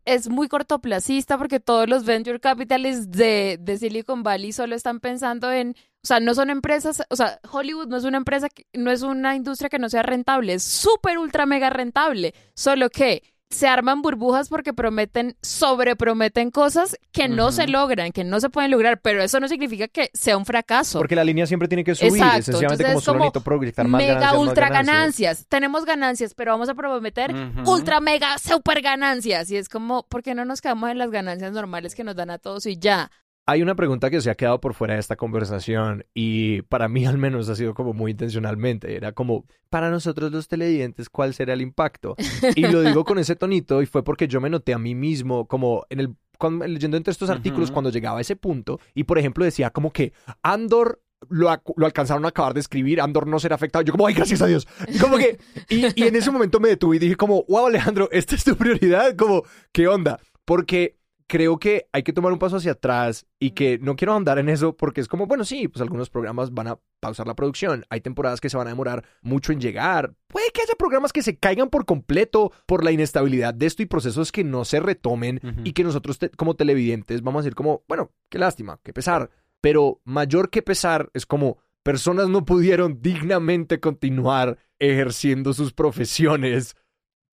es 0.05 0.29
muy 0.29 0.47
cortoplacista 0.47 1.37
porque 1.37 1.59
todos 1.59 1.89
los 1.89 2.05
venture 2.05 2.39
capitalists 2.39 3.11
de, 3.11 3.57
de, 3.59 3.77
Silicon 3.77 4.23
Valley 4.23 4.51
solo 4.51 4.75
están 4.75 4.99
pensando 4.99 5.51
en, 5.51 5.75
o 6.03 6.07
sea, 6.07 6.19
no 6.19 6.35
son 6.35 6.49
empresas, 6.49 7.03
o 7.09 7.15
sea, 7.15 7.39
Hollywood 7.51 7.87
no 7.87 7.97
es 7.97 8.03
una 8.03 8.17
empresa, 8.17 8.47
no 8.73 8.91
es 8.91 9.01
una 9.01 9.35
industria 9.35 9.69
que 9.69 9.79
no 9.79 9.89
sea 9.89 10.03
rentable, 10.03 10.53
es 10.53 10.63
súper, 10.63 11.17
ultra, 11.17 11.45
mega 11.45 11.69
rentable, 11.69 12.33
solo 12.53 12.89
que 12.89 13.23
se 13.49 13.67
arman 13.67 14.01
burbujas 14.01 14.49
porque 14.49 14.73
prometen, 14.73 15.37
sobreprometen 15.41 16.51
cosas 16.51 16.97
que 17.11 17.27
no 17.27 17.51
se 17.51 17.67
logran, 17.67 18.11
que 18.11 18.23
no 18.23 18.39
se 18.39 18.49
pueden 18.49 18.71
lograr, 18.71 18.99
pero 19.01 19.21
eso 19.21 19.39
no 19.39 19.47
significa 19.47 19.87
que 19.87 20.09
sea 20.13 20.37
un 20.37 20.45
fracaso. 20.45 20.97
Porque 20.97 21.15
la 21.15 21.23
línea 21.23 21.45
siempre 21.45 21.67
tiene 21.67 21.83
que 21.83 21.95
subir, 21.95 22.15
Exacto. 22.15 22.39
esencialmente 22.39 22.83
como 22.85 23.01
solo 23.01 23.31
proyectar 23.31 23.87
más 23.87 23.99
mega 23.99 24.15
ganancias, 24.15 24.41
ultra 24.41 24.69
más 24.69 24.73
ganancias. 24.73 25.45
Tenemos 25.47 25.85
ganancias, 25.85 26.33
pero 26.33 26.51
vamos 26.51 26.69
a 26.69 26.73
prometer 26.73 27.33
ultra 27.65 27.99
mega 27.99 28.37
super 28.39 28.81
ganancias 28.81 29.49
y 29.51 29.57
es 29.57 29.69
como, 29.69 30.03
¿por 30.03 30.23
qué 30.23 30.35
no 30.35 30.45
nos 30.45 30.61
quedamos 30.61 30.89
en 30.89 30.97
las 30.97 31.11
ganancias 31.11 31.51
normales 31.51 31.95
que 31.95 32.03
nos 32.03 32.15
dan 32.15 32.31
a 32.31 32.39
todos 32.39 32.65
y 32.65 32.77
ya? 32.77 33.11
Hay 33.47 33.61
una 33.61 33.75
pregunta 33.75 34.09
que 34.09 34.21
se 34.21 34.31
ha 34.31 34.35
quedado 34.35 34.59
por 34.59 34.73
fuera 34.73 34.95
de 34.95 34.99
esta 34.99 35.15
conversación 35.15 36.03
y 36.15 36.63
para 36.63 36.87
mí 36.87 37.05
al 37.05 37.17
menos 37.17 37.47
ha 37.49 37.55
sido 37.55 37.73
como 37.73 37.93
muy 37.93 38.11
intencionalmente. 38.11 38.95
Era 38.95 39.11
como, 39.11 39.45
para 39.69 39.91
nosotros 39.91 40.31
los 40.31 40.47
televidentes, 40.47 41.09
¿cuál 41.09 41.33
será 41.33 41.53
el 41.53 41.61
impacto? 41.61 42.15
Y 42.55 42.61
lo 42.61 42.81
digo 42.81 43.03
con 43.05 43.19
ese 43.19 43.35
tonito 43.35 43.81
y 43.81 43.85
fue 43.85 44.03
porque 44.03 44.27
yo 44.27 44.41
me 44.41 44.49
noté 44.49 44.73
a 44.73 44.79
mí 44.79 44.95
mismo 44.95 45.47
como 45.47 45.85
en 45.89 45.99
el, 45.99 46.15
cuando, 46.37 46.65
leyendo 46.65 46.97
entre 46.97 47.11
estos 47.11 47.29
artículos 47.29 47.71
cuando 47.71 47.91
llegaba 47.91 48.17
a 48.17 48.21
ese 48.21 48.35
punto 48.35 48.79
y 48.93 49.03
por 49.03 49.17
ejemplo 49.19 49.45
decía 49.45 49.69
como 49.69 49.91
que 49.91 50.13
Andor 50.41 51.01
lo, 51.29 51.49
lo, 51.75 51.85
alcanzaron 51.85 52.25
a 52.25 52.29
acabar 52.29 52.53
de 52.53 52.59
escribir, 52.59 53.01
Andor 53.01 53.25
no 53.27 53.39
será 53.39 53.55
afectado. 53.55 53.83
Yo 53.83 53.91
como, 53.91 54.05
ay, 54.05 54.13
gracias 54.13 54.41
a 54.41 54.47
Dios. 54.47 54.67
Y 54.87 54.99
como 54.99 55.17
que, 55.17 55.39
y, 55.69 55.85
y 55.99 56.07
en 56.07 56.15
ese 56.15 56.29
momento 56.29 56.59
me 56.59 56.69
detuve 56.69 56.97
y 56.97 56.99
dije 56.99 57.15
como, 57.15 57.43
wow, 57.47 57.67
Alejandro, 57.67 58.09
esta 58.11 58.35
es 58.35 58.43
tu 58.43 58.55
prioridad, 58.55 59.15
como, 59.15 59.43
¿qué 59.71 59.87
onda? 59.87 60.19
Porque 60.43 60.97
creo 61.27 61.57
que 61.57 61.87
hay 61.91 62.03
que 62.03 62.13
tomar 62.13 62.31
un 62.31 62.39
paso 62.39 62.57
hacia 62.57 62.73
atrás 62.73 63.25
y 63.39 63.51
que 63.51 63.79
no 63.79 63.95
quiero 63.95 64.13
andar 64.13 64.37
en 64.39 64.49
eso 64.49 64.75
porque 64.75 65.01
es 65.01 65.07
como, 65.07 65.25
bueno, 65.25 65.43
sí, 65.43 65.67
pues 65.67 65.81
algunos 65.81 66.09
programas 66.09 66.53
van 66.53 66.67
a 66.67 66.79
pausar 66.99 67.27
la 67.27 67.35
producción, 67.35 67.85
hay 67.89 68.01
temporadas 68.01 68.41
que 68.41 68.49
se 68.49 68.57
van 68.57 68.67
a 68.67 68.71
demorar 68.71 69.03
mucho 69.21 69.51
en 69.51 69.59
llegar, 69.59 70.13
puede 70.27 70.51
que 70.51 70.61
haya 70.61 70.75
programas 70.77 71.13
que 71.13 71.23
se 71.23 71.37
caigan 71.37 71.69
por 71.69 71.85
completo 71.85 72.51
por 72.65 72.83
la 72.83 72.91
inestabilidad 72.91 73.53
de 73.53 73.65
esto 73.65 73.83
y 73.83 73.87
procesos 73.87 74.31
que 74.31 74.43
no 74.43 74.65
se 74.65 74.79
retomen 74.79 75.41
y 75.63 75.73
que 75.73 75.83
nosotros 75.83 76.19
como 76.37 76.55
televidentes 76.55 77.21
vamos 77.21 77.41
a 77.41 77.43
decir 77.43 77.55
como, 77.55 77.83
bueno, 77.87 78.11
qué 78.29 78.39
lástima, 78.39 78.79
qué 78.83 78.93
pesar, 78.93 79.29
pero 79.61 80.01
mayor 80.03 80.49
que 80.49 80.61
pesar 80.61 81.09
es 81.13 81.25
como 81.25 81.57
personas 81.83 82.29
no 82.29 82.45
pudieron 82.45 83.01
dignamente 83.01 83.79
continuar 83.79 84.57
ejerciendo 84.79 85.53
sus 85.53 85.73
profesiones 85.73 86.75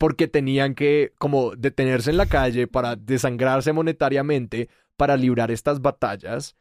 porque 0.02 0.26
tenían 0.26 0.74
que 0.74 1.12
como 1.16 1.54
detenerse 1.54 2.10
en 2.10 2.16
la 2.16 2.26
calle 2.26 2.66
para 2.66 2.96
desangrarse 2.96 3.72
monetariamente 3.72 4.68
para 4.96 5.16
librar 5.16 5.52
estas 5.52 5.80
batallas. 5.80 6.56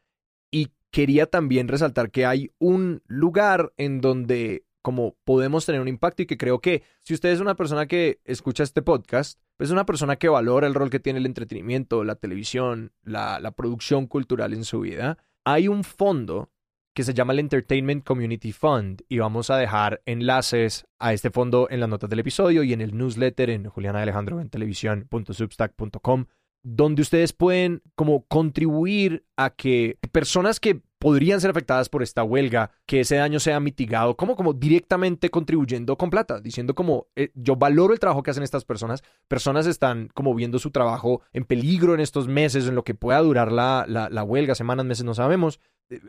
Y 0.52 0.68
quería 0.92 1.26
también 1.26 1.68
resaltar 1.68 2.12
que 2.12 2.28
hay 2.28 2.52
un 2.60 3.02
lugar 3.08 3.74
en 3.78 4.00
donde 4.00 4.64
como 4.84 5.16
podemos 5.24 5.66
tener 5.66 5.82
un 5.82 5.88
impacto 5.88 6.22
y 6.22 6.28
que 6.28 6.38
creo 6.38 6.60
que 6.60 6.84
si 7.00 7.16
usted 7.16 7.30
es 7.30 7.40
una 7.40 7.56
persona 7.56 7.88
que 7.88 8.20
escucha 8.26 8.62
este 8.62 8.84
podcast, 8.84 9.40
pues 9.58 9.70
es 9.70 9.74
una 9.74 9.88
persona 9.88 10.18
que 10.18 10.30
valora 10.30 10.68
el 10.68 10.76
rol 10.76 10.92
que 10.92 11.00
tiene 11.00 11.18
el 11.18 11.26
entretenimiento, 11.26 12.04
la 12.04 12.18
televisión, 12.18 12.92
la, 13.02 13.40
la 13.40 13.50
producción 13.50 14.06
cultural 14.06 14.54
en 14.54 14.66
su 14.66 14.82
vida, 14.82 15.18
hay 15.46 15.68
un 15.68 15.84
fondo 15.84 16.52
que 16.94 17.04
se 17.04 17.14
llama 17.14 17.34
el 17.34 17.40
Entertainment 17.40 18.04
Community 18.04 18.52
Fund 18.52 19.04
y 19.08 19.20
vamos 19.20 19.50
a 19.50 19.58
dejar 19.58 20.02
enlaces 20.06 20.86
a 21.00 21.14
este 21.14 21.30
fondo 21.30 21.68
en 21.70 21.80
las 21.80 21.90
notas 21.90 22.10
del 22.10 22.20
episodio 22.20 22.64
y 22.64 22.74
en 22.74 22.82
el 22.82 22.98
newsletter 22.98 23.50
en 23.50 23.66
Juliana 23.66 24.02
Alejandro 24.02 24.42
en 24.42 24.50
televisión.substack.com 24.50 26.26
donde 26.64 27.02
ustedes 27.02 27.34
pueden 27.34 27.82
como 27.96 28.26
contribuir 28.28 29.26
a 29.36 29.52
que 29.52 29.98
personas 30.12 30.60
que 30.60 30.82
podrían 31.02 31.42
ser 31.42 31.50
afectadas 31.50 31.90
por 31.90 32.04
esta 32.04 32.24
huelga, 32.24 32.70
que 32.86 33.00
ese 33.00 33.16
daño 33.16 33.40
sea 33.40 33.60
mitigado, 33.60 34.16
como, 34.16 34.36
como 34.36 34.54
directamente 34.54 35.30
contribuyendo 35.30 35.98
con 35.98 36.12
plata, 36.12 36.40
diciendo 36.40 36.76
como 36.76 37.08
eh, 37.16 37.32
yo 37.34 37.56
valoro 37.56 37.92
el 37.92 38.00
trabajo 38.00 38.22
que 38.22 38.30
hacen 38.30 38.44
estas 38.44 38.66
personas, 38.66 39.02
personas 39.28 39.66
están 39.66 40.12
como 40.14 40.36
viendo 40.36 40.60
su 40.60 40.70
trabajo 40.70 41.24
en 41.34 41.44
peligro 41.44 41.96
en 41.96 42.02
estos 42.02 42.28
meses, 42.28 42.68
en 42.68 42.76
lo 42.76 42.84
que 42.84 42.94
pueda 42.94 43.20
durar 43.20 43.52
la, 43.52 43.86
la, 43.88 44.10
la 44.10 44.24
huelga, 44.24 44.54
semanas, 44.54 44.86
meses, 44.86 45.04
no 45.04 45.16
sabemos, 45.16 45.60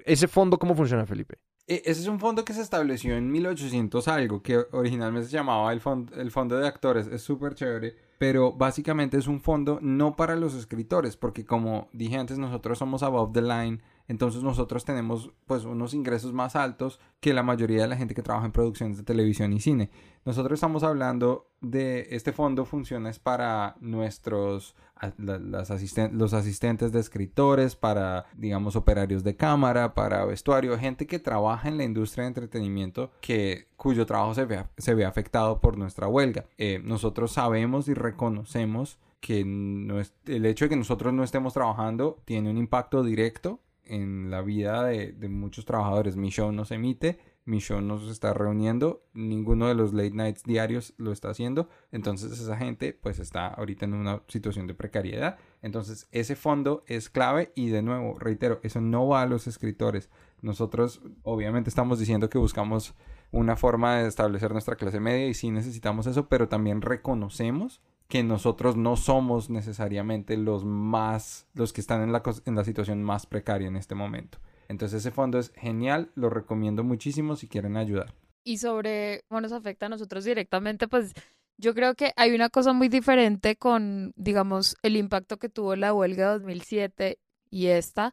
¿Ese 0.05 0.29
fondo 0.29 0.59
cómo 0.59 0.77
funciona, 0.77 1.07
Felipe? 1.07 1.39
E, 1.67 1.83
ese 1.85 2.03
es 2.03 2.07
un 2.07 2.21
fondo 2.21 2.45
que 2.45 2.53
se 2.53 2.61
estableció 2.61 3.17
en 3.17 3.31
1800 3.33 4.07
algo, 4.09 4.43
que 4.43 4.65
originalmente 4.71 5.29
se 5.29 5.35
llamaba 5.35 5.73
el, 5.73 5.81
fondo, 5.81 6.15
el 6.15 6.31
fondo 6.31 6.57
de 6.57 6.69
actores. 6.69 7.09
Es 7.09 7.23
súper 7.23 7.55
chévere, 7.55 7.97
pero 8.19 8.53
básicamente 8.53 9.17
es 9.17 9.27
un 9.27 9.41
fondo 9.41 9.79
no 9.83 10.15
para 10.15 10.37
los 10.37 10.55
escritores, 10.55 11.17
porque 11.17 11.45
como 11.45 11.89
dije 11.93 12.17
antes, 12.17 12.39
nosotros 12.39 12.79
somos 12.79 13.03
above 13.03 13.33
the 13.33 13.43
line 13.43 13.81
entonces 14.13 14.43
nosotros 14.43 14.85
tenemos 14.85 15.31
pues 15.47 15.65
unos 15.65 15.95
ingresos 15.95 16.35
más 16.35 16.55
altos 16.55 17.01
que 17.19 17.33
la 17.33 17.43
mayoría 17.43 17.81
de 17.81 17.89
la 17.89 17.97
gente 17.97 18.15
que 18.15 18.21
trabaja 18.21 18.45
en 18.45 18.53
producciones 18.53 18.99
de 18.99 19.05
televisión 19.05 19.55
y 19.55 19.61
cine. 19.61 19.89
Nosotros 20.27 20.59
estamos 20.59 20.83
hablando 20.83 21.49
de 21.63 22.09
este 22.11 22.33
fondo 22.33 22.67
funciona 22.67 23.09
es 23.09 23.19
para 23.19 23.75
nuestros 23.81 24.77
las 25.17 25.71
los 26.13 26.35
asistentes 26.35 26.93
de 26.93 27.01
escritores, 27.01 27.75
para 27.75 28.27
digamos 28.37 28.77
operarios 28.77 29.25
de 29.25 29.35
cámara, 29.35 29.95
para 29.95 30.27
vestuario, 30.27 30.79
gente 30.79 31.07
que 31.07 31.19
trabaja 31.19 31.71
en 31.71 31.79
la 31.79 31.85
industria 31.85 32.25
de 32.25 32.29
entretenimiento 32.29 33.13
que 33.23 33.69
cuyo 33.79 34.05
trabajo 34.05 34.35
se 34.35 34.45
ve, 34.45 34.67
se 34.77 34.95
ve 34.95 35.07
afectado 35.07 35.59
por 35.59 35.79
nuestra 35.79 36.07
huelga. 36.07 36.45
Eh, 36.59 36.83
nosotros 36.85 37.33
sabemos 37.33 37.89
y 37.89 37.95
reconocemos 37.95 38.99
que 39.21 39.41
el 39.41 40.47
hecho 40.47 40.67
de 40.67 40.69
que 40.69 40.77
nosotros 40.77 41.15
no 41.15 41.25
estemos 41.25 41.55
trabajando 41.55 42.19
tiene 42.27 42.51
un 42.51 42.59
impacto 42.59 43.03
directo 43.03 43.61
en 43.85 44.31
la 44.31 44.43
vida 44.43 44.85
de, 44.85 45.29
muchos 45.29 45.65
trabajadores. 45.65 46.17
Mi 46.17 46.31
show 46.31 46.53
no 46.53 46.65
se 46.65 46.77
emite, 46.77 47.19
mi 47.45 47.59
show 47.59 47.81
no 47.81 47.99
se 47.99 48.11
está 48.11 48.33
reuniendo, 48.33 49.05
ninguno 49.15 49.67
de 49.69 49.75
los 49.75 49.93
late 49.93 50.13
nights 50.13 50.45
diarios 50.45 50.95
lo 50.97 51.13
está 51.13 51.31
haciendo, 51.31 51.69
entonces 51.91 52.33
esa 52.33 52.57
gente 52.57 52.93
pues 52.93 53.19
está 53.19 53.49
ahorita 53.49 53.85
en 53.85 53.95
una 53.95 54.23
situación 54.29 54.67
de 54.67 54.75
precariedad. 54.75 55.39
Entonces 55.61 56.07
ese 56.13 56.37
fondo 56.37 56.85
es 56.87 57.11
clave 57.11 57.53
y 57.55 57.71
de 57.71 57.83
nuevo, 57.83 58.19
reitero, 58.19 58.61
eso 58.63 58.81
no 58.81 59.09
va 59.09 59.23
a 59.23 59.27
los 59.27 59.47
escritores. 59.47 60.09
Nosotros 60.41 61.03
obviamente 61.23 61.69
estamos 61.69 61.99
diciendo 61.99 62.31
que 62.31 62.39
buscamos 62.39 62.95
una 63.33 63.57
forma 63.57 63.97
de 63.97 64.09
establecer 64.09 64.53
nuestra 64.53 64.77
clase 64.77 65.01
media 65.01 65.27
y 65.27 65.35
sí 65.35 65.51
necesitamos 65.51 66.07
eso, 66.07 66.29
pero 66.29 66.49
también 66.49 66.83
reconocemos 66.83 67.81
que 68.13 68.23
nosotros 68.23 68.77
no 68.77 68.97
somos 68.97 69.49
necesariamente 69.49 70.37
los 70.37 70.67
más, 70.67 71.47
los 71.55 71.73
que 71.73 71.81
están 71.81 72.03
en 72.03 72.13
la, 72.13 72.23
en 72.45 72.55
la 72.55 72.63
situación 72.63 73.03
más 73.03 73.25
precaria 73.25 73.69
en 73.69 73.77
este 73.77 73.95
momento. 73.95 74.37
Entonces 74.69 75.01
ese 75.01 75.11
fondo 75.11 75.39
es 75.39 75.51
genial, 75.57 76.11
lo 76.15 76.29
recomiendo 76.29 76.85
muchísimo 76.85 77.37
si 77.37 77.49
quieren 77.49 77.79
ayudar. 77.79 78.13
Y 78.45 78.59
sobre 78.59 79.23
cómo 79.29 79.41
nos 79.41 79.53
afecta 79.53 79.87
a 79.87 79.89
nosotros 79.89 80.25
directamente, 80.25 80.89
pues 80.89 81.15
yo 81.57 81.73
creo 81.73 81.95
que 81.95 82.13
hay 82.17 82.35
una 82.35 82.51
cosa 82.51 82.75
muy 82.75 82.91
diferente 82.91 83.57
con, 83.57 84.13
digamos, 84.15 84.77
el 84.83 84.99
impacto 84.99 85.39
que 85.39 85.49
tuvo 85.49 85.75
la 85.75 85.95
huelga 85.95 86.33
de 86.33 86.39
2007 86.41 87.19
y 87.49 87.69
esta. 87.69 88.13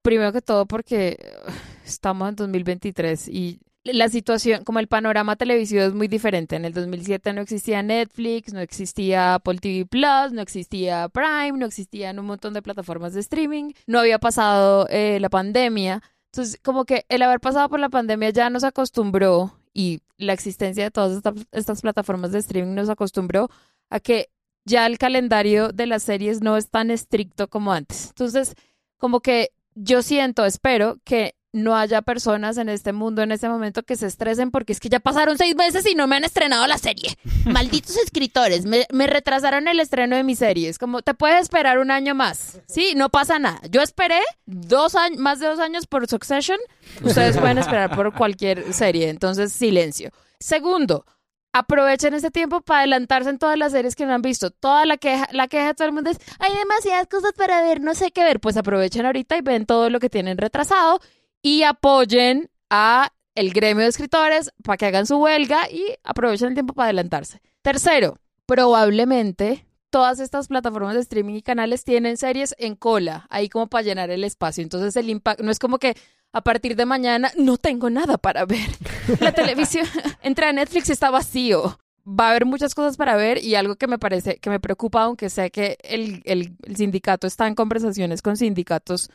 Primero 0.00 0.32
que 0.32 0.42
todo 0.42 0.66
porque 0.66 1.18
estamos 1.84 2.28
en 2.28 2.36
2023 2.36 3.26
y 3.26 3.58
la 3.84 4.08
situación, 4.08 4.62
como 4.64 4.78
el 4.78 4.88
panorama 4.88 5.36
televisivo 5.36 5.82
es 5.82 5.94
muy 5.94 6.06
diferente. 6.06 6.56
En 6.56 6.64
el 6.64 6.72
2007 6.74 7.32
no 7.32 7.40
existía 7.40 7.82
Netflix, 7.82 8.52
no 8.52 8.60
existía 8.60 9.34
Apple 9.34 9.58
TV 9.58 9.86
Plus, 9.86 10.32
no 10.32 10.42
existía 10.42 11.08
Prime, 11.08 11.52
no 11.52 11.66
existían 11.66 12.18
un 12.18 12.26
montón 12.26 12.52
de 12.52 12.60
plataformas 12.62 13.14
de 13.14 13.20
streaming, 13.20 13.72
no 13.86 13.98
había 14.00 14.18
pasado 14.18 14.86
eh, 14.90 15.18
la 15.20 15.30
pandemia. 15.30 16.02
Entonces, 16.32 16.60
como 16.62 16.84
que 16.84 17.06
el 17.08 17.22
haber 17.22 17.40
pasado 17.40 17.68
por 17.68 17.80
la 17.80 17.88
pandemia 17.88 18.30
ya 18.30 18.50
nos 18.50 18.64
acostumbró 18.64 19.58
y 19.72 20.00
la 20.18 20.32
existencia 20.34 20.84
de 20.84 20.90
todas 20.90 21.16
esta- 21.16 21.34
estas 21.52 21.80
plataformas 21.80 22.32
de 22.32 22.38
streaming 22.40 22.74
nos 22.74 22.88
acostumbró 22.90 23.48
a 23.88 23.98
que 24.00 24.28
ya 24.66 24.86
el 24.86 24.98
calendario 24.98 25.72
de 25.72 25.86
las 25.86 26.02
series 26.02 26.42
no 26.42 26.56
es 26.58 26.68
tan 26.68 26.90
estricto 26.90 27.48
como 27.48 27.72
antes. 27.72 28.08
Entonces, 28.08 28.54
como 28.98 29.20
que 29.20 29.50
yo 29.74 30.02
siento, 30.02 30.44
espero 30.44 30.98
que 31.04 31.34
no 31.52 31.76
haya 31.76 32.02
personas 32.02 32.58
en 32.58 32.68
este 32.68 32.92
mundo 32.92 33.22
en 33.22 33.32
este 33.32 33.48
momento 33.48 33.82
que 33.82 33.96
se 33.96 34.06
estresen 34.06 34.50
porque 34.50 34.72
es 34.72 34.80
que 34.80 34.88
ya 34.88 35.00
pasaron 35.00 35.36
seis 35.36 35.56
meses 35.56 35.84
y 35.86 35.94
no 35.94 36.06
me 36.06 36.16
han 36.16 36.24
estrenado 36.24 36.66
la 36.66 36.78
serie. 36.78 37.16
Malditos 37.46 37.96
escritores, 37.96 38.66
me, 38.66 38.86
me 38.92 39.06
retrasaron 39.06 39.66
el 39.68 39.80
estreno 39.80 40.16
de 40.16 40.22
mi 40.22 40.36
serie. 40.36 40.68
Es 40.68 40.78
como, 40.78 41.02
te 41.02 41.14
puedes 41.14 41.40
esperar 41.42 41.78
un 41.78 41.90
año 41.90 42.14
más. 42.14 42.60
Sí, 42.66 42.94
no 42.96 43.08
pasa 43.08 43.38
nada. 43.38 43.60
Yo 43.70 43.82
esperé 43.82 44.20
dos 44.46 44.94
años, 44.94 45.18
más 45.18 45.40
de 45.40 45.46
dos 45.46 45.58
años 45.58 45.86
por 45.86 46.06
Succession. 46.06 46.58
Ustedes 47.02 47.36
pueden 47.36 47.58
esperar 47.58 47.94
por 47.94 48.14
cualquier 48.14 48.72
serie. 48.72 49.08
Entonces, 49.08 49.52
silencio. 49.52 50.10
Segundo, 50.38 51.04
aprovechen 51.52 52.14
ese 52.14 52.30
tiempo 52.30 52.60
para 52.60 52.80
adelantarse 52.80 53.30
en 53.30 53.38
todas 53.38 53.58
las 53.58 53.72
series 53.72 53.96
que 53.96 54.06
no 54.06 54.14
han 54.14 54.22
visto. 54.22 54.50
Toda 54.50 54.86
la 54.86 54.96
queja, 54.96 55.28
la 55.32 55.48
queja 55.48 55.68
de 55.68 55.74
todo 55.74 55.88
el 55.88 55.94
mundo 55.94 56.10
es, 56.10 56.18
hay 56.38 56.54
demasiadas 56.56 57.08
cosas 57.08 57.32
para 57.32 57.60
ver, 57.62 57.80
no 57.80 57.94
sé 57.94 58.12
qué 58.12 58.22
ver. 58.22 58.40
Pues 58.40 58.56
aprovechen 58.56 59.04
ahorita 59.06 59.36
y 59.36 59.40
ven 59.40 59.66
todo 59.66 59.90
lo 59.90 59.98
que 59.98 60.08
tienen 60.08 60.38
retrasado 60.38 61.00
y 61.42 61.62
apoyen 61.62 62.50
a 62.68 63.12
el 63.34 63.52
gremio 63.52 63.84
de 63.84 63.90
escritores 63.90 64.52
para 64.62 64.76
que 64.76 64.86
hagan 64.86 65.06
su 65.06 65.16
huelga 65.16 65.70
y 65.70 65.94
aprovechen 66.04 66.48
el 66.48 66.54
tiempo 66.54 66.74
para 66.74 66.86
adelantarse. 66.86 67.40
Tercero, 67.62 68.18
probablemente 68.46 69.66
todas 69.90 70.20
estas 70.20 70.48
plataformas 70.48 70.94
de 70.94 71.00
streaming 71.00 71.34
y 71.34 71.42
canales 71.42 71.84
tienen 71.84 72.16
series 72.16 72.54
en 72.58 72.76
cola, 72.76 73.26
ahí 73.28 73.48
como 73.48 73.66
para 73.66 73.82
llenar 73.82 74.10
el 74.10 74.24
espacio. 74.24 74.62
Entonces 74.62 74.96
el 74.96 75.10
impacto 75.10 75.42
no 75.42 75.50
es 75.50 75.58
como 75.58 75.78
que 75.78 75.96
a 76.32 76.40
partir 76.42 76.76
de 76.76 76.86
mañana 76.86 77.32
no 77.36 77.58
tengo 77.58 77.90
nada 77.90 78.16
para 78.16 78.46
ver. 78.46 78.70
La 79.20 79.32
televisión, 79.34 79.86
entra 80.22 80.48
a 80.48 80.52
Netflix 80.52 80.88
y 80.88 80.92
está 80.92 81.10
vacío. 81.10 81.78
Va 82.12 82.26
a 82.26 82.30
haber 82.30 82.44
muchas 82.46 82.74
cosas 82.74 82.96
para 82.96 83.14
ver 83.16 83.38
y 83.44 83.54
algo 83.54 83.76
que 83.76 83.86
me 83.86 83.98
parece, 83.98 84.38
que 84.38 84.50
me 84.50 84.58
preocupa, 84.58 85.02
aunque 85.02 85.30
sé 85.30 85.50
que 85.50 85.78
el, 85.82 86.22
el- 86.24 86.56
el 86.64 86.76
sindicato 86.76 87.26
está 87.26 87.46
en 87.46 87.54
conversaciones 87.54 88.20
con 88.22 88.36
sindicatos 88.36 89.10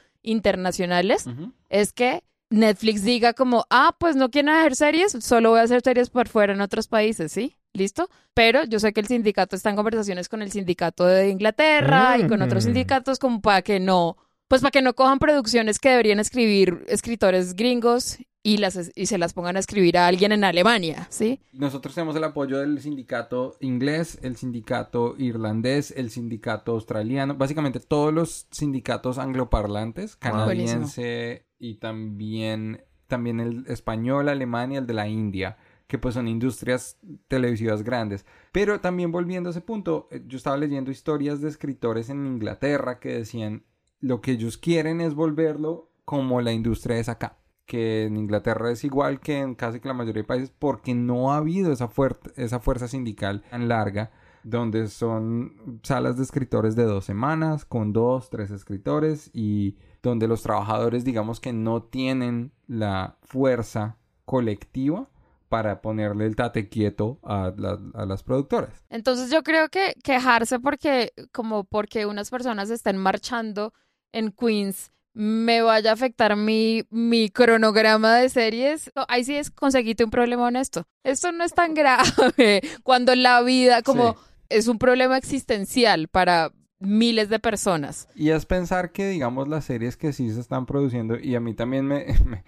internacionales, 0.50 1.26
es 1.70 1.92
que 1.94 2.24
Netflix 2.50 3.04
diga 3.04 3.34
como, 3.34 3.66
ah, 3.70 3.96
pues 4.00 4.16
no 4.16 4.30
quieren 4.30 4.50
hacer 4.50 4.76
series, 4.76 5.12
solo 5.20 5.50
voy 5.50 5.60
a 5.60 5.64
hacer 5.64 5.82
series 5.84 6.10
por 6.10 6.28
fuera 6.30 6.54
en 6.54 6.62
otros 6.62 6.88
países, 6.88 7.32
¿sí? 7.32 7.56
¿Listo? 7.74 8.08
Pero 8.34 8.64
yo 8.64 8.80
sé 8.80 8.94
que 8.94 9.02
el 9.02 9.08
sindicato 9.08 9.56
está 9.56 9.70
en 9.72 9.76
conversaciones 9.76 10.30
con 10.30 10.42
el 10.42 10.52
sindicato 10.52 11.06
de 11.06 11.30
Inglaterra 11.30 12.18
y 12.18 12.28
con 12.28 12.42
otros 12.42 12.64
Mm. 12.64 12.68
sindicatos 12.68 13.20
como 13.20 13.42
para 13.42 13.62
que 13.64 13.80
no, 13.80 14.16
pues 14.48 14.62
para 14.62 14.72
que 14.72 14.82
no 14.82 14.94
cojan 14.94 15.20
producciones 15.20 15.80
que 15.80 15.90
deberían 15.90 16.20
escribir 16.20 16.86
escritores 16.88 17.56
gringos 17.56 18.18
y, 18.46 18.58
las, 18.58 18.92
y 18.94 19.08
se 19.08 19.18
las 19.18 19.34
pongan 19.34 19.56
a 19.56 19.60
escribir 19.60 19.98
a 19.98 20.06
alguien 20.06 20.32
en 20.32 20.44
Alemania, 20.44 21.08
¿sí? 21.10 21.42
Nosotros 21.52 21.96
tenemos 21.96 22.16
el 22.16 22.24
apoyo 22.24 22.60
del 22.60 22.80
sindicato 22.80 23.58
inglés, 23.60 24.20
el 24.22 24.36
sindicato 24.36 25.16
irlandés, 25.18 25.92
el 25.98 26.12
sindicato 26.12 26.74
australiano, 26.74 27.34
básicamente 27.34 27.80
todos 27.80 28.14
los 28.14 28.48
sindicatos 28.52 29.18
angloparlantes, 29.18 30.16
canadiense 30.16 31.48
y 31.58 31.80
también, 31.80 32.84
también 33.08 33.40
el 33.40 33.66
español, 33.66 34.30
alemán 34.30 34.72
y 34.72 34.78
el 34.78 34.86
de 34.86 34.94
la 34.94 35.08
India, 35.08 35.58
que 35.88 35.98
pues 35.98 36.14
son 36.14 36.28
industrias 36.28 37.00
televisivas 37.28 37.82
grandes. 37.82 38.28
Pero 38.52 38.80
también 38.80 39.12
volviendo 39.12 39.50
a 39.50 39.54
ese 39.54 39.62
punto, 39.62 40.08
eh, 40.12 40.22
yo 40.28 40.38
estaba 40.38 40.58
leyendo 40.58 40.92
historias 40.92 41.42
de 41.42 41.50
escritores 41.50 42.12
en 42.12 42.28
Inglaterra 42.28 43.00
que 43.00 43.10
decían 43.10 43.66
lo 44.00 44.22
que 44.22 44.34
ellos 44.34 44.60
quieren 44.60 45.02
es 45.02 45.16
volverlo 45.16 45.90
como 46.04 46.42
la 46.42 46.52
industria 46.52 47.00
es 47.00 47.10
acá 47.10 47.40
que 47.66 48.06
en 48.06 48.18
Inglaterra 48.18 48.72
es 48.72 48.84
igual 48.84 49.20
que 49.20 49.40
en 49.40 49.56
casi 49.56 49.80
que 49.80 49.88
la 49.88 49.94
mayoría 49.94 50.22
de 50.22 50.28
países 50.28 50.52
porque 50.58 50.94
no 50.94 51.32
ha 51.32 51.38
habido 51.38 51.72
esa, 51.72 51.90
fuer- 51.90 52.34
esa 52.36 52.60
fuerza 52.60 52.88
sindical 52.88 53.44
tan 53.50 53.68
larga 53.68 54.12
donde 54.44 54.88
son 54.90 55.80
salas 55.82 56.18
de 56.18 56.24
escritores 56.24 56.76
de 56.76 56.84
dos 56.84 57.04
semanas 57.06 57.66
con 57.66 57.94
dos, 57.94 58.30
tres 58.30 58.52
escritores 58.52 59.32
y 59.34 59.76
donde 60.04 60.28
los 60.28 60.44
trabajadores 60.44 61.04
digamos 61.04 61.40
que 61.40 61.52
no 61.54 61.82
tienen 61.82 62.52
la 62.68 63.18
fuerza 63.24 63.98
colectiva 64.26 65.10
para 65.50 65.82
ponerle 65.82 66.26
el 66.26 66.36
tate 66.36 66.70
quieto 66.70 67.20
a, 67.24 67.54
a 67.94 68.06
las 68.06 68.24
productoras. 68.24 68.84
Entonces 68.90 69.32
yo 69.32 69.42
creo 69.44 69.70
que 69.70 69.94
quejarse 70.04 70.60
porque, 70.60 71.14
como 71.32 71.64
porque 71.64 72.06
unas 72.06 72.30
personas 72.30 72.70
estén 72.70 72.98
marchando 72.98 73.74
en 74.12 74.32
Queens 74.32 74.92
me 75.18 75.62
vaya 75.62 75.92
a 75.92 75.94
afectar 75.94 76.36
mi, 76.36 76.84
mi 76.90 77.30
cronograma 77.30 78.16
de 78.16 78.30
series. 78.30 78.92
Ahí 79.08 79.24
sí 79.24 79.36
es 79.36 79.50
conseguiste 79.50 80.04
un 80.04 80.12
problema 80.12 80.44
honesto. 80.44 80.86
Esto 81.04 81.32
no 81.32 81.44
es 81.46 81.54
tan 81.54 81.74
grave 81.74 82.62
cuando 82.84 83.16
la 83.16 83.42
vida 83.42 83.82
como 83.82 84.14
Sí. 84.14 84.20
es 84.50 84.68
un 84.68 84.78
problema 84.78 85.18
existencial 85.18 86.10
para 86.10 86.52
miles 86.80 87.30
de 87.30 87.40
personas. 87.40 88.10
Y 88.14 88.30
es 88.32 88.46
pensar 88.46 88.92
que, 88.92 89.08
digamos, 89.08 89.48
las 89.48 89.64
series 89.66 89.96
que 89.96 90.12
sí 90.12 90.30
se 90.30 90.42
están 90.42 90.66
produciendo, 90.66 91.18
y 91.18 91.34
a 91.36 91.40
mí 91.40 91.54
también 91.54 91.86
me, 91.88 92.06
me, 92.26 92.44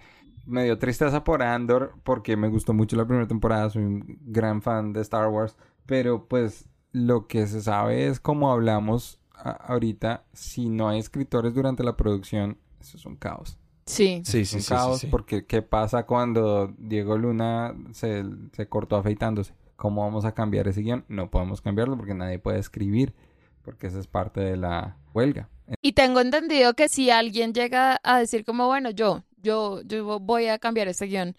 me 0.46 0.64
dio 0.64 0.78
tristeza 0.78 1.24
por 1.24 1.42
Andor, 1.42 1.94
porque 2.04 2.36
me 2.36 2.48
gustó 2.48 2.74
mucho 2.74 2.96
la 2.96 3.06
primera 3.06 3.26
temporada, 3.26 3.70
soy 3.70 3.84
un 3.84 4.18
gran 4.26 4.60
fan 4.60 4.92
de 4.92 5.00
Star 5.00 5.28
Wars, 5.28 5.56
pero 5.86 6.28
pues 6.28 6.66
lo 6.92 7.26
que 7.26 7.46
se 7.46 7.62
sabe 7.62 8.06
es 8.08 8.20
como 8.20 8.52
hablamos 8.52 9.18
ahorita, 9.42 10.24
si 10.32 10.68
no 10.68 10.88
hay 10.88 10.98
escritores 10.98 11.54
durante 11.54 11.84
la 11.84 11.96
producción, 11.96 12.58
eso 12.80 12.96
es 12.96 13.06
un 13.06 13.16
caos. 13.16 13.58
Sí. 13.86 14.22
Sí, 14.24 14.40
Es 14.40 14.48
sí, 14.50 14.56
un 14.56 14.62
sí, 14.62 14.68
sí, 14.68 14.74
caos 14.74 15.00
sí. 15.00 15.06
porque 15.06 15.46
¿qué 15.46 15.62
pasa 15.62 16.04
cuando 16.04 16.74
Diego 16.78 17.16
Luna 17.16 17.74
se, 17.92 18.22
se 18.52 18.68
cortó 18.68 18.96
afeitándose? 18.96 19.54
¿Cómo 19.76 20.02
vamos 20.02 20.24
a 20.24 20.32
cambiar 20.32 20.68
ese 20.68 20.82
guion? 20.82 21.04
No 21.08 21.30
podemos 21.30 21.60
cambiarlo 21.60 21.96
porque 21.96 22.12
nadie 22.14 22.38
puede 22.38 22.58
escribir, 22.58 23.14
porque 23.62 23.86
esa 23.86 23.98
es 23.98 24.06
parte 24.06 24.40
de 24.40 24.56
la 24.56 24.96
huelga. 25.14 25.48
Y 25.82 25.92
tengo 25.92 26.20
entendido 26.20 26.74
que 26.74 26.88
si 26.88 27.10
alguien 27.10 27.52
llega 27.54 27.98
a 28.02 28.18
decir 28.18 28.44
como, 28.44 28.66
bueno, 28.66 28.90
yo, 28.90 29.22
yo, 29.42 29.82
yo 29.82 30.18
voy 30.20 30.48
a 30.48 30.58
cambiar 30.58 30.88
este 30.88 31.06
guion, 31.06 31.36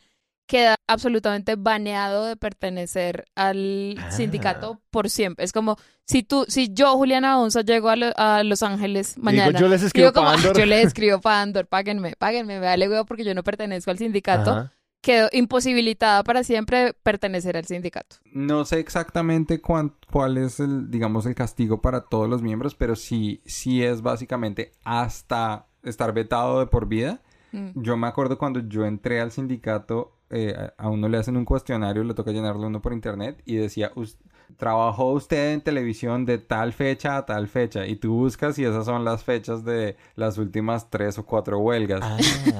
queda 0.49 0.73
absolutamente 0.87 1.55
baneado 1.55 2.25
de 2.25 2.35
pertenecer 2.35 3.25
al 3.35 3.95
Ah. 3.99 4.09
sindicato 4.11 4.81
por 4.89 5.07
siempre. 5.11 5.45
Es 5.45 5.51
como, 5.53 5.77
si 6.07 6.23
tú, 6.23 6.45
si 6.47 6.73
yo, 6.73 6.95
Juliana 6.97 7.39
Onza, 7.39 7.61
llego 7.61 7.89
a, 7.89 7.95
Lo- 7.95 8.13
a 8.17 8.43
Los 8.43 8.63
Ángeles 8.63 9.15
mañana. 9.19 9.59
yo 9.59 9.67
les 9.67 9.83
escribo 9.83 10.07
digo 10.07 10.13
como, 10.15 10.27
pa' 10.29 10.33
Andor. 10.33 10.53
"Ah, 10.55 10.59
yo 10.59 10.65
le 10.65 10.81
escribo 10.81 11.21
para 11.21 11.41
Andor, 11.43 11.67
páguenme, 11.67 12.15
páguenme, 12.17 12.59
me 12.59 12.65
vale 12.65 12.89
huevo 12.89 13.05
porque 13.05 13.23
yo 13.23 13.35
no 13.35 13.43
pertenezco 13.43 13.91
al 13.91 13.99
sindicato. 13.99 14.49
Ajá. 14.51 14.73
Quedo 15.01 15.29
imposibilitada 15.31 16.23
para 16.23 16.43
siempre 16.43 16.93
pertenecer 17.03 17.55
al 17.55 17.65
sindicato. 17.65 18.17
No 18.33 18.65
sé 18.65 18.79
exactamente 18.79 19.61
cuán- 19.61 19.93
cuál 20.11 20.37
es 20.39 20.59
el, 20.59 20.89
digamos, 20.89 21.27
el 21.27 21.35
castigo 21.35 21.79
para 21.79 22.01
todos 22.05 22.27
los 22.27 22.41
miembros, 22.41 22.73
pero 22.75 22.95
sí, 22.95 23.41
sí 23.45 23.83
es 23.83 24.01
básicamente 24.01 24.71
hasta 24.83 25.67
estar 25.83 26.11
vetado 26.11 26.59
de 26.59 26.65
por 26.65 26.87
vida. 26.87 27.21
Mm. 27.51 27.81
Yo 27.81 27.95
me 27.97 28.07
acuerdo 28.07 28.37
cuando 28.37 28.59
yo 28.67 28.85
entré 28.85 29.21
al 29.21 29.31
sindicato, 29.31 30.18
eh, 30.29 30.71
a 30.77 30.89
uno 30.89 31.07
le 31.09 31.17
hacen 31.17 31.37
un 31.37 31.45
cuestionario, 31.45 32.03
le 32.03 32.13
toca 32.13 32.31
llenarlo 32.31 32.67
uno 32.67 32.81
por 32.81 32.93
internet 32.93 33.41
y 33.45 33.55
decía, 33.55 33.91
"Us- 33.95 34.17
trabajó 34.57 35.11
usted 35.13 35.53
en 35.53 35.61
televisión 35.61 36.25
de 36.25 36.37
tal 36.37 36.73
fecha 36.73 37.17
a 37.17 37.25
tal 37.25 37.47
fecha 37.47 37.85
y 37.87 37.95
tú 37.95 38.13
buscas 38.13 38.57
y 38.59 38.65
esas 38.65 38.85
son 38.85 39.05
las 39.05 39.23
fechas 39.23 39.63
de 39.63 39.95
las 40.15 40.37
últimas 40.37 40.89
tres 40.89 41.17
o 41.17 41.25
cuatro 41.25 41.59
huelgas. 41.59 42.01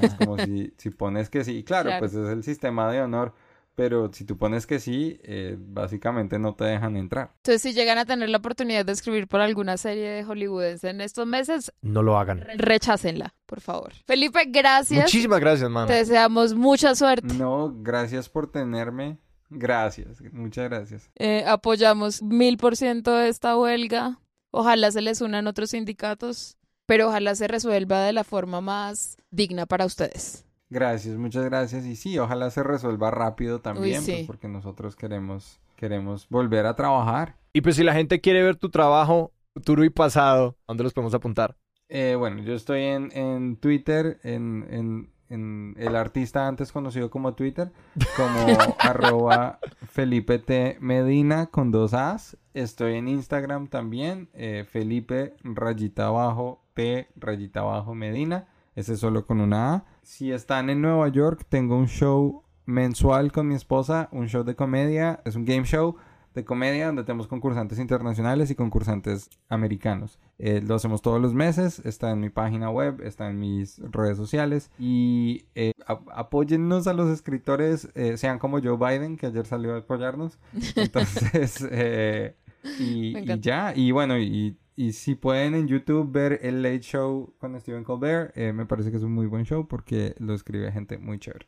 Es 0.04 0.16
como 0.16 0.38
si, 0.38 0.74
si 0.78 0.90
pones 0.92 1.30
que 1.30 1.44
sí, 1.44 1.58
y 1.58 1.64
claro, 1.64 1.90
Claro. 1.90 2.00
pues 2.00 2.14
es 2.14 2.30
el 2.30 2.44
sistema 2.44 2.92
de 2.92 3.02
honor, 3.02 3.34
pero 3.80 4.12
si 4.12 4.26
tú 4.26 4.38
pones 4.38 4.68
que 4.68 4.78
sí, 4.78 5.22
eh, 5.24 5.56
básicamente 5.58 6.38
no 6.38 6.54
te 6.54 6.66
dejan 6.66 6.98
entrar. 6.98 7.32
Entonces, 7.38 7.62
si 7.62 7.72
llegan 7.74 7.98
a 7.98 8.04
tener 8.04 8.28
la 8.30 8.40
oportunidad 8.40 8.84
de 8.84 8.92
escribir 8.92 9.30
por 9.30 9.40
alguna 9.40 9.78
serie 9.78 10.10
de 10.10 10.24
hollywoodense 10.26 10.90
en 10.90 11.00
estos 11.00 11.26
meses, 11.26 11.72
No 11.82 12.04
lo 12.04 12.20
hagan. 12.20 12.46
rechácenla, 12.58 13.36
por 13.46 13.62
favor. 13.62 13.94
Felipe, 14.06 14.44
gracias. 14.48 15.04
Muchísimas 15.04 15.40
gracias, 15.40 15.70
mano. 15.70 15.88
Te 15.88 15.94
deseamos 15.94 16.54
mucha 16.56 16.94
suerte. 16.94 17.34
No, 17.36 17.74
gracias 17.82 18.28
por 18.28 18.52
tenerme. 18.52 19.18
Gracias, 19.50 20.22
muchas 20.34 20.70
gracias. 20.70 21.10
Eh, 21.16 21.46
apoyamos 21.48 22.22
mil 22.22 22.58
por 22.58 22.76
ciento 22.76 23.18
esta 23.18 23.58
huelga. 23.58 24.20
Ojalá 24.52 24.92
se 24.92 25.02
les 25.02 25.22
unan 25.22 25.48
otros 25.48 25.70
sindicatos, 25.70 26.58
pero 26.86 27.08
ojalá 27.08 27.34
se 27.34 27.48
resuelva 27.48 28.02
de 28.02 28.12
la 28.12 28.26
forma 28.26 28.60
más 28.60 29.16
digna 29.32 29.66
para 29.66 29.86
ustedes. 29.86 30.44
Gracias, 30.70 31.18
muchas 31.18 31.46
gracias. 31.46 31.86
Y 31.86 31.96
sí, 31.96 32.18
ojalá 32.20 32.50
se 32.52 32.64
resuelva 32.64 33.10
rápido 33.12 33.60
también, 33.60 34.02
sí. 34.02 34.12
pues, 34.12 34.28
porque 34.28 34.48
nosotros 34.48 34.96
queremos, 34.96 35.60
queremos 35.76 36.28
volver 36.30 36.66
a 36.66 36.76
trabajar. 36.76 37.36
Y 37.54 37.62
pues 37.62 37.76
si 37.76 37.84
la 37.84 37.94
gente 37.94 38.22
quiere 38.22 38.44
ver 38.44 38.56
tu 38.56 38.70
trabajo 38.70 39.32
futuro 39.54 39.84
y 39.84 39.90
pasado, 39.90 40.56
¿a 40.62 40.64
¿dónde 40.68 40.84
los 40.84 40.94
podemos 40.94 41.14
apuntar? 41.14 41.58
Eh, 41.90 42.16
bueno, 42.18 42.44
yo 42.44 42.54
estoy 42.54 42.84
en, 42.84 43.12
en 43.14 43.58
Twitter, 43.58 44.20
en, 44.24 44.68
en, 44.70 45.12
en 45.30 45.76
el 45.78 45.96
artista 45.96 46.48
antes 46.48 46.72
conocido 46.72 47.10
como 47.10 47.34
Twitter, 47.34 47.72
como 48.16 48.58
arroba 48.80 49.60
Felipe 49.88 50.38
T. 50.38 50.78
Medina 50.80 51.48
con 51.48 51.72
dos 51.72 51.96
As. 51.96 52.38
Estoy 52.54 52.96
en 52.96 53.08
Instagram 53.08 53.68
también, 53.68 54.30
eh, 54.34 54.66
Felipe 54.70 55.34
rayita 55.44 56.08
abajo 56.08 56.64
P 56.76 57.08
rayita 57.16 57.62
abajo 57.62 57.96
Medina. 57.96 58.48
Ese 58.76 58.96
solo 58.96 59.26
con 59.26 59.42
una 59.42 59.74
A. 59.74 59.86
Si 60.10 60.32
están 60.32 60.72
en 60.72 60.82
Nueva 60.82 61.08
York, 61.10 61.46
tengo 61.50 61.78
un 61.78 61.88
show 61.88 62.42
mensual 62.66 63.32
con 63.32 63.48
mi 63.48 63.54
esposa, 63.54 64.10
un 64.12 64.28
show 64.28 64.44
de 64.44 64.56
comedia, 64.56 65.22
es 65.24 65.36
un 65.36 65.46
game 65.46 65.66
show 65.66 65.98
de 66.34 66.44
comedia 66.44 66.88
donde 66.88 67.04
tenemos 67.04 67.28
concursantes 67.28 67.78
internacionales 67.78 68.50
y 68.50 68.56
concursantes 68.56 69.30
americanos. 69.50 70.18
Eh, 70.40 70.64
lo 70.66 70.74
hacemos 70.74 71.04
todos 71.04 71.22
los 71.22 71.36
meses, 71.36 71.78
está 71.86 72.10
en 72.10 72.22
mi 72.22 72.32
página 72.32 72.72
web, 72.72 73.02
está 73.04 73.30
en 73.30 73.40
mis 73.40 73.78
redes 73.92 74.18
sociales 74.18 74.72
y 74.80 75.46
eh, 75.54 75.74
apóyennos 75.86 76.88
a 76.88 76.94
los 76.94 77.08
escritores, 77.12 77.90
eh, 77.94 78.18
sean 78.18 78.40
como 78.40 78.60
Joe 78.64 78.78
Biden, 78.78 79.16
que 79.16 79.28
ayer 79.28 79.46
salió 79.46 79.76
a 79.76 79.78
apoyarnos. 79.78 80.40
Entonces, 80.76 81.68
eh, 81.70 82.36
y, 82.80 83.16
y 83.16 83.40
ya, 83.40 83.74
y 83.76 83.92
bueno, 83.92 84.18
y, 84.18 84.58
y 84.82 84.94
si 84.94 85.16
pueden 85.16 85.56
en 85.56 85.68
YouTube 85.68 86.10
ver 86.10 86.40
el 86.42 86.62
Late 86.64 86.80
Show 86.80 87.34
con 87.38 87.60
Stephen 87.60 87.84
Colbert, 87.84 88.32
eh, 88.38 88.54
me 88.54 88.66
parece 88.66 88.92
que 88.92 88.98
es 88.98 89.04
un 89.04 89.12
muy 89.12 89.28
buen 89.28 89.44
show 89.44 89.68
porque 89.68 90.16
lo 90.20 90.34
escribe 90.34 90.72
gente 90.72 90.98
muy 90.98 91.20
chévere. 91.20 91.48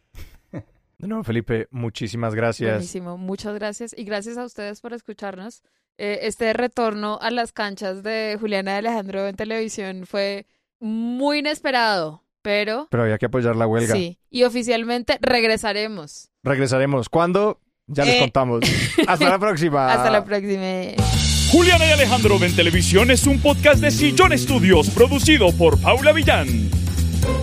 No, 0.97 1.23
Felipe, 1.23 1.67
muchísimas 1.71 2.35
gracias. 2.35 2.73
Buenísimo, 2.73 3.17
muchas 3.17 3.55
gracias 3.55 3.95
y 3.97 4.03
gracias 4.03 4.37
a 4.37 4.45
ustedes 4.45 4.81
por 4.81 4.93
escucharnos. 4.93 5.63
Eh, 5.97 6.19
este 6.23 6.53
retorno 6.53 7.17
a 7.21 7.31
las 7.31 7.53
canchas 7.53 8.03
de 8.03 8.37
Juliana 8.39 8.73
y 8.73 8.75
Alejandro 8.77 9.27
en 9.27 9.35
televisión 9.35 10.05
fue 10.05 10.45
muy 10.79 11.39
inesperado, 11.39 12.23
pero 12.43 12.87
Pero 12.91 13.01
había 13.03 13.17
que 13.17 13.25
apoyar 13.25 13.55
la 13.55 13.65
huelga. 13.65 13.95
sí, 13.95 14.19
y 14.29 14.43
oficialmente 14.43 15.17
regresaremos. 15.21 16.29
Regresaremos. 16.43 17.09
¿Cuándo? 17.09 17.59
Ya 17.87 18.05
les 18.05 18.17
Eh. 18.17 18.19
contamos. 18.19 18.59
Hasta 19.07 19.27
la 19.29 19.39
próxima. 19.39 19.91
Hasta 19.91 20.11
la 20.11 20.23
próxima. 20.23 21.30
Juliana 21.51 21.85
y 21.85 21.91
Alejandro 21.91 22.39
ven 22.39 22.55
Televisión 22.55 23.11
es 23.11 23.27
un 23.27 23.41
podcast 23.41 23.81
de 23.81 23.91
Sillón 23.91 24.31
Estudios 24.31 24.89
producido 24.89 25.51
por 25.51 25.77
Paula 25.81 26.13
Villán. 26.13 26.69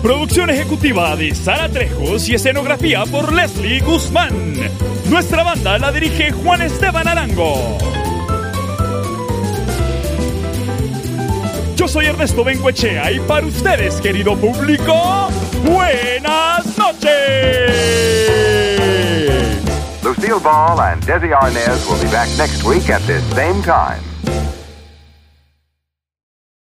Producción 0.01 0.49
ejecutiva 0.49 1.15
de 1.15 1.35
Sara 1.35 1.69
Trejos 1.69 2.27
y 2.27 2.33
escenografía 2.33 3.03
por 3.05 3.31
Leslie 3.31 3.81
Guzmán. 3.81 4.55
Nuestra 5.11 5.43
banda 5.43 5.77
la 5.77 5.91
dirige 5.91 6.31
Juan 6.31 6.63
Esteban 6.63 7.07
Arango. 7.07 7.77
Yo 11.75 11.87
soy 11.87 12.07
Ernesto 12.07 12.43
Benguechea 12.43 13.11
y 13.11 13.19
para 13.19 13.45
ustedes, 13.45 14.01
querido 14.01 14.35
público, 14.35 15.29
buenas 15.63 16.65
noches. 16.79 18.09
Lucille 20.03 20.39
Ball 20.39 20.79
and 20.79 21.01
Desi 21.01 21.33
Arnaz 21.33 21.85
will 21.89 22.01
be 22.01 22.09
back 22.09 22.29
next 22.37 22.63
week 22.63 22.89
at 22.89 23.01
this 23.01 23.23
same 23.35 23.61
time. 23.61 24.08